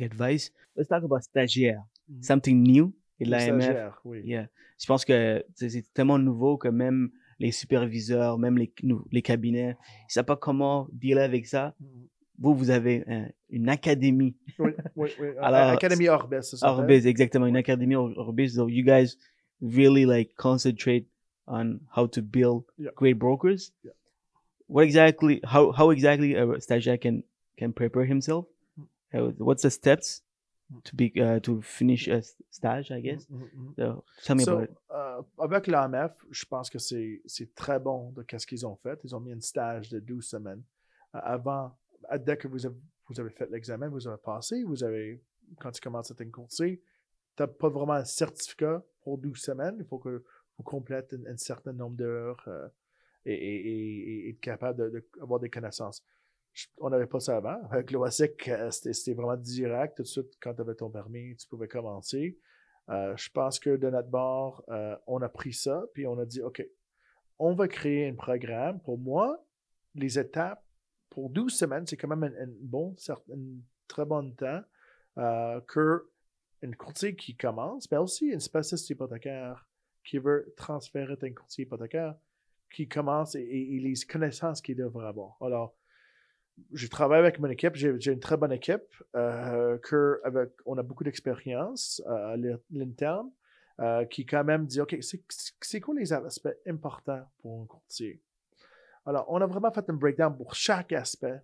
advice. 0.00 0.50
Let's 0.76 0.88
talk 0.88 1.02
about 1.04 1.22
stagiaire. 1.22 1.82
Mhm. 2.08 2.22
Something 2.22 2.62
new. 2.62 2.92
Et 3.20 3.24
l'AMF, 3.24 3.94
oui. 4.04 4.22
yeah. 4.24 4.48
Je 4.80 4.86
pense 4.86 5.04
que 5.04 5.44
c'est 5.54 5.84
tellement 5.94 6.18
nouveau 6.18 6.56
que 6.58 6.66
même 6.68 7.10
les 7.38 7.52
superviseurs, 7.52 8.36
même 8.38 8.58
les, 8.58 8.72
nou- 8.82 9.06
les 9.12 9.22
cabinets, 9.22 9.76
ils 10.08 10.12
savent 10.12 10.24
pas 10.24 10.36
comment 10.36 10.88
dealer 10.92 11.22
avec 11.22 11.46
ça. 11.46 11.74
Mhm. 11.80 12.08
Vous, 12.38 12.54
vous 12.54 12.70
avez 12.70 13.04
un- 13.06 13.28
une 13.50 13.68
académie. 13.68 14.34
Oui, 14.58 14.72
oui, 14.96 15.10
oui. 15.20 15.28
Alors, 15.40 15.68
Académie 15.70 16.08
Orbes, 16.08 16.40
c'est 16.42 16.56
ça. 16.56 16.72
Orbis, 16.72 17.06
exactement, 17.06 17.46
une 17.46 17.56
académie 17.56 17.94
Or- 17.94 18.12
Orbis. 18.16 18.50
So 18.50 18.68
you 18.68 18.84
guys 18.84 19.16
really 19.60 20.04
like 20.04 20.34
concentrate 20.34 21.06
on 21.46 21.78
how 21.96 22.08
to 22.08 22.20
build 22.22 22.64
Yeah. 22.78 22.90
great 22.96 23.14
brokers. 23.18 23.72
Yeah. 23.84 23.92
What 24.72 24.84
exactly, 24.84 25.40
how, 25.44 25.72
how 25.72 25.90
exactly 25.90 26.34
a 26.34 26.46
stagiaire 26.60 26.98
can, 27.00 27.22
can 27.58 27.72
prepare 27.72 28.04
himself? 28.06 28.46
Uh, 29.14 29.30
what's 29.38 29.62
the 29.62 29.70
steps 29.70 30.22
to 30.84 30.96
be, 30.96 31.12
uh, 31.20 31.38
to 31.40 31.60
finish 31.60 32.08
a 32.08 32.22
stage, 32.50 32.90
I 32.90 33.00
guess? 33.02 33.26
Mhm, 33.30 33.48
mhm. 33.54 33.74
So 33.76 34.04
tell 34.24 34.36
me 34.36 34.44
So, 34.44 34.52
about 34.52 34.64
it. 34.70 34.76
euh, 34.90 35.22
avec 35.38 35.66
l'AMF, 35.66 36.12
je 36.30 36.44
pense 36.46 36.70
que 36.70 36.78
c'est 36.78 37.20
c'est 37.26 37.54
très 37.54 37.78
bon 37.78 38.12
de 38.16 38.22
qu'est-ce 38.22 38.46
qu'ils 38.46 38.64
ont 38.66 38.76
fait. 38.76 38.98
Ils 39.04 39.14
ont 39.14 39.20
mis 39.20 39.32
un 39.32 39.40
stage 39.40 39.90
de 39.90 40.00
12 40.00 40.24
semaines. 40.26 40.62
Euh, 41.14 41.20
avant, 41.22 41.76
à- 42.08 42.18
dès 42.18 42.38
que 42.38 42.48
vous 42.48 42.64
avez, 42.64 42.74
vous 43.08 43.20
avez 43.20 43.30
fait 43.30 43.50
l'examen, 43.50 43.88
vous 43.90 44.08
avez 44.08 44.16
passé, 44.24 44.62
vous 44.64 44.82
avez, 44.82 45.20
quand 45.60 45.72
tu 45.72 45.82
commences 45.82 46.10
à 46.10 46.14
t'incourser, 46.14 46.80
tu 47.36 47.42
n'as 47.42 47.46
pas 47.48 47.68
vraiment 47.68 47.92
un 47.94 48.06
certificat 48.06 48.82
pour 49.02 49.18
12 49.18 49.38
semaines. 49.42 49.76
Il 49.78 49.84
faut 49.84 49.98
que 49.98 50.24
vous 50.56 50.64
complètes 50.64 51.12
un, 51.12 51.26
un 51.34 51.36
certain 51.36 51.74
nombre 51.74 51.96
d'heures 51.96 52.42
euh, 52.48 52.66
et, 53.24 54.30
être 54.30 54.40
capable 54.40 55.02
d'avoir 55.18 55.40
des 55.40 55.50
connaissances. 55.50 56.04
On 56.78 56.90
n'avait 56.90 57.06
pas 57.06 57.20
ça 57.20 57.36
avant. 57.36 57.58
Avec 57.70 57.90
l'OASIC, 57.90 58.48
euh, 58.48 58.70
c'était 58.70 59.14
vraiment 59.14 59.36
direct. 59.36 59.96
Tout 59.96 60.02
de 60.02 60.08
suite, 60.08 60.36
quand 60.40 60.54
tu 60.54 60.60
avais 60.60 60.74
ton 60.74 60.90
permis, 60.90 61.34
tu 61.36 61.46
pouvais 61.48 61.68
commencer. 61.68 62.38
Euh, 62.90 63.16
je 63.16 63.30
pense 63.30 63.58
que 63.58 63.76
de 63.76 63.88
notre 63.88 64.08
bord, 64.08 64.64
euh, 64.68 64.96
on 65.06 65.22
a 65.22 65.28
pris 65.28 65.52
ça, 65.52 65.84
puis 65.94 66.06
on 66.06 66.18
a 66.18 66.26
dit, 66.26 66.42
OK, 66.42 66.66
on 67.38 67.54
va 67.54 67.68
créer 67.68 68.08
un 68.08 68.14
programme. 68.14 68.80
Pour 68.80 68.98
moi, 68.98 69.44
les 69.94 70.18
étapes 70.18 70.64
pour 71.10 71.30
12 71.30 71.54
semaines, 71.54 71.86
c'est 71.86 71.96
quand 71.96 72.08
même 72.08 72.24
un, 72.24 72.48
bon, 72.60 72.94
un 73.08 73.58
très 73.86 74.04
bon 74.04 74.32
temps 74.32 74.62
euh, 75.18 75.60
que 75.62 76.08
courtier 76.78 77.14
qui 77.16 77.36
commence, 77.36 77.90
mais 77.90 77.98
aussi 77.98 78.26
une 78.26 78.40
spécialiste 78.40 78.88
hypothécaire 78.90 79.66
qui 80.04 80.18
veut 80.18 80.52
transférer 80.56 81.16
un 81.20 81.32
courtier 81.32 81.64
hypothécaire 81.64 82.14
qui 82.72 82.88
commence 82.88 83.34
et, 83.34 83.78
les 83.80 83.94
connaissances 84.08 84.60
qu'il 84.60 84.76
devrait 84.76 85.06
avoir. 85.06 85.36
Alors, 85.40 85.74
je 86.72 86.86
travaille 86.86 87.18
avec 87.18 87.38
mon 87.38 87.48
équipe, 87.48 87.74
j'ai 87.76 88.12
une 88.12 88.20
très 88.20 88.36
bonne 88.36 88.52
équipe, 88.52 88.82
euh, 89.16 89.78
on 90.66 90.78
a 90.78 90.82
beaucoup 90.82 91.04
d'expérience 91.04 92.02
euh, 92.06 92.32
à 92.32 92.36
l'in- 92.36 92.58
l'interne, 92.70 93.30
euh, 93.80 94.04
qui 94.04 94.26
quand 94.26 94.44
même 94.44 94.66
dit, 94.66 94.80
OK, 94.80 94.96
c'est 95.00 95.80
quoi 95.80 95.94
les 95.94 96.12
aspects 96.12 96.54
importants 96.66 97.26
pour 97.38 97.62
un 97.62 97.66
courtier? 97.66 98.20
Alors, 99.06 99.26
on 99.28 99.40
a 99.40 99.46
vraiment 99.46 99.72
fait 99.72 99.88
un 99.88 99.94
breakdown 99.94 100.36
pour 100.36 100.54
chaque 100.54 100.92
aspect. 100.92 101.40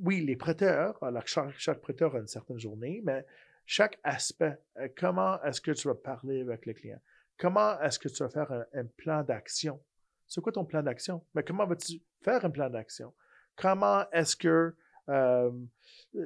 Oui, 0.00 0.24
les 0.24 0.36
prêteurs, 0.36 1.00
alors 1.02 1.26
chaque, 1.26 1.54
chaque 1.58 1.80
prêteur 1.80 2.16
a 2.16 2.18
une 2.18 2.26
certaine 2.26 2.58
journée, 2.58 3.02
mais 3.04 3.24
chaque 3.64 3.98
aspect, 4.02 4.58
comment 4.96 5.40
est-ce 5.42 5.60
que 5.60 5.72
tu 5.72 5.86
vas 5.88 5.94
parler 5.94 6.40
avec 6.40 6.66
le 6.66 6.72
client? 6.72 7.00
Comment 7.38 7.78
est-ce 7.80 7.98
que 7.98 8.08
tu 8.08 8.22
vas 8.22 8.30
faire 8.30 8.50
un, 8.72 8.84
plan 8.96 9.22
d'action? 9.22 9.80
C'est 10.26 10.40
quoi 10.40 10.52
ton 10.52 10.64
plan 10.64 10.82
d'action? 10.82 11.24
Mais 11.34 11.42
comment 11.42 11.66
vas-tu 11.66 12.00
faire 12.22 12.44
un 12.44 12.50
plan 12.50 12.70
d'action? 12.70 13.12
Comment 13.56 14.10
est-ce 14.10 14.36
que 14.36 14.74
euh, 15.08 15.50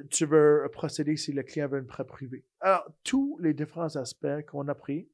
tu 0.09 0.25
veux 0.25 0.67
procéder 0.71 1.17
si 1.17 1.33
le 1.33 1.43
client 1.43 1.67
veut 1.67 1.79
un 1.79 1.83
prêt 1.83 2.05
privé? 2.05 2.45
Alors, 2.61 2.89
tous 3.03 3.37
les 3.41 3.53
différents 3.53 3.95
aspects 3.95 4.45
qu'on 4.47 4.67
a 4.69 4.75
pris, 4.75 5.09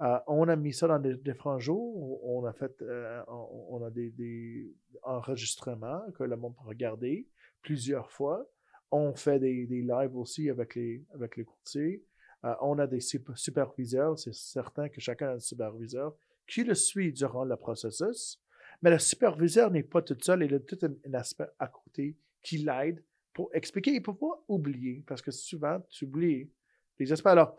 euh, 0.00 0.18
on 0.26 0.48
a 0.48 0.54
mis 0.54 0.72
ça 0.72 0.86
dans 0.86 0.98
des 0.98 1.16
différents 1.16 1.58
jours. 1.58 2.24
On 2.24 2.44
a 2.44 2.52
fait, 2.52 2.80
euh, 2.82 3.22
on, 3.26 3.82
a 3.82 3.90
des, 3.90 4.72
enregistrements 5.02 6.02
que 6.12 6.24
le 6.24 6.36
monde 6.36 6.54
peut 6.56 6.68
regarder 6.68 7.26
plusieurs 7.62 8.10
fois. 8.12 8.46
On 8.90 9.14
fait 9.14 9.38
des, 9.38 9.66
des 9.66 9.82
lives 9.82 10.16
aussi 10.16 10.50
avec 10.50 10.74
les, 10.74 11.04
avec 11.14 11.36
les 11.36 11.44
courtiers. 11.44 12.04
Euh, 12.44 12.54
on 12.60 12.78
a 12.78 12.86
des 12.86 13.00
sup- 13.00 13.36
superviseurs. 13.36 14.18
C'est 14.18 14.34
certain 14.34 14.88
que 14.88 15.00
chacun 15.00 15.30
a 15.30 15.34
un 15.34 15.38
superviseur 15.40 16.14
qui 16.46 16.64
le 16.64 16.74
suit 16.74 17.12
durant 17.12 17.44
le 17.44 17.56
processus. 17.56 18.40
Mais 18.82 18.90
le 18.90 18.98
superviseur 18.98 19.70
n'est 19.70 19.82
pas 19.82 20.02
tout 20.02 20.16
seul. 20.20 20.44
Il 20.44 20.54
a 20.54 20.60
tout 20.60 20.78
un, 20.82 20.94
un 21.08 21.14
aspect 21.14 21.48
à 21.58 21.66
côté 21.66 22.16
qui 22.42 22.58
l'aide 22.58 23.02
pour 23.32 23.50
expliquer. 23.52 23.92
Ne 23.92 24.00
peut 24.00 24.14
pas 24.14 24.42
oublier 24.46 25.04
parce 25.06 25.20
que 25.20 25.30
souvent, 25.30 25.80
tu 25.90 26.04
oublies 26.04 26.50
les 26.98 27.12
aspects. 27.12 27.26
Alors, 27.26 27.56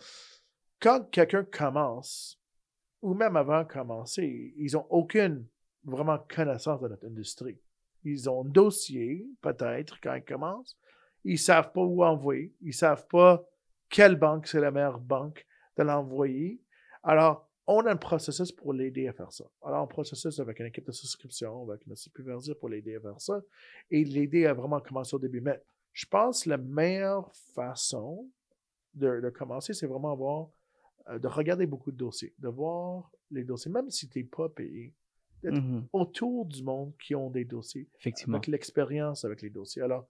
quand 0.82 1.09
quelqu'un 1.11 1.43
commence, 1.43 2.39
ou 3.01 3.13
même 3.13 3.36
avant 3.36 3.63
de 3.63 3.67
commencer, 3.67 4.53
ils 4.57 4.73
n'ont 4.73 4.88
aucune 4.89 5.45
vraiment 5.84 6.19
connaissance 6.34 6.82
de 6.82 6.88
notre 6.88 7.05
industrie. 7.05 7.57
Ils 8.03 8.30
ont 8.30 8.45
un 8.45 8.49
dossier, 8.49 9.27
peut-être, 9.41 9.99
quand 10.01 10.15
ils 10.15 10.23
commencent. 10.23 10.77
Ils 11.23 11.39
savent 11.39 11.71
pas 11.71 11.82
où 11.82 12.03
envoyer. 12.03 12.53
Ils 12.61 12.73
savent 12.73 13.07
pas 13.07 13.45
quelle 13.89 14.15
banque 14.15 14.47
c'est 14.47 14.59
la 14.61 14.71
meilleure 14.71 14.99
banque 14.99 15.45
de 15.77 15.83
l'envoyer. 15.83 16.61
Alors, 17.03 17.49
on 17.67 17.85
a 17.85 17.91
un 17.91 17.95
processus 17.97 18.51
pour 18.51 18.73
l'aider 18.73 19.07
à 19.07 19.13
faire 19.13 19.31
ça. 19.31 19.45
Alors, 19.61 19.83
un 19.83 19.87
processus 19.87 20.39
avec 20.39 20.59
une 20.59 20.65
équipe 20.67 20.85
de 20.87 20.91
souscription, 20.91 21.69
avec 21.69 21.85
notre 21.87 22.01
superviseur 22.01 22.57
pour 22.57 22.69
l'aider 22.69 22.95
à 22.95 22.99
faire 23.01 23.21
ça 23.21 23.41
et 23.91 24.03
l'aider 24.03 24.45
à 24.47 24.53
vraiment 24.53 24.79
commencer 24.79 25.15
au 25.15 25.19
début. 25.19 25.41
Mais 25.41 25.61
je 25.93 26.05
pense 26.07 26.43
que 26.43 26.49
la 26.49 26.57
meilleure 26.57 27.31
façon 27.53 28.29
de, 28.95 29.19
de 29.21 29.29
commencer, 29.29 29.73
c'est 29.73 29.85
vraiment 29.87 30.15
voir, 30.15 30.49
euh, 31.09 31.19
de 31.19 31.27
regarder 31.27 31.67
beaucoup 31.67 31.91
de 31.91 31.97
dossiers, 31.97 32.33
de 32.39 32.47
voir 32.47 33.11
les 33.31 33.43
dossiers, 33.43 33.71
même 33.71 33.89
si 33.91 34.09
tu 34.09 34.17
n'es 34.19 34.25
pas 34.25 34.49
payé, 34.49 34.93
d'être 35.43 35.61
Mhm. 35.61 35.87
autour 35.93 36.45
du 36.47 36.63
monde 36.63 36.93
qui 36.97 37.13
ont 37.15 37.29
des 37.29 37.45
dossiers, 37.45 37.87
Effectivement. 37.99 38.37
avec 38.37 38.47
l'expérience 38.47 39.23
avec 39.25 39.41
les 39.43 39.49
dossiers. 39.51 39.83
Alors, 39.83 40.07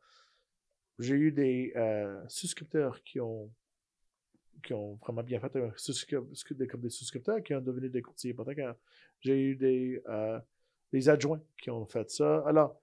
j'ai 0.97 1.15
eu 1.15 1.32
des 1.32 1.71
euh, 1.75 2.21
souscripteurs 2.30 3.03
qui 3.03 3.19
ont 3.19 3.51
qui 4.64 4.74
ont 4.74 4.95
vraiment 4.95 5.24
bien 5.24 5.39
fait 5.39 5.55
un 5.55 5.72
comme 6.68 6.82
des 6.82 6.89
souscripteurs 6.89 7.41
qui 7.43 7.53
ont 7.53 7.62
devenu 7.62 7.89
des 7.89 8.01
courtiers 8.01 8.32
hypothécaires. 8.32 8.76
J'ai 9.22 9.39
eu 9.41 9.55
des, 9.55 10.01
euh, 10.07 10.39
des 10.91 11.10
adjoints 11.10 11.41
qui 11.62 11.70
ont 11.70 11.86
fait 11.86 12.10
ça. 12.10 12.43
Alors, 12.45 12.80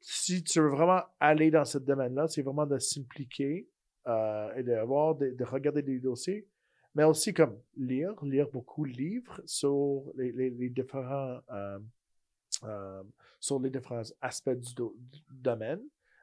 si 0.00 0.42
tu 0.44 0.60
veux 0.60 0.68
vraiment 0.68 1.02
aller 1.18 1.50
dans 1.50 1.64
ce 1.64 1.78
domaine-là, 1.78 2.28
c'est 2.28 2.42
vraiment 2.42 2.66
de 2.66 2.78
s'impliquer 2.78 3.68
euh, 4.06 4.54
et 4.54 4.62
de, 4.62 5.34
de 5.34 5.44
regarder 5.44 5.82
des 5.82 5.98
dossiers, 5.98 6.46
mais 6.94 7.04
aussi 7.04 7.34
comme 7.34 7.58
lire, 7.76 8.14
lire 8.24 8.48
beaucoup 8.48 8.86
de 8.86 8.92
livres 8.92 9.40
sur 9.44 10.04
les, 10.16 10.50
différents 10.70 11.40
euh, 11.50 11.78
sur 13.40 13.60
les 13.60 13.70
différents 13.70 14.02
aspects 14.20 14.50
du, 14.50 14.74
do- 14.74 14.96
du 14.98 15.20
domaine. 15.30 15.82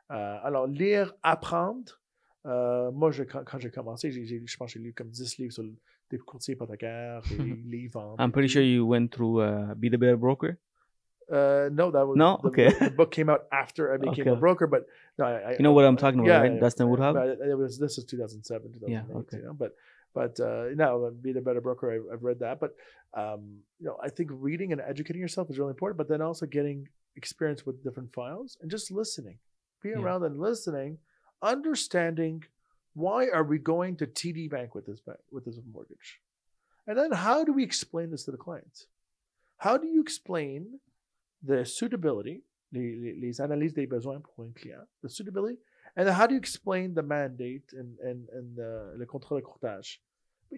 Alors, 0.09 0.67
lire, 0.67 1.13
apprendre. 1.23 2.01
Euh, 2.45 2.91
moi, 2.91 3.11
je- 3.11 3.23
quand, 3.23 3.43
quand 3.43 3.57
j'ai 3.59 3.71
commencé, 3.71 4.11
j'ai, 4.11 4.25
j'ai- 4.25 4.41
je 4.45 4.57
pense 4.57 4.73
que 4.73 4.79
j'ai 4.79 4.83
lu 4.85 4.93
comme 4.93 5.09
10 5.09 5.37
livres 5.39 5.53
sur 5.53 5.63
le- 5.63 5.73
des 6.11 6.17
courtiers 6.19 6.53
hypothécaires, 6.53 7.21
des 7.29 7.37
livres. 7.65 7.99
en- 7.99 8.15
I'm 8.23 8.31
pretty 8.31 8.47
sure 8.47 8.61
you 8.61 8.85
went 8.85 9.07
through 9.09 9.41
uh, 9.41 9.73
Be 9.75 9.89
the 9.89 9.97
Better 9.97 10.15
Broker. 10.17 10.57
Uh, 11.27 11.69
no, 11.71 11.89
that 11.89 12.05
was 12.05 12.15
No? 12.17 12.37
the, 12.43 12.49
Okay. 12.49 12.69
The, 12.69 12.91
book 12.91 13.09
came 13.11 13.29
out 13.29 13.47
after 13.51 13.91
I 13.91 13.97
became 13.97 14.27
a 14.27 14.35
broker, 14.35 14.67
but 14.67 14.85
no, 15.17 15.25
I, 15.25 15.31
I, 15.31 15.51
You 15.53 15.63
know 15.63 15.71
what 15.71 15.85
I'm 15.85 15.97
talking 15.97 16.19
about, 16.19 16.29
yeah, 16.29 16.41
right? 16.41 16.53
yeah, 16.53 16.59
Dustin 16.59 16.85
yeah, 16.85 16.91
Woodhouse? 16.91 17.37
It 17.41 17.57
was 17.57 17.79
this 17.79 17.97
is 17.97 18.05
2007, 18.05 18.73
2008. 18.73 18.91
Yeah, 18.93 19.17
okay. 19.21 19.37
You 19.37 19.43
know? 19.45 19.53
But 19.53 19.73
but 20.13 20.39
uh, 20.39 20.65
no, 20.75 21.11
be 21.19 21.33
the 21.33 21.41
better 21.41 21.61
broker. 21.61 21.91
I've, 21.91 22.05
I've 22.13 22.23
read 22.23 22.39
that, 22.41 22.59
but 22.59 22.75
um, 23.15 23.57
you 23.79 23.87
know, 23.87 23.97
I 24.03 24.09
think 24.09 24.29
reading 24.31 24.71
and 24.71 24.79
educating 24.81 25.19
yourself 25.19 25.49
is 25.49 25.57
really 25.57 25.71
important. 25.71 25.97
But 25.97 26.07
then 26.09 26.21
also 26.21 26.45
getting 26.45 26.87
experience 27.15 27.65
with 27.65 27.83
different 27.83 28.13
files 28.13 28.55
and 28.61 28.69
just 28.69 28.91
listening, 28.91 29.39
being 29.81 29.95
Yeah. 29.95 30.03
around 30.03 30.23
and 30.25 30.37
listening, 30.39 30.99
understanding 31.41 32.43
why 32.93 33.27
are 33.27 33.43
we 33.43 33.57
going 33.57 33.97
to 33.97 34.07
TD 34.07 34.49
Bank 34.49 34.73
with 34.73 34.85
this 34.85 35.01
bank 35.01 35.19
with 35.31 35.45
this 35.45 35.59
mortgage, 35.71 36.21
and 36.87 36.97
then 36.97 37.11
how 37.11 37.43
do 37.43 37.53
we 37.53 37.63
explain 37.63 38.11
this 38.11 38.23
to 38.23 38.31
the 38.31 38.37
clients? 38.37 38.87
How 39.57 39.77
do 39.77 39.87
you 39.87 40.01
explain 40.01 40.79
the 41.43 41.65
suitability, 41.65 42.43
les, 42.71 43.15
les, 43.21 43.39
analyses 43.41 43.73
des 43.73 43.85
besoins 43.85 44.21
pour 44.21 44.45
un 44.45 44.53
client, 44.53 44.87
the 45.03 45.09
suitability, 45.09 45.57
and 45.95 46.09
how 46.09 46.27
do 46.27 46.33
you 46.33 46.39
explain 46.39 46.93
the 46.93 47.03
mandate 47.03 47.73
and, 47.73 47.97
and, 47.99 48.27
and 48.33 48.55
the, 48.55 48.93
le 48.97 49.05
contrat 49.05 49.37
de 49.37 49.41
courtage? 49.41 49.99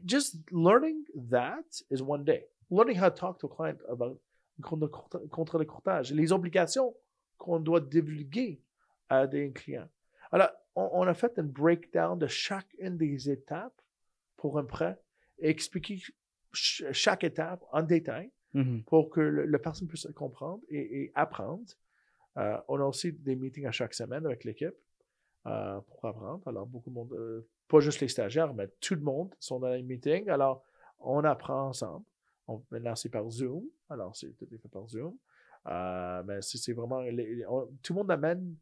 Just 0.05 0.38
learning 0.51 1.05
that 1.30 1.65
is 1.89 2.01
one 2.01 2.23
day. 2.23 2.43
Learning 2.69 2.95
how 2.95 3.09
to 3.09 3.15
talk 3.15 3.39
to 3.39 3.47
a 3.47 3.49
client 3.49 3.80
about 3.89 4.17
contrat 4.61 5.59
de 5.59 5.65
courtage, 5.65 6.11
les 6.11 6.32
obligations 6.32 6.93
qu'on 7.38 7.59
doit 7.59 7.80
divulguer 7.80 8.59
à 9.09 9.28
des 9.28 9.51
clients. 9.51 9.88
Alors, 10.32 10.49
on, 10.80 10.89
on 11.01 11.07
a 11.07 11.13
fait 11.13 11.34
un 11.39 11.43
breakdown 11.61 12.17
de 12.19 12.28
chacune 12.28 12.95
des 12.97 13.30
étapes 13.30 13.80
pour 14.38 14.51
un 14.59 14.63
prêt 14.75 14.95
et 15.39 15.49
expliquer 15.49 15.97
ch- 16.53 16.84
chaque 16.91 17.23
étape 17.23 17.61
en 17.71 17.84
détail 17.84 18.28
Mhm. 18.53 18.84
pour 18.86 19.09
que 19.09 19.19
le- 19.19 19.45
la 19.45 19.59
personne 19.59 19.88
puisse 19.88 20.07
comprendre 20.15 20.61
et, 20.69 20.84
et 21.03 21.11
apprendre. 21.15 21.65
Euh, 22.38 22.57
on 22.69 22.80
a 22.80 22.86
aussi 22.86 23.11
des 23.11 23.36
meetings 23.36 23.65
à 23.65 23.71
chaque 23.71 23.93
semaine 23.93 24.25
avec 24.25 24.43
l'équipe 24.45 24.75
euh, 25.45 25.80
pour 25.82 26.05
apprendre. 26.05 26.47
Alors, 26.47 26.65
beaucoup 26.65 26.89
de 26.89 26.95
monde, 26.95 27.13
euh, 27.13 27.45
pas 27.67 27.80
juste 27.82 27.99
les 27.99 28.07
stagiaires, 28.07 28.53
mais 28.53 28.67
tout 28.80 28.95
le 28.95 29.01
monde 29.01 29.34
sont 29.39 29.59
dans 29.59 29.69
les 29.69 29.84
meetings. 29.84 30.30
Alors, 30.30 30.63
on 30.99 31.23
apprend 31.25 31.67
ensemble. 31.67 32.05
On, 32.47 32.63
maintenant, 32.71 32.95
c'est 32.95 33.09
par 33.09 33.30
Zoom. 33.30 33.63
Alors, 33.89 34.15
c'est 34.15 34.32
tout 34.38 34.47
est 34.53 34.57
fait 34.57 34.69
par 34.69 34.88
Zoom. 34.88 35.15
Mais 36.28 36.41
c'est 36.41 36.57
c'est 36.57 36.73
vraiment. 36.73 37.01
les- 37.01 37.45
on- 37.47 37.67
tout 37.84 37.93
le 37.93 37.97
monde 37.99 38.11
amène 38.11 38.55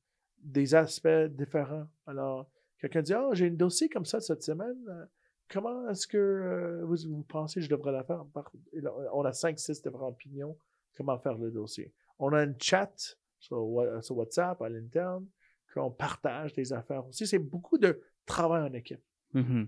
des 0.45 0.75
aspects 0.75 1.07
différents. 1.31 1.87
Alors, 2.05 2.49
quelqu'un 2.79 3.01
dit 3.01 3.13
Ah, 3.13 3.29
j'ai 3.33 3.47
un 3.47 3.51
dossier 3.53 3.89
comme 3.89 4.05
ça 4.05 4.19
cette 4.19 4.43
semaine. 4.43 4.77
Euh, 4.89 5.05
Comment 5.47 5.87
est-ce 5.89 6.07
que 6.07 6.17
euh, 6.17 6.83
vous, 6.85 6.97
vous 7.07 7.21
pensez 7.23 7.59
que 7.59 7.65
je 7.65 7.69
devrais 7.69 7.91
la 7.91 8.03
faire? 8.03 8.25
On 9.13 9.23
a 9.25 9.29
5-6 9.31 9.83
différentes 9.83 10.13
opinions. 10.13 10.57
Comment 10.97 11.19
faire 11.19 11.37
le 11.37 11.51
dossier? 11.51 11.93
On 12.17 12.33
a 12.33 12.41
un 12.47 12.53
chat 12.59 13.15
sur, 13.37 13.63
WhatsApp 13.63 14.59
à 14.61 14.69
l'interne 14.69 15.27
qu'on 15.71 15.91
partage 15.91 16.53
des 16.53 16.73
affaires 16.73 17.05
aussi. 17.05 17.27
C'est 17.27 17.37
beaucoup 17.37 17.77
de 17.77 18.01
travail 18.25 18.63
en 18.63 18.73
équipe. 18.73 19.03
Mhm. 19.33 19.67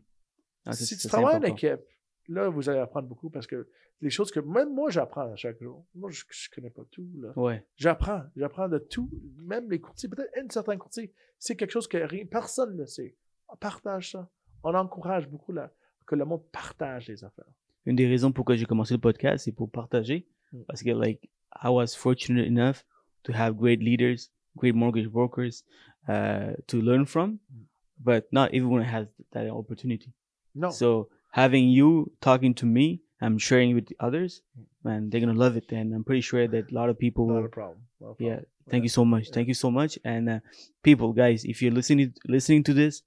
Ah, 0.66 0.74
c'est- 0.74 0.86
si 0.86 0.98
tu 0.98 1.08
travailles 1.08 1.36
en 1.36 1.44
équipe, 1.44 1.80
là, 2.28 2.50
vous 2.50 2.70
allez 2.70 2.80
apprendre 2.80 3.08
beaucoup 3.08 3.30
parce 3.30 3.48
que 3.48 3.68
les 4.02 4.10
choses 4.10 4.32
que 4.32 4.40
même 4.40 4.74
moi, 4.74 4.90
j'apprends 4.90 5.32
à 5.32 5.36
chaque 5.36 5.62
jour. 5.62 5.86
Moi, 5.96 6.10
je 6.12 6.24
ne 6.24 6.56
connais 6.56 6.70
pas 6.70 6.84
tout. 6.92 7.08
Là. 7.20 7.32
Ouais. 7.36 7.66
J'apprends. 7.76 8.24
J'apprends 8.36 8.70
de 8.70 8.78
tout. 8.78 9.10
Même 9.38 9.70
les 9.72 9.80
courtiers, 9.80 10.10
peut-être 10.10 10.32
un 10.38 10.48
certain 10.50 10.78
courtier, 10.78 11.14
c'est 11.40 11.56
quelque 11.56 11.72
chose 11.72 11.88
que 11.88 11.98
rien, 11.98 12.26
personne 12.26 12.76
ne 12.76 12.86
sait. 12.86 13.16
On 13.48 13.56
partage 13.56 14.12
ça. 14.12 14.30
On 14.64 14.74
encourage 14.74 15.28
beaucoup 15.30 15.52
là, 15.52 15.72
que 16.06 16.16
le 16.16 16.26
monde 16.26 16.44
partage 16.52 17.08
les 17.08 17.24
affaires. 17.24 17.46
Une 17.86 17.96
des 17.96 18.08
raisons 18.08 18.32
pourquoi 18.32 18.56
j'ai 18.56 18.66
commencé 18.66 18.94
le 18.94 19.00
podcast, 19.00 19.46
c'est 19.46 19.52
pour 19.52 19.72
partager. 19.72 20.28
Mm. 20.52 20.64
Parce 20.68 20.84
que, 20.84 20.90
like, 20.90 21.30
I 21.64 21.70
was 21.70 21.88
fortunate 21.96 22.46
enough 22.46 22.86
to 23.24 23.34
have 23.34 23.56
great 23.56 23.82
leaders, 23.82 24.30
great 24.56 24.76
mortgage 24.76 25.08
brokers 25.08 25.64
uh, 26.10 26.54
to 26.68 26.82
learn 26.82 27.06
from, 27.06 27.40
Mm. 27.52 27.66
but 28.00 28.26
not 28.32 28.48
everyone 28.54 28.84
has 28.84 29.08
that 29.32 29.50
opportunity. 29.50 30.12
Non. 30.54 30.72
So 30.72 31.10
having 31.32 31.70
you 31.70 32.12
talking 32.22 32.54
to 32.56 32.66
me, 32.66 33.02
I'm 33.22 33.38
sharing 33.38 33.74
with 33.76 33.90
others, 34.00 34.42
man, 34.84 35.10
they're 35.10 35.20
gonna 35.22 35.34
love 35.34 35.58
it, 35.58 35.72
and 35.72 35.94
I'm 35.94 36.04
pretty 36.04 36.22
sure 36.22 36.48
that 36.48 36.72
a 36.72 36.74
lot 36.74 36.90
of 36.90 36.98
people 37.00 37.28
not 37.28 37.36
will. 37.36 37.46
a 37.46 37.50
problem. 37.50 37.80
Not 38.00 38.10
a 38.20 38.24
Yeah, 38.24 38.30
problem. 38.36 38.46
thank 38.70 38.84
you 38.84 38.90
so 38.90 39.06
much. 39.06 39.30
Thank 39.32 39.48
you 39.48 39.54
so 39.54 39.72
much, 39.72 39.98
and 40.04 40.30
uh, 40.30 40.40
people, 40.84 41.14
guys, 41.14 41.46
if 41.46 41.62
you're 41.62 41.72
listening 41.72 42.14
listening 42.28 42.64
to 42.66 42.74
this, 42.74 43.02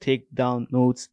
take 0.00 0.32
down 0.34 0.66
notes, 0.70 1.08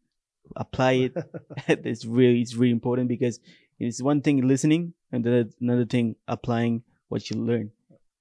apply 0.56 0.92
it. 0.94 1.14
it's 1.68 2.06
really 2.06 2.42
it's 2.42 2.56
really 2.56 2.72
important 2.72 3.08
because 3.10 3.40
it's 3.80 4.02
one 4.02 4.22
thing 4.22 4.46
listening 4.48 4.94
and 5.12 5.24
then 5.24 5.52
another 5.62 5.86
thing 5.86 6.16
applying 6.28 6.84
what 7.08 7.30
you 7.30 7.38
learn. 7.38 7.72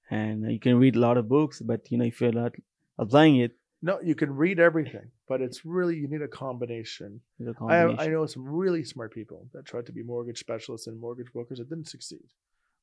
And 0.09 0.45
uh, 0.45 0.49
you 0.49 0.59
can 0.59 0.77
read 0.79 0.95
a 0.95 0.99
lot 0.99 1.17
of 1.17 1.27
books, 1.27 1.61
but 1.61 1.91
you 1.91 1.97
know 1.97 2.05
if 2.05 2.21
you're 2.21 2.31
not 2.31 2.53
applying 2.97 3.37
it, 3.37 3.56
No, 3.81 3.99
you 4.01 4.15
can 4.15 4.35
read 4.35 4.59
everything, 4.59 5.11
but 5.27 5.39
it's 5.39 5.63
really, 5.65 5.95
you 5.95 6.07
need 6.07 6.23
a 6.23 6.27
combination. 6.27 7.21
it's 7.39 7.47
a 7.47 7.51
I, 7.51 7.53
combination. 7.53 7.99
I 7.99 8.07
know 8.07 8.25
some 8.25 8.45
really 8.47 8.83
smart 8.83 9.13
people 9.13 9.47
that 9.53 9.65
tried 9.65 9.85
to 9.85 9.91
be 9.91 10.01
mortgage 10.01 10.39
specialists 10.39 10.87
and 10.87 10.99
mortgage 10.99 11.31
brokers 11.31 11.59
that 11.59 11.69
didn't 11.69 11.87
succeed. 11.87 12.25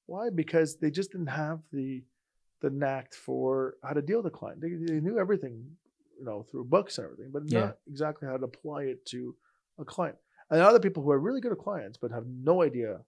Why? 0.06 0.30
Because 0.30 0.76
they 0.76 0.90
just 0.90 1.10
didn't 1.12 1.28
have 1.28 1.60
the 1.72 2.02
the 2.60 2.70
knack 2.70 3.12
for 3.12 3.74
how 3.82 3.92
to 3.92 4.00
deal 4.00 4.22
with 4.22 4.32
the 4.32 4.38
client. 4.38 4.60
They, 4.60 4.70
they 4.70 5.00
knew 5.00 5.18
everything, 5.18 5.66
you 6.18 6.24
know, 6.24 6.46
through 6.50 6.64
books 6.64 6.96
and 6.96 7.04
everything, 7.06 7.30
but 7.30 7.42
Yeah. 7.46 7.60
not 7.60 7.78
exactly 7.86 8.26
how 8.26 8.38
to 8.38 8.44
apply 8.44 8.84
it 8.84 9.04
to 9.06 9.34
a 9.78 9.84
client. 9.84 10.16
And 10.50 10.60
other 10.60 10.80
people 10.80 11.02
who 11.02 11.10
are 11.10 11.18
really 11.18 11.40
good 11.42 11.52
at 11.52 11.58
clients 11.58 11.98
but 11.98 12.10
have 12.10 12.26
no 12.26 12.62
idea 12.62 13.00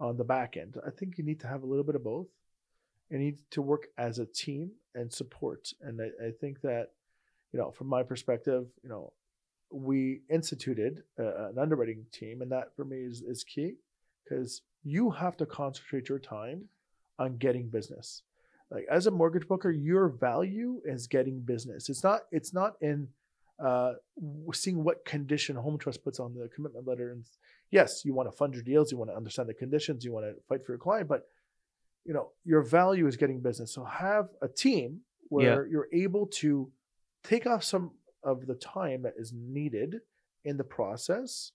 on 0.00 0.16
the 0.16 0.24
back 0.24 0.56
end. 0.56 0.76
I 0.84 0.90
think 0.90 1.16
you 1.18 1.22
need 1.24 1.38
to 1.40 1.46
have 1.46 1.62
a 1.62 1.66
little 1.66 1.84
bit 1.84 1.94
of 1.94 2.02
both. 2.02 2.26
You 3.10 3.18
need 3.18 3.38
to 3.50 3.62
work 3.62 3.86
as 3.98 4.18
a 4.18 4.26
team 4.26 4.72
and 4.96 5.12
support. 5.12 5.72
And 5.80 6.00
I, 6.00 6.06
I 6.26 6.30
think 6.40 6.60
that, 6.62 6.88
you 7.52 7.58
know, 7.58 7.70
from 7.70 7.86
my 7.86 8.02
perspective, 8.02 8.66
you 8.82 8.88
know, 8.88 9.12
we 9.70 10.22
instituted 10.30 11.02
uh, 11.18 11.48
an 11.48 11.58
underwriting 11.58 12.06
team, 12.12 12.42
and 12.42 12.50
that 12.52 12.74
for 12.74 12.84
me 12.84 12.98
is, 12.98 13.22
is 13.22 13.44
key 13.44 13.74
because 14.24 14.62
you 14.82 15.10
have 15.10 15.36
to 15.36 15.46
concentrate 15.46 16.08
your 16.08 16.18
time 16.18 16.64
on 17.18 17.36
getting 17.36 17.68
business. 17.68 18.22
Like 18.70 18.86
as 18.90 19.06
a 19.06 19.10
mortgage 19.10 19.48
broker, 19.48 19.70
your 19.70 20.08
value 20.08 20.80
is 20.84 21.06
getting 21.06 21.40
business. 21.40 21.88
It's 21.88 22.04
not. 22.04 22.22
It's 22.30 22.52
not 22.52 22.74
in 22.80 23.08
uh, 23.62 23.94
seeing 24.52 24.84
what 24.84 25.04
condition 25.04 25.56
Home 25.56 25.78
Trust 25.78 26.04
puts 26.04 26.20
on 26.20 26.34
the 26.34 26.48
commitment 26.54 26.86
letter. 26.86 27.10
And 27.10 27.24
yes, 27.70 28.04
you 28.04 28.14
want 28.14 28.30
to 28.30 28.36
fund 28.36 28.54
your 28.54 28.62
deals, 28.62 28.92
you 28.92 28.98
want 28.98 29.10
to 29.10 29.16
understand 29.16 29.48
the 29.48 29.54
conditions, 29.54 30.04
you 30.04 30.12
want 30.12 30.26
to 30.26 30.34
fight 30.48 30.64
for 30.64 30.72
your 30.72 30.78
client, 30.78 31.08
but 31.08 31.28
you 32.04 32.14
know 32.14 32.30
your 32.44 32.62
value 32.62 33.06
is 33.06 33.16
getting 33.16 33.40
business. 33.40 33.72
So 33.72 33.84
have 33.84 34.28
a 34.42 34.48
team 34.48 35.00
where 35.28 35.66
you're 35.66 35.88
able 35.92 36.26
to 36.26 36.70
take 37.28 37.46
off 37.46 37.62
some 37.62 37.92
of 38.22 38.46
the 38.46 38.54
time 38.54 39.02
that 39.02 39.14
is 39.16 39.32
needed 39.34 40.00
in 40.44 40.56
the 40.56 40.64
process 40.64 41.52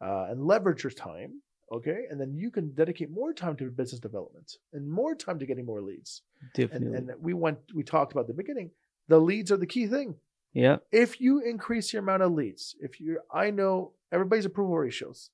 uh, 0.00 0.26
and 0.30 0.46
leverage 0.46 0.84
your 0.84 0.90
time 0.90 1.40
Okay. 1.72 2.04
And 2.10 2.20
then 2.20 2.34
you 2.34 2.50
can 2.50 2.72
dedicate 2.74 3.10
more 3.10 3.32
time 3.32 3.56
to 3.56 3.70
business 3.70 4.00
development 4.00 4.56
and 4.72 4.88
more 4.88 5.14
time 5.14 5.38
to 5.38 5.46
getting 5.46 5.66
more 5.66 5.80
leads. 5.80 6.22
And, 6.40 6.70
Definitely. 6.70 6.96
and 6.96 7.10
we 7.20 7.34
went, 7.34 7.58
we 7.74 7.82
talked 7.82 8.12
about 8.12 8.26
the 8.28 8.34
beginning, 8.34 8.70
the 9.08 9.18
leads 9.18 9.50
are 9.50 9.56
the 9.56 9.66
key 9.66 9.86
thing. 9.86 10.16
yeah. 10.52 10.76
If 10.92 11.20
you 11.20 11.40
increase 11.40 11.92
your 11.92 12.02
amount 12.02 12.22
of 12.22 12.32
leads, 12.32 12.76
if 12.80 13.00
you, 13.00 13.18
I 13.32 13.50
know 13.50 13.92
everybody's 14.12 14.44
approval 14.44 14.76
ratios, 14.76 15.30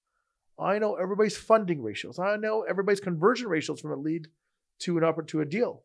I 0.59 0.79
know 0.79 0.95
everybody's 0.95 1.37
funding 1.37 1.83
ratios, 1.83 2.19
I 2.19 2.37
know 2.37 2.63
everybody's 2.63 3.01
conversion 3.01 3.49
ratios 3.49 3.81
from 3.81 3.93
a 3.93 3.97
lead 3.97 4.29
to 4.81 4.97
an 4.99 5.05
upper 5.05 5.23
to 5.25 5.41
a 5.41 5.45
deal. 5.45 5.83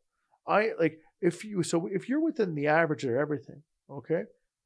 I 0.47 0.71
like 0.79 0.99
if 1.19 1.43
you 1.43 1.61
so 1.63 1.87
if 1.87 2.07
you're 2.07 2.21
within 2.21 2.55
the 2.55 2.67
average 2.67 3.03
of 3.03 3.13
everything, 3.15 3.63
okay, 3.89 4.23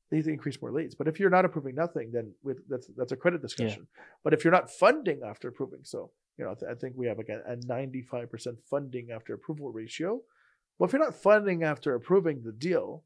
they 0.10 0.18
need 0.18 0.26
to 0.26 0.32
increase 0.32 0.62
more 0.62 0.72
leads. 0.72 0.96
But 0.96 1.08
if 1.08 1.20
you're 1.20 1.30
not 1.30 1.46
approving 1.46 1.76
nothing, 1.76 2.12
then 2.12 2.34
with 2.44 2.68
that's 2.70 2.88
that's 2.98 3.12
a 3.12 3.16
credit 3.16 3.42
discussion. 3.42 3.88
But 4.24 4.34
if 4.34 4.44
you're 4.44 4.52
not 4.52 4.70
funding 4.70 5.22
after 5.26 5.48
approving, 5.48 5.80
so 5.84 6.12
you 6.38 6.46
know 6.46 6.56
I 6.70 6.74
think 6.76 6.96
we 6.96 7.08
have 7.08 7.20
again 7.20 7.42
a 7.48 7.56
95% 7.56 8.58
funding 8.70 9.10
after 9.12 9.34
approval 9.34 9.72
ratio. 9.72 10.22
Well, 10.78 10.88
if 10.88 10.94
you're 10.94 11.04
not 11.04 11.16
funding 11.16 11.64
after 11.64 11.94
approving 11.96 12.42
the 12.44 12.52
deal, 12.52 13.04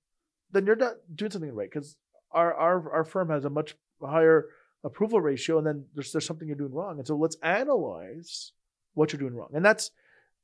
then 0.51 0.65
you're 0.65 0.75
not 0.75 0.95
doing 1.13 1.31
something 1.31 1.53
right 1.53 1.69
because 1.69 1.97
our, 2.31 2.53
our 2.53 2.91
our 2.91 3.03
firm 3.03 3.29
has 3.29 3.45
a 3.45 3.49
much 3.49 3.75
higher 4.01 4.45
approval 4.83 5.21
ratio, 5.21 5.57
and 5.57 5.67
then 5.67 5.85
there's 5.93 6.11
there's 6.11 6.25
something 6.25 6.47
you're 6.47 6.57
doing 6.57 6.73
wrong. 6.73 6.97
And 6.97 7.07
so 7.07 7.15
let's 7.15 7.37
analyze 7.43 8.51
what 8.93 9.11
you're 9.11 9.19
doing 9.19 9.35
wrong, 9.35 9.49
and 9.53 9.63
that's 9.63 9.91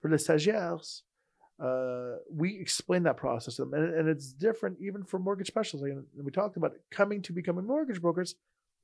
for 0.01 0.09
the 0.09 0.17
stagiaires. 0.17 1.01
Uh, 1.61 2.17
we 2.31 2.57
explain 2.59 3.03
that 3.03 3.17
process 3.17 3.55
to 3.57 3.65
them, 3.65 3.73
and, 3.75 3.93
and 3.93 4.09
it's 4.09 4.31
different 4.31 4.77
even 4.81 5.03
for 5.03 5.19
mortgage 5.19 5.47
specialists. 5.47 5.87
Like 6.15 6.25
we 6.25 6.31
talked 6.31 6.57
about 6.57 6.71
it, 6.73 6.81
coming 6.89 7.21
to 7.23 7.33
becoming 7.33 7.65
mortgage 7.67 8.01
brokers, 8.01 8.35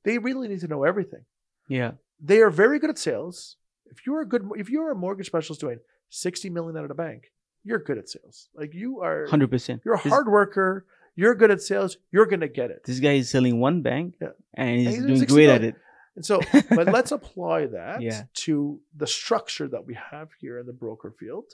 they 0.04 0.18
really 0.18 0.46
need 0.48 0.60
to 0.60 0.68
know 0.68 0.84
everything. 0.84 1.24
Yeah. 1.68 1.92
They 2.20 2.40
are 2.40 2.50
very 2.50 2.78
good 2.78 2.90
at 2.90 2.98
sales. 2.98 3.56
If 3.90 4.06
you're 4.06 4.20
a 4.20 4.26
good, 4.26 4.48
if 4.56 4.70
you're 4.70 4.90
a 4.92 4.94
mortgage 4.94 5.26
specialist 5.26 5.60
doing 5.60 5.80
sixty 6.10 6.50
million 6.50 6.76
out 6.76 6.84
of 6.84 6.88
the 6.88 6.94
bank, 6.94 7.32
you're 7.64 7.78
good 7.80 7.98
at 7.98 8.08
sales. 8.08 8.48
Like 8.54 8.74
you 8.74 9.00
are, 9.00 9.26
Hundred 9.26 9.50
percent. 9.50 9.82
you're 9.84 9.94
a 9.94 9.98
hard 9.98 10.28
worker. 10.28 10.84
You're 11.16 11.34
good 11.34 11.50
at 11.50 11.60
sales. 11.60 11.96
You're 12.12 12.26
gonna 12.26 12.46
get 12.48 12.70
it. 12.70 12.84
This 12.84 13.00
guy 13.00 13.14
is 13.14 13.28
selling 13.30 13.58
one 13.58 13.82
bank, 13.82 14.14
Yeah. 14.20 14.28
and 14.54 14.78
he's 14.78 14.88
he's 14.94 14.98
doing 15.04 15.18
60 15.18 15.34
great 15.34 15.48
at 15.48 15.64
it. 15.64 15.74
And 16.14 16.24
so, 16.24 16.40
but 16.70 16.86
let's 16.92 17.10
apply 17.12 17.66
that 17.66 18.02
Yeah. 18.02 18.22
to 18.44 18.80
the 18.96 19.06
structure 19.06 19.66
that 19.68 19.84
we 19.84 19.94
have 20.12 20.28
here 20.40 20.58
in 20.60 20.66
the 20.66 20.72
broker 20.72 21.10
field. 21.18 21.46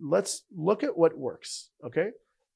Let's 0.00 0.42
look 0.56 0.84
at 0.84 0.96
what 0.96 1.16
works. 1.16 1.70
Okay, 1.84 2.10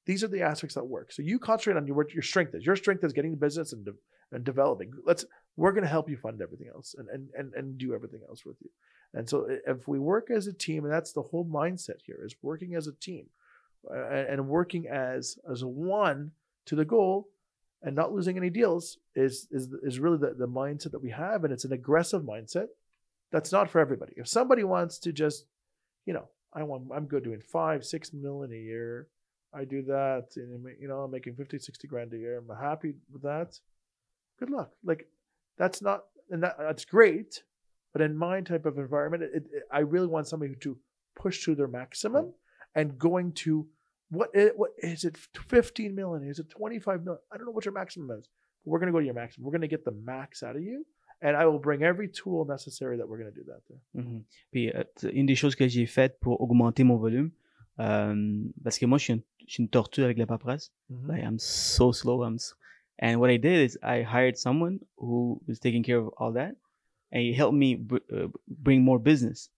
these 0.07 0.23
are 0.25 0.29
the 0.29 0.43
aspects 0.43 0.75
that 0.75 0.85
work. 0.85 1.13
So 1.13 1.23
you 1.23 1.39
concentrate 1.39 1.77
on 1.77 1.87
your 1.87 2.07
your 2.13 2.23
strength 2.23 2.55
is. 2.55 2.65
Your 2.65 2.77
strength 2.77 3.05
is 3.05 3.13
getting 3.13 3.33
the 3.33 3.37
business 3.37 3.73
and, 3.73 3.85
de- 3.85 3.93
and 4.33 4.45
developing. 4.45 4.93
Let's 5.05 5.25
we're 5.57 5.73
going 5.73 5.85
to 5.85 5.91
help 5.91 6.09
you 6.09 6.17
fund 6.17 6.41
everything 6.41 6.69
else 6.75 6.95
and, 6.97 7.09
and 7.09 7.29
and 7.37 7.55
and 7.55 7.79
do 7.79 7.95
everything 7.95 8.21
else 8.29 8.45
with 8.45 8.57
you. 8.61 8.71
And 9.15 9.29
so 9.29 9.47
if 9.67 9.87
we 9.87 9.99
work 9.99 10.31
as 10.31 10.47
a 10.47 10.53
team, 10.53 10.85
and 10.85 10.93
that's 10.93 11.13
the 11.13 11.23
whole 11.23 11.45
mindset 11.45 12.01
here 12.07 12.21
is 12.25 12.35
working 12.43 12.75
as 12.75 12.87
a 12.87 12.93
team 12.93 13.27
uh, 13.91 13.95
and 13.95 14.49
working 14.49 14.89
as 14.89 15.39
as 15.51 15.65
one 15.65 16.31
to 16.67 16.77
the 16.77 16.85
goal 16.85 17.29
and 17.83 17.97
not 17.97 18.13
losing 18.13 18.37
any 18.37 18.51
deals 18.51 18.99
is 19.15 19.49
is 19.51 19.69
is 19.83 19.99
really 19.99 20.19
the, 20.19 20.35
the 20.39 20.49
mindset 20.49 20.93
that 20.93 21.03
we 21.03 21.11
have 21.11 21.45
and 21.45 21.53
it's 21.53 21.65
an 21.65 21.73
aggressive 21.73 22.23
mindset 22.23 22.67
that's 23.31 23.53
not 23.53 23.69
for 23.69 23.81
everybody 23.81 24.13
if 24.17 24.29
somebody 24.29 24.63
wants 24.63 24.99
to 24.99 25.13
just 25.13 25.47
you 26.07 26.15
know 26.15 26.29
i 26.55 26.63
want 26.63 26.85
i'm 26.95 27.07
good 27.07 27.25
doing 27.25 27.41
five 27.41 27.85
six 27.85 28.13
million 28.13 28.53
a 28.53 28.57
year. 28.57 29.09
I 29.55 29.65
do 29.65 29.83
that 29.83 30.29
and 30.37 30.65
you 30.81 30.89
know 30.89 31.01
i'm 31.01 31.11
making 31.11 31.35
50 31.35 31.59
60 31.59 31.87
grand 31.89 32.13
a 32.15 32.19
year. 32.19 32.39
I'm 32.39 32.57
happy 32.57 32.95
with 33.13 33.23
that. 33.23 33.59
Good 34.39 34.51
luck. 34.51 34.71
Like 34.83 35.09
that's 35.59 35.83
not 35.83 36.05
and 36.31 36.43
that, 36.43 36.57
that's 36.59 36.85
great 36.85 37.43
but 37.93 38.01
in 38.01 38.17
my 38.17 38.41
type 38.41 38.65
of 38.65 38.79
environment 38.79 39.23
it, 39.23 39.45
it, 39.53 39.63
i 39.71 39.81
really 39.81 40.07
want 40.07 40.27
somebody 40.27 40.55
to 40.55 40.79
push 41.15 41.45
to 41.45 41.55
their 41.55 41.69
maximum 41.69 42.33
and 42.75 42.99
going 42.99 43.33
to 43.33 43.67
what 44.11 44.31
what 44.57 44.71
is 44.79 45.05
it 45.05 45.17
15 45.17 45.95
million? 45.95 46.29
Is 46.29 46.39
it 46.39 46.51
25 46.51 47.05
million? 47.05 47.21
I 47.33 47.37
don't 47.37 47.47
know 47.47 47.53
what 47.53 47.65
your 47.65 47.75
maximum 47.75 48.11
is 48.19 48.29
but 48.65 48.71
we're 48.71 48.79
going 48.79 48.89
to 48.89 48.93
go 48.93 49.01
to 49.01 49.05
your 49.05 49.15
maximum. 49.15 49.45
We're 49.45 49.53
going 49.53 49.63
to 49.63 49.69
get 49.69 49.85
the 49.85 49.93
max 50.05 50.43
out 50.43 50.57
of 50.57 50.63
you 50.63 50.85
and 51.23 51.37
i 51.37 51.47
will 51.47 51.59
bring 51.61 51.83
every 51.83 52.09
tool 52.09 52.45
necessary 52.45 52.97
that 52.99 53.07
we're 53.09 53.19
going 53.19 53.33
to 53.33 53.39
do 53.41 53.45
that 53.47 53.61
there 53.69 53.81
Mhm. 53.95 54.23
Puis 54.51 54.71
euh, 54.75 54.85
une 55.13 55.27
des 55.27 55.37
choses 55.37 55.55
que 55.57 55.67
j'ai 55.69 55.87
faites 55.87 56.19
pour 56.21 56.41
augmenter 56.41 56.85
mon 56.85 56.97
volume, 56.97 57.31
euh, 57.79 58.45
parce 58.63 58.79
que 58.79 58.87
moi 58.87 58.99
je 58.99 59.05
suis, 59.05 59.13
une, 59.15 59.23
je 59.47 59.53
suis 59.55 59.63
une 59.63 59.69
tortue 59.69 60.03
avec 60.05 60.19
la 60.19 60.27
paperasse. 60.27 60.73
Like 61.09 61.23
I'm 61.25 61.39
so 61.39 61.93
slow. 61.93 62.23
I'm 62.25 62.35
s 62.37 62.55
and 63.01 63.17
what 63.19 63.31
I 63.31 63.39
did 63.39 63.65
is 63.67 63.79
I 63.83 64.03
hired 64.03 64.37
someone 64.37 64.79
who 64.97 65.41
was 65.49 65.59
taking 65.59 65.83
care 65.83 65.99
of 65.99 66.11
all 66.19 66.33
that, 66.35 66.55
and 67.11 67.23
he 67.23 67.33
helped 67.35 67.57
me 67.57 67.75
br- 67.77 68.05
uh, 68.13 68.29
bring 68.49 68.83
more 68.83 68.99
business. 69.01 69.51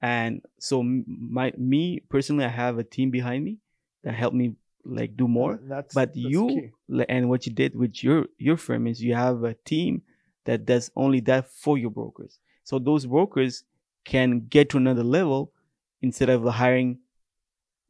And 0.00 0.40
so 0.58 0.82
my 0.82 1.52
me 1.56 2.00
personally, 2.08 2.44
I 2.44 2.48
have 2.50 2.78
a 2.78 2.84
team 2.84 3.10
behind 3.10 3.44
me 3.44 3.58
that 4.04 4.14
helped 4.14 4.36
me 4.36 4.54
like 4.84 5.16
do 5.16 5.28
more. 5.28 5.58
That's 5.68 5.94
But 5.94 6.14
that's 6.14 6.16
you 6.16 6.48
key. 6.48 7.04
and 7.08 7.28
what 7.28 7.46
you 7.46 7.52
did 7.52 7.74
with 7.74 8.02
your 8.02 8.26
your 8.38 8.56
firm 8.56 8.86
is 8.86 9.02
you 9.02 9.14
have 9.14 9.42
a 9.44 9.54
team 9.64 10.02
that 10.48 10.64
does 10.64 10.90
only 10.96 11.20
that 11.20 11.52
for 11.52 11.76
your 11.76 11.90
brokers. 11.90 12.38
So 12.64 12.78
those 12.78 13.04
brokers 13.04 13.64
can 14.06 14.46
get 14.48 14.70
to 14.70 14.78
another 14.78 15.04
level 15.04 15.52
instead 16.00 16.30
of 16.30 16.42
hiring 16.42 17.00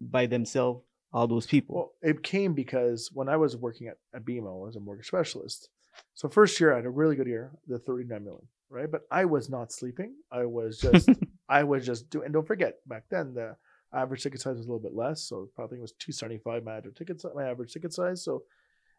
by 0.01 0.27
themselves 0.27 0.83
all 1.13 1.29
those 1.29 1.47
people. 1.47 1.77
Well, 1.77 1.93
it 2.03 2.25
came 2.25 2.55
because 2.55 3.11
when 3.15 3.29
I 3.29 3.37
was 3.37 3.57
working 3.57 3.87
at, 3.87 3.99
at 4.13 4.25
BMO 4.25 4.69
as 4.69 4.75
a 4.75 4.81
mortgage 4.81 5.07
specialist, 5.07 5.69
so 6.15 6.29
first 6.29 6.59
year 6.59 6.73
I 6.73 6.77
had 6.77 6.85
a 6.85 6.91
really 6.91 7.15
good 7.15 7.29
year, 7.29 7.53
the 7.69 7.79
39 7.79 8.25
million, 8.25 8.49
right? 8.71 8.91
But 8.91 9.03
I 9.09 9.25
was 9.25 9.49
not 9.49 9.71
sleeping. 9.71 10.17
I 10.33 10.45
was 10.45 10.79
just, 10.81 11.11
I 11.49 11.63
was 11.63 11.87
just 11.87 12.11
doing, 12.11 12.25
and 12.25 12.35
don't 12.35 12.47
forget, 12.47 12.79
back 12.89 13.05
then 13.09 13.35
the 13.35 13.55
average 13.95 14.25
ticket 14.25 14.41
size 14.41 14.57
was 14.57 14.67
a 14.67 14.69
little 14.69 14.83
bit 14.83 14.97
less. 14.97 15.23
So 15.23 15.49
probably 15.55 15.79
it 15.79 15.83
was 15.83 15.93
275 15.93 16.65
my 16.65 16.79
average 16.79 16.97
ticket, 16.97 17.23
my 17.37 17.49
average 17.49 17.73
ticket 17.73 17.93
size. 17.93 18.25
So 18.25 18.43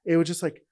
it 0.05 0.15
was 0.15 0.29
just 0.29 0.43
like, 0.43 0.63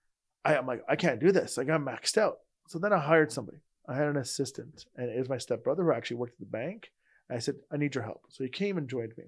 I, 0.45 0.55
I'm 0.55 0.65
like, 0.65 0.83
I 0.87 0.95
can't 0.95 1.19
do 1.19 1.33
this. 1.33 1.57
Like 1.57 1.69
I'm 1.69 1.85
maxed 1.85 2.17
out. 2.17 2.37
So 2.67 2.79
then 2.79 2.93
I 2.93 2.99
hired 2.99 3.31
somebody. 3.31 3.59
I 3.87 3.95
had 3.95 4.07
an 4.07 4.17
assistant 4.17 4.85
and 4.95 5.09
it 5.09 5.17
was 5.17 5.29
my 5.29 5.37
stepbrother 5.37 5.83
who 5.83 5.93
actually 5.93 6.17
worked 6.17 6.33
at 6.33 6.39
the 6.39 6.45
bank. 6.45 6.91
I 7.29 7.39
said, 7.39 7.55
I 7.71 7.77
need 7.77 7.95
your 7.95 8.03
help. 8.03 8.25
So 8.29 8.43
he 8.43 8.49
came 8.49 8.77
and 8.77 8.87
joined 8.87 9.13
me. 9.17 9.25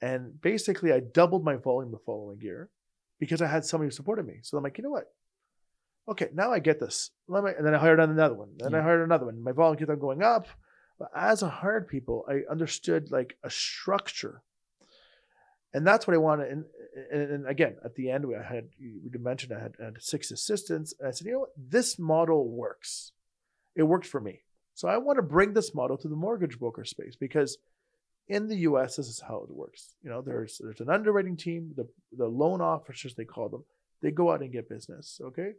And 0.00 0.40
basically, 0.40 0.92
I 0.92 1.00
doubled 1.00 1.44
my 1.44 1.56
volume 1.56 1.90
the 1.90 1.98
following 1.98 2.40
year 2.40 2.70
because 3.18 3.42
I 3.42 3.46
had 3.46 3.64
somebody 3.64 3.88
who 3.88 3.92
supported 3.92 4.26
me. 4.26 4.38
So 4.42 4.56
I'm 4.56 4.62
like, 4.62 4.78
you 4.78 4.84
know 4.84 4.90
what? 4.90 5.12
Okay, 6.08 6.28
now 6.32 6.52
I 6.52 6.58
get 6.58 6.80
this. 6.80 7.10
Let 7.26 7.44
me, 7.44 7.50
and 7.56 7.66
then 7.66 7.74
I 7.74 7.78
hired 7.78 8.00
another 8.00 8.34
one. 8.34 8.50
Then 8.58 8.74
I 8.74 8.80
hired 8.80 9.02
another 9.02 9.26
one. 9.26 9.42
My 9.42 9.52
volume 9.52 9.78
kept 9.78 9.90
on 9.90 9.98
going 9.98 10.22
up. 10.22 10.46
But 10.98 11.10
as 11.14 11.42
I 11.42 11.48
hired 11.48 11.88
people, 11.88 12.24
I 12.28 12.50
understood 12.50 13.10
like 13.10 13.36
a 13.42 13.50
structure. 13.50 14.42
And 15.74 15.86
that's 15.86 16.06
what 16.06 16.14
I 16.14 16.18
wanted. 16.18 16.50
And, 16.50 16.64
and, 17.12 17.30
and 17.30 17.48
again, 17.48 17.76
at 17.84 17.94
the 17.94 18.10
end, 18.10 18.24
we 18.24 18.34
I 18.34 18.42
had, 18.42 18.68
you 18.78 19.10
mentioned 19.20 19.52
I 19.52 19.62
had, 19.62 19.74
I 19.80 19.84
had 19.86 20.02
six 20.02 20.30
assistants. 20.30 20.94
And 20.98 21.08
I 21.08 21.10
said, 21.10 21.26
you 21.26 21.34
know 21.34 21.40
what? 21.40 21.52
This 21.56 21.98
model 21.98 22.48
works. 22.48 23.12
It 23.76 23.82
worked 23.82 24.06
for 24.06 24.20
me. 24.20 24.42
So 24.74 24.88
I 24.88 24.96
want 24.98 25.18
to 25.18 25.22
bring 25.22 25.54
this 25.54 25.74
model 25.74 25.98
to 25.98 26.08
the 26.08 26.16
mortgage 26.16 26.58
broker 26.58 26.84
space 26.84 27.16
because 27.16 27.58
in 28.28 28.46
the 28.46 28.56
US, 28.58 28.96
this 28.96 29.08
is 29.08 29.20
how 29.26 29.44
it 29.48 29.50
works. 29.50 29.94
You 30.02 30.10
know, 30.10 30.20
there's 30.20 30.60
there's 30.62 30.80
an 30.80 30.90
underwriting 30.90 31.36
team, 31.36 31.72
the 31.76 31.88
the 32.16 32.28
loan 32.28 32.60
officers 32.60 33.14
they 33.14 33.24
call 33.24 33.48
them, 33.48 33.64
they 34.02 34.10
go 34.10 34.30
out 34.30 34.42
and 34.42 34.52
get 34.52 34.68
business, 34.68 35.20
okay? 35.24 35.52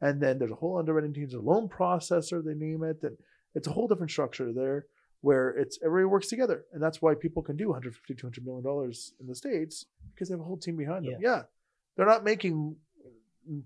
And 0.00 0.20
then 0.20 0.38
there's 0.38 0.50
a 0.50 0.56
whole 0.56 0.78
underwriting 0.78 1.14
team, 1.14 1.24
there's 1.24 1.34
a 1.34 1.40
loan 1.40 1.68
processor, 1.68 2.44
they 2.44 2.54
name 2.54 2.82
it, 2.82 2.98
and 3.02 3.16
it's 3.54 3.68
a 3.68 3.72
whole 3.72 3.88
different 3.88 4.10
structure 4.10 4.52
there 4.52 4.86
where 5.20 5.50
it's 5.50 5.78
everybody 5.84 6.04
works 6.06 6.28
together. 6.28 6.64
And 6.72 6.82
that's 6.82 7.00
why 7.02 7.14
people 7.14 7.42
can 7.42 7.56
do 7.56 7.68
150, 7.68 8.14
200 8.14 8.44
million 8.44 8.64
dollars 8.64 9.12
in 9.20 9.26
the 9.26 9.34
States 9.34 9.86
because 10.14 10.28
they 10.28 10.32
have 10.32 10.40
a 10.40 10.44
whole 10.44 10.56
team 10.56 10.76
behind 10.76 11.04
them. 11.06 11.16
Yeah. 11.20 11.42
They're 11.96 12.06
not 12.06 12.24
making 12.24 12.76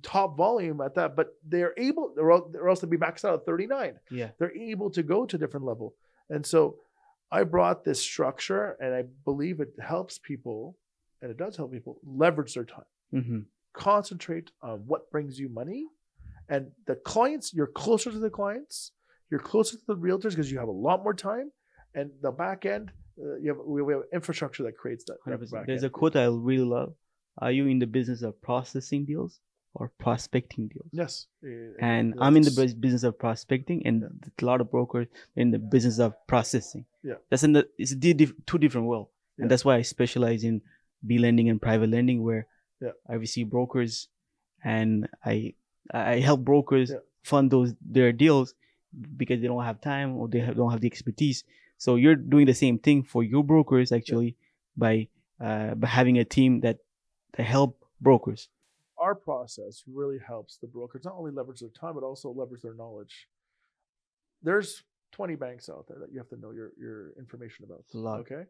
top 0.03 0.37
volume 0.37 0.81
at 0.81 0.95
that, 0.95 1.17
but 1.17 1.35
they're 1.47 1.75
able, 1.77 2.15
or 2.19 2.69
else, 2.69 2.81
they'd 2.81 2.91
be 2.91 2.99
maxed 2.99 3.25
out 3.25 3.35
at 3.35 3.47
39 3.47 3.99
yeah. 4.11 4.29
they're 4.39 4.55
able 4.55 4.91
to 4.91 5.03
go 5.03 5.25
to 5.25 5.37
a 5.37 5.39
different 5.39 5.65
level. 5.65 5.95
And 6.29 6.45
so 6.45 6.77
I 7.33 7.45
brought 7.45 7.85
this 7.85 8.01
structure 8.01 8.77
and 8.81 8.95
I 8.95 9.05
believe 9.25 9.61
it 9.61 9.73
helps 9.81 10.19
people, 10.19 10.77
and 11.23 11.31
it 11.31 11.39
does 11.39 11.57
help 11.57 11.73
people 11.73 11.99
leverage 12.05 12.55
their 12.55 12.65
time, 12.65 12.85
hmm 13.11 13.41
concentrate 13.73 14.51
on 14.63 14.81
what 14.87 15.11
brings 15.11 15.39
you 15.39 15.49
money. 15.49 15.87
And 16.49 16.73
the 16.87 16.97
clients, 16.97 17.55
you're 17.55 17.69
closer 17.69 18.11
to 18.11 18.19
the 18.19 18.31
clients, 18.31 18.93
you're 19.31 19.41
closer 19.41 19.76
to 19.76 19.83
the 19.87 19.97
realtors 19.97 20.31
because 20.31 20.51
you 20.51 20.59
have 20.59 20.68
a 20.68 20.72
lot 20.89 21.03
more 21.03 21.14
time. 21.14 21.51
And 21.95 22.11
the 22.22 22.31
back 22.31 22.66
end, 22.66 22.91
uh, 23.20 23.37
you 23.37 23.49
have 23.49 23.59
we, 23.64 23.83
we 23.83 23.93
have 23.95 24.03
infrastructure 24.12 24.62
that 24.64 24.76
creates 24.76 25.05
that. 25.05 25.18
that 25.26 25.64
There's 25.66 25.83
a 25.83 25.91
quote 25.91 26.16
I 26.16 26.26
really 26.26 26.64
love. 26.64 26.95
Are 27.39 27.51
you 27.53 27.66
in 27.66 27.78
the 27.78 27.87
business 27.87 28.22
of 28.22 28.41
processing 28.43 29.05
deals 29.05 29.41
or 29.74 29.91
prospecting 29.99 30.68
deals? 30.68 30.89
Yes. 30.93 31.26
Uh, 31.45 31.74
And 31.81 32.14
I'm 32.20 32.37
in 32.37 32.43
the 32.43 32.74
business 32.78 33.03
of 33.03 33.18
prospecting, 33.18 33.87
and 33.87 34.05
a 34.41 34.45
lot 34.45 34.61
of 34.61 34.70
brokers 34.70 35.07
in 35.37 35.51
the 35.51 35.59
business 35.59 35.99
of 35.99 36.14
processing. 36.26 36.85
Yeah. 37.03 37.14
that's 37.31 37.43
in 37.45 37.53
the 37.53 37.66
it's 37.78 37.95
two 38.47 38.59
different 38.59 38.87
world, 38.87 39.09
Yeah. 39.39 39.43
and 39.43 39.51
that's 39.51 39.64
why 39.64 39.76
I 39.76 39.83
specialize 39.83 40.45
in 40.45 40.61
B 41.07 41.18
lending 41.18 41.49
and 41.49 41.61
private 41.62 41.89
lending, 41.91 42.22
where 42.22 42.47
Yeah. 42.81 42.93
I 43.09 43.14
receive 43.14 43.49
brokers, 43.51 44.09
and 44.62 45.09
I 45.24 45.55
I 45.95 46.20
help 46.20 46.41
brokers 46.45 46.91
Yeah. 46.91 46.99
fund 47.24 47.51
those 47.51 47.74
their 47.81 48.12
deals 48.12 48.55
because 49.16 49.41
they 49.41 49.47
don't 49.47 49.64
have 49.64 49.80
time 49.80 50.16
or 50.16 50.28
they 50.28 50.41
have, 50.41 50.57
don't 50.57 50.70
have 50.70 50.80
the 50.80 50.86
expertise. 50.86 51.45
So 51.78 51.97
you're 51.97 52.16
doing 52.16 52.47
the 52.47 52.55
same 52.55 52.78
thing 52.78 53.03
for 53.03 53.22
your 53.22 53.45
brokers 53.45 53.93
actually 53.93 54.36
by 54.76 55.09
uh, 55.41 55.74
by 55.74 55.88
having 55.88 56.18
a 56.18 56.24
team 56.24 56.61
that 56.61 56.78
that 57.36 57.45
help 57.45 57.84
brokers. 58.01 58.49
Our 58.99 59.14
process 59.14 59.82
really 59.86 60.18
helps 60.18 60.59
the 60.59 60.66
brokers 60.66 61.05
not 61.05 61.14
only 61.16 61.30
leverage 61.30 61.61
their 61.61 61.70
time 61.70 61.95
but 61.95 62.03
also 62.03 62.30
leverage 62.30 62.62
their 62.62 62.74
knowledge. 62.74 63.28
There's 64.43 64.82
20 65.12 65.36
banks 65.36 65.68
out 65.68 65.86
there 65.88 65.99
that 66.01 66.12
you 66.12 66.18
have 66.18 66.28
to 66.28 66.36
know 66.36 66.51
your 66.51 66.72
your 66.78 67.12
information 67.18 67.64
about. 67.64 67.80
It's 67.80 67.95
a 67.95 67.99
lot. 67.99 68.20
Okay. 68.20 68.45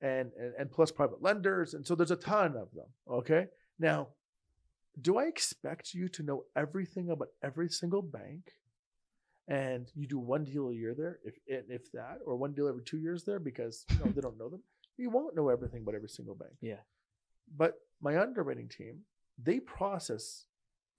And, 0.00 0.32
and 0.38 0.52
and 0.58 0.70
plus 0.70 0.90
private 0.90 1.22
lenders. 1.22 1.74
And 1.74 1.86
so 1.86 1.94
there's 1.94 2.10
a 2.10 2.16
ton 2.16 2.56
of 2.56 2.72
them. 2.72 2.88
Okay. 3.08 3.46
Now, 3.78 4.08
do 5.00 5.18
I 5.18 5.24
expect 5.24 5.94
you 5.94 6.08
to 6.08 6.22
know 6.22 6.44
everything 6.56 7.10
about 7.10 7.28
every 7.42 7.68
single 7.68 8.02
bank? 8.02 8.52
And 9.48 9.90
you 9.94 10.06
do 10.06 10.18
one 10.18 10.44
deal 10.44 10.68
a 10.70 10.74
year 10.74 10.94
there, 10.94 11.18
if 11.24 11.34
if 11.46 11.90
that, 11.92 12.18
or 12.24 12.36
one 12.36 12.52
deal 12.52 12.68
every 12.68 12.82
two 12.82 12.98
years 12.98 13.24
there 13.24 13.40
because 13.40 13.84
you 13.90 13.98
know 13.98 14.10
they 14.12 14.20
don't 14.20 14.38
know 14.38 14.48
them. 14.48 14.62
You 14.96 15.10
won't 15.10 15.34
know 15.34 15.48
everything 15.48 15.82
about 15.82 15.96
every 15.96 16.08
single 16.08 16.34
bank. 16.34 16.52
Yeah. 16.60 16.82
But 17.56 17.74
my 18.00 18.18
underwriting 18.18 18.68
team, 18.68 19.00
they 19.42 19.58
process 19.58 20.46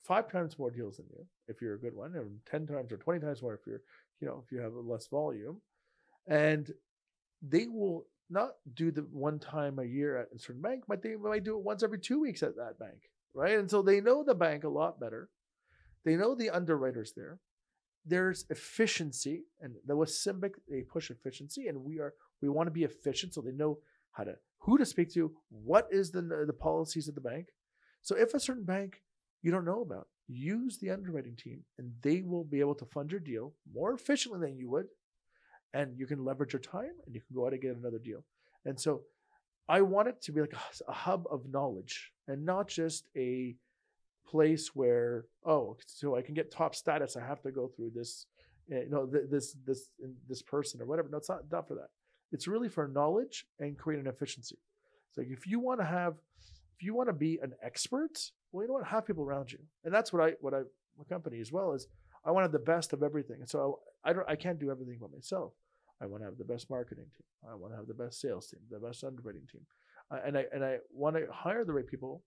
five 0.04 0.30
times 0.30 0.60
more 0.60 0.72
deals 0.72 0.98
than 0.98 1.06
you 1.10 1.26
if 1.48 1.62
you're 1.62 1.76
a 1.76 1.80
good 1.80 1.96
one, 1.96 2.16
and 2.16 2.40
ten 2.50 2.68
times 2.68 2.92
or 2.92 2.98
twenty 2.98 3.22
times 3.22 3.42
more 3.42 3.54
if 3.54 3.62
you're, 3.66 3.82
you 4.20 4.28
know, 4.28 4.44
if 4.46 4.52
you 4.52 4.60
have 4.60 4.74
a 4.74 4.80
less 4.80 5.08
volume, 5.08 5.62
and 6.28 6.72
they 7.42 7.68
will 7.68 8.06
not 8.30 8.52
do 8.74 8.92
the 8.92 9.02
one 9.12 9.40
time 9.40 9.80
a 9.80 9.86
year 9.86 10.18
at 10.18 10.28
a 10.36 10.40
certain 10.40 10.62
bank, 10.62 10.84
but 10.88 11.02
they 11.02 11.16
might 11.16 11.44
do 11.44 11.58
it 11.58 11.64
once 11.64 11.84
every 11.84 12.00
two 12.00 12.20
weeks 12.20 12.44
at 12.44 12.56
that 12.56 12.80
bank, 12.80 13.10
right? 13.34 13.58
And 13.58 13.70
so 13.70 13.82
they 13.82 14.02
know 14.02 14.24
the 14.24 14.36
bank 14.36 14.64
a 14.64 14.70
lot 14.70 15.00
better. 15.00 15.30
They 16.04 16.16
know 16.16 16.36
the 16.36 16.50
underwriters 16.50 17.14
there. 17.16 17.40
There's 18.06 18.46
efficiency, 18.50 19.44
and 19.62 19.76
the 19.86 19.96
with 19.96 20.10
CIMBC 20.10 20.56
they 20.70 20.82
push 20.82 21.10
efficiency, 21.10 21.68
and 21.68 21.84
we 21.84 22.00
are 22.00 22.14
we 22.42 22.50
want 22.50 22.68
to 22.68 22.72
be 22.72 22.84
efficient, 22.84 23.34
so 23.34 23.42
they 23.42 23.52
know 23.52 23.80
how 24.12 24.24
to 24.26 24.36
who 24.60 24.78
to 24.78 24.86
speak 24.86 25.14
to, 25.14 25.32
what 25.50 25.88
is 25.92 26.12
the 26.12 26.22
the 26.22 26.54
policies 26.54 27.08
of 27.08 27.16
the 27.16 27.22
bank. 27.22 27.48
So 28.02 28.16
if 28.16 28.34
a 28.34 28.40
certain 28.40 28.66
bank 28.66 29.02
you 29.42 29.52
don't 29.52 29.66
know 29.66 29.82
about, 29.82 30.08
use 30.28 30.78
the 30.78 30.90
underwriting 30.90 31.36
team, 31.36 31.64
and 31.78 31.92
they 32.02 32.22
will 32.22 32.46
be 32.46 32.60
able 32.62 32.76
to 32.76 32.86
fund 32.86 33.12
your 33.12 33.20
deal 33.20 33.54
more 33.74 33.94
efficiently 33.94 34.40
than 34.40 34.58
you 34.58 34.70
would, 34.70 34.88
and 35.74 35.98
you 35.98 36.08
can 36.08 36.24
leverage 36.24 36.54
your 36.54 36.62
time, 36.62 36.94
and 37.06 37.14
you 37.14 37.22
can 37.22 37.36
go 37.36 37.46
out 37.46 37.54
and 37.54 37.62
get 37.62 37.76
another 37.76 38.00
deal. 38.00 38.24
And 38.66 38.80
so, 38.80 39.02
I 39.68 39.82
want 39.82 40.08
it 40.08 40.22
to 40.24 40.32
be 40.32 40.42
like 40.42 40.54
a 40.88 40.94
hub 40.94 41.26
of 41.30 41.48
knowledge, 41.50 42.12
and 42.28 42.46
not 42.46 42.68
just 42.68 43.08
a 43.16 43.56
place 44.26 44.76
where 44.76 45.26
oh, 45.46 45.78
so 45.86 46.16
I 46.16 46.22
can 46.22 46.34
get 46.34 46.52
top 46.52 46.76
status, 46.76 47.16
I 47.16 47.26
have 47.26 47.42
to 47.44 47.52
go 47.52 47.68
through 47.68 47.92
this, 47.96 48.26
you 48.68 48.90
know, 48.90 49.06
this 49.06 49.56
this 49.66 49.90
this 50.28 50.42
person 50.42 50.82
or 50.82 50.86
whatever. 50.86 51.10
No, 51.10 51.18
it's 51.18 51.30
not 51.30 51.52
not 51.52 51.68
for 51.68 51.76
that. 51.76 51.90
It's 52.32 52.48
really 52.48 52.70
for 52.70 52.88
knowledge 52.88 53.46
and 53.60 53.78
creating 53.78 54.08
efficiency. 54.08 54.58
So 55.12 55.22
if 55.22 55.46
you 55.46 55.60
want 55.60 55.80
to 55.80 55.86
have, 55.86 56.16
if 56.76 56.84
you 56.84 56.96
want 56.96 57.10
to 57.10 57.14
be 57.14 57.40
an 57.44 57.54
expert, 57.62 58.32
well, 58.52 58.64
you 58.64 58.68
know 58.68 58.74
what, 58.74 58.88
have 58.88 59.06
people 59.06 59.24
around 59.24 59.52
you, 59.52 59.60
and 59.84 59.94
that's 59.94 60.12
what 60.12 60.24
I 60.24 60.34
what 60.42 60.54
I 60.54 60.62
my 60.98 61.04
company 61.08 61.40
as 61.40 61.52
well 61.52 61.74
is. 61.74 61.88
I 62.26 62.32
want 62.32 62.44
to 62.44 62.46
have 62.46 62.54
the 62.54 62.72
best 62.72 62.94
of 62.94 63.04
everything, 63.04 63.38
and 63.42 63.50
so 63.50 63.80
I 64.04 64.14
don't 64.14 64.28
I 64.30 64.36
can't 64.36 64.60
do 64.60 64.72
everything 64.72 64.98
by 65.00 65.08
myself. 65.14 65.54
I 66.02 66.06
want 66.06 66.22
to 66.22 66.26
have 66.26 66.38
the 66.38 66.46
best 66.46 66.70
marketing 66.70 67.06
team. 67.16 67.52
I 67.52 67.56
want 67.56 67.74
to 67.74 67.78
have 67.78 67.88
the 67.88 67.94
best 67.94 68.22
sales 68.22 68.48
team, 68.48 68.62
the 68.72 68.80
best 68.80 69.04
underwriting 69.04 69.48
team, 69.52 69.62
uh, 70.10 70.20
and 70.26 70.38
I 70.38 70.46
and 70.54 70.64
I 70.64 70.78
want 70.94 71.18
to 71.18 71.28
hire 71.32 71.66
the 71.66 71.74
right 71.74 71.86
people 71.86 72.24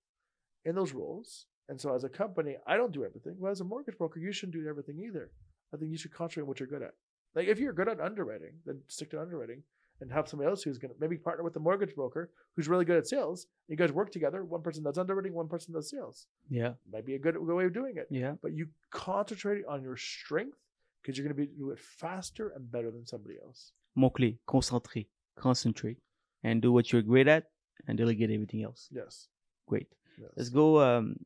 in 0.65 0.75
those 0.75 0.93
roles. 0.93 1.47
And 1.69 1.81
so, 1.81 1.95
as 1.95 2.05
a 2.05 2.09
company, 2.09 2.57
I 2.67 2.77
don't 2.77 2.93
do 2.93 3.05
everything. 3.05 3.35
Well, 3.39 3.51
as 3.51 3.61
a 3.61 3.65
mortgage 3.65 3.99
broker, 3.99 4.21
you 4.21 4.33
shouldn't 4.33 4.55
do 4.55 4.69
everything 4.69 5.01
either. 5.01 5.31
I 5.75 5.77
think 5.77 5.91
you 5.91 5.99
should 5.99 6.13
concentrate 6.13 6.43
on 6.43 6.49
what 6.49 6.61
you're 6.61 6.69
good 6.69 6.83
at. 6.83 6.95
Like 7.35 7.49
if 7.49 7.59
you're 7.59 7.73
good 7.73 7.89
at 7.89 8.01
underwriting, 8.01 8.53
then 8.65 8.81
stick 8.89 9.11
to 9.11 9.21
underwriting 9.21 9.63
and 10.01 10.11
have 10.11 10.29
somebody 10.29 10.49
else 10.49 10.63
who's 10.63 10.79
going 10.79 10.93
to 10.93 11.01
maybe 11.01 11.17
partner 11.17 11.45
with 11.45 11.55
the 11.55 11.61
mortgage 11.61 11.95
broker 11.95 12.31
who's 12.55 12.69
really 12.69 12.85
good 12.85 12.97
at 12.97 13.07
sales. 13.07 13.47
You 13.69 13.77
guys 13.77 13.93
work 13.93 14.11
together. 14.11 14.45
One 14.45 14.63
person 14.63 14.83
does 14.83 14.99
underwriting, 14.99 15.35
one 15.35 15.49
person 15.49 15.75
does 15.75 15.91
sales. 15.91 16.27
Yeah. 16.49 16.73
Might 16.91 17.07
be 17.07 17.15
a 17.15 17.19
good, 17.19 17.35
good 17.35 17.55
way 17.55 17.65
of 17.67 17.75
doing 17.75 17.97
it. 17.97 18.07
Yeah. 18.11 18.35
But 18.43 18.55
you 18.55 18.69
concentrate 18.91 19.65
on 19.69 19.83
your 19.83 19.97
strength 19.97 20.57
because 21.03 21.17
you're 21.17 21.27
going 21.27 21.37
to 21.37 21.41
be 21.41 21.59
do 21.59 21.71
it 21.71 21.79
faster 21.79 22.53
and 22.57 22.71
better 22.71 22.91
than 22.91 23.07
somebody 23.07 23.37
else. 23.43 23.73
Mot 23.95 24.15
clé, 24.15 24.37
concentrer, 24.49 25.07
concentrate, 25.37 25.99
and 26.43 26.61
do 26.61 26.73
what 26.73 26.93
you're 26.93 27.03
great 27.03 27.29
at, 27.29 27.45
and 27.87 27.97
delegate 27.97 28.31
everything 28.31 28.63
else. 28.63 28.89
Yes. 28.91 29.29
Great. 29.67 29.89
Yes. 30.17 30.31
Let's 30.37 30.49
go. 30.51 30.81
Um, 30.81 31.17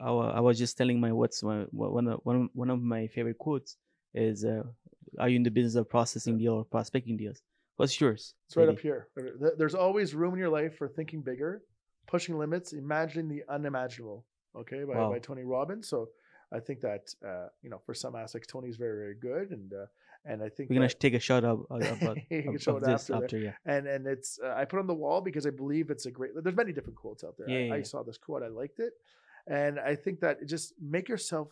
I, 0.00 0.10
I 0.10 0.40
was 0.40 0.58
just 0.58 0.76
telling 0.76 1.00
my 1.00 1.12
what's 1.12 1.42
my, 1.42 1.64
one 1.70 2.08
of 2.08 2.20
one 2.24 2.36
of, 2.36 2.48
one 2.52 2.70
of 2.70 2.82
my 2.82 3.06
favorite 3.08 3.38
quotes 3.38 3.76
is, 4.14 4.44
uh, 4.44 4.62
"Are 5.18 5.28
you 5.28 5.36
in 5.36 5.42
the 5.42 5.50
business 5.50 5.74
of 5.74 5.88
processing 5.88 6.38
deal 6.38 6.54
or 6.54 6.64
prospecting 6.64 7.16
deals?" 7.16 7.42
What's 7.76 8.00
yours? 8.00 8.34
It's 8.46 8.56
right 8.56 8.64
Eddie? 8.64 8.76
up 8.76 8.80
here. 8.80 9.08
There's 9.58 9.74
always 9.74 10.14
room 10.14 10.34
in 10.34 10.38
your 10.38 10.48
life 10.48 10.76
for 10.76 10.88
thinking 10.88 11.22
bigger, 11.22 11.62
pushing 12.06 12.38
limits, 12.38 12.72
imagining 12.72 13.28
the 13.28 13.42
unimaginable. 13.48 14.24
Okay, 14.56 14.84
by, 14.84 14.94
Wow. 14.94 15.10
by 15.10 15.18
Tony 15.18 15.42
Robbins. 15.42 15.88
So 15.88 16.10
I 16.52 16.60
think 16.60 16.80
that 16.82 17.12
uh, 17.26 17.48
you 17.62 17.70
know 17.70 17.80
for 17.84 17.94
some 17.94 18.14
aspects 18.14 18.46
Tony's 18.46 18.76
very 18.76 18.96
very 18.96 19.16
good, 19.16 19.50
and 19.50 19.72
uh, 19.72 19.86
and 20.24 20.42
I 20.42 20.48
think 20.48 20.70
We're 20.70 20.76
gonna 20.76 20.88
that- 20.88 21.00
take 21.00 21.14
a 21.14 21.20
shot 21.20 21.44
of, 21.44 21.66
of, 21.70 21.82
about, 22.02 22.18
of, 22.30 22.62
show 22.62 22.76
of 22.76 22.82
this 22.82 23.10
after 23.10 23.24
after. 23.24 23.38
Yeah. 23.38 23.52
and 23.66 23.86
and 23.86 24.06
it's 24.06 24.38
uh, 24.44 24.54
I 24.56 24.64
put 24.64 24.78
it 24.78 24.80
on 24.80 24.86
the 24.86 24.94
wall 24.94 25.20
because 25.20 25.46
I 25.46 25.50
believe 25.50 25.90
it's 25.90 26.06
a 26.06 26.10
great. 26.10 26.32
There's 26.42 26.56
many 26.56 26.72
different 26.72 26.96
quotes 26.96 27.24
out 27.24 27.36
there. 27.38 27.48
Yeah, 27.48 27.58
I, 27.58 27.62
yeah, 27.66 27.74
I 27.74 27.82
saw 27.82 28.02
this 28.02 28.18
quote, 28.18 28.42
I 28.42 28.48
liked 28.48 28.80
it, 28.80 28.92
and 29.46 29.78
I 29.78 29.94
think 29.94 30.20
that 30.20 30.46
just 30.46 30.74
make 30.80 31.08
yourself 31.08 31.48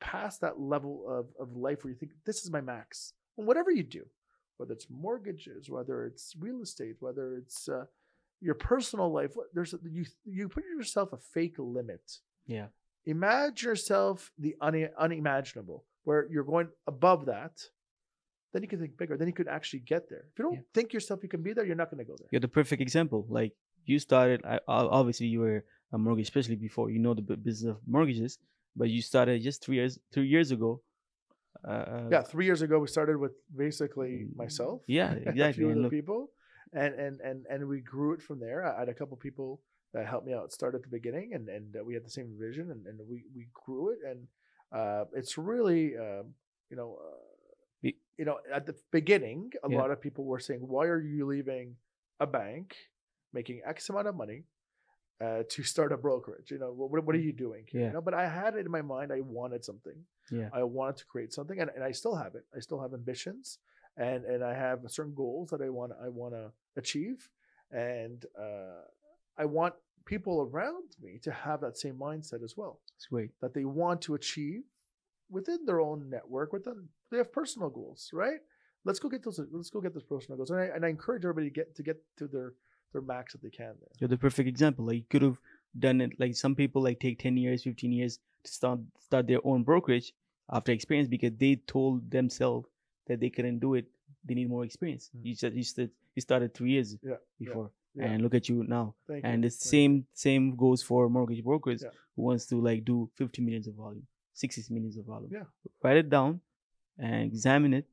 past 0.00 0.40
that 0.40 0.58
level 0.60 1.04
of 1.08 1.26
of 1.38 1.56
life 1.56 1.84
where 1.84 1.92
you 1.92 1.98
think 1.98 2.12
this 2.24 2.44
is 2.44 2.50
my 2.50 2.60
max. 2.60 3.12
And 3.36 3.46
whatever 3.46 3.70
you 3.70 3.82
do, 3.84 4.04
whether 4.56 4.72
it's 4.72 4.86
mortgages, 4.90 5.70
whether 5.70 6.04
it's 6.06 6.34
real 6.38 6.62
estate, 6.62 6.96
whether 7.00 7.36
it's 7.36 7.68
uh, 7.68 7.84
your 8.40 8.54
personal 8.54 9.12
life, 9.12 9.32
there's 9.54 9.74
you 9.84 10.04
you 10.24 10.48
put 10.48 10.64
yourself 10.64 11.12
a 11.12 11.18
fake 11.18 11.56
limit. 11.58 12.18
Yeah. 12.46 12.66
Imagine 13.06 13.70
yourself 13.70 14.32
the 14.38 14.54
un, 14.60 14.88
unimaginable, 14.98 15.84
where 16.04 16.26
you're 16.30 16.44
going 16.44 16.68
above 16.86 17.26
that. 17.26 17.52
Then 18.52 18.62
you 18.62 18.68
can 18.68 18.80
think 18.80 18.96
bigger. 18.96 19.16
Then 19.16 19.28
you 19.28 19.34
could 19.34 19.48
actually 19.48 19.80
get 19.80 20.08
there. 20.08 20.24
If 20.32 20.38
you 20.38 20.44
don't 20.46 20.54
Yeah. 20.54 20.60
think 20.74 20.92
yourself 20.92 21.22
you 21.22 21.28
can 21.28 21.42
be 21.42 21.52
there, 21.52 21.64
you're 21.66 21.76
not 21.82 21.90
going 21.90 21.98
to 22.04 22.10
go 22.12 22.16
there. 22.18 22.28
You're 22.32 22.40
the 22.40 22.48
perfect 22.48 22.80
example. 22.80 23.26
Like 23.28 23.52
you 23.84 23.98
started, 23.98 24.40
I, 24.44 24.58
obviously 24.66 25.26
you 25.26 25.40
were 25.40 25.64
a 25.92 25.98
mortgage 25.98 26.26
specialist 26.28 26.60
before. 26.60 26.90
You 26.90 26.98
know 26.98 27.14
the 27.14 27.22
business 27.22 27.70
of 27.76 27.78
mortgages, 27.86 28.38
but 28.74 28.88
you 28.88 29.02
started 29.02 29.42
just 29.42 29.62
three 29.64 29.76
years 29.76 29.98
three 30.12 30.28
years 30.28 30.50
ago. 30.50 30.80
Uh, 31.64 32.08
Yeah, 32.10 32.22
three 32.22 32.46
years 32.46 32.62
ago 32.62 32.78
we 32.78 32.86
started 32.88 33.16
with 33.18 33.32
basically 33.54 34.12
Mm, 34.26 34.36
myself. 34.36 34.82
yeah, 34.86 35.12
a 35.26 35.52
few 35.52 35.70
other 35.70 35.82
look- 35.82 35.90
people, 35.98 36.30
and 36.72 36.94
and 36.94 37.20
and 37.20 37.38
and 37.52 37.60
we 37.68 37.80
grew 37.80 38.12
it 38.16 38.22
from 38.22 38.38
there. 38.40 38.64
I 38.64 38.78
had 38.78 38.88
a 38.88 38.94
couple 38.94 39.16
people 39.16 39.60
that 39.92 40.06
helped 40.06 40.26
me 40.26 40.32
out 40.34 40.52
start 40.52 40.74
at 40.74 40.82
the 40.82 40.88
beginning, 40.98 41.34
and 41.34 41.48
and 41.48 41.76
uh, 41.76 41.84
we 41.84 41.94
had 41.94 42.04
the 42.04 42.10
same 42.18 42.30
vision, 42.38 42.70
and, 42.70 42.86
and 42.86 42.96
we 43.08 43.24
we 43.34 43.48
grew 43.52 43.90
it, 43.94 44.00
and 44.10 44.28
uh, 44.72 45.04
it's 45.20 45.36
really 45.36 45.96
um, 45.96 46.34
you 46.70 46.76
know. 46.80 46.96
Uh, 46.96 47.27
you 47.82 48.24
know, 48.24 48.38
at 48.52 48.66
the 48.66 48.74
beginning, 48.90 49.52
a 49.62 49.70
Yeah. 49.70 49.78
lot 49.78 49.90
of 49.92 50.00
people 50.00 50.24
were 50.24 50.40
saying, 50.40 50.60
"Why 50.60 50.86
are 50.86 51.00
you 51.00 51.24
leaving 51.26 51.76
a 52.18 52.26
bank, 52.26 52.74
making 53.32 53.62
X 53.64 53.88
amount 53.90 54.08
of 54.08 54.16
money, 54.16 54.44
uh, 55.20 55.44
to 55.48 55.62
start 55.62 55.92
a 55.92 55.96
brokerage? 55.96 56.50
You 56.50 56.58
know, 56.58 56.72
what, 56.72 57.04
what 57.04 57.14
are 57.14 57.20
you 57.20 57.32
doing?" 57.32 57.64
here?" 57.68 57.80
Yeah. 57.82 57.86
You 57.88 57.92
know, 57.94 58.00
but 58.00 58.14
I 58.14 58.26
had 58.28 58.56
it 58.56 58.66
in 58.66 58.72
my 58.72 58.82
mind. 58.82 59.12
I 59.12 59.20
wanted 59.20 59.64
something. 59.64 60.04
Yeah. 60.32 60.50
I 60.52 60.62
wanted 60.64 60.96
to 60.98 61.06
create 61.06 61.32
something, 61.32 61.60
and, 61.60 61.70
and 61.74 61.84
I 61.84 61.92
still 61.92 62.16
have 62.16 62.34
it. 62.34 62.44
I 62.56 62.60
still 62.60 62.80
have 62.80 62.92
ambitions, 62.92 63.58
and 63.96 64.24
and 64.24 64.42
I 64.42 64.54
have 64.54 64.78
certain 64.90 65.14
goals 65.14 65.50
that 65.50 65.62
I 65.62 65.68
want 65.70 65.92
I 65.92 66.08
want 66.08 66.34
to 66.34 66.52
achieve, 66.76 67.30
and 67.70 68.26
uh, 68.36 68.82
I 69.36 69.44
want 69.44 69.74
people 70.04 70.40
around 70.40 70.88
me 71.00 71.18
to 71.22 71.30
have 71.30 71.60
that 71.60 71.76
same 71.76 71.96
mindset 71.96 72.42
as 72.42 72.56
well. 72.56 72.80
Great. 73.10 73.30
That 73.42 73.54
they 73.54 73.64
want 73.64 74.02
to 74.02 74.14
achieve 74.14 74.64
within 75.30 75.64
their 75.66 75.80
own 75.80 76.10
network. 76.10 76.52
Within 76.52 76.88
they 77.10 77.18
have 77.18 77.32
personal 77.32 77.70
goals, 77.70 78.10
right? 78.12 78.40
Let's 78.84 78.98
go 78.98 79.08
get 79.08 79.22
those. 79.24 79.40
Let's 79.50 79.70
go 79.70 79.80
get 79.80 79.94
those 79.94 80.04
personal 80.04 80.36
goals, 80.36 80.50
and 80.50 80.60
I, 80.60 80.64
and 80.66 80.84
I 80.84 80.88
encourage 80.88 81.24
everybody 81.24 81.48
to 81.50 81.54
get 81.54 81.74
to 81.76 81.82
get 81.82 82.00
to 82.18 82.26
their 82.26 82.54
their 82.92 83.02
max 83.02 83.32
that 83.32 83.42
they 83.42 83.50
can. 83.50 83.74
There. 83.80 83.88
You're 83.98 84.08
the 84.08 84.16
perfect 84.16 84.48
example. 84.48 84.86
Like 84.86 84.96
you 84.96 85.04
could 85.10 85.22
have 85.22 85.38
done 85.78 86.00
it. 86.00 86.18
Like 86.18 86.36
some 86.36 86.54
people 86.54 86.82
like 86.82 87.00
take 87.00 87.18
ten 87.18 87.36
years, 87.36 87.64
fifteen 87.64 87.92
years 87.92 88.18
to 88.44 88.50
start 88.52 88.78
start 89.00 89.26
their 89.26 89.40
own 89.44 89.62
brokerage 89.62 90.12
after 90.50 90.72
experience 90.72 91.08
because 91.08 91.32
they 91.38 91.56
told 91.66 92.10
themselves 92.10 92.66
that 93.08 93.20
they 93.20 93.30
couldn't 93.30 93.58
do 93.58 93.74
it. 93.74 93.86
They 94.24 94.34
need 94.34 94.48
more 94.48 94.64
experience. 94.64 95.10
Mm. 95.16 95.24
You 95.26 95.34
said 95.34 95.54
you 95.54 95.64
said 95.64 95.90
you 96.14 96.22
started 96.22 96.54
three 96.54 96.70
years 96.72 96.96
Yeah, 97.02 97.10
yeah, 97.38 97.48
before, 97.48 97.70
yeah. 97.94 98.04
and 98.06 98.22
look 98.22 98.34
at 98.34 98.48
you 98.48 98.64
now. 98.64 98.94
Thank 99.06 99.24
you. 99.24 99.30
and 99.30 99.44
the 99.44 99.50
Thank 99.50 99.64
you. 99.64 99.68
same 99.70 100.06
same 100.14 100.56
goes 100.56 100.82
for 100.82 101.08
mortgage 101.10 101.44
brokers 101.44 101.82
Yeah. 101.82 101.90
who 102.16 102.22
wants 102.22 102.46
to 102.46 102.60
like 102.60 102.84
do 102.84 103.10
50 103.16 103.42
millions 103.42 103.66
of 103.68 103.74
volume 103.74 104.06
60 104.34 104.72
millions 104.72 104.96
of 104.96 105.04
volume 105.04 105.30
Yeah. 105.32 105.44
write 105.82 105.96
it 105.98 106.08
down 106.10 106.40
examine 106.98 107.74
it 107.74 107.86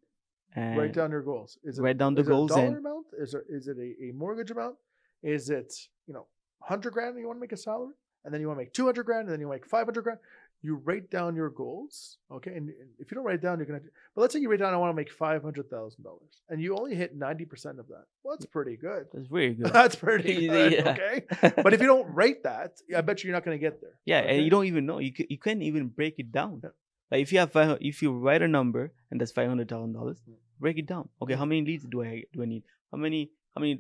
and 0.55 0.77
write 0.77 0.93
down 0.93 1.11
your 1.11 1.21
goals. 1.21 1.57
Is 1.63 1.79
it, 1.79 1.81
write 1.81 1.97
down 1.97 2.15
the 2.15 2.21
is 2.21 2.27
goals 2.27 2.51
it 2.51 2.53
a 2.53 2.57
dollar 2.57 2.67
and 2.67 2.77
amount? 2.77 3.05
Is 3.19 3.33
it 3.33 3.43
is 3.49 3.67
it 3.67 3.77
a, 3.77 4.09
a 4.09 4.11
mortgage 4.13 4.51
amount? 4.51 4.75
Is 5.23 5.49
it 5.49 5.73
you 6.07 6.13
know 6.13 6.27
hundred 6.61 6.91
grand 6.93 7.11
and 7.11 7.19
you 7.19 7.27
want 7.27 7.37
to 7.37 7.41
make 7.41 7.51
a 7.51 7.57
salary, 7.57 7.93
and 8.23 8.33
then 8.33 8.41
you 8.41 8.47
want 8.47 8.57
to 8.59 8.63
make 8.63 8.73
two 8.73 8.85
hundred 8.85 9.03
grand, 9.05 9.27
and 9.27 9.33
then 9.33 9.39
you 9.39 9.49
make 9.49 9.65
five 9.65 9.85
hundred 9.85 10.03
grand? 10.03 10.19
you 10.65 10.81
write 10.83 11.11
down 11.11 11.35
your 11.35 11.49
goals, 11.49 12.17
okay? 12.31 12.51
And, 12.51 12.69
and 12.69 12.89
if 12.97 13.11
you 13.11 13.15
don't 13.15 13.23
write 13.23 13.41
down, 13.41 13.59
you're 13.59 13.67
gonna. 13.67 13.81
But 14.15 14.21
let's 14.21 14.33
say 14.33 14.39
you 14.39 14.49
write 14.49 14.59
down, 14.59 14.73
I 14.73 14.77
want 14.77 14.89
to 14.91 14.95
make 14.95 15.11
five 15.11 15.43
hundred 15.43 15.69
thousand 15.69 16.03
dollars, 16.03 16.41
and 16.49 16.59
you 16.59 16.75
only 16.75 16.95
hit 16.95 17.15
ninety 17.15 17.45
percent 17.45 17.79
of 17.79 17.87
that. 17.89 18.05
Well, 18.23 18.35
that's 18.35 18.47
pretty 18.47 18.75
good. 18.75 19.05
That's 19.13 19.27
very 19.27 19.53
good. 19.59 19.71
That's 19.71 19.95
pretty 19.95 20.47
good. 20.49 20.71
Yeah. 20.73 20.91
Okay. 20.91 21.51
But 21.61 21.73
if 21.73 21.81
you 21.81 21.87
don't 21.87 22.13
rate 22.13 22.43
that, 22.43 22.81
I 22.95 23.01
bet 23.01 23.23
you 23.23 23.27
you're 23.27 23.35
not 23.37 23.45
going 23.45 23.57
to 23.57 23.61
get 23.61 23.79
there. 23.79 23.91
yeah, 24.05 24.19
and 24.19 24.43
you 24.43 24.49
don't 24.49 24.65
even 24.65 24.85
know. 24.85 24.97
You 24.99 25.13
ca- 25.13 25.27
you 25.29 25.37
can't 25.37 25.61
even 25.61 25.87
break 25.87 26.15
it 26.17 26.31
down. 26.31 26.61
Yeah. 26.63 26.69
Like 27.11 27.21
if 27.21 27.31
you 27.31 27.39
have 27.39 27.51
five, 27.51 27.77
if 27.81 28.01
you 28.01 28.11
write 28.11 28.41
a 28.41 28.47
number 28.47 28.91
and 29.11 29.19
that's 29.21 29.31
five 29.31 29.47
hundred 29.47 29.69
thousand 29.69 29.93
dollars, 29.93 30.21
Mm. 30.27 30.33
break 30.59 30.77
it 30.77 30.85
down. 30.87 31.09
Okay, 31.21 31.35
how 31.35 31.45
many 31.45 31.61
leads 31.63 31.85
do 31.85 32.03
I 32.03 32.23
do 32.33 32.41
I 32.41 32.45
need? 32.45 32.63
How 32.91 32.97
many 32.97 33.31
how 33.55 33.61
many 33.61 33.77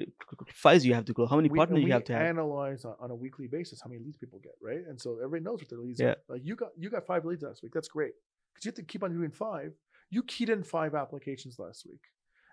files 0.53 0.83
do 0.83 0.87
you 0.87 0.93
have 0.93 1.05
to 1.05 1.13
close? 1.13 1.29
How 1.29 1.35
many 1.35 1.49
we, 1.49 1.57
partners 1.57 1.83
you 1.83 1.91
have 1.91 2.03
to 2.05 2.13
have? 2.13 2.21
analyze 2.27 2.85
on, 2.85 2.95
on 2.99 3.11
a 3.11 3.15
weekly 3.15 3.47
basis 3.47 3.81
how 3.81 3.89
many 3.89 4.01
leads 4.03 4.17
people 4.17 4.39
get, 4.43 4.55
right? 4.61 4.83
And 4.87 4.99
so 5.01 5.17
everybody 5.17 5.43
knows 5.43 5.59
what 5.59 5.69
their 5.69 5.79
leads 5.79 5.99
Yeah. 5.99 6.09
are. 6.09 6.15
Like 6.29 6.41
you 6.45 6.55
got 6.55 6.69
you 6.77 6.89
got 6.89 7.05
five 7.05 7.25
leads 7.25 7.43
last 7.43 7.63
week. 7.63 7.73
That's 7.73 7.87
great 7.87 8.13
because 8.53 8.65
you 8.65 8.69
have 8.69 8.75
to 8.75 8.83
keep 8.83 9.03
on 9.03 9.11
doing 9.13 9.31
five. 9.31 9.73
You 10.11 10.21
keyed 10.23 10.49
in 10.49 10.63
five 10.63 10.93
applications 10.95 11.57
last 11.59 11.85
week, 11.85 12.03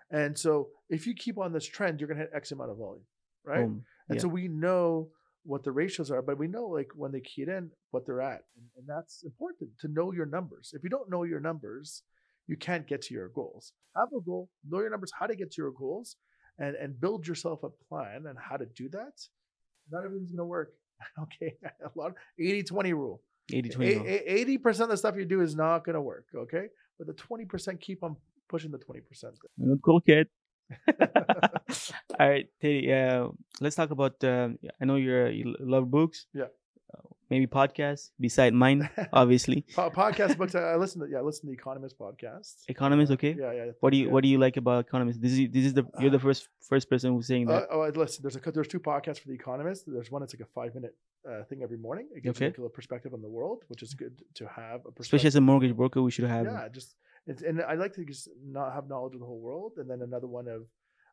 and 0.09 0.37
so 0.37 0.69
if 0.89 1.05
you 1.07 1.13
keep 1.13 1.37
on 1.37 1.53
this 1.53 1.65
trend, 1.65 1.99
you're 1.99 2.07
gonna 2.09 2.21
hit 2.21 2.31
X 2.33 2.51
amount 2.51 2.71
of 2.71 2.77
volume, 2.77 3.05
right? 3.45 3.59
And 3.61 3.83
Yeah. 4.09 4.17
so 4.21 4.27
we 4.27 4.47
know 4.47 5.11
what 5.43 5.63
the 5.63 5.71
ratios 5.71 6.11
are, 6.11 6.21
but 6.21 6.37
we 6.37 6.47
know 6.47 6.67
like 6.67 6.89
when 6.95 7.11
they 7.11 7.19
key 7.19 7.43
it 7.43 7.49
in 7.49 7.69
what 7.91 8.05
they're 8.05 8.21
at, 8.21 8.43
and, 8.55 8.65
and 8.77 8.87
that's 8.87 9.23
important 9.23 9.69
to 9.79 9.87
know 9.87 10.11
your 10.11 10.25
numbers. 10.25 10.71
If 10.73 10.83
you 10.83 10.89
don't 10.89 11.09
know 11.09 11.23
your 11.23 11.39
numbers, 11.39 12.03
you 12.47 12.57
can't 12.57 12.87
get 12.87 13.01
to 13.03 13.13
your 13.13 13.29
goals. 13.29 13.73
Have 13.95 14.09
a 14.15 14.21
goal, 14.21 14.49
know 14.69 14.79
your 14.79 14.89
numbers, 14.89 15.11
how 15.17 15.27
to 15.27 15.35
get 15.35 15.51
to 15.51 15.61
your 15.61 15.71
goals, 15.71 16.15
and 16.59 16.75
and 16.75 16.99
build 16.99 17.27
yourself 17.27 17.63
a 17.63 17.69
plan 17.89 18.25
and 18.27 18.37
how 18.39 18.57
to 18.57 18.65
do 18.65 18.89
that. 18.89 19.13
Not 19.91 20.05
everything's 20.05 20.31
gonna 20.31 20.45
work. 20.45 20.73
Okay, 21.19 21.53
a 21.83 21.89
lot 21.99 22.11
of 22.11 22.15
80-20 22.39 22.93
rule. 22.93 23.21
80 23.51 23.69
20 23.69 23.95
rule. 23.95 24.05
Eighty 24.07 24.57
percent 24.57 24.85
of 24.85 24.91
the 24.91 24.97
stuff 24.97 25.15
you 25.17 25.25
do 25.25 25.41
is 25.41 25.55
not 25.55 25.83
gonna 25.83 26.01
work. 26.01 26.25
Okay, 26.33 26.67
but 26.97 27.07
the 27.07 27.13
twenty 27.13 27.45
percent 27.45 27.81
keep 27.81 28.03
on 28.03 28.15
pushing 28.47 28.71
the 28.71 28.77
twenty 28.77 29.01
percent. 29.01 29.33
Not 29.57 29.79
cool 29.83 29.99
kid. 29.99 30.27
All 32.19 32.29
right, 32.29 32.47
Teddy. 32.61 32.91
Uh, 32.93 33.29
let's 33.61 33.75
talk 33.75 33.91
about. 33.91 34.23
Um, 34.23 34.59
I 34.81 34.85
know 34.85 34.95
you're 34.95 35.29
you 35.29 35.55
love 35.59 35.89
books. 35.89 36.27
Yeah. 36.33 36.43
Uh, 36.93 36.99
maybe 37.29 37.47
podcasts 37.47 38.11
beside 38.19 38.53
mine, 38.53 38.87
obviously. 39.13 39.65
Po- 39.75 39.89
podcast 39.89 40.37
books. 40.37 40.53
I 40.53 40.75
listen 40.75 41.01
to 41.01 41.07
yeah, 41.11 41.19
I 41.19 41.21
listen 41.21 41.41
to 41.41 41.47
the 41.47 41.53
Economist 41.61 41.97
podcast. 41.97 42.53
Economist, 42.67 43.11
okay. 43.13 43.35
Yeah, 43.39 43.51
yeah. 43.53 43.71
What 43.79 43.91
do 43.91 43.97
you 43.97 44.05
yeah. 44.05 44.11
What 44.11 44.21
do 44.23 44.29
you 44.29 44.37
like 44.37 44.57
about 44.57 44.85
Economist? 44.87 45.21
This 45.21 45.31
is 45.33 45.49
this 45.51 45.65
is 45.65 45.73
the 45.73 45.85
you're 45.99 46.11
the 46.11 46.19
first 46.19 46.49
first 46.61 46.89
person 46.89 47.13
who's 47.13 47.25
saying 47.27 47.49
Uh, 47.49 47.61
that. 47.61 47.67
oh, 47.71 47.89
listen. 47.95 48.21
There's 48.21 48.35
a 48.35 48.51
there's 48.51 48.67
two 48.67 48.79
podcasts 48.79 49.19
for 49.19 49.29
the 49.29 49.33
Economist. 49.43 49.85
There's 49.87 50.11
one 50.11 50.21
that's 50.21 50.33
like 50.35 50.41
a 50.47 50.51
five 50.53 50.75
minute 50.75 50.95
uh, 51.27 51.43
thing 51.49 51.63
every 51.63 51.77
morning. 51.77 52.09
It 52.15 52.21
gives 52.23 52.39
you 52.39 52.47
Okay. 52.47 52.61
like 52.61 52.67
a 52.71 52.75
perspective 52.79 53.13
on 53.15 53.21
the 53.23 53.29
world, 53.29 53.63
which 53.69 53.81
is 53.81 53.95
good 53.95 54.21
to 54.35 54.45
have 54.47 54.81
a 54.85 54.89
Especially 54.99 55.27
as 55.27 55.35
a 55.35 55.41
mortgage 55.41 55.75
broker, 55.75 56.01
we 56.03 56.11
should 56.11 56.25
have. 56.25 56.45
yeah, 56.45 56.67
just 56.69 56.95
it's, 57.25 57.41
and 57.41 57.61
I 57.63 57.73
like 57.73 57.93
to 57.93 58.03
just 58.05 58.27
not 58.45 58.73
have 58.75 58.87
knowledge 58.87 59.13
of 59.15 59.21
the 59.21 59.25
whole 59.25 59.39
world, 59.39 59.73
and 59.77 59.89
then 59.89 60.01
another 60.01 60.27
one 60.27 60.47
of 60.47 60.61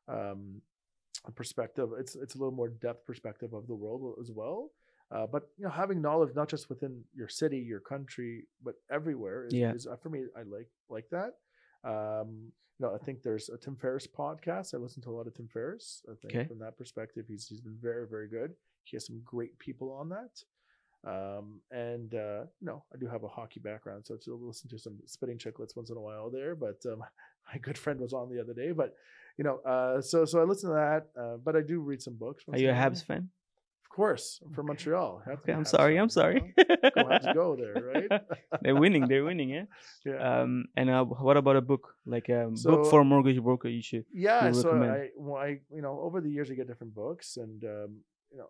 um, 0.09 0.61
perspective. 1.35 1.91
It's 1.99 2.15
it's 2.17 2.35
a 2.35 2.39
little 2.39 2.55
more 2.55 2.69
depth 2.69 3.05
perspective 3.07 3.53
of 3.53 3.67
the 3.67 3.75
world 3.75 4.17
as 4.21 4.31
well. 4.31 4.71
Uh, 5.13 5.27
but 5.27 5.49
you 5.59 5.65
know, 5.65 5.71
having 5.71 6.01
knowledge 6.01 6.35
not 6.35 6.49
just 6.49 6.69
within 6.69 7.03
your 7.15 7.29
city, 7.29 7.59
your 7.59 7.81
country, 7.81 8.45
but 8.63 8.75
everywhere 8.91 9.47
is, 9.47 9.55
Yeah. 9.55 9.73
is 9.73 9.87
uh, 9.87 9.97
for 9.97 10.09
me. 10.09 10.25
I 10.37 10.43
like 10.43 10.69
like 10.89 11.09
that. 11.11 11.35
Um, 11.85 12.53
you 12.79 12.87
know, 12.87 12.95
I 12.95 12.99
think 13.05 13.23
there's 13.23 13.49
a 13.51 13.59
Tim 13.59 13.77
Ferriss 13.77 14.07
podcast. 14.07 14.73
I 14.73 14.79
listen 14.79 15.03
to 15.03 15.11
a 15.11 15.17
lot 15.19 15.27
of 15.27 15.35
Tim 15.35 15.49
Ferriss. 15.49 16.03
I 16.11 16.15
think 16.15 16.35
Okay. 16.35 16.45
from 16.49 16.59
that 16.61 16.79
perspective, 16.79 17.27
he's 17.29 17.47
he's 17.49 17.61
been 17.61 17.77
very 17.81 18.07
very 18.07 18.29
good. 18.29 18.55
He 18.85 18.97
has 18.97 19.05
some 19.07 19.21
great 19.25 19.59
people 19.59 19.91
on 19.93 20.09
that. 20.11 20.43
Um, 21.03 21.61
and 21.71 22.15
uh, 22.15 22.43
you 22.61 22.67
know, 22.67 22.85
I 22.95 22.99
do 22.99 23.07
have 23.09 23.25
a 23.25 23.29
hockey 23.29 23.59
background, 23.61 24.07
so 24.07 24.17
to 24.17 24.35
listen 24.37 24.69
to 24.71 24.79
some 24.79 24.99
spitting 25.07 25.39
Chiclets 25.39 25.75
once 25.77 25.91
in 25.91 25.97
a 25.97 26.01
while 26.01 26.31
there. 26.31 26.55
But 26.55 26.85
um, 26.87 27.01
my 27.53 27.59
good 27.59 27.79
friend 27.79 27.99
was 28.01 28.13
on 28.13 28.31
the 28.31 28.41
other 28.41 28.55
day. 28.55 28.73
But 28.73 28.95
you 29.41 29.45
know, 29.47 29.57
uh, 29.73 30.01
so 30.11 30.17
so 30.31 30.35
I 30.43 30.45
listen 30.53 30.69
to 30.71 30.77
that. 30.87 31.03
Uh, 31.21 31.37
but 31.47 31.53
I 31.61 31.63
do 31.73 31.77
read 31.91 32.01
some 32.07 32.17
books. 32.25 32.45
Are 32.53 32.59
you 32.65 32.71
a. 32.77 32.81
Habs 32.83 33.03
fan? 33.09 33.25
Of 33.85 33.91
course, 34.01 34.27
I'm 34.45 34.53
from 34.57 34.67
Montreal. 34.71 35.13
Okay, 35.37 35.53
I'm 35.57 35.65
Habs 35.65 35.73
sorry. 35.77 35.93
fan, 35.95 36.03
I'm 36.03 36.11
you 36.13 36.19
sorry. 36.21 36.39
know? 36.59 36.91
Go 36.97 37.03
Habs, 37.11 37.27
go 37.43 37.47
there, 37.63 37.77
right? 37.95 38.11
they're 38.63 38.81
winning. 38.85 39.05
They're 39.11 39.25
winning. 39.31 39.51
Yeah. 39.57 39.67
yeah. 40.11 40.19
Um. 40.43 40.53
And 40.79 40.87
uh, 40.97 41.05
what 41.29 41.37
about 41.43 41.57
a 41.63 41.65
book? 41.73 41.85
Like 42.15 42.29
a 42.29 42.41
book 42.51 42.59
So- 42.59 42.85
for 42.93 43.01
a 43.01 43.09
mortgage 43.13 43.41
broker? 43.49 43.69
You 43.79 43.83
should. 43.89 44.05
yeah 44.27 44.47
you 44.49 44.55
so? 44.65 44.71
I, 44.99 45.09
well, 45.25 45.41
I 45.49 45.51
you 45.77 45.83
know 45.85 45.95
over 46.07 46.19
the 46.27 46.31
years 46.37 46.47
I 46.51 46.55
get 46.61 46.69
different 46.73 46.95
books 47.05 47.27
and 47.45 47.59
um, 47.77 47.91
you 48.33 48.39
know 48.41 48.49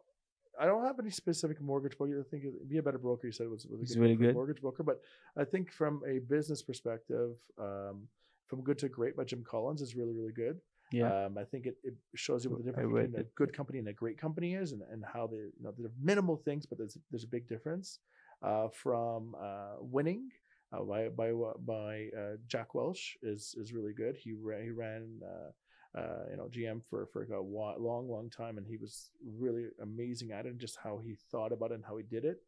i 0.62 0.64
don't 0.70 0.84
have 0.90 0.98
any 1.04 1.12
specific 1.24 1.58
mortgage 1.70 1.96
book 1.96 2.08
i 2.10 2.24
think 2.30 2.42
be 2.72 2.78
a 2.82 2.82
better 2.88 2.98
broker 3.06 3.24
you 3.28 3.32
said 3.36 3.46
it 3.48 3.52
was, 3.56 3.62
was 3.70 3.80
a 3.80 3.82
It's 3.84 3.94
good 3.94 4.02
really 4.02 4.16
book 4.20 4.26
good. 4.26 4.34
mortgage 4.40 4.60
broker 4.64 4.82
but 4.90 4.98
i 5.42 5.44
think 5.52 5.64
from 5.80 5.94
a 6.12 6.14
business 6.34 6.60
perspective 6.70 7.30
um, 7.66 7.96
from 8.48 8.58
good 8.68 8.78
to 8.82 8.88
great 8.98 9.14
by 9.18 9.24
jim 9.30 9.42
collins 9.52 9.80
is 9.86 9.94
really 10.00 10.12
really 10.20 10.34
good 10.44 10.56
Yeah. 10.92 11.26
um, 11.26 11.38
i 11.38 11.44
think 11.44 11.66
it, 11.66 11.76
it 11.84 11.94
shows 12.16 12.44
you 12.44 12.50
what 12.50 12.58
the 12.58 12.64
difference 12.64 12.92
read 12.92 13.12
between 13.12 13.26
a 13.26 13.28
good 13.36 13.52
company 13.52 13.78
and 13.78 13.88
a 13.88 13.92
great 13.92 14.18
company 14.18 14.54
is 14.54 14.72
and, 14.72 14.82
and 14.90 15.04
how 15.04 15.26
they 15.26 15.36
you 15.36 15.62
know 15.62 15.72
there 15.76 15.86
are 15.86 15.92
minimal 16.02 16.36
things 16.36 16.66
but 16.66 16.78
there's 16.78 16.96
there's 17.10 17.24
a 17.24 17.28
big 17.28 17.48
difference 17.48 18.00
uh, 18.42 18.68
from 18.72 19.34
uh, 19.40 19.76
winning 19.80 20.30
uh, 20.72 20.82
by 20.82 21.08
by 21.08 21.32
by 21.66 22.08
uh, 22.16 22.36
Jack 22.46 22.74
Welch 22.74 23.16
is 23.22 23.54
is 23.58 23.72
really 23.72 23.92
good. 23.92 24.16
He 24.16 24.32
ran 24.32 24.62
he 24.62 24.70
ran 24.70 25.20
uh, 25.24 25.98
uh, 25.98 26.24
you 26.30 26.36
know 26.36 26.48
GM 26.48 26.80
for 26.88 27.06
for 27.12 27.24
a 27.24 27.40
long 27.40 28.08
long 28.08 28.30
time, 28.30 28.58
and 28.58 28.66
he 28.66 28.76
was 28.76 29.10
really 29.24 29.66
amazing 29.82 30.30
at 30.32 30.46
it. 30.46 30.50
And 30.50 30.60
just 30.60 30.78
how 30.82 30.98
he 30.98 31.16
thought 31.30 31.52
about 31.52 31.72
it 31.72 31.74
and 31.74 31.84
how 31.84 31.96
he 31.96 32.04
did 32.04 32.24
it. 32.24 32.38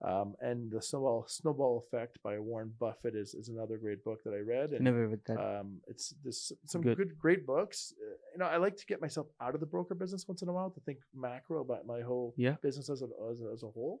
Um, 0.00 0.34
and 0.40 0.70
the 0.70 0.80
snowball 0.80 1.24
snowball 1.26 1.84
effect 1.84 2.18
by 2.22 2.38
Warren 2.38 2.72
Buffett 2.78 3.16
is 3.16 3.34
is 3.34 3.48
another 3.48 3.78
great 3.78 4.04
book 4.04 4.20
that 4.24 4.32
I 4.32 4.38
read. 4.38 4.70
And, 4.70 4.84
Never 4.84 5.08
read 5.08 5.20
that. 5.26 5.38
um, 5.40 5.80
it's 5.88 6.14
this 6.24 6.52
some 6.66 6.82
Good. 6.82 6.96
good. 6.96 7.18
great 7.18 7.44
books. 7.44 7.92
Uh, 8.00 8.14
you 8.32 8.38
know, 8.38 8.46
I 8.46 8.58
like 8.58 8.76
to 8.76 8.86
get 8.86 9.00
myself 9.00 9.26
out 9.40 9.54
of 9.54 9.60
the 9.60 9.66
broker 9.66 9.96
business 9.96 10.24
once 10.28 10.40
in 10.42 10.48
a 10.48 10.52
while 10.52 10.70
to 10.70 10.80
think 10.82 10.98
macro 11.12 11.62
about 11.62 11.84
my 11.84 12.00
whole 12.00 12.32
Yeah. 12.36 12.56
business 12.62 12.88
as 12.90 13.02
a, 13.02 13.06
as 13.32 13.40
a, 13.42 13.50
as 13.52 13.62
a 13.64 13.66
whole. 13.68 14.00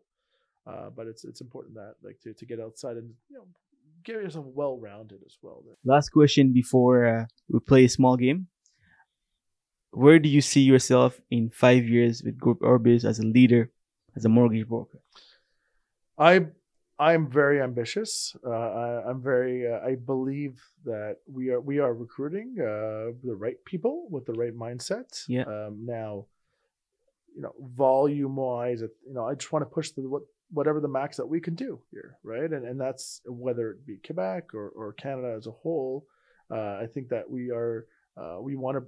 Uh, 0.68 0.90
but 0.90 1.08
it's 1.08 1.24
it's 1.24 1.40
important 1.40 1.74
that 1.74 1.94
like 2.04 2.20
to, 2.20 2.32
to 2.32 2.46
get 2.46 2.60
outside 2.60 2.96
and 2.96 3.10
you 3.28 3.36
know 3.38 3.46
get 4.04 4.14
yourself 4.22 4.46
well 4.54 4.78
rounded 4.78 5.18
as 5.26 5.36
well. 5.42 5.64
Last 5.84 6.10
question 6.10 6.52
before 6.52 7.06
uh, 7.06 7.24
we 7.48 7.58
play 7.58 7.84
a 7.86 7.88
small 7.88 8.16
game. 8.16 8.46
Where 9.90 10.18
do 10.20 10.28
you 10.28 10.42
see 10.42 10.60
yourself 10.60 11.20
in 11.30 11.50
five 11.50 11.88
years 11.88 12.22
with 12.22 12.38
Group 12.38 12.62
Orbis 12.62 13.04
as 13.04 13.18
a 13.18 13.26
leader, 13.26 13.70
as 14.14 14.24
a 14.24 14.28
mortgage 14.28 14.68
broker? 14.68 14.98
I 16.18 16.46
I'm 17.00 17.30
very 17.30 17.62
ambitious. 17.62 18.34
Uh, 18.44 18.50
I, 18.50 19.08
I'm 19.08 19.22
very. 19.22 19.70
Uh, 19.70 19.78
I 19.86 19.94
believe 19.94 20.60
that 20.84 21.16
we 21.30 21.50
are 21.50 21.60
we 21.60 21.78
are 21.78 21.94
recruiting 21.94 22.56
uh, 22.60 23.14
the 23.22 23.36
right 23.36 23.56
people 23.64 24.08
with 24.10 24.26
the 24.26 24.32
right 24.32 24.54
mindset. 24.54 25.22
Yeah. 25.28 25.42
Um, 25.42 25.84
now, 25.86 26.26
you 27.36 27.42
know, 27.42 27.52
volume 27.60 28.36
wise, 28.36 28.80
you 28.80 29.14
know, 29.14 29.28
I 29.28 29.34
just 29.34 29.52
want 29.52 29.62
to 29.62 29.72
push 29.72 29.90
the 29.92 30.02
what 30.08 30.22
whatever 30.50 30.80
the 30.80 30.88
max 30.88 31.18
that 31.18 31.26
we 31.26 31.40
can 31.40 31.54
do 31.54 31.80
here, 31.92 32.18
right? 32.24 32.50
And 32.50 32.66
and 32.66 32.80
that's 32.80 33.20
whether 33.26 33.70
it 33.70 33.86
be 33.86 33.98
Quebec 34.04 34.54
or 34.54 34.70
or 34.70 34.92
Canada 34.94 35.34
as 35.36 35.46
a 35.46 35.52
whole. 35.52 36.04
Uh, 36.50 36.80
I 36.82 36.86
think 36.92 37.10
that 37.10 37.30
we 37.30 37.50
are 37.50 37.86
uh, 38.20 38.38
we 38.40 38.56
want 38.56 38.76
to 38.76 38.84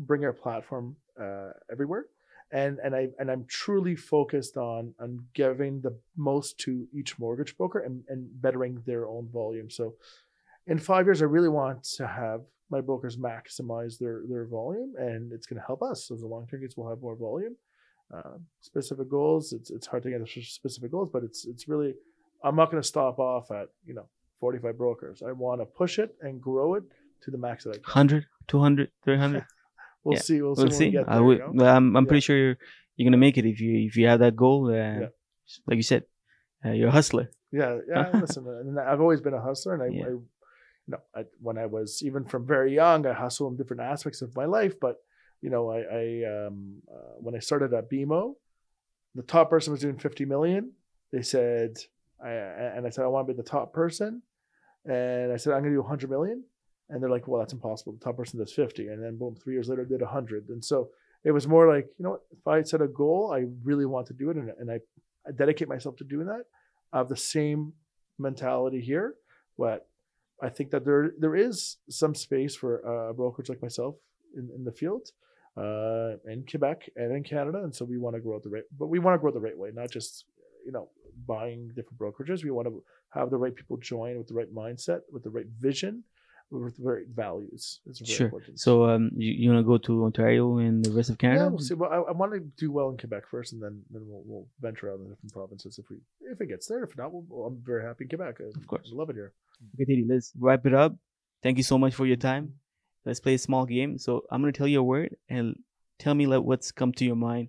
bring 0.00 0.24
our 0.24 0.32
platform 0.32 0.96
uh, 1.20 1.50
everywhere 1.70 2.06
and 2.52 2.78
and 2.84 2.94
I 2.94 3.08
and 3.18 3.30
I'm 3.30 3.44
truly 3.48 3.96
focused 3.96 4.56
on 4.56 4.94
on 5.00 5.24
giving 5.34 5.80
the 5.80 5.96
most 6.16 6.58
to 6.60 6.86
each 6.92 7.18
mortgage 7.18 7.56
broker 7.56 7.80
and 7.80 8.04
and 8.08 8.28
bettering 8.40 8.82
their 8.86 9.06
own 9.06 9.28
volume. 9.32 9.70
So, 9.70 9.94
in 10.66 10.78
five 10.78 11.06
years, 11.06 11.22
I 11.22 11.26
really 11.26 11.48
want 11.48 11.84
to 11.96 12.06
have 12.06 12.42
my 12.70 12.80
brokers 12.80 13.16
maximize 13.16 13.98
their 13.98 14.22
their 14.28 14.44
volume, 14.44 14.94
and 14.98 15.32
it's 15.32 15.46
going 15.46 15.60
to 15.60 15.66
help 15.66 15.82
us 15.82 16.10
as 16.10 16.22
a 16.22 16.26
long 16.26 16.46
term 16.46 16.60
kids 16.60 16.76
will 16.76 16.88
have 16.88 17.00
more 17.00 17.16
volume. 17.16 17.56
Uh, 18.12 18.36
specific 18.60 19.08
goals. 19.08 19.52
It's 19.54 19.70
it's 19.70 19.86
hard 19.86 20.02
to 20.02 20.10
get 20.10 20.28
specific 20.28 20.90
goals, 20.90 21.08
but 21.10 21.24
it's 21.24 21.46
it's 21.46 21.66
really 21.66 21.94
I'm 22.44 22.56
not 22.56 22.70
going 22.70 22.82
to 22.82 22.86
stop 22.86 23.18
off 23.18 23.50
at 23.50 23.68
you 23.86 23.94
know 23.94 24.08
45 24.40 24.76
brokers. 24.76 25.22
I 25.26 25.32
want 25.32 25.60
to 25.62 25.64
push 25.64 25.98
it 25.98 26.14
and 26.20 26.40
grow 26.40 26.74
it 26.74 26.82
to 27.22 27.30
the 27.30 27.38
max 27.38 27.64
that 27.64 27.70
I 27.70 27.74
can. 27.74 27.82
100, 27.84 28.26
200, 28.48 28.90
300? 29.04 29.44
We'll 30.04 30.14
Yeah, 30.16 30.20
see. 30.20 30.42
We'll 30.42 30.56
see. 30.56 30.62
we'll 30.62 30.70
see. 30.70 30.84
We 30.86 30.90
get 30.92 31.08
I 31.08 31.20
would, 31.20 31.38
you 31.38 31.52
know? 31.54 31.66
I'm, 31.66 31.96
I'm 31.96 32.04
Yeah. 32.04 32.08
pretty 32.08 32.20
sure 32.20 32.36
you're, 32.36 32.58
you're 32.96 33.04
going 33.04 33.12
to 33.12 33.18
make 33.18 33.38
it 33.38 33.46
if 33.46 33.60
you 33.60 33.86
if 33.86 33.96
you 33.96 34.06
have 34.08 34.20
that 34.20 34.36
goal. 34.36 34.68
Uh, 34.68 35.00
Yeah. 35.00 35.06
Like 35.66 35.76
you 35.76 35.82
said, 35.82 36.04
uh, 36.64 36.70
you're 36.70 36.88
a 36.88 36.92
hustler. 36.92 37.30
Yeah, 37.50 37.78
yeah. 37.88 38.10
listen, 38.20 38.46
and 38.48 38.78
I've 38.80 39.00
always 39.00 39.20
been 39.20 39.34
a 39.34 39.40
hustler, 39.40 39.74
and 39.74 39.82
I. 39.82 39.86
I 39.86 40.10
you 40.88 40.92
know, 40.94 40.98
I, 41.14 41.24
when 41.40 41.58
I 41.58 41.66
was 41.66 42.02
even 42.02 42.24
from 42.24 42.44
very 42.44 42.74
young, 42.74 43.06
I 43.06 43.12
hustled 43.12 43.52
in 43.52 43.56
different 43.56 43.82
aspects 43.82 44.20
of 44.20 44.34
my 44.34 44.46
life. 44.46 44.74
But 44.80 44.96
you 45.40 45.48
know, 45.48 45.70
I, 45.70 45.78
I 45.78 46.46
um, 46.46 46.82
uh, 46.92 47.14
when 47.20 47.36
I 47.36 47.38
started 47.38 47.72
at 47.72 47.88
BMO, 47.88 48.34
the 49.14 49.22
top 49.22 49.48
person 49.50 49.70
was 49.72 49.80
doing 49.80 49.98
fifty 49.98 50.24
million. 50.24 50.72
They 51.12 51.22
said, 51.22 51.76
I 52.24 52.30
and 52.30 52.84
I 52.86 52.90
said 52.90 53.04
I 53.04 53.08
want 53.08 53.28
to 53.28 53.32
be 53.32 53.36
the 53.36 53.48
top 53.48 53.72
person, 53.72 54.22
and 54.84 55.32
I 55.32 55.36
said 55.36 55.52
I'm 55.52 55.60
going 55.62 55.72
to 55.74 55.78
do 55.78 55.86
hundred 55.86 56.10
million, 56.10 56.42
and 56.92 57.02
they're 57.02 57.10
like, 57.10 57.26
well, 57.26 57.40
that's 57.40 57.54
impossible. 57.54 57.94
The 57.94 58.04
top 58.04 58.18
person 58.18 58.38
does 58.38 58.52
fifty, 58.52 58.88
and 58.88 59.02
then 59.02 59.16
boom, 59.16 59.34
three 59.34 59.54
years 59.54 59.68
later, 59.68 59.84
did 59.84 60.02
hundred, 60.02 60.48
and 60.50 60.64
so 60.64 60.90
it 61.24 61.32
was 61.32 61.48
more 61.48 61.72
like, 61.74 61.86
you 61.98 62.04
know, 62.04 62.10
what, 62.10 62.22
if 62.30 62.46
I 62.46 62.62
set 62.62 62.82
a 62.82 62.88
goal, 62.88 63.32
I 63.34 63.46
really 63.64 63.86
want 63.86 64.06
to 64.08 64.12
do 64.12 64.30
it, 64.30 64.36
and, 64.36 64.50
and 64.60 64.70
I, 64.70 64.78
I 65.26 65.32
dedicate 65.32 65.68
myself 65.68 65.96
to 65.96 66.04
doing 66.04 66.26
that. 66.26 66.44
I 66.92 66.98
have 66.98 67.08
the 67.08 67.16
same 67.16 67.72
mentality 68.18 68.80
here, 68.80 69.14
but 69.56 69.88
I 70.42 70.48
think 70.50 70.70
that 70.70 70.84
there 70.84 71.12
there 71.18 71.34
is 71.34 71.78
some 71.88 72.14
space 72.14 72.54
for 72.54 72.86
uh, 72.86 73.12
brokers 73.12 73.48
like 73.48 73.62
myself 73.62 73.94
in, 74.36 74.50
in 74.54 74.64
the 74.64 74.72
field, 74.72 75.08
uh, 75.56 76.16
in 76.30 76.44
Quebec 76.48 76.90
and 76.96 77.16
in 77.16 77.22
Canada, 77.22 77.58
and 77.64 77.74
so 77.74 77.84
we 77.84 77.98
want 77.98 78.16
to 78.16 78.20
grow 78.20 78.38
the 78.38 78.50
right, 78.50 78.64
but 78.78 78.88
we 78.88 78.98
want 78.98 79.14
to 79.14 79.18
grow 79.18 79.32
the 79.32 79.40
right 79.40 79.56
way, 79.56 79.70
not 79.72 79.90
just 79.90 80.26
you 80.66 80.72
know 80.72 80.88
buying 81.26 81.68
different 81.68 81.98
brokerages. 81.98 82.44
We 82.44 82.50
want 82.50 82.68
to 82.68 82.82
have 83.10 83.30
the 83.30 83.38
right 83.38 83.54
people 83.54 83.76
join 83.76 84.18
with 84.18 84.28
the 84.28 84.34
right 84.34 84.52
mindset, 84.52 85.00
with 85.12 85.22
the 85.22 85.30
right 85.30 85.46
vision, 85.60 86.04
with 86.52 86.74
right 86.78 87.06
values. 87.08 87.80
It's 87.86 88.00
very 88.00 88.16
Sure. 88.16 88.26
important. 88.26 88.60
So 88.60 88.84
um, 88.90 89.10
you, 89.16 89.32
you 89.32 89.50
want 89.50 89.64
to 89.64 89.66
go 89.66 89.78
to 89.78 90.04
Ontario 90.04 90.58
and 90.58 90.84
the 90.84 90.92
rest 90.92 91.10
of 91.10 91.16
yeah, 91.16 91.30
Canada? 91.30 91.48
we'll 91.50 91.58
see. 91.58 91.74
Well, 91.74 91.90
I, 91.90 92.10
I 92.10 92.12
want 92.12 92.32
to 92.32 92.40
do 92.40 92.70
well 92.70 92.90
in 92.90 92.98
Quebec 92.98 93.26
first, 93.30 93.52
and 93.52 93.62
then 93.62 93.82
then 93.90 94.02
we'll, 94.06 94.22
we'll 94.26 94.46
venture 94.60 94.90
out 94.90 94.98
in 94.98 95.04
the 95.04 95.10
different 95.10 95.32
provinces 95.32 95.78
if 95.78 95.88
we 95.90 95.96
if 96.20 96.40
it 96.40 96.46
gets 96.48 96.66
there. 96.66 96.84
If 96.84 96.96
not, 96.96 97.10
we'll, 97.12 97.46
I'm 97.46 97.60
very 97.64 97.82
happy 97.82 98.04
in 98.04 98.08
Quebec. 98.08 98.36
I, 98.40 98.44
Of 98.56 98.66
course. 98.66 98.90
I 98.92 98.96
love 98.96 99.10
it 99.10 99.16
here. 99.16 99.32
Okay, 99.74 99.84
Teddy, 99.84 100.04
let's 100.06 100.32
wrap 100.38 100.66
it 100.66 100.74
up. 100.74 100.94
Thank 101.42 101.56
you 101.56 101.64
so 101.64 101.78
much 101.78 101.94
for 101.94 102.06
your 102.06 102.16
time. 102.16 102.54
Let's 103.04 103.20
play 103.20 103.34
a 103.34 103.38
small 103.38 103.64
game. 103.66 103.98
So 103.98 104.24
I'm 104.30 104.42
gonna 104.42 104.52
tell 104.52 104.68
you 104.68 104.80
a 104.80 104.84
word 104.84 105.16
and 105.28 105.58
tell 105.98 106.14
me 106.14 106.26
like 106.26 106.42
what's 106.42 106.70
come 106.70 106.92
to 106.92 107.04
your 107.04 107.16
mind 107.16 107.48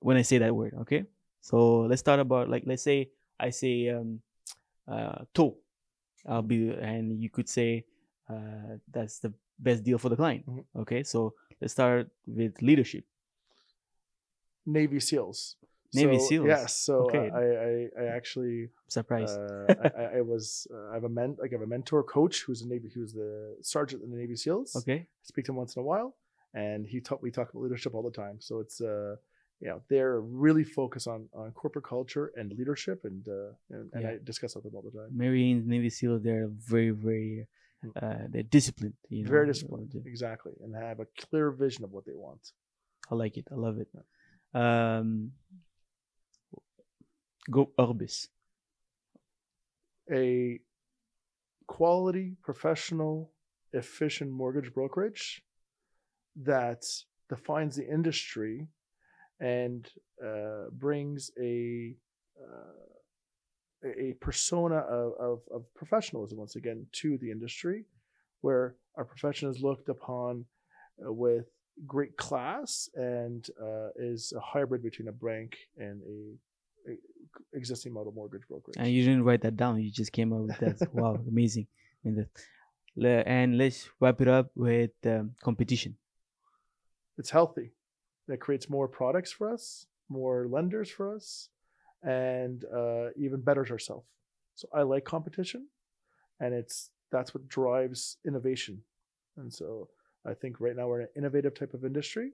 when 0.00 0.16
I 0.16 0.22
say 0.22 0.38
that 0.38 0.54
word. 0.54 0.74
Okay. 0.82 1.04
So 1.40 1.80
let's 1.82 2.00
start 2.00 2.18
about 2.20 2.48
like 2.48 2.64
let's 2.66 2.82
say 2.82 3.10
I 3.38 3.50
say 3.50 3.88
um 3.90 4.20
uh 4.88 5.24
toe. 5.34 5.56
I'll 6.26 6.42
be 6.42 6.70
and 6.70 7.20
you 7.20 7.30
could 7.30 7.48
say 7.48 7.84
uh 8.32 8.76
that's 8.90 9.18
the 9.24 9.32
best 9.58 9.82
deal 9.84 9.98
for 9.98 10.08
the 10.08 10.16
client. 10.16 10.44
Mhm. 10.46 10.64
Okay. 10.82 11.02
So 11.02 11.34
let's 11.60 11.72
start 11.72 12.08
with 12.26 12.60
leadership. 12.62 13.04
Navy 14.66 15.00
SEALs. 15.00 15.56
Navy 15.94 16.18
So, 16.18 16.24
SEALs. 16.28 16.46
Yes. 16.48 16.76
So 16.76 16.94
Okay. 17.06 17.26
I, 17.30 17.44
I 17.68 17.72
I 18.02 18.06
actually 18.18 18.70
surprised. 18.88 19.36
uh, 19.38 19.90
I, 19.96 20.18
I- 20.18 20.20
was 20.32 20.66
uh, 20.74 20.90
I 20.90 20.94
have 20.94 21.04
a 21.04 21.08
men 21.20 21.36
like 21.40 21.50
I 21.52 21.54
have 21.56 21.62
a 21.62 21.72
mentor 21.76 22.02
coach 22.02 22.42
who's 22.44 22.62
a 22.62 22.68
Navy 22.68 22.88
who's 22.94 23.12
the 23.12 23.56
sergeant 23.60 24.02
in 24.04 24.10
the 24.10 24.16
Navy 24.16 24.36
SEALs. 24.36 24.70
okay. 24.80 24.98
I 25.04 25.24
speak 25.30 25.44
to 25.46 25.52
him 25.52 25.56
once 25.56 25.76
in 25.76 25.80
a 25.82 25.84
while, 25.92 26.10
and 26.54 26.86
he 26.86 27.00
taught 27.00 27.20
we 27.22 27.30
talk 27.30 27.50
about 27.50 27.62
leadership 27.62 27.94
all 27.94 28.02
the 28.10 28.16
time. 28.24 28.36
So 28.40 28.52
it's 28.64 28.80
uh 28.80 29.16
yeah 29.60 29.76
they're 29.90 30.20
really 30.44 30.64
focused 30.64 31.08
on 31.14 31.20
on 31.40 31.50
corporate 31.52 31.84
culture 31.94 32.26
and 32.38 32.46
leadership, 32.60 32.98
and 33.04 33.22
uh 33.28 33.52
and, 33.74 33.84
and 33.94 34.02
Yeah. 34.02 34.10
I 34.12 34.18
discuss 34.30 34.54
with 34.54 34.64
them 34.64 34.74
all 34.76 34.82
the 34.88 34.94
time. 34.98 35.10
Marines, 35.24 35.62
Navy 35.66 35.90
SEALs, 35.90 36.22
they're 36.22 36.48
very, 36.72 36.90
very. 37.08 37.46
Uh 38.00 38.26
they're 38.28 38.42
disciplined. 38.42 38.94
You 39.08 39.24
know? 39.24 39.30
Very 39.30 39.46
disciplined, 39.46 39.92
exactly, 40.06 40.52
and 40.62 40.74
have 40.74 41.00
a 41.00 41.06
clear 41.18 41.50
vision 41.50 41.84
of 41.84 41.90
what 41.90 42.04
they 42.06 42.14
want. 42.14 42.52
I 43.10 43.14
like 43.14 43.36
it. 43.36 43.46
I 43.50 43.56
love 43.56 43.78
it. 43.78 43.88
Um, 44.54 45.32
go 47.50 47.70
Orbis. 47.78 48.28
a 50.10 50.60
quality, 51.66 52.36
professional, 52.42 53.32
efficient 53.72 54.30
mortgage 54.30 54.72
brokerage 54.72 55.42
that 56.36 56.84
defines 57.28 57.76
the 57.76 57.88
industry 57.88 58.68
and 59.40 59.88
uh, 60.24 60.64
brings 60.70 61.30
a 61.40 61.94
uh, 62.38 62.91
a- 63.84 64.14
persona 64.14 64.76
of, 64.76 65.12
of, 65.18 65.40
of 65.52 65.74
professionalism 65.74 66.38
once 66.38 66.56
again 66.56 66.86
to 66.92 67.18
the 67.18 67.30
industry, 67.30 67.84
where 68.40 68.74
our 68.96 69.04
profession 69.04 69.48
is 69.48 69.60
looked 69.60 69.88
upon 69.88 70.44
uh, 71.04 71.12
with 71.12 71.46
great 71.86 72.16
class 72.16 72.88
and 72.94 73.48
uh, 73.60 73.88
is 73.96 74.32
a 74.36 74.40
hybrid 74.40 74.82
between 74.82 75.08
a 75.08 75.12
bank 75.12 75.56
and 75.78 76.02
a, 76.02 76.92
a 76.92 76.96
existing 77.54 77.92
model 77.92 78.12
mortgage 78.12 78.46
brokerage. 78.48 78.76
And 78.78 78.88
you 78.92 79.02
didn't 79.04 79.24
write 79.24 79.40
that 79.42 79.56
down. 79.56 79.80
You 79.80 79.90
just 79.90 80.12
came 80.12 80.32
up 80.32 80.40
with 80.40 80.58
that. 80.58 80.88
wow, 80.92 81.18
amazing. 81.26 81.66
And, 82.04 82.26
the, 82.96 83.28
and 83.28 83.56
let's 83.56 83.88
wrap 84.00 84.20
it 84.20 84.28
up 84.28 84.50
with 84.54 84.90
um, 85.06 85.34
competition. 85.42 85.96
it's 87.18 87.30
healthy. 87.30 87.70
It 88.28 88.40
creates 88.40 88.70
more 88.70 88.88
products 88.88 89.32
for 89.32 89.52
us, 89.52 89.86
more 90.08 90.46
lenders 90.48 90.90
for 90.90 91.14
us, 91.14 91.48
and 92.02 92.64
uh, 92.74 93.08
even 93.16 93.40
betters 93.40 93.70
ourselves. 93.70 94.06
So 94.54 94.68
I 94.72 94.82
like 94.82 95.04
competition, 95.04 95.68
and 96.40 96.54
it's 96.54 96.90
that's 97.10 97.34
what 97.34 97.48
drives 97.48 98.18
innovation. 98.26 98.82
And 99.36 99.52
so 99.52 99.88
I 100.26 100.34
think 100.34 100.60
right 100.60 100.76
now 100.76 100.88
we're 100.88 101.00
in 101.00 101.06
an 101.06 101.12
innovative 101.16 101.54
type 101.54 101.74
of 101.74 101.84
industry, 101.84 102.32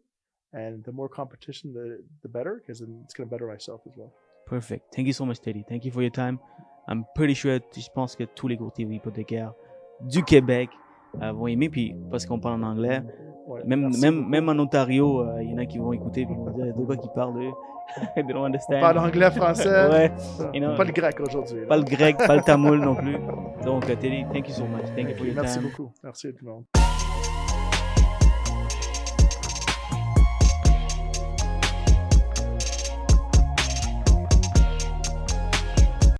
and 0.52 0.84
the 0.84 0.92
more 0.92 1.08
competition, 1.08 1.72
the 1.72 2.02
the 2.22 2.28
better, 2.28 2.56
because 2.56 2.80
it's 2.80 3.14
going 3.14 3.28
to 3.28 3.30
better 3.30 3.46
myself 3.46 3.82
as 3.86 3.94
well. 3.96 4.12
Perfect. 4.46 4.94
Thank 4.94 5.06
you 5.06 5.12
so 5.12 5.26
much, 5.26 5.40
Teddy. 5.40 5.64
Thank 5.68 5.84
you 5.84 5.92
for 5.92 6.00
your 6.00 6.10
time. 6.10 6.40
I'm 6.88 7.04
pretty 7.14 7.34
sure, 7.34 7.60
je 7.76 7.88
pense 7.94 8.16
que 8.16 8.24
tous 8.24 8.48
les 8.48 8.56
courtiers 8.56 8.86
hypothécaires 8.86 9.52
du 10.00 10.22
Québec 10.24 10.70
euh, 11.20 11.32
vont 11.32 11.46
aimer, 11.46 11.68
puis 11.68 11.94
parce 12.10 12.24
qu'on 12.24 12.40
parle 12.40 12.64
en 12.64 12.66
anglais. 12.66 13.02
Même, 13.64 13.80
merci 13.80 14.00
même, 14.00 14.16
beaucoup. 14.18 14.28
même 14.30 14.48
en 14.48 14.58
Ontario, 14.62 15.20
euh, 15.20 15.42
il 15.42 15.50
y 15.50 15.54
en 15.54 15.58
a 15.58 15.66
qui 15.66 15.78
vont 15.78 15.92
écouter 15.92 16.22
et 16.22 16.24
vont 16.26 16.50
dire 16.50 16.66
de 16.74 16.84
quoi 16.84 16.96
qu'ils 16.96 17.10
parlent, 17.10 17.36
eux? 17.42 17.50
They 18.14 18.22
don't 18.24 18.42
On 18.42 18.44
understand. 18.44 18.80
parle 18.80 18.98
anglais, 18.98 19.30
français, 19.30 19.88
ouais, 19.90 20.12
you 20.52 20.60
know, 20.60 20.74
pas 20.76 20.84
le 20.84 20.92
grec 20.92 21.18
aujourd'hui. 21.20 21.64
pas 21.66 21.76
le 21.78 21.84
grec, 21.84 22.16
pas 22.18 22.36
le 22.36 22.42
tamoul 22.42 22.78
non 22.80 22.94
plus. 22.94 23.16
Donc, 23.64 23.88
euh, 23.88 23.96
Teddy, 23.96 24.24
thank 24.32 24.48
you 24.48 24.54
so 24.54 24.64
much. 24.64 24.84
Thank 24.94 25.08
you 25.08 25.10
Ok, 25.12 25.16
for 25.16 25.26
your 25.26 25.34
merci 25.36 25.58
time. 25.58 25.68
beaucoup. 25.68 25.90
Merci 26.04 26.26
à 26.28 26.32
tout 26.32 26.44
le 26.44 26.50
monde. 26.50 26.64